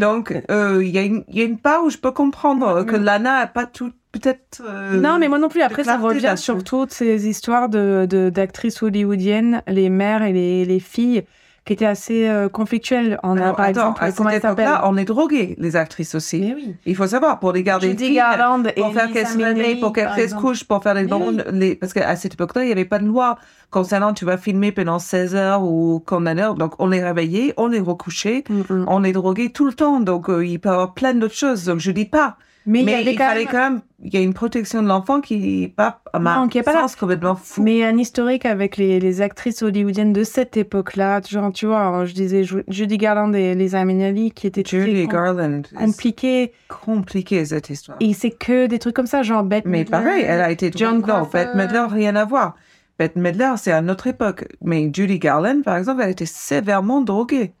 Donc 0.00 0.32
euh, 0.50 0.84
il 0.84 0.90
y, 0.90 0.98
a 0.98 1.02
une- 1.02 1.24
il 1.28 1.38
y 1.38 1.40
a 1.40 1.44
une 1.44 1.58
part 1.58 1.82
où 1.84 1.90
je 1.90 1.96
peux 1.98 2.12
comprendre 2.12 2.66
euh, 2.68 2.84
que. 2.84 2.96
Lana 2.96 3.36
a 3.38 3.46
pas 3.46 3.66
tout, 3.66 3.90
peut-être. 4.12 4.62
euh, 4.66 5.00
Non, 5.00 5.18
mais 5.18 5.28
moi 5.28 5.38
non 5.38 5.48
plus. 5.48 5.62
Après, 5.62 5.84
ça 5.84 5.98
revient 5.98 6.34
sur 6.36 6.62
toutes 6.64 6.92
ces 6.92 7.28
histoires 7.28 7.68
de 7.68 8.30
d'actrices 8.32 8.82
hollywoodiennes, 8.82 9.62
les 9.66 9.88
mères 9.90 10.22
et 10.22 10.32
les, 10.32 10.64
les 10.64 10.80
filles, 10.80 11.24
qui 11.66 11.74
étaient 11.74 11.86
assez 11.86 12.26
euh, 12.28 12.48
conflictuelles. 12.48 13.18
On 13.22 13.36
a 13.36 13.42
Alors, 13.42 13.56
par 13.56 13.66
attends, 13.66 13.70
exemple, 13.94 14.04
à 14.04 14.12
comment 14.12 14.30
cette 14.30 14.44
époque-là, 14.44 14.82
on 14.86 14.96
est 14.96 15.04
drogués, 15.04 15.54
les 15.58 15.76
actrices 15.76 16.14
aussi. 16.14 16.40
Mais 16.40 16.54
oui. 16.54 16.74
Il 16.86 16.96
faut 16.96 17.06
savoir, 17.06 17.38
pour 17.38 17.52
les 17.52 17.62
garder 17.62 17.88
Judy 17.88 18.06
filles, 18.06 18.14
Garland 18.16 18.64
et 18.74 18.80
pour 18.80 18.92
faire 18.94 19.12
qu'elles 19.12 19.26
se 19.26 19.38
réveillent, 19.38 19.78
pour 19.78 19.92
qu'elles 19.92 20.30
se 20.30 20.34
couchent, 20.34 20.64
pour 20.64 20.82
faire 20.82 20.94
les 20.94 21.06
les... 21.52 21.76
parce 21.76 21.92
qu'à 21.92 22.16
cette 22.16 22.34
époque-là, 22.34 22.62
il 22.62 22.66
n'y 22.66 22.72
avait 22.72 22.86
pas 22.86 22.98
de 22.98 23.06
loi 23.06 23.36
concernant 23.70 24.14
tu 24.14 24.24
vas 24.24 24.38
filmer 24.38 24.72
pendant 24.72 24.98
16 24.98 25.36
heures 25.36 25.62
ou 25.62 26.02
d'heures. 26.34 26.54
Donc, 26.54 26.74
on 26.78 26.90
est 26.92 27.04
réveillé, 27.04 27.52
on 27.58 27.70
est 27.72 27.78
recouché, 27.78 28.42
Mm-mm. 28.50 28.84
on 28.88 29.04
est 29.04 29.12
drogué 29.12 29.52
tout 29.52 29.66
le 29.66 29.74
temps. 29.74 30.00
Donc, 30.00 30.28
euh, 30.30 30.44
il 30.44 30.58
peut 30.58 30.70
y 30.70 30.72
avoir 30.72 30.94
plein 30.94 31.14
d'autres 31.14 31.34
choses. 31.36 31.66
Donc, 31.66 31.78
je 31.78 31.90
dis 31.90 32.06
pas. 32.06 32.36
Mais, 32.66 32.82
Mais, 32.82 33.02
il 33.04 33.16
fallait 33.16 33.44
même... 33.44 33.48
quand 33.50 33.58
même, 33.70 33.80
il 34.02 34.12
y 34.12 34.16
a 34.18 34.20
une 34.20 34.34
protection 34.34 34.82
de 34.82 34.88
l'enfant 34.88 35.20
qui 35.22 35.64
est 35.64 35.68
pas, 35.68 36.02
à 36.12 36.18
ma 36.18 36.36
Non, 36.36 36.48
qui 36.48 36.58
est 36.58 36.62
pas 36.62 36.74
là. 36.74 36.80
sens, 36.82 36.94
complètement 36.94 37.34
fou. 37.34 37.62
Mais 37.62 37.82
un 37.84 37.96
historique 37.96 38.44
avec 38.44 38.76
les, 38.76 39.00
les 39.00 39.22
actrices 39.22 39.62
hollywoodiennes 39.62 40.12
de 40.12 40.24
cette 40.24 40.56
époque-là, 40.58 41.20
genre, 41.28 41.52
tu 41.52 41.66
vois, 41.66 42.04
je 42.04 42.12
disais 42.12 42.44
Ju- 42.44 42.62
Judy 42.68 42.98
Garland 42.98 43.32
et 43.32 43.54
Lisa 43.54 43.84
Minnelli 43.84 44.30
qui 44.32 44.46
étaient 44.46 44.62
com- 44.62 45.06
Garland, 45.10 45.62
c'est 45.70 45.74
compliquées. 45.76 46.52
compliqué 46.68 47.44
cette 47.44 47.70
histoire. 47.70 47.96
Et 48.00 48.12
c'est 48.12 48.30
que 48.30 48.66
des 48.66 48.78
trucs 48.78 48.94
comme 48.94 49.06
ça, 49.06 49.22
genre 49.22 49.42
Bette 49.42 49.64
Mais 49.64 49.78
Midler. 49.78 49.90
pareil, 49.90 50.24
elle 50.26 50.40
a 50.42 50.50
été 50.50 50.70
John 50.74 51.00
Crawford. 51.02 51.30
Bette 51.32 51.54
Midler, 51.54 51.86
rien 51.90 52.14
à 52.16 52.24
voir. 52.24 52.56
Bette 52.98 53.16
Midler, 53.16 53.52
c'est 53.56 53.72
à 53.72 53.80
notre 53.80 54.06
époque. 54.08 54.44
Mais 54.62 54.90
Judy 54.92 55.18
Garland, 55.18 55.62
par 55.62 55.76
exemple, 55.78 56.02
elle 56.02 56.10
était 56.10 56.26
sévèrement 56.26 57.00
droguée. 57.00 57.52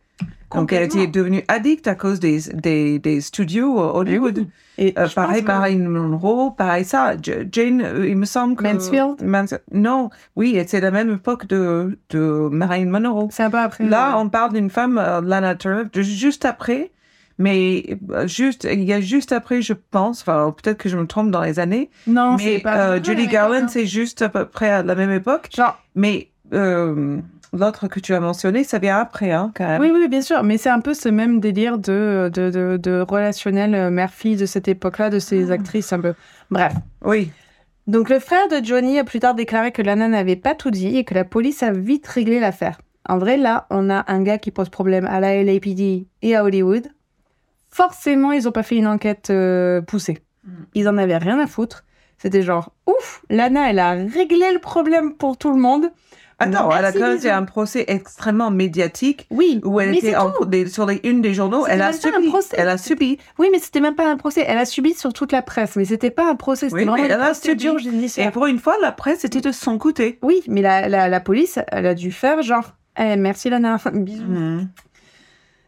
Donc, 0.54 0.72
elle 0.72 0.82
était 0.84 1.06
devenue 1.06 1.42
addict 1.48 1.86
à 1.86 1.94
cause 1.94 2.18
des, 2.20 2.40
des, 2.54 2.98
des 2.98 3.20
studios 3.20 3.78
Hollywood. 3.78 4.46
Et 4.78 4.94
Euh, 4.98 5.06
pareil, 5.14 5.14
pense 5.14 5.40
que- 5.42 5.46
pareil, 5.46 5.76
Monroe, 5.76 6.50
pareil 6.56 6.84
ça. 6.84 7.14
Jane, 7.20 7.82
euh, 7.82 8.08
il 8.08 8.16
me 8.16 8.24
semble 8.24 8.56
que... 8.56 8.62
Mansfield 8.64 9.22
Mans- 9.22 9.44
non, 9.72 10.10
oui, 10.36 10.58
c'est 10.66 10.80
la 10.80 10.90
même 10.90 11.12
époque 11.14 11.46
de, 11.46 11.98
de 12.10 12.48
Marilyn 12.50 12.90
Monroe. 12.90 13.28
C'est 13.30 13.42
un 13.42 13.50
peu 13.50 13.58
après. 13.58 13.84
Là, 13.84 14.10
ouais. 14.16 14.22
on 14.22 14.28
parle 14.28 14.52
d'une 14.54 14.70
femme, 14.70 14.98
euh, 14.98 15.20
Lana 15.20 15.54
Turner, 15.54 15.84
juste 15.94 16.44
après, 16.46 16.90
mais 17.38 17.98
euh, 18.10 18.26
juste, 18.26 18.66
il 18.70 18.82
y 18.84 18.92
a 18.92 19.00
juste 19.00 19.32
après, 19.32 19.60
je 19.62 19.74
pense, 19.74 20.22
enfin, 20.22 20.54
peut-être 20.62 20.78
que 20.78 20.88
je 20.88 20.96
me 20.96 21.06
trompe 21.06 21.30
dans 21.30 21.42
les 21.42 21.58
années, 21.58 21.90
Non, 22.06 22.36
mais 22.36 22.56
c'est 22.56 22.58
pas. 22.60 22.76
euh, 22.92 23.00
Judy 23.02 23.26
Garland, 23.28 23.68
c'est 23.68 23.86
juste 23.86 24.22
à 24.22 24.28
peu 24.30 24.46
près 24.46 24.70
à 24.70 24.82
la 24.82 24.94
même 24.94 25.10
époque. 25.12 25.48
Genre, 25.54 25.78
Mais 25.94 26.28
euh, 26.54 27.18
l'autre 27.52 27.88
que 27.88 28.00
tu 28.00 28.14
as 28.14 28.20
mentionné, 28.20 28.64
ça 28.64 28.78
vient 28.78 28.98
après, 28.98 29.32
hein, 29.32 29.52
quand 29.54 29.66
même. 29.66 29.80
oui, 29.80 29.90
oui, 29.92 30.08
bien 30.08 30.22
sûr, 30.22 30.42
mais 30.42 30.56
c'est 30.58 30.68
un 30.70 30.80
peu 30.80 30.94
ce 30.94 31.08
même 31.08 31.40
délire 31.40 31.78
de, 31.78 32.30
de, 32.32 32.50
de, 32.50 32.76
de 32.76 33.00
relationnel 33.00 33.74
euh, 33.74 33.90
mère-fille 33.90 34.36
de 34.36 34.46
cette 34.46 34.68
époque-là, 34.68 35.10
de 35.10 35.18
ces 35.18 35.50
Ah. 35.50 35.54
actrices 35.54 35.92
un 35.92 36.00
peu. 36.00 36.14
Bref. 36.50 36.72
Oui. 37.04 37.30
Donc, 37.86 38.08
le 38.08 38.18
frère 38.20 38.46
de 38.48 38.64
Johnny 38.64 38.98
a 38.98 39.04
plus 39.04 39.18
tard 39.20 39.34
déclaré 39.34 39.72
que 39.72 39.82
Lana 39.82 40.06
n'avait 40.08 40.36
pas 40.36 40.54
tout 40.54 40.70
dit 40.70 40.96
et 40.96 41.04
que 41.04 41.14
la 41.14 41.24
police 41.24 41.62
a 41.62 41.72
vite 41.72 42.06
réglé 42.06 42.38
l'affaire. 42.38 42.78
En 43.08 43.18
vrai, 43.18 43.36
là, 43.36 43.66
on 43.70 43.90
a 43.90 44.04
un 44.12 44.22
gars 44.22 44.38
qui 44.38 44.50
pose 44.52 44.68
problème 44.68 45.06
à 45.06 45.18
la 45.18 45.42
LAPD 45.42 46.06
et 46.22 46.36
à 46.36 46.44
Hollywood. 46.44 46.86
Forcément, 47.68 48.32
ils 48.32 48.44
n'ont 48.44 48.52
pas 48.52 48.62
fait 48.62 48.76
une 48.76 48.86
enquête 48.86 49.30
euh, 49.30 49.80
poussée. 49.80 50.18
Mm. 50.44 50.50
Ils 50.74 50.88
en 50.88 50.98
avaient 50.98 51.16
rien 51.16 51.38
à 51.38 51.46
foutre. 51.46 51.84
C'était 52.18 52.42
genre, 52.42 52.72
ouf, 52.86 53.22
Lana, 53.30 53.70
elle 53.70 53.78
a 53.78 53.92
réglé 53.92 54.52
le 54.52 54.58
problème 54.60 55.14
pour 55.14 55.36
tout 55.38 55.52
le 55.52 55.60
monde. 55.60 55.90
Attends, 56.40 56.70
elle 56.74 56.84
a 56.84 56.92
quand 56.92 57.00
même 57.22 57.26
un 57.26 57.44
procès 57.44 57.84
extrêmement 57.86 58.50
médiatique 58.50 59.26
Oui, 59.30 59.60
où 59.64 59.78
elle 59.78 59.90
mais 59.90 59.98
était 59.98 60.16
en- 60.16 60.32
des- 60.46 60.68
sur 60.68 60.86
les 60.86 61.00
unes 61.04 61.20
des 61.20 61.34
journaux. 61.34 61.66
Elle 61.68 61.82
a 61.82 61.88
un 61.88 61.92
subi. 61.92 62.28
procès. 62.28 62.56
Elle 62.58 62.68
a 62.68 62.78
subi. 62.78 63.18
Oui, 63.38 63.48
mais 63.52 63.58
c'était 63.58 63.80
même 63.80 63.94
pas 63.94 64.10
un 64.10 64.16
procès. 64.16 64.44
Elle 64.48 64.58
a 64.58 64.64
subi 64.64 64.94
sur 64.94 65.12
toute 65.12 65.32
la 65.32 65.42
presse, 65.42 65.76
mais 65.76 65.84
c'était 65.84 66.10
pas 66.10 66.28
un 66.30 66.34
procès. 66.36 66.70
C'était 66.70 66.80
Oui, 66.80 66.84
vraiment 66.86 67.04
elle 67.04 67.12
une 67.12 67.20
a 67.20 67.34
subi. 67.34 67.66
Et 67.66 67.78
judiciaire. 67.78 68.32
pour 68.32 68.46
une 68.46 68.58
fois, 68.58 68.74
la 68.80 68.90
presse 68.92 69.24
était 69.24 69.40
de 69.42 69.52
son 69.52 69.78
côté. 69.78 70.18
Oui, 70.22 70.42
mais 70.48 70.62
la, 70.62 70.88
la, 70.88 71.08
la 71.08 71.20
police, 71.20 71.58
elle 71.68 71.86
a 71.86 71.94
dû 71.94 72.10
faire 72.10 72.42
genre, 72.42 72.72
Eh, 72.98 73.16
merci 73.16 73.50
Lana, 73.50 73.76
bisous. 73.92 74.24
Mhm. 74.24 74.68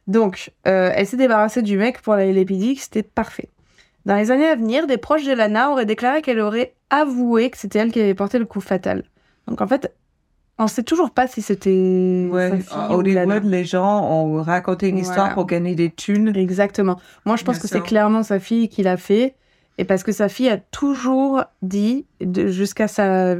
Donc, 0.09 0.51
euh, 0.66 0.91
elle 0.95 1.07
s'est 1.07 1.16
débarrassée 1.16 1.62
du 1.62 1.77
mec 1.77 2.01
pour 2.03 2.14
la 2.16 2.27
LAPD, 2.27 2.75
c'était 2.77 3.03
parfait. 3.05 3.49
Dans 4.05 4.16
les 4.16 4.31
années 4.33 4.49
à 4.49 4.57
venir, 4.57 4.87
des 4.89 4.97
proches 4.97 5.25
de 5.25 5.33
Lana 5.33 5.70
auraient 5.70 5.87
déclaré 5.87 6.23
qu'elle 6.23 6.41
aurait 6.41 6.75
avoué 6.91 7.51
que 7.51 7.57
c'était 7.59 7.79
elle 7.79 7.93
qui 7.93 8.01
avait 8.01 8.14
porté 8.14 8.39
le 8.39 8.45
coup 8.47 8.61
fatal. 8.61 9.05
Donc 9.47 9.61
en 9.61 9.66
fait, 9.68 9.93
on 10.59 10.66
sait 10.68 10.82
toujours 10.82 11.11
pas 11.11 11.26
si 11.26 11.42
c'était 11.42 12.28
Ouais, 12.30 12.50
Lana. 12.50 12.94
Hollywood, 12.94 13.44
les 13.44 13.64
gens 13.64 14.05
ont 14.11 14.42
raconté 14.42 14.88
une 14.88 14.98
histoire 14.98 15.18
Voilà. 15.26 15.34
pour 15.34 15.46
gagner 15.46 15.74
des 15.74 15.90
thunes. 15.90 16.36
Exactement. 16.36 16.98
Moi, 17.24 17.36
je 17.36 17.44
pense 17.44 17.57
Bien 17.57 17.62
que 17.62 17.68
c'est 17.68 17.80
clairement 17.80 18.22
sa 18.22 18.38
fille 18.38 18.68
qui 18.68 18.82
l'a 18.82 18.96
fait. 18.96 19.34
Et 19.78 19.84
parce 19.84 20.03
que 20.03 20.12
sa 20.12 20.28
fille 20.28 20.48
a 20.48 20.59
toujours 20.59 21.42
dit, 21.62 22.07
jusqu'à 22.20 22.88
sa... 22.88 23.32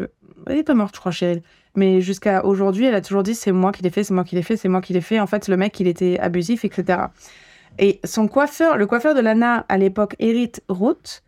Elle 0.46 0.58
est 0.58 0.62
pas 0.64 0.74
morte, 0.74 0.94
je 0.96 1.00
crois, 1.00 1.12
Cheryl. 1.12 1.42
Mais 1.76 2.00
jusqu'à 2.00 2.44
aujourd'hui, 2.44 2.86
elle 2.86 2.94
a 2.94 3.00
toujours 3.00 3.22
dit, 3.22 3.34
c'est 3.34 3.52
moi 3.52 3.70
qui 3.72 3.82
l'ai 3.82 3.90
fait, 3.90 4.02
c'est 4.04 4.14
moi 4.14 4.24
qui 4.24 4.34
l'ai 4.34 4.42
fait, 4.42 4.56
c'est 4.56 4.68
moi 4.68 4.80
qui 4.80 4.92
l'ai 4.92 5.00
fait. 5.00 5.20
En 5.20 5.26
fait, 5.26 5.48
le 5.48 5.56
mec, 5.56 5.78
il 5.80 5.86
était 5.86 6.18
abusif, 6.18 6.64
etc. 6.64 6.98
Et 7.78 8.00
son 8.04 8.28
coiffeur, 8.28 8.76
le 8.76 8.86
coiffeur 8.86 9.14
de 9.14 9.20
Lana 9.20 9.64
à 9.68 9.78
l'époque, 9.78 10.16
Eric 10.18 10.60
Root, 10.68 11.22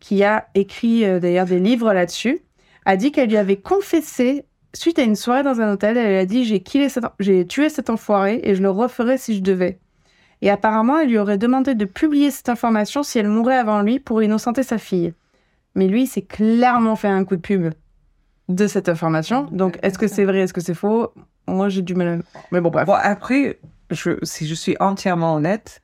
qui 0.00 0.22
a 0.24 0.46
écrit 0.54 1.04
euh, 1.04 1.18
d'ailleurs 1.20 1.46
des 1.46 1.58
livres 1.58 1.92
là-dessus, 1.92 2.40
a 2.84 2.96
dit 2.96 3.12
qu'elle 3.12 3.28
lui 3.28 3.36
avait 3.36 3.56
confessé, 3.58 4.44
suite 4.74 4.98
à 4.98 5.02
une 5.02 5.16
soirée 5.16 5.42
dans 5.42 5.60
un 5.60 5.72
hôtel, 5.72 5.96
elle 5.96 6.16
a 6.16 6.26
dit 6.26 6.44
j'ai 6.44 6.62
tué 7.46 7.68
cet 7.68 7.90
enfoiré 7.90 8.40
et 8.42 8.54
je 8.54 8.62
le 8.62 8.70
referais 8.70 9.18
si 9.18 9.36
je 9.36 9.42
devais. 9.42 9.78
Et 10.40 10.50
apparemment, 10.50 10.98
elle 10.98 11.08
lui 11.08 11.18
aurait 11.18 11.38
demandé 11.38 11.74
de 11.74 11.84
publier 11.84 12.30
cette 12.30 12.48
information 12.48 13.02
si 13.02 13.18
elle 13.18 13.28
mourait 13.28 13.56
avant 13.56 13.82
lui 13.82 14.00
pour 14.00 14.22
innocenter 14.22 14.62
sa 14.64 14.78
fille. 14.78 15.14
Mais 15.74 15.86
lui, 15.86 16.02
il 16.02 16.06
s'est 16.06 16.22
clairement 16.22 16.96
fait 16.96 17.08
un 17.08 17.24
coup 17.24 17.36
de 17.36 17.40
pub 17.40 17.72
de 18.48 18.66
cette 18.66 18.88
information. 18.88 19.44
Donc, 19.52 19.78
est-ce 19.82 19.98
que 19.98 20.08
c'est 20.08 20.24
vrai, 20.24 20.40
est-ce 20.40 20.52
que 20.52 20.60
c'est 20.60 20.74
faux? 20.74 21.12
Moi, 21.46 21.68
j'ai 21.68 21.82
du 21.82 21.94
mal 21.94 22.08
à... 22.08 22.16
Mais 22.50 22.60
bon, 22.60 22.70
bref. 22.70 22.86
Bon, 22.86 22.94
après, 22.94 23.60
si 24.22 24.48
je 24.48 24.54
suis 24.54 24.76
entièrement 24.80 25.36
honnête, 25.36 25.80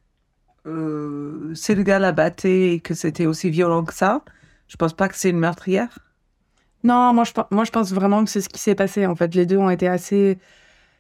euh, 0.66 1.55
si 1.55 1.74
le 1.74 1.82
gars 1.84 2.01
l'a 2.01 2.12
batté 2.12 2.72
et 2.74 2.80
que 2.80 2.95
c'était 2.95 3.26
aussi 3.26 3.51
violent 3.51 3.84
que 3.84 3.95
ça, 3.95 4.22
je 4.66 4.76
pense 4.76 4.93
pas 4.93 5.09
que 5.09 5.16
c'est 5.16 5.30
une 5.30 5.39
meurtrière. 5.39 5.99
Non, 6.85 7.12
moi 7.12 7.24
je, 7.24 7.33
moi 7.51 7.64
je 7.64 7.70
pense 7.70 7.93
vraiment 7.93 8.24
que 8.24 8.31
c'est 8.31 8.41
ce 8.41 8.49
qui 8.49 8.61
s'est 8.61 8.74
passé. 8.74 9.07
En 9.07 9.14
fait, 9.16 9.35
les 9.35 9.47
deux 9.47 9.57
ont 9.59 9.70
été 9.70 9.89
assez 9.89 10.39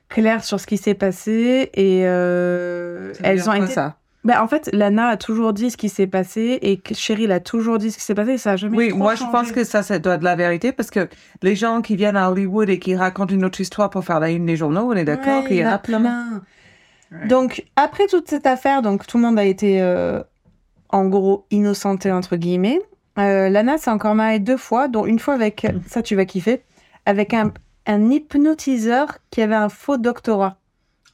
clairs 0.08 0.42
sur 0.44 0.58
ce 0.58 0.66
qui 0.66 0.76
s'est 0.76 0.94
passé 0.94 1.70
et 1.74 2.02
euh, 2.06 3.12
elles 3.22 3.48
ont 3.48 3.52
été. 3.52 3.72
ça? 3.72 3.96
Bah, 4.24 4.42
en 4.42 4.48
fait, 4.48 4.68
Lana 4.72 5.06
a 5.08 5.16
toujours 5.16 5.52
dit 5.52 5.70
ce 5.70 5.76
qui 5.76 5.88
s'est 5.88 6.08
passé 6.08 6.58
et 6.60 6.80
Cheryl 6.92 7.30
a 7.30 7.38
toujours 7.40 7.78
dit 7.78 7.92
ce 7.92 7.98
qui 7.98 8.02
s'est 8.04 8.14
passé. 8.16 8.32
et 8.32 8.38
Ça 8.38 8.52
a 8.52 8.56
jamais. 8.56 8.76
Oui, 8.76 8.92
moi 8.92 9.14
je 9.14 9.22
pense 9.30 9.52
que 9.52 9.62
ça, 9.64 9.82
ça 9.82 9.98
doit 10.00 10.14
être 10.14 10.22
la 10.22 10.34
vérité 10.34 10.72
parce 10.72 10.90
que 10.90 11.08
les 11.42 11.54
gens 11.54 11.80
qui 11.82 11.94
viennent 11.94 12.16
à 12.16 12.30
Hollywood 12.30 12.68
et 12.68 12.78
qui 12.80 12.96
racontent 12.96 13.32
une 13.32 13.44
autre 13.44 13.60
histoire 13.60 13.90
pour 13.90 14.04
faire 14.04 14.18
la 14.18 14.30
une 14.30 14.46
des 14.46 14.56
journaux, 14.56 14.90
on 14.90 14.92
est 14.94 15.04
d'accord 15.04 15.42
Ouais, 15.42 15.48
qu'il 15.48 15.56
y 15.58 15.64
en 15.66 15.70
a 15.70 15.78
plein. 15.78 16.42
Ouais. 17.12 17.26
Donc 17.28 17.64
après 17.76 18.06
toute 18.06 18.28
cette 18.28 18.46
affaire, 18.46 18.82
donc 18.82 19.06
tout 19.06 19.16
le 19.18 19.22
monde 19.22 19.38
a 19.38 19.44
été 19.44 19.80
euh, 19.80 20.20
en 20.90 21.06
gros 21.06 21.46
innocenté 21.50 22.10
entre 22.12 22.36
guillemets. 22.36 22.80
Euh, 23.18 23.48
Lana 23.48 23.78
s'est 23.78 23.90
encore 23.90 24.14
mariée 24.14 24.38
deux 24.38 24.56
fois, 24.56 24.88
dont 24.88 25.04
une 25.06 25.18
fois 25.18 25.34
avec 25.34 25.66
ça 25.86 26.02
tu 26.02 26.14
vas 26.14 26.24
kiffer, 26.24 26.62
avec 27.06 27.34
un, 27.34 27.52
un 27.86 28.10
hypnotiseur 28.10 29.18
qui 29.30 29.42
avait 29.42 29.54
un 29.54 29.68
faux 29.68 29.96
doctorat. 29.96 30.56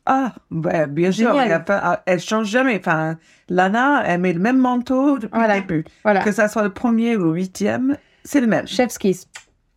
Ah, 0.07 0.35
ouais, 0.51 0.87
bien 0.87 1.11
sûr, 1.11 1.33
Génial. 1.35 1.65
pas- 1.65 1.81
ah, 1.83 2.03
elle 2.05 2.21
change 2.21 2.49
jamais. 2.49 2.77
Enfin, 2.79 3.17
Lana, 3.49 4.03
elle 4.07 4.21
met 4.21 4.35
le 4.35 4.41
même 4.41 4.59
manteau 4.59 5.19
depuis 5.19 5.31
Voilà. 5.39 5.55
le 5.57 5.61
début. 5.63 5.85
Voilà. 6.03 6.23
Que 6.23 6.31
ça 6.31 6.49
soit 6.49 6.63
le 6.63 6.71
premier 6.75 7.17
ou 7.17 7.25
le 7.25 7.33
huitième, 7.33 7.97
c'est 8.23 8.43
le 8.43 8.47
même. 8.47 8.67
Chef's 8.67 8.99
kiss. 8.99 9.27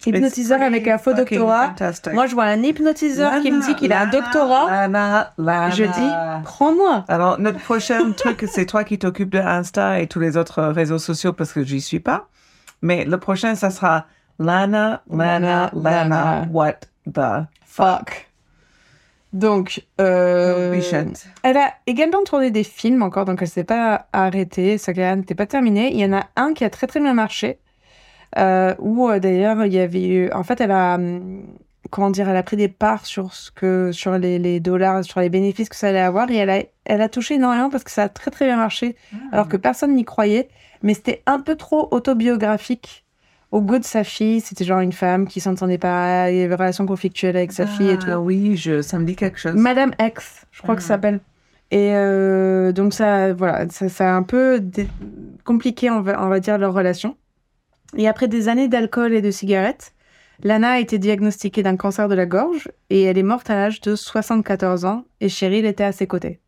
Hypnotiseur 0.05 0.61
avec 0.61 0.87
un 0.87 0.97
faux 0.97 1.13
doctorat. 1.13 1.73
Moi, 2.13 2.27
je 2.27 2.33
vois 2.33 2.45
un 2.45 2.61
hypnotiseur 2.61 3.41
qui 3.41 3.51
me 3.51 3.65
dit 3.65 3.75
qu'il 3.75 3.91
a 3.91 4.01
un 4.01 4.07
doctorat. 4.07 4.69
Lana, 4.69 5.33
Lana. 5.37 5.69
Je 5.71 5.83
dis, 5.83 6.43
prends-moi. 6.43 7.03
Alors, 7.07 7.39
notre 7.39 7.59
prochain 7.59 8.11
truc, 8.17 8.45
c'est 8.47 8.65
toi 8.65 8.83
qui 8.83 8.99
t'occupes 8.99 9.31
de 9.31 9.39
Insta 9.39 9.99
et 9.99 10.07
tous 10.07 10.19
les 10.19 10.37
autres 10.37 10.63
réseaux 10.63 10.99
sociaux 10.99 11.33
parce 11.33 11.51
que 11.51 11.63
j'y 11.63 11.81
suis 11.81 11.99
pas. 11.99 12.27
Mais 12.81 13.05
le 13.05 13.17
prochain, 13.17 13.55
ça 13.55 13.71
sera 13.71 14.05
Lana, 14.39 15.01
Lana, 15.11 15.71
Lana, 15.73 16.47
what 16.51 16.79
the 17.11 17.47
Fuck. 17.65 18.27
Donc, 19.33 19.85
euh, 19.99 20.79
elle 21.43 21.57
a 21.57 21.73
également 21.85 22.23
tourné 22.23 22.49
des 22.49 22.63
films 22.63 23.03
encore, 23.03 23.25
donc 23.25 23.41
elle 23.41 23.47
s'est 23.47 23.65
pas 23.65 24.07
arrêtée, 24.13 24.77
sa 24.77 24.93
carrière 24.93 25.17
n'était 25.17 25.35
pas 25.35 25.45
terminée. 25.45 25.91
Il 25.93 25.99
y 25.99 26.05
en 26.05 26.13
a 26.13 26.27
un 26.37 26.53
qui 26.53 26.63
a 26.63 26.69
très 26.69 26.87
très 26.87 27.01
bien 27.01 27.13
marché, 27.13 27.59
euh, 28.37 28.73
où 28.79 29.07
euh, 29.07 29.19
d'ailleurs 29.19 29.65
il 29.65 29.73
y 29.73 29.79
avait 29.79 30.07
eu, 30.07 30.31
en 30.31 30.43
fait, 30.43 30.59
elle 30.61 30.71
a, 30.71 30.95
hum, 30.95 31.43
comment 31.89 32.09
dire, 32.09 32.27
elle 32.27 32.35
a 32.35 32.43
pris 32.43 32.57
des 32.57 32.67
parts 32.67 33.05
sur 33.05 33.33
ce 33.33 33.51
que, 33.51 33.91
sur 33.91 34.17
les, 34.17 34.39
les 34.39 34.59
dollars, 34.59 35.03
sur 35.03 35.19
les 35.19 35.29
bénéfices 35.29 35.69
que 35.69 35.75
ça 35.75 35.89
allait 35.89 35.99
avoir, 35.99 36.29
et 36.29 36.35
elle 36.35 36.49
a, 36.49 36.63
elle 36.85 37.01
a 37.01 37.09
touché 37.09 37.35
énormément 37.35 37.69
parce 37.69 37.83
que 37.83 37.91
ça 37.91 38.03
a 38.03 38.09
très 38.09 38.31
très 38.31 38.45
bien 38.45 38.57
marché, 38.57 38.95
alors 39.31 39.47
que 39.47 39.57
personne 39.57 39.95
n'y 39.95 40.05
croyait, 40.05 40.49
mais 40.83 40.93
c'était 40.93 41.21
un 41.25 41.39
peu 41.39 41.55
trop 41.55 41.87
autobiographique. 41.91 43.03
Au 43.49 43.61
goût 43.61 43.79
de 43.79 43.85
sa 43.85 44.03
fille, 44.03 44.41
c'était 44.41 44.65
genre 44.65 44.81
une 44.81 44.91
femme 44.91 45.25
qui 45.25 45.39
s'entendait 45.39 45.77
pas, 45.77 46.29
il 46.29 46.35
y 46.35 46.41
avait 46.41 46.53
une 46.53 46.59
relation 46.59 46.85
conflictuelle 46.85 47.37
avec 47.37 47.53
sa 47.53 47.65
fille 47.65 47.89
et 47.89 47.97
tout. 47.97 48.09
Ah 48.11 48.19
oui, 48.19 48.57
je, 48.57 48.81
ça 48.81 48.99
me 48.99 49.05
dit 49.05 49.15
quelque 49.15 49.39
chose. 49.39 49.55
Madame 49.55 49.91
X, 50.01 50.45
je 50.51 50.61
crois 50.61 50.75
que 50.75 50.81
ça 50.81 50.89
s'appelle. 50.89 51.21
Et 51.71 51.91
euh, 51.93 52.73
donc 52.73 52.93
ça, 52.93 53.33
voilà, 53.33 53.69
ça, 53.69 53.87
ça 53.87 54.13
a 54.13 54.17
un 54.17 54.23
peu 54.23 54.61
compliqué, 55.45 55.89
on 55.89 56.01
va, 56.01 56.21
on 56.21 56.27
va 56.27 56.41
dire, 56.41 56.57
leur 56.57 56.73
relation. 56.73 57.15
Et 57.95 58.07
après 58.07 58.27
des 58.27 58.49
années 58.49 58.67
d'alcool 58.67 59.13
et 59.13 59.21
de 59.21 59.31
cigarettes, 59.31 59.93
Lana 60.43 60.73
a 60.73 60.79
été 60.79 60.99
diagnostiquée 60.99 61.63
d'un 61.63 61.77
cancer 61.77 62.07
de 62.07 62.15
la 62.15 62.25
gorge 62.25 62.69
et 62.89 63.03
elle 63.03 63.17
est 63.17 63.23
morte 63.23 63.49
à 63.49 63.55
l'âge 63.55 63.81
de 63.81 63.95
74 63.95 64.85
ans 64.85 65.05
et 65.19 65.29
Cheryl 65.29 65.65
était 65.65 65.83
à 65.83 65.91
ses 65.91 66.05
côtés. 66.05 66.39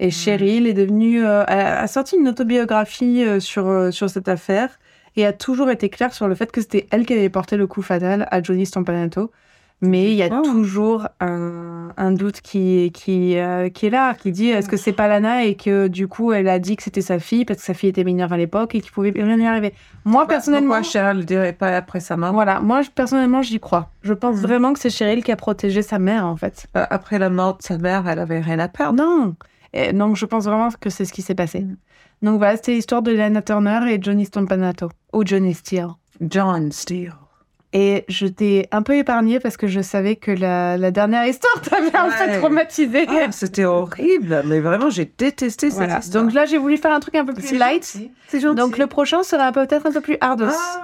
Et 0.00 0.10
Cheryl 0.10 0.66
est 0.66 0.72
devenue, 0.72 1.24
euh, 1.24 1.44
a, 1.46 1.86
sorti 1.86 2.16
une 2.16 2.28
autobiographie 2.28 3.22
euh, 3.24 3.38
sur, 3.38 3.68
euh, 3.68 3.92
sur 3.92 4.10
cette 4.10 4.28
affaire 4.28 4.80
et 5.14 5.24
a 5.24 5.32
toujours 5.32 5.70
été 5.70 5.88
claire 5.88 6.12
sur 6.12 6.26
le 6.26 6.34
fait 6.34 6.50
que 6.50 6.60
c'était 6.60 6.88
elle 6.90 7.06
qui 7.06 7.12
avait 7.12 7.28
porté 7.28 7.56
le 7.56 7.68
coup 7.68 7.82
fatal 7.82 8.26
à 8.32 8.42
Johnny 8.42 8.66
Stompanato. 8.66 9.30
Mais 9.86 10.10
il 10.10 10.14
y 10.14 10.22
a 10.22 10.28
Oh. 10.32 10.42
toujours 10.42 11.08
un, 11.20 11.90
un 11.96 12.12
doute 12.12 12.40
qui, 12.40 12.90
qui, 12.94 13.36
euh, 13.38 13.68
qui 13.68 13.86
est 13.86 13.90
là, 13.90 14.14
qui 14.14 14.32
dit 14.32 14.48
est-ce 14.48 14.68
que 14.68 14.76
c'est 14.76 14.92
pas 14.92 15.08
Lana 15.08 15.44
et 15.44 15.54
que 15.56 15.88
du 15.88 16.08
coup 16.08 16.32
elle 16.32 16.48
a 16.48 16.58
dit 16.58 16.76
que 16.76 16.82
c'était 16.82 17.00
sa 17.02 17.18
fille 17.18 17.44
parce 17.44 17.58
que 17.60 17.64
sa 17.66 17.74
fille 17.74 17.90
était 17.90 18.04
mineure 18.04 18.32
à 18.32 18.36
l'époque 18.36 18.74
et 18.74 18.80
qu'il 18.80 18.90
pouvait 18.92 19.10
rien 19.14 19.38
y 19.38 19.46
arriver. 19.46 19.74
Moi 20.04 20.26
personnellement, 20.26 20.76
Pourquoi 20.76 20.90
Cheryl 20.90 21.24
dirait 21.24 21.52
pas 21.52 21.76
après 21.76 22.00
sa 22.00 22.16
mort? 22.16 22.32
Voilà, 22.32 22.60
moi 22.60 22.80
personnellement 22.94 23.42
j'y 23.42 23.60
crois. 23.60 23.90
Je 24.02 24.12
pense 24.14 24.36
vraiment 24.36 24.72
que 24.72 24.78
c'est 24.78 24.90
Cheryl 24.90 25.22
qui 25.24 25.32
a 25.32 25.36
protégé 25.36 25.82
sa 25.82 25.98
mère 25.98 26.24
en 26.26 26.36
fait. 26.36 26.66
Euh, 26.76 26.84
Après 26.90 27.18
la 27.18 27.30
mort 27.30 27.58
de 27.58 27.62
sa 27.62 27.76
mère, 27.78 28.08
elle 28.08 28.18
avait 28.20 28.40
rien 28.40 28.58
à 28.60 28.68
perdre. 28.68 29.02
Non, 29.02 29.34
Et 29.72 29.92
donc 29.92 30.16
je 30.16 30.24
pense 30.26 30.44
vraiment 30.44 30.68
que 30.80 30.90
c'est 30.90 31.04
ce 31.04 31.12
qui 31.12 31.22
s'est 31.22 31.34
passé. 31.34 31.66
Donc 32.22 32.38
voilà, 32.38 32.56
c'était 32.56 32.72
l'histoire 32.72 33.02
de 33.02 33.12
Lana 33.12 33.42
Turner 33.42 33.80
et 33.92 33.98
Johnny 34.00 34.24
Stompanato 34.24 34.88
ou 35.12 35.24
Johnny 35.26 35.52
Steele. 35.52 35.88
John 36.20 36.70
Steele. 36.72 37.12
Et 37.76 38.04
je 38.08 38.26
t'ai 38.28 38.68
un 38.70 38.82
peu 38.82 38.94
épargné 38.96 39.40
parce 39.40 39.56
que 39.56 39.66
je 39.66 39.80
savais 39.80 40.14
que 40.14 40.30
la, 40.30 40.76
la 40.78 40.90
dernière 40.92 41.26
histoire 41.26 41.60
t'avait 41.62 41.94
un 41.96 42.08
peu 42.08 42.30
Ouais. 42.30 42.38
traumatisé. 42.38 43.04
Ah, 43.08 43.32
C'était 43.32 43.64
horrible, 43.64 44.42
mais 44.46 44.60
vraiment, 44.60 44.90
j'ai 44.90 45.04
détesté 45.18 45.70
cette 45.70 45.78
Voilà. 45.78 45.98
histoire. 45.98 46.22
Donc 46.24 46.32
là, 46.34 46.46
j'ai 46.46 46.56
voulu 46.58 46.76
faire 46.76 46.92
un 46.92 47.00
truc 47.00 47.16
un 47.16 47.24
peu 47.24 47.34
plus 47.34 47.52
light. 47.58 47.82
C'est 48.28 48.38
gentil. 48.40 48.56
Donc 48.56 48.78
le 48.78 48.86
prochain 48.86 49.24
sera 49.24 49.50
peut-être 49.50 49.86
un 49.86 49.90
peu 49.92 50.00
plus 50.00 50.16
hardos. 50.20 50.46
Ah, 50.48 50.82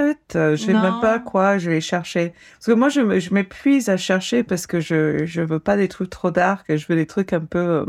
arrête, 0.00 0.18
je 0.34 0.56
sais 0.56 0.72
Non. 0.72 0.82
même 0.82 1.00
pas 1.00 1.20
quoi 1.20 1.58
je 1.58 1.70
vais 1.70 1.80
chercher. 1.80 2.32
Parce 2.58 2.66
que 2.66 2.72
moi, 2.72 2.88
je, 2.88 3.00
m'épuise 3.32 3.88
à 3.88 3.96
chercher 3.96 4.42
parce 4.42 4.66
que 4.66 4.80
je, 4.80 5.24
je 5.24 5.42
veux 5.42 5.60
pas 5.60 5.76
des 5.76 5.86
trucs 5.86 6.10
trop 6.10 6.30
dark, 6.32 6.64
je 6.74 6.86
veux 6.88 6.96
des 6.96 7.06
trucs 7.06 7.32
un 7.32 7.40
peu... 7.40 7.58
euh, 7.58 7.84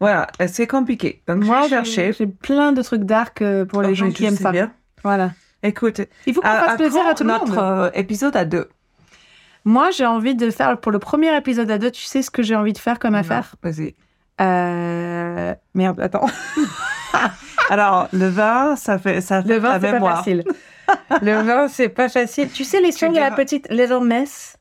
Voilà, 0.00 0.26
c'est 0.48 0.66
compliqué. 0.66 1.22
Donc, 1.28 1.44
Moi, 1.44 1.56
je 1.56 1.62
vais 1.62 1.68
j'ai 1.68 1.68
cher- 1.68 1.84
chercher. 1.84 2.12
j'ai 2.18 2.26
plein 2.26 2.72
de 2.72 2.82
trucs 2.82 3.04
dark 3.04 3.42
euh, 3.42 3.64
pour 3.64 3.82
les 3.82 3.90
Oh, 3.90 3.94
gens 3.94 4.10
qui 4.10 4.24
aiment 4.24 4.34
sais 4.36 4.42
ça. 4.42 4.50
bien. 4.52 4.72
Voilà. 5.04 5.32
Écoute, 5.62 6.00
Il 6.26 6.34
faut 6.34 6.40
qu'on 6.40 6.48
fasse 6.48 6.76
plaisir 6.76 7.06
à 7.06 7.14
tout 7.14 7.24
le 7.24 7.30
notre 7.30 7.46
monde. 7.46 7.58
euh, 7.58 7.90
épisode 7.94 8.36
à 8.36 8.44
deux? 8.44 8.68
Moi, 9.64 9.90
j'ai 9.90 10.06
envie 10.06 10.34
de 10.34 10.50
faire 10.50 10.78
pour 10.78 10.92
le 10.92 10.98
premier 10.98 11.36
épisode 11.36 11.70
à 11.70 11.78
deux. 11.78 11.90
Tu 11.90 12.02
sais 12.04 12.22
ce 12.22 12.30
que 12.30 12.42
j'ai 12.42 12.54
envie 12.54 12.72
de 12.72 12.78
faire 12.78 12.98
comme 12.98 13.14
affaire? 13.14 13.54
Vas-y. 13.62 13.94
Euh... 14.40 15.54
Merde, 15.74 16.00
attends. 16.00 16.26
Alors, 17.70 18.08
le 18.12 18.28
vin, 18.28 18.76
ça 18.76 18.98
fait, 18.98 19.20
ça 19.20 19.40
Le 19.42 19.56
vin, 19.58 19.78
c'est 19.80 19.90
pas 19.98 20.14
facile. 20.14 20.44
le 21.22 21.32
vin, 21.42 21.68
c'est 21.68 21.88
pas 21.88 22.08
facile. 22.08 22.50
Tu 22.50 22.64
sais 22.64 22.80
l'histoire 22.80 23.12
de 23.12 23.18
la 23.18 23.32
petite 23.32 23.66
Little 23.70 24.04
Miss? 24.04 24.56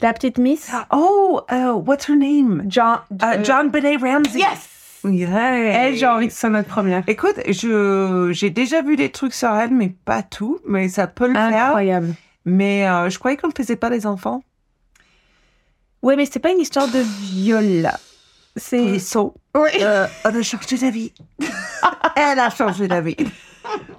La 0.00 0.12
petite 0.12 0.38
Miss? 0.38 0.70
Oh, 0.92 1.40
euh, 1.50 1.72
what's 1.72 2.08
her 2.08 2.16
name? 2.16 2.64
John. 2.66 2.98
Euh, 3.22 3.42
John 3.42 3.70
Benet 3.70 3.96
Ramsey. 3.96 4.38
Yes 4.40 4.73
Yeah. 5.04 5.86
Elle, 5.86 5.96
j'ai 5.96 6.06
envie 6.06 6.28
que 6.28 6.32
ce 6.32 6.40
soit 6.40 6.48
notre 6.50 6.68
première. 6.68 7.02
Écoute, 7.06 7.36
je 7.46 8.30
j'ai 8.32 8.50
déjà 8.50 8.82
vu 8.82 8.96
des 8.96 9.10
trucs 9.10 9.34
sur 9.34 9.50
elle, 9.54 9.70
mais 9.70 9.94
pas 10.04 10.22
tout. 10.22 10.58
Mais 10.66 10.88
ça 10.88 11.06
peut 11.06 11.26
le 11.28 11.34
faire. 11.34 11.66
Incroyable. 11.66 12.14
Mais 12.46 12.88
euh, 12.88 13.08
je 13.10 13.18
croyais 13.18 13.36
qu'on 13.36 13.48
ne 13.48 13.52
faisait 13.56 13.76
pas 13.76 13.90
les 13.90 14.06
enfants. 14.06 14.42
Ouais, 16.02 16.16
mais 16.16 16.26
c'est 16.26 16.38
pas 16.38 16.50
une 16.50 16.60
histoire 16.60 16.88
de 16.88 16.98
viol, 16.98 17.64
là. 17.82 17.98
C'est... 18.56 18.98
so, 18.98 19.34
Oui. 19.56 19.70
euh, 19.80 20.06
elle 20.24 20.36
a 20.36 20.42
changé 20.42 20.76
la 20.76 20.90
vie. 20.90 21.12
elle 22.16 22.38
a 22.38 22.50
changé 22.50 22.86
la 22.86 23.00
vie. 23.00 23.16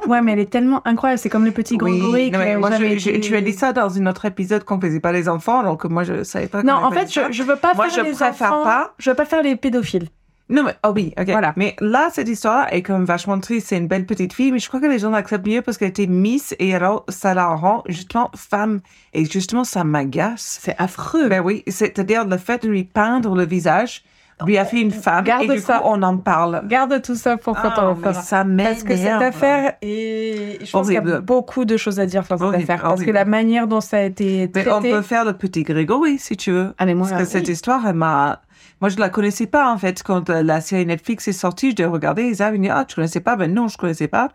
Ouais, 0.07 0.21
mais 0.21 0.33
elle 0.33 0.39
est 0.39 0.49
tellement 0.51 0.81
incroyable. 0.87 1.19
C'est 1.19 1.29
comme 1.29 1.43
le 1.45 1.51
petit 1.51 1.77
Oui, 1.81 2.29
non, 2.31 2.37
mais 2.39 2.55
moi, 2.57 2.69
je- 2.77 2.83
été- 2.83 3.19
tu 3.19 3.35
as 3.35 3.41
dit 3.41 3.53
ça 3.53 3.73
dans 3.73 3.97
un 3.97 4.05
autre 4.05 4.25
épisode 4.25 4.63
qu'on 4.63 4.79
faisait 4.79 4.99
pas 4.99 5.11
les 5.11 5.27
enfants, 5.27 5.63
donc 5.63 5.83
moi 5.85 6.03
je 6.03 6.23
savais 6.23 6.47
pas. 6.47 6.61
Non, 6.61 6.73
en 6.75 6.91
fait, 6.91 7.11
je, 7.11 7.31
je 7.31 7.43
veux 7.43 7.55
pas 7.55 7.73
Moi, 7.73 7.89
faire 7.89 7.95
je 8.05 8.09
les 8.09 8.15
préfère 8.15 8.53
enfants- 8.53 8.63
pas. 8.63 8.93
Je 8.99 9.09
veux 9.09 9.15
pas 9.15 9.25
faire 9.25 9.41
les 9.41 9.55
pédophiles. 9.55 10.07
Non, 10.47 10.63
mais, 10.63 10.75
oh 10.85 10.91
oui, 10.95 11.13
ok. 11.19 11.25
Voilà. 11.27 11.53
Mais 11.55 11.75
là, 11.79 12.09
cette 12.11 12.27
histoire 12.29 12.71
est 12.71 12.83
comme 12.83 13.03
vachement 13.03 13.39
triste. 13.39 13.67
C'est 13.69 13.77
une 13.77 13.87
belle 13.87 14.05
petite 14.05 14.33
fille, 14.33 14.51
mais 14.51 14.59
je 14.59 14.67
crois 14.67 14.79
que 14.79 14.85
les 14.85 14.99
gens 14.99 15.09
l'acceptent 15.09 15.47
mieux 15.47 15.61
parce 15.63 15.77
qu'elle 15.77 15.89
était 15.89 16.05
Miss 16.05 16.55
et 16.59 16.75
alors 16.75 17.03
ça 17.09 17.33
la 17.33 17.47
rend 17.47 17.83
justement 17.87 18.29
femme. 18.35 18.81
Et 19.13 19.25
justement, 19.25 19.63
ça 19.63 19.83
m'agace. 19.83 20.59
C'est 20.61 20.75
affreux. 20.77 21.29
Ben 21.29 21.41
oui, 21.43 21.63
c'est-à-dire 21.67 22.25
le 22.25 22.37
fait 22.37 22.61
de 22.63 22.69
lui 22.69 22.83
peindre 22.83 23.35
le 23.35 23.45
visage 23.45 24.03
lui 24.45 24.57
a 24.57 24.65
fait 24.65 24.81
une 24.81 24.91
femme. 24.91 25.23
Garde 25.23 25.43
et 25.43 25.47
du 25.55 25.59
ça. 25.59 25.77
coup, 25.79 25.83
on 25.85 26.01
en 26.03 26.17
parle. 26.17 26.61
Garde 26.67 27.01
tout 27.01 27.15
ça 27.15 27.37
pour 27.37 27.55
quand 27.55 27.71
Ah, 27.75 27.89
on 27.91 27.95
mais 27.95 28.13
ça. 28.13 28.43
Parce 28.43 28.83
que 28.83 28.97
cette 28.97 29.07
affaire 29.21 29.75
est. 29.81 30.57
Je 30.65 30.71
pense 30.71 30.87
qu'il 30.87 30.95
y 30.95 30.97
a 30.97 31.21
beaucoup 31.21 31.63
de 31.63 31.77
choses 31.77 31.99
à 31.99 32.05
dire 32.05 32.25
sur 32.25 32.37
cette 32.37 32.53
affaire. 32.53 32.81
Parce 32.81 33.03
que 33.03 33.11
la 33.11 33.23
manière 33.25 33.67
dont 33.67 33.79
ça 33.81 33.97
a 33.97 34.01
été 34.01 34.51
Mais 34.53 34.63
traité. 34.63 34.71
on 34.71 34.81
peut 34.81 35.01
faire 35.01 35.23
le 35.23 35.33
petit 35.33 35.63
Grégory 35.63 36.17
si 36.17 36.35
tu 36.35 36.51
veux. 36.51 36.73
Allez, 36.77 36.95
moi, 36.95 37.07
Parce 37.07 37.21
que 37.23 37.27
cette 37.29 37.47
histoire, 37.47 37.87
elle 37.87 37.95
m'a. 37.95 38.41
Moi, 38.85 38.91
je 38.91 38.99
la 38.99 39.09
connaissais 39.09 39.47
pas, 39.47 39.73
en 39.73 39.79
fait. 39.79 40.03
Quand 40.03 40.29
euh, 40.29 40.43
la 40.43 40.61
série 40.61 40.85
Netflix 40.85 41.27
est 41.27 41.31
sortie, 41.31 41.71
je 41.71 41.77
l'ai 41.77 41.85
regardée. 41.87 42.25
Ils 42.25 42.43
avaient 42.43 42.59
dit, 42.59 42.69
ah, 42.69 42.85
tu 42.87 42.93
connaissais 42.93 43.19
pas? 43.19 43.35
Ben 43.35 43.51
non, 43.51 43.67
je 43.67 43.79
connaissais 43.79 44.07
pas. 44.07 44.29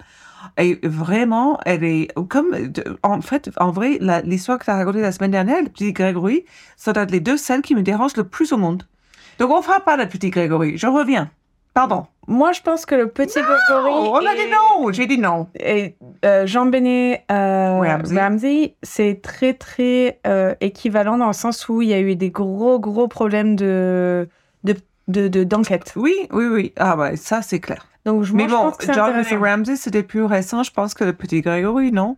Et 0.59 0.81
vraiment, 0.83 1.61
elle 1.67 1.85
est 1.85 2.09
comme, 2.29 2.49
en 3.05 3.21
fait, 3.21 3.49
en 3.59 3.71
vrai, 3.71 4.01
l'histoire 4.25 4.59
que 4.59 4.65
tu 4.65 4.71
as 4.73 4.75
racontée 4.75 5.03
la 5.03 5.13
semaine 5.13 5.31
dernière, 5.31 5.63
le 5.63 5.69
petit 5.69 5.93
Grégory, 5.93 6.45
ça 6.77 6.93
doit 6.93 7.05
être 7.05 7.13
les 7.13 7.21
deux 7.21 7.37
celles 7.37 7.63
qui 7.63 7.77
me 7.77 7.83
dérangent 7.83 8.17
le 8.17 8.25
plus 8.25 8.53
au 8.53 8.57
monde. 8.57 8.83
Donc, 9.39 9.53
on 9.53 9.63
fera 9.63 9.79
pas 9.79 9.97
le 9.97 10.09
petit 10.09 10.31
Grégory. 10.31 10.77
Je 10.77 10.89
reviens. 10.89 11.31
Pardon. 11.73 12.07
Moi, 12.27 12.51
je 12.51 12.61
pense 12.61 12.87
que 12.87 12.97
le 12.97 13.07
petit 13.07 13.41
Grégory. 13.41 13.93
Oh, 13.95 14.19
on 14.21 14.27
a 14.27 14.35
et- 14.35 14.47
dit 14.47 14.51
non. 14.51 14.91
J'ai 14.91 15.07
dit 15.07 15.19
non. 15.19 15.47
Et 15.61 15.95
euh, 16.25 16.45
Jean-Benet 16.45 17.23
euh, 17.31 17.79
Ramsey. 17.79 18.21
Ramsey, 18.21 18.77
c'est 18.83 19.21
très, 19.23 19.55
très 19.55 20.19
euh, 20.27 20.57
équivalent 20.61 21.19
dans 21.19 21.29
le 21.29 21.35
sens 21.35 21.69
où 21.69 21.83
il 21.83 21.89
y 21.91 21.95
a 21.95 22.01
eu 22.01 22.17
des 22.17 22.31
gros, 22.31 22.81
gros 22.81 23.07
problèmes 23.07 23.55
de 23.55 24.29
de- 25.11 25.23
de- 25.23 25.29
de- 25.29 25.45
d'enquête. 25.45 25.93
Oui, 25.97 26.15
oui, 26.33 26.47
oui. 26.47 26.73
Ah, 26.79 26.97
ouais, 26.97 27.17
ça, 27.17 27.43
c'est 27.43 27.61
clair. 27.61 27.87
Donc, 28.05 28.23
je, 28.25 28.33
Mais 28.35 28.45
je 28.49 28.55
bon, 28.55 28.63
pense 28.65 28.77
que 28.79 28.87
c'est 28.87 28.95
John 28.95 29.11
intéressant. 29.15 29.41
Ramsey, 29.41 29.77
c'était 29.77 30.03
plus 30.03 30.25
récent, 30.25 30.63
je 30.63 30.71
pense, 30.73 30.95
que 30.95 31.05
le 31.05 31.13
petit 31.13 31.41
Grégory, 31.43 31.93
non? 31.93 32.17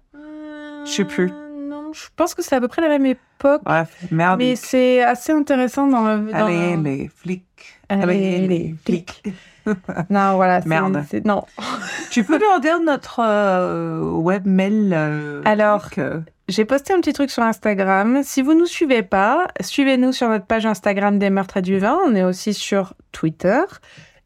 Je 0.84 0.90
sais 0.90 1.04
plus. 1.04 1.30
Euh, 1.30 1.68
Non, 1.68 1.92
je 1.92 2.06
pense 2.16 2.34
que 2.34 2.42
c'est 2.42 2.54
à 2.56 2.60
peu 2.60 2.68
près 2.68 2.82
la 2.82 2.88
même 2.88 3.06
époque. 3.06 3.62
Bref, 3.64 3.88
merde. 4.10 4.38
Mais 4.38 4.56
c'est 4.56 5.02
assez 5.02 5.32
intéressant 5.32 5.86
dans 5.86 6.02
le. 6.06 6.30
dans- 6.30 6.46
Allez, 6.46 6.76
les 6.76 7.08
flics. 7.08 7.44
Allez, 7.88 8.46
les 8.46 8.74
flics. 8.84 9.22
Non, 10.10 10.34
voilà. 10.34 10.60
Merde. 10.66 11.04
Non. 11.24 11.44
Tu 12.10 12.24
peux 12.24 12.36
leur 12.38 12.58
dire 12.58 12.80
notre 12.80 13.20
euh, 13.24 14.00
webmail 14.02 14.90
euh, 14.92 15.40
Alors, 15.44 15.88
que- 15.90 16.20
J'ai 16.52 16.66
posté 16.66 16.92
un 16.92 17.00
petit 17.00 17.14
truc 17.14 17.30
sur 17.30 17.42
Instagram. 17.42 18.20
Si 18.22 18.42
vous 18.42 18.52
nous 18.52 18.66
suivez 18.66 19.02
pas, 19.02 19.46
suivez-nous 19.62 20.12
sur 20.12 20.28
notre 20.28 20.44
page 20.44 20.66
Instagram 20.66 21.18
des 21.18 21.30
meurtres 21.30 21.56
et 21.56 21.62
du 21.62 21.78
vin. 21.78 21.98
On 22.06 22.14
est 22.14 22.22
aussi 22.24 22.52
sur 22.52 22.92
Twitter. 23.10 23.58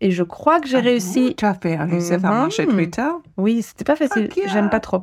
Et 0.00 0.10
je 0.10 0.24
crois 0.24 0.58
que 0.58 0.66
j'ai 0.66 0.78
Ah, 0.78 0.80
réussi. 0.80 1.36
Tu 1.38 1.44
as 1.44 1.54
fait 1.54 1.76
faire 1.76 2.18
Mhm. 2.18 2.22
marcher 2.22 2.66
Twitter 2.66 3.06
Oui, 3.36 3.62
c'était 3.62 3.84
pas 3.84 3.94
facile. 3.94 4.28
Ok. 4.36 4.42
J'aime 4.52 4.70
pas 4.70 4.80
trop. 4.80 5.02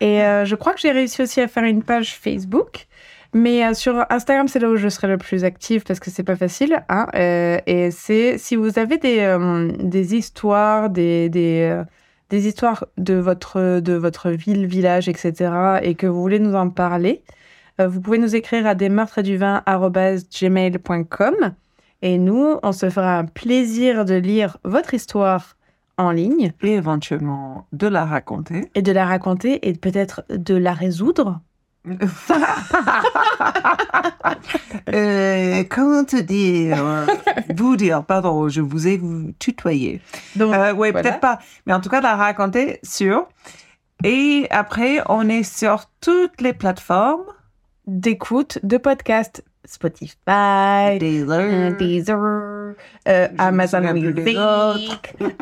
Et 0.00 0.22
euh, 0.22 0.46
je 0.46 0.54
crois 0.54 0.72
que 0.72 0.80
j'ai 0.80 0.92
réussi 0.92 1.20
aussi 1.20 1.42
à 1.42 1.46
faire 1.48 1.64
une 1.64 1.82
page 1.82 2.16
Facebook. 2.16 2.86
Mais 3.34 3.62
euh, 3.66 3.74
sur 3.74 4.06
Instagram, 4.08 4.48
c'est 4.48 4.58
là 4.58 4.70
où 4.70 4.76
je 4.76 4.88
serai 4.88 5.08
le 5.08 5.18
plus 5.18 5.44
active 5.44 5.82
parce 5.86 6.00
que 6.00 6.10
c'est 6.10 6.22
pas 6.22 6.36
facile. 6.36 6.82
Hein, 6.88 7.06
euh, 7.16 7.58
et 7.66 7.90
c'est 7.90 8.38
si 8.38 8.56
vous 8.56 8.78
avez 8.78 8.96
des, 8.96 9.36
des 9.78 10.14
histoires, 10.14 10.88
des, 10.88 11.28
des, 11.28 11.82
des 12.30 12.46
histoires 12.48 12.86
de 12.98 13.14
votre, 13.14 13.80
de 13.80 13.92
votre 13.94 14.30
ville, 14.30 14.66
village, 14.66 15.08
etc. 15.08 15.78
et 15.82 15.94
que 15.94 16.06
vous 16.06 16.20
voulez 16.20 16.38
nous 16.38 16.54
en 16.54 16.70
parler, 16.70 17.22
euh, 17.80 17.88
vous 17.88 18.00
pouvez 18.00 18.18
nous 18.18 18.34
écrire 18.34 18.66
à 18.66 18.74
des 18.74 18.88
gmail.com 20.40 21.34
et 22.02 22.18
nous, 22.18 22.58
on 22.62 22.72
se 22.72 22.90
fera 22.90 23.18
un 23.18 23.24
plaisir 23.24 24.04
de 24.04 24.14
lire 24.14 24.58
votre 24.64 24.94
histoire 24.94 25.56
en 25.98 26.10
ligne 26.10 26.52
et 26.62 26.68
éventuellement 26.74 27.66
de 27.72 27.86
la 27.86 28.04
raconter. 28.04 28.70
et 28.74 28.82
de 28.82 28.92
la 28.92 29.06
raconter 29.06 29.66
et 29.68 29.72
peut-être 29.72 30.24
de 30.28 30.54
la 30.54 30.74
résoudre. 30.74 31.40
Euh, 34.94 35.64
comment 35.68 36.04
te 36.04 36.16
dire? 36.20 36.76
Vous 37.56 37.76
dire, 37.76 38.04
pardon, 38.04 38.48
je 38.48 38.60
vous 38.60 38.86
ai 38.86 38.96
vous 38.98 39.32
tutoyé. 39.38 40.00
Donc, 40.36 40.54
Euh, 40.54 40.72
oui, 40.72 40.90
voilà. 40.90 41.02
peut-être 41.02 41.20
pas, 41.20 41.38
mais 41.66 41.72
en 41.72 41.80
tout 41.80 41.88
cas 41.88 42.00
la 42.00 42.16
raconter 42.16 42.78
sur. 42.82 43.26
Et 44.04 44.46
après, 44.50 45.00
on 45.08 45.28
est 45.28 45.42
sur 45.42 45.86
toutes 46.00 46.40
les 46.40 46.52
plateformes. 46.52 47.22
d'écoute 47.88 48.58
de 48.64 48.78
podcasts 48.78 49.44
Spotify, 49.64 50.98
Deezer, 50.98 51.38
euh, 51.40 51.70
Deezer, 51.72 52.74
euh, 53.08 53.28
Amazon 53.38 53.92
Music. 53.92 54.36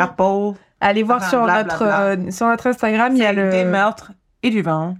Apple, 0.00 0.52
Allez 0.80 1.02
voir 1.02 1.18
Enfin, 1.18 1.28
sur, 1.28 1.42
bla, 1.44 1.62
notre, 1.64 1.84
bla, 1.84 2.16
bla. 2.16 2.30
sur 2.30 2.46
notre 2.46 2.66
Instagram, 2.68 3.12
il 3.16 3.22
y 3.22 3.24
a 3.24 3.28
c'est 3.30 3.50
des 3.50 3.64
le, 3.64 3.70
meurtres 3.70 4.12
et 4.44 4.50
du 4.50 4.62
vin. 4.62 4.94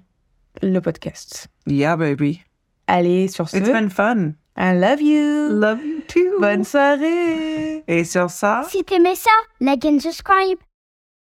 le 0.63 0.81
podcast. 0.81 1.49
Yeah, 1.67 1.97
baby. 1.97 2.43
Allez, 2.87 3.29
sur 3.29 3.49
ce, 3.49 3.59
It's 3.59 3.69
been 3.71 3.91
fun. 3.91 4.33
I 4.57 4.73
love 4.73 5.01
you. 5.03 5.49
Love 5.51 5.85
you 5.85 6.01
too. 6.09 6.41
Bonne 6.41 6.65
soirée. 6.65 7.83
Et 7.89 8.05
sur 8.05 8.31
ça, 8.31 8.65
Si 8.69 8.83
t'aimais 8.85 9.15
ça, 9.17 9.31
like 9.61 9.85
and 9.85 9.99
subscribe. 10.01 10.59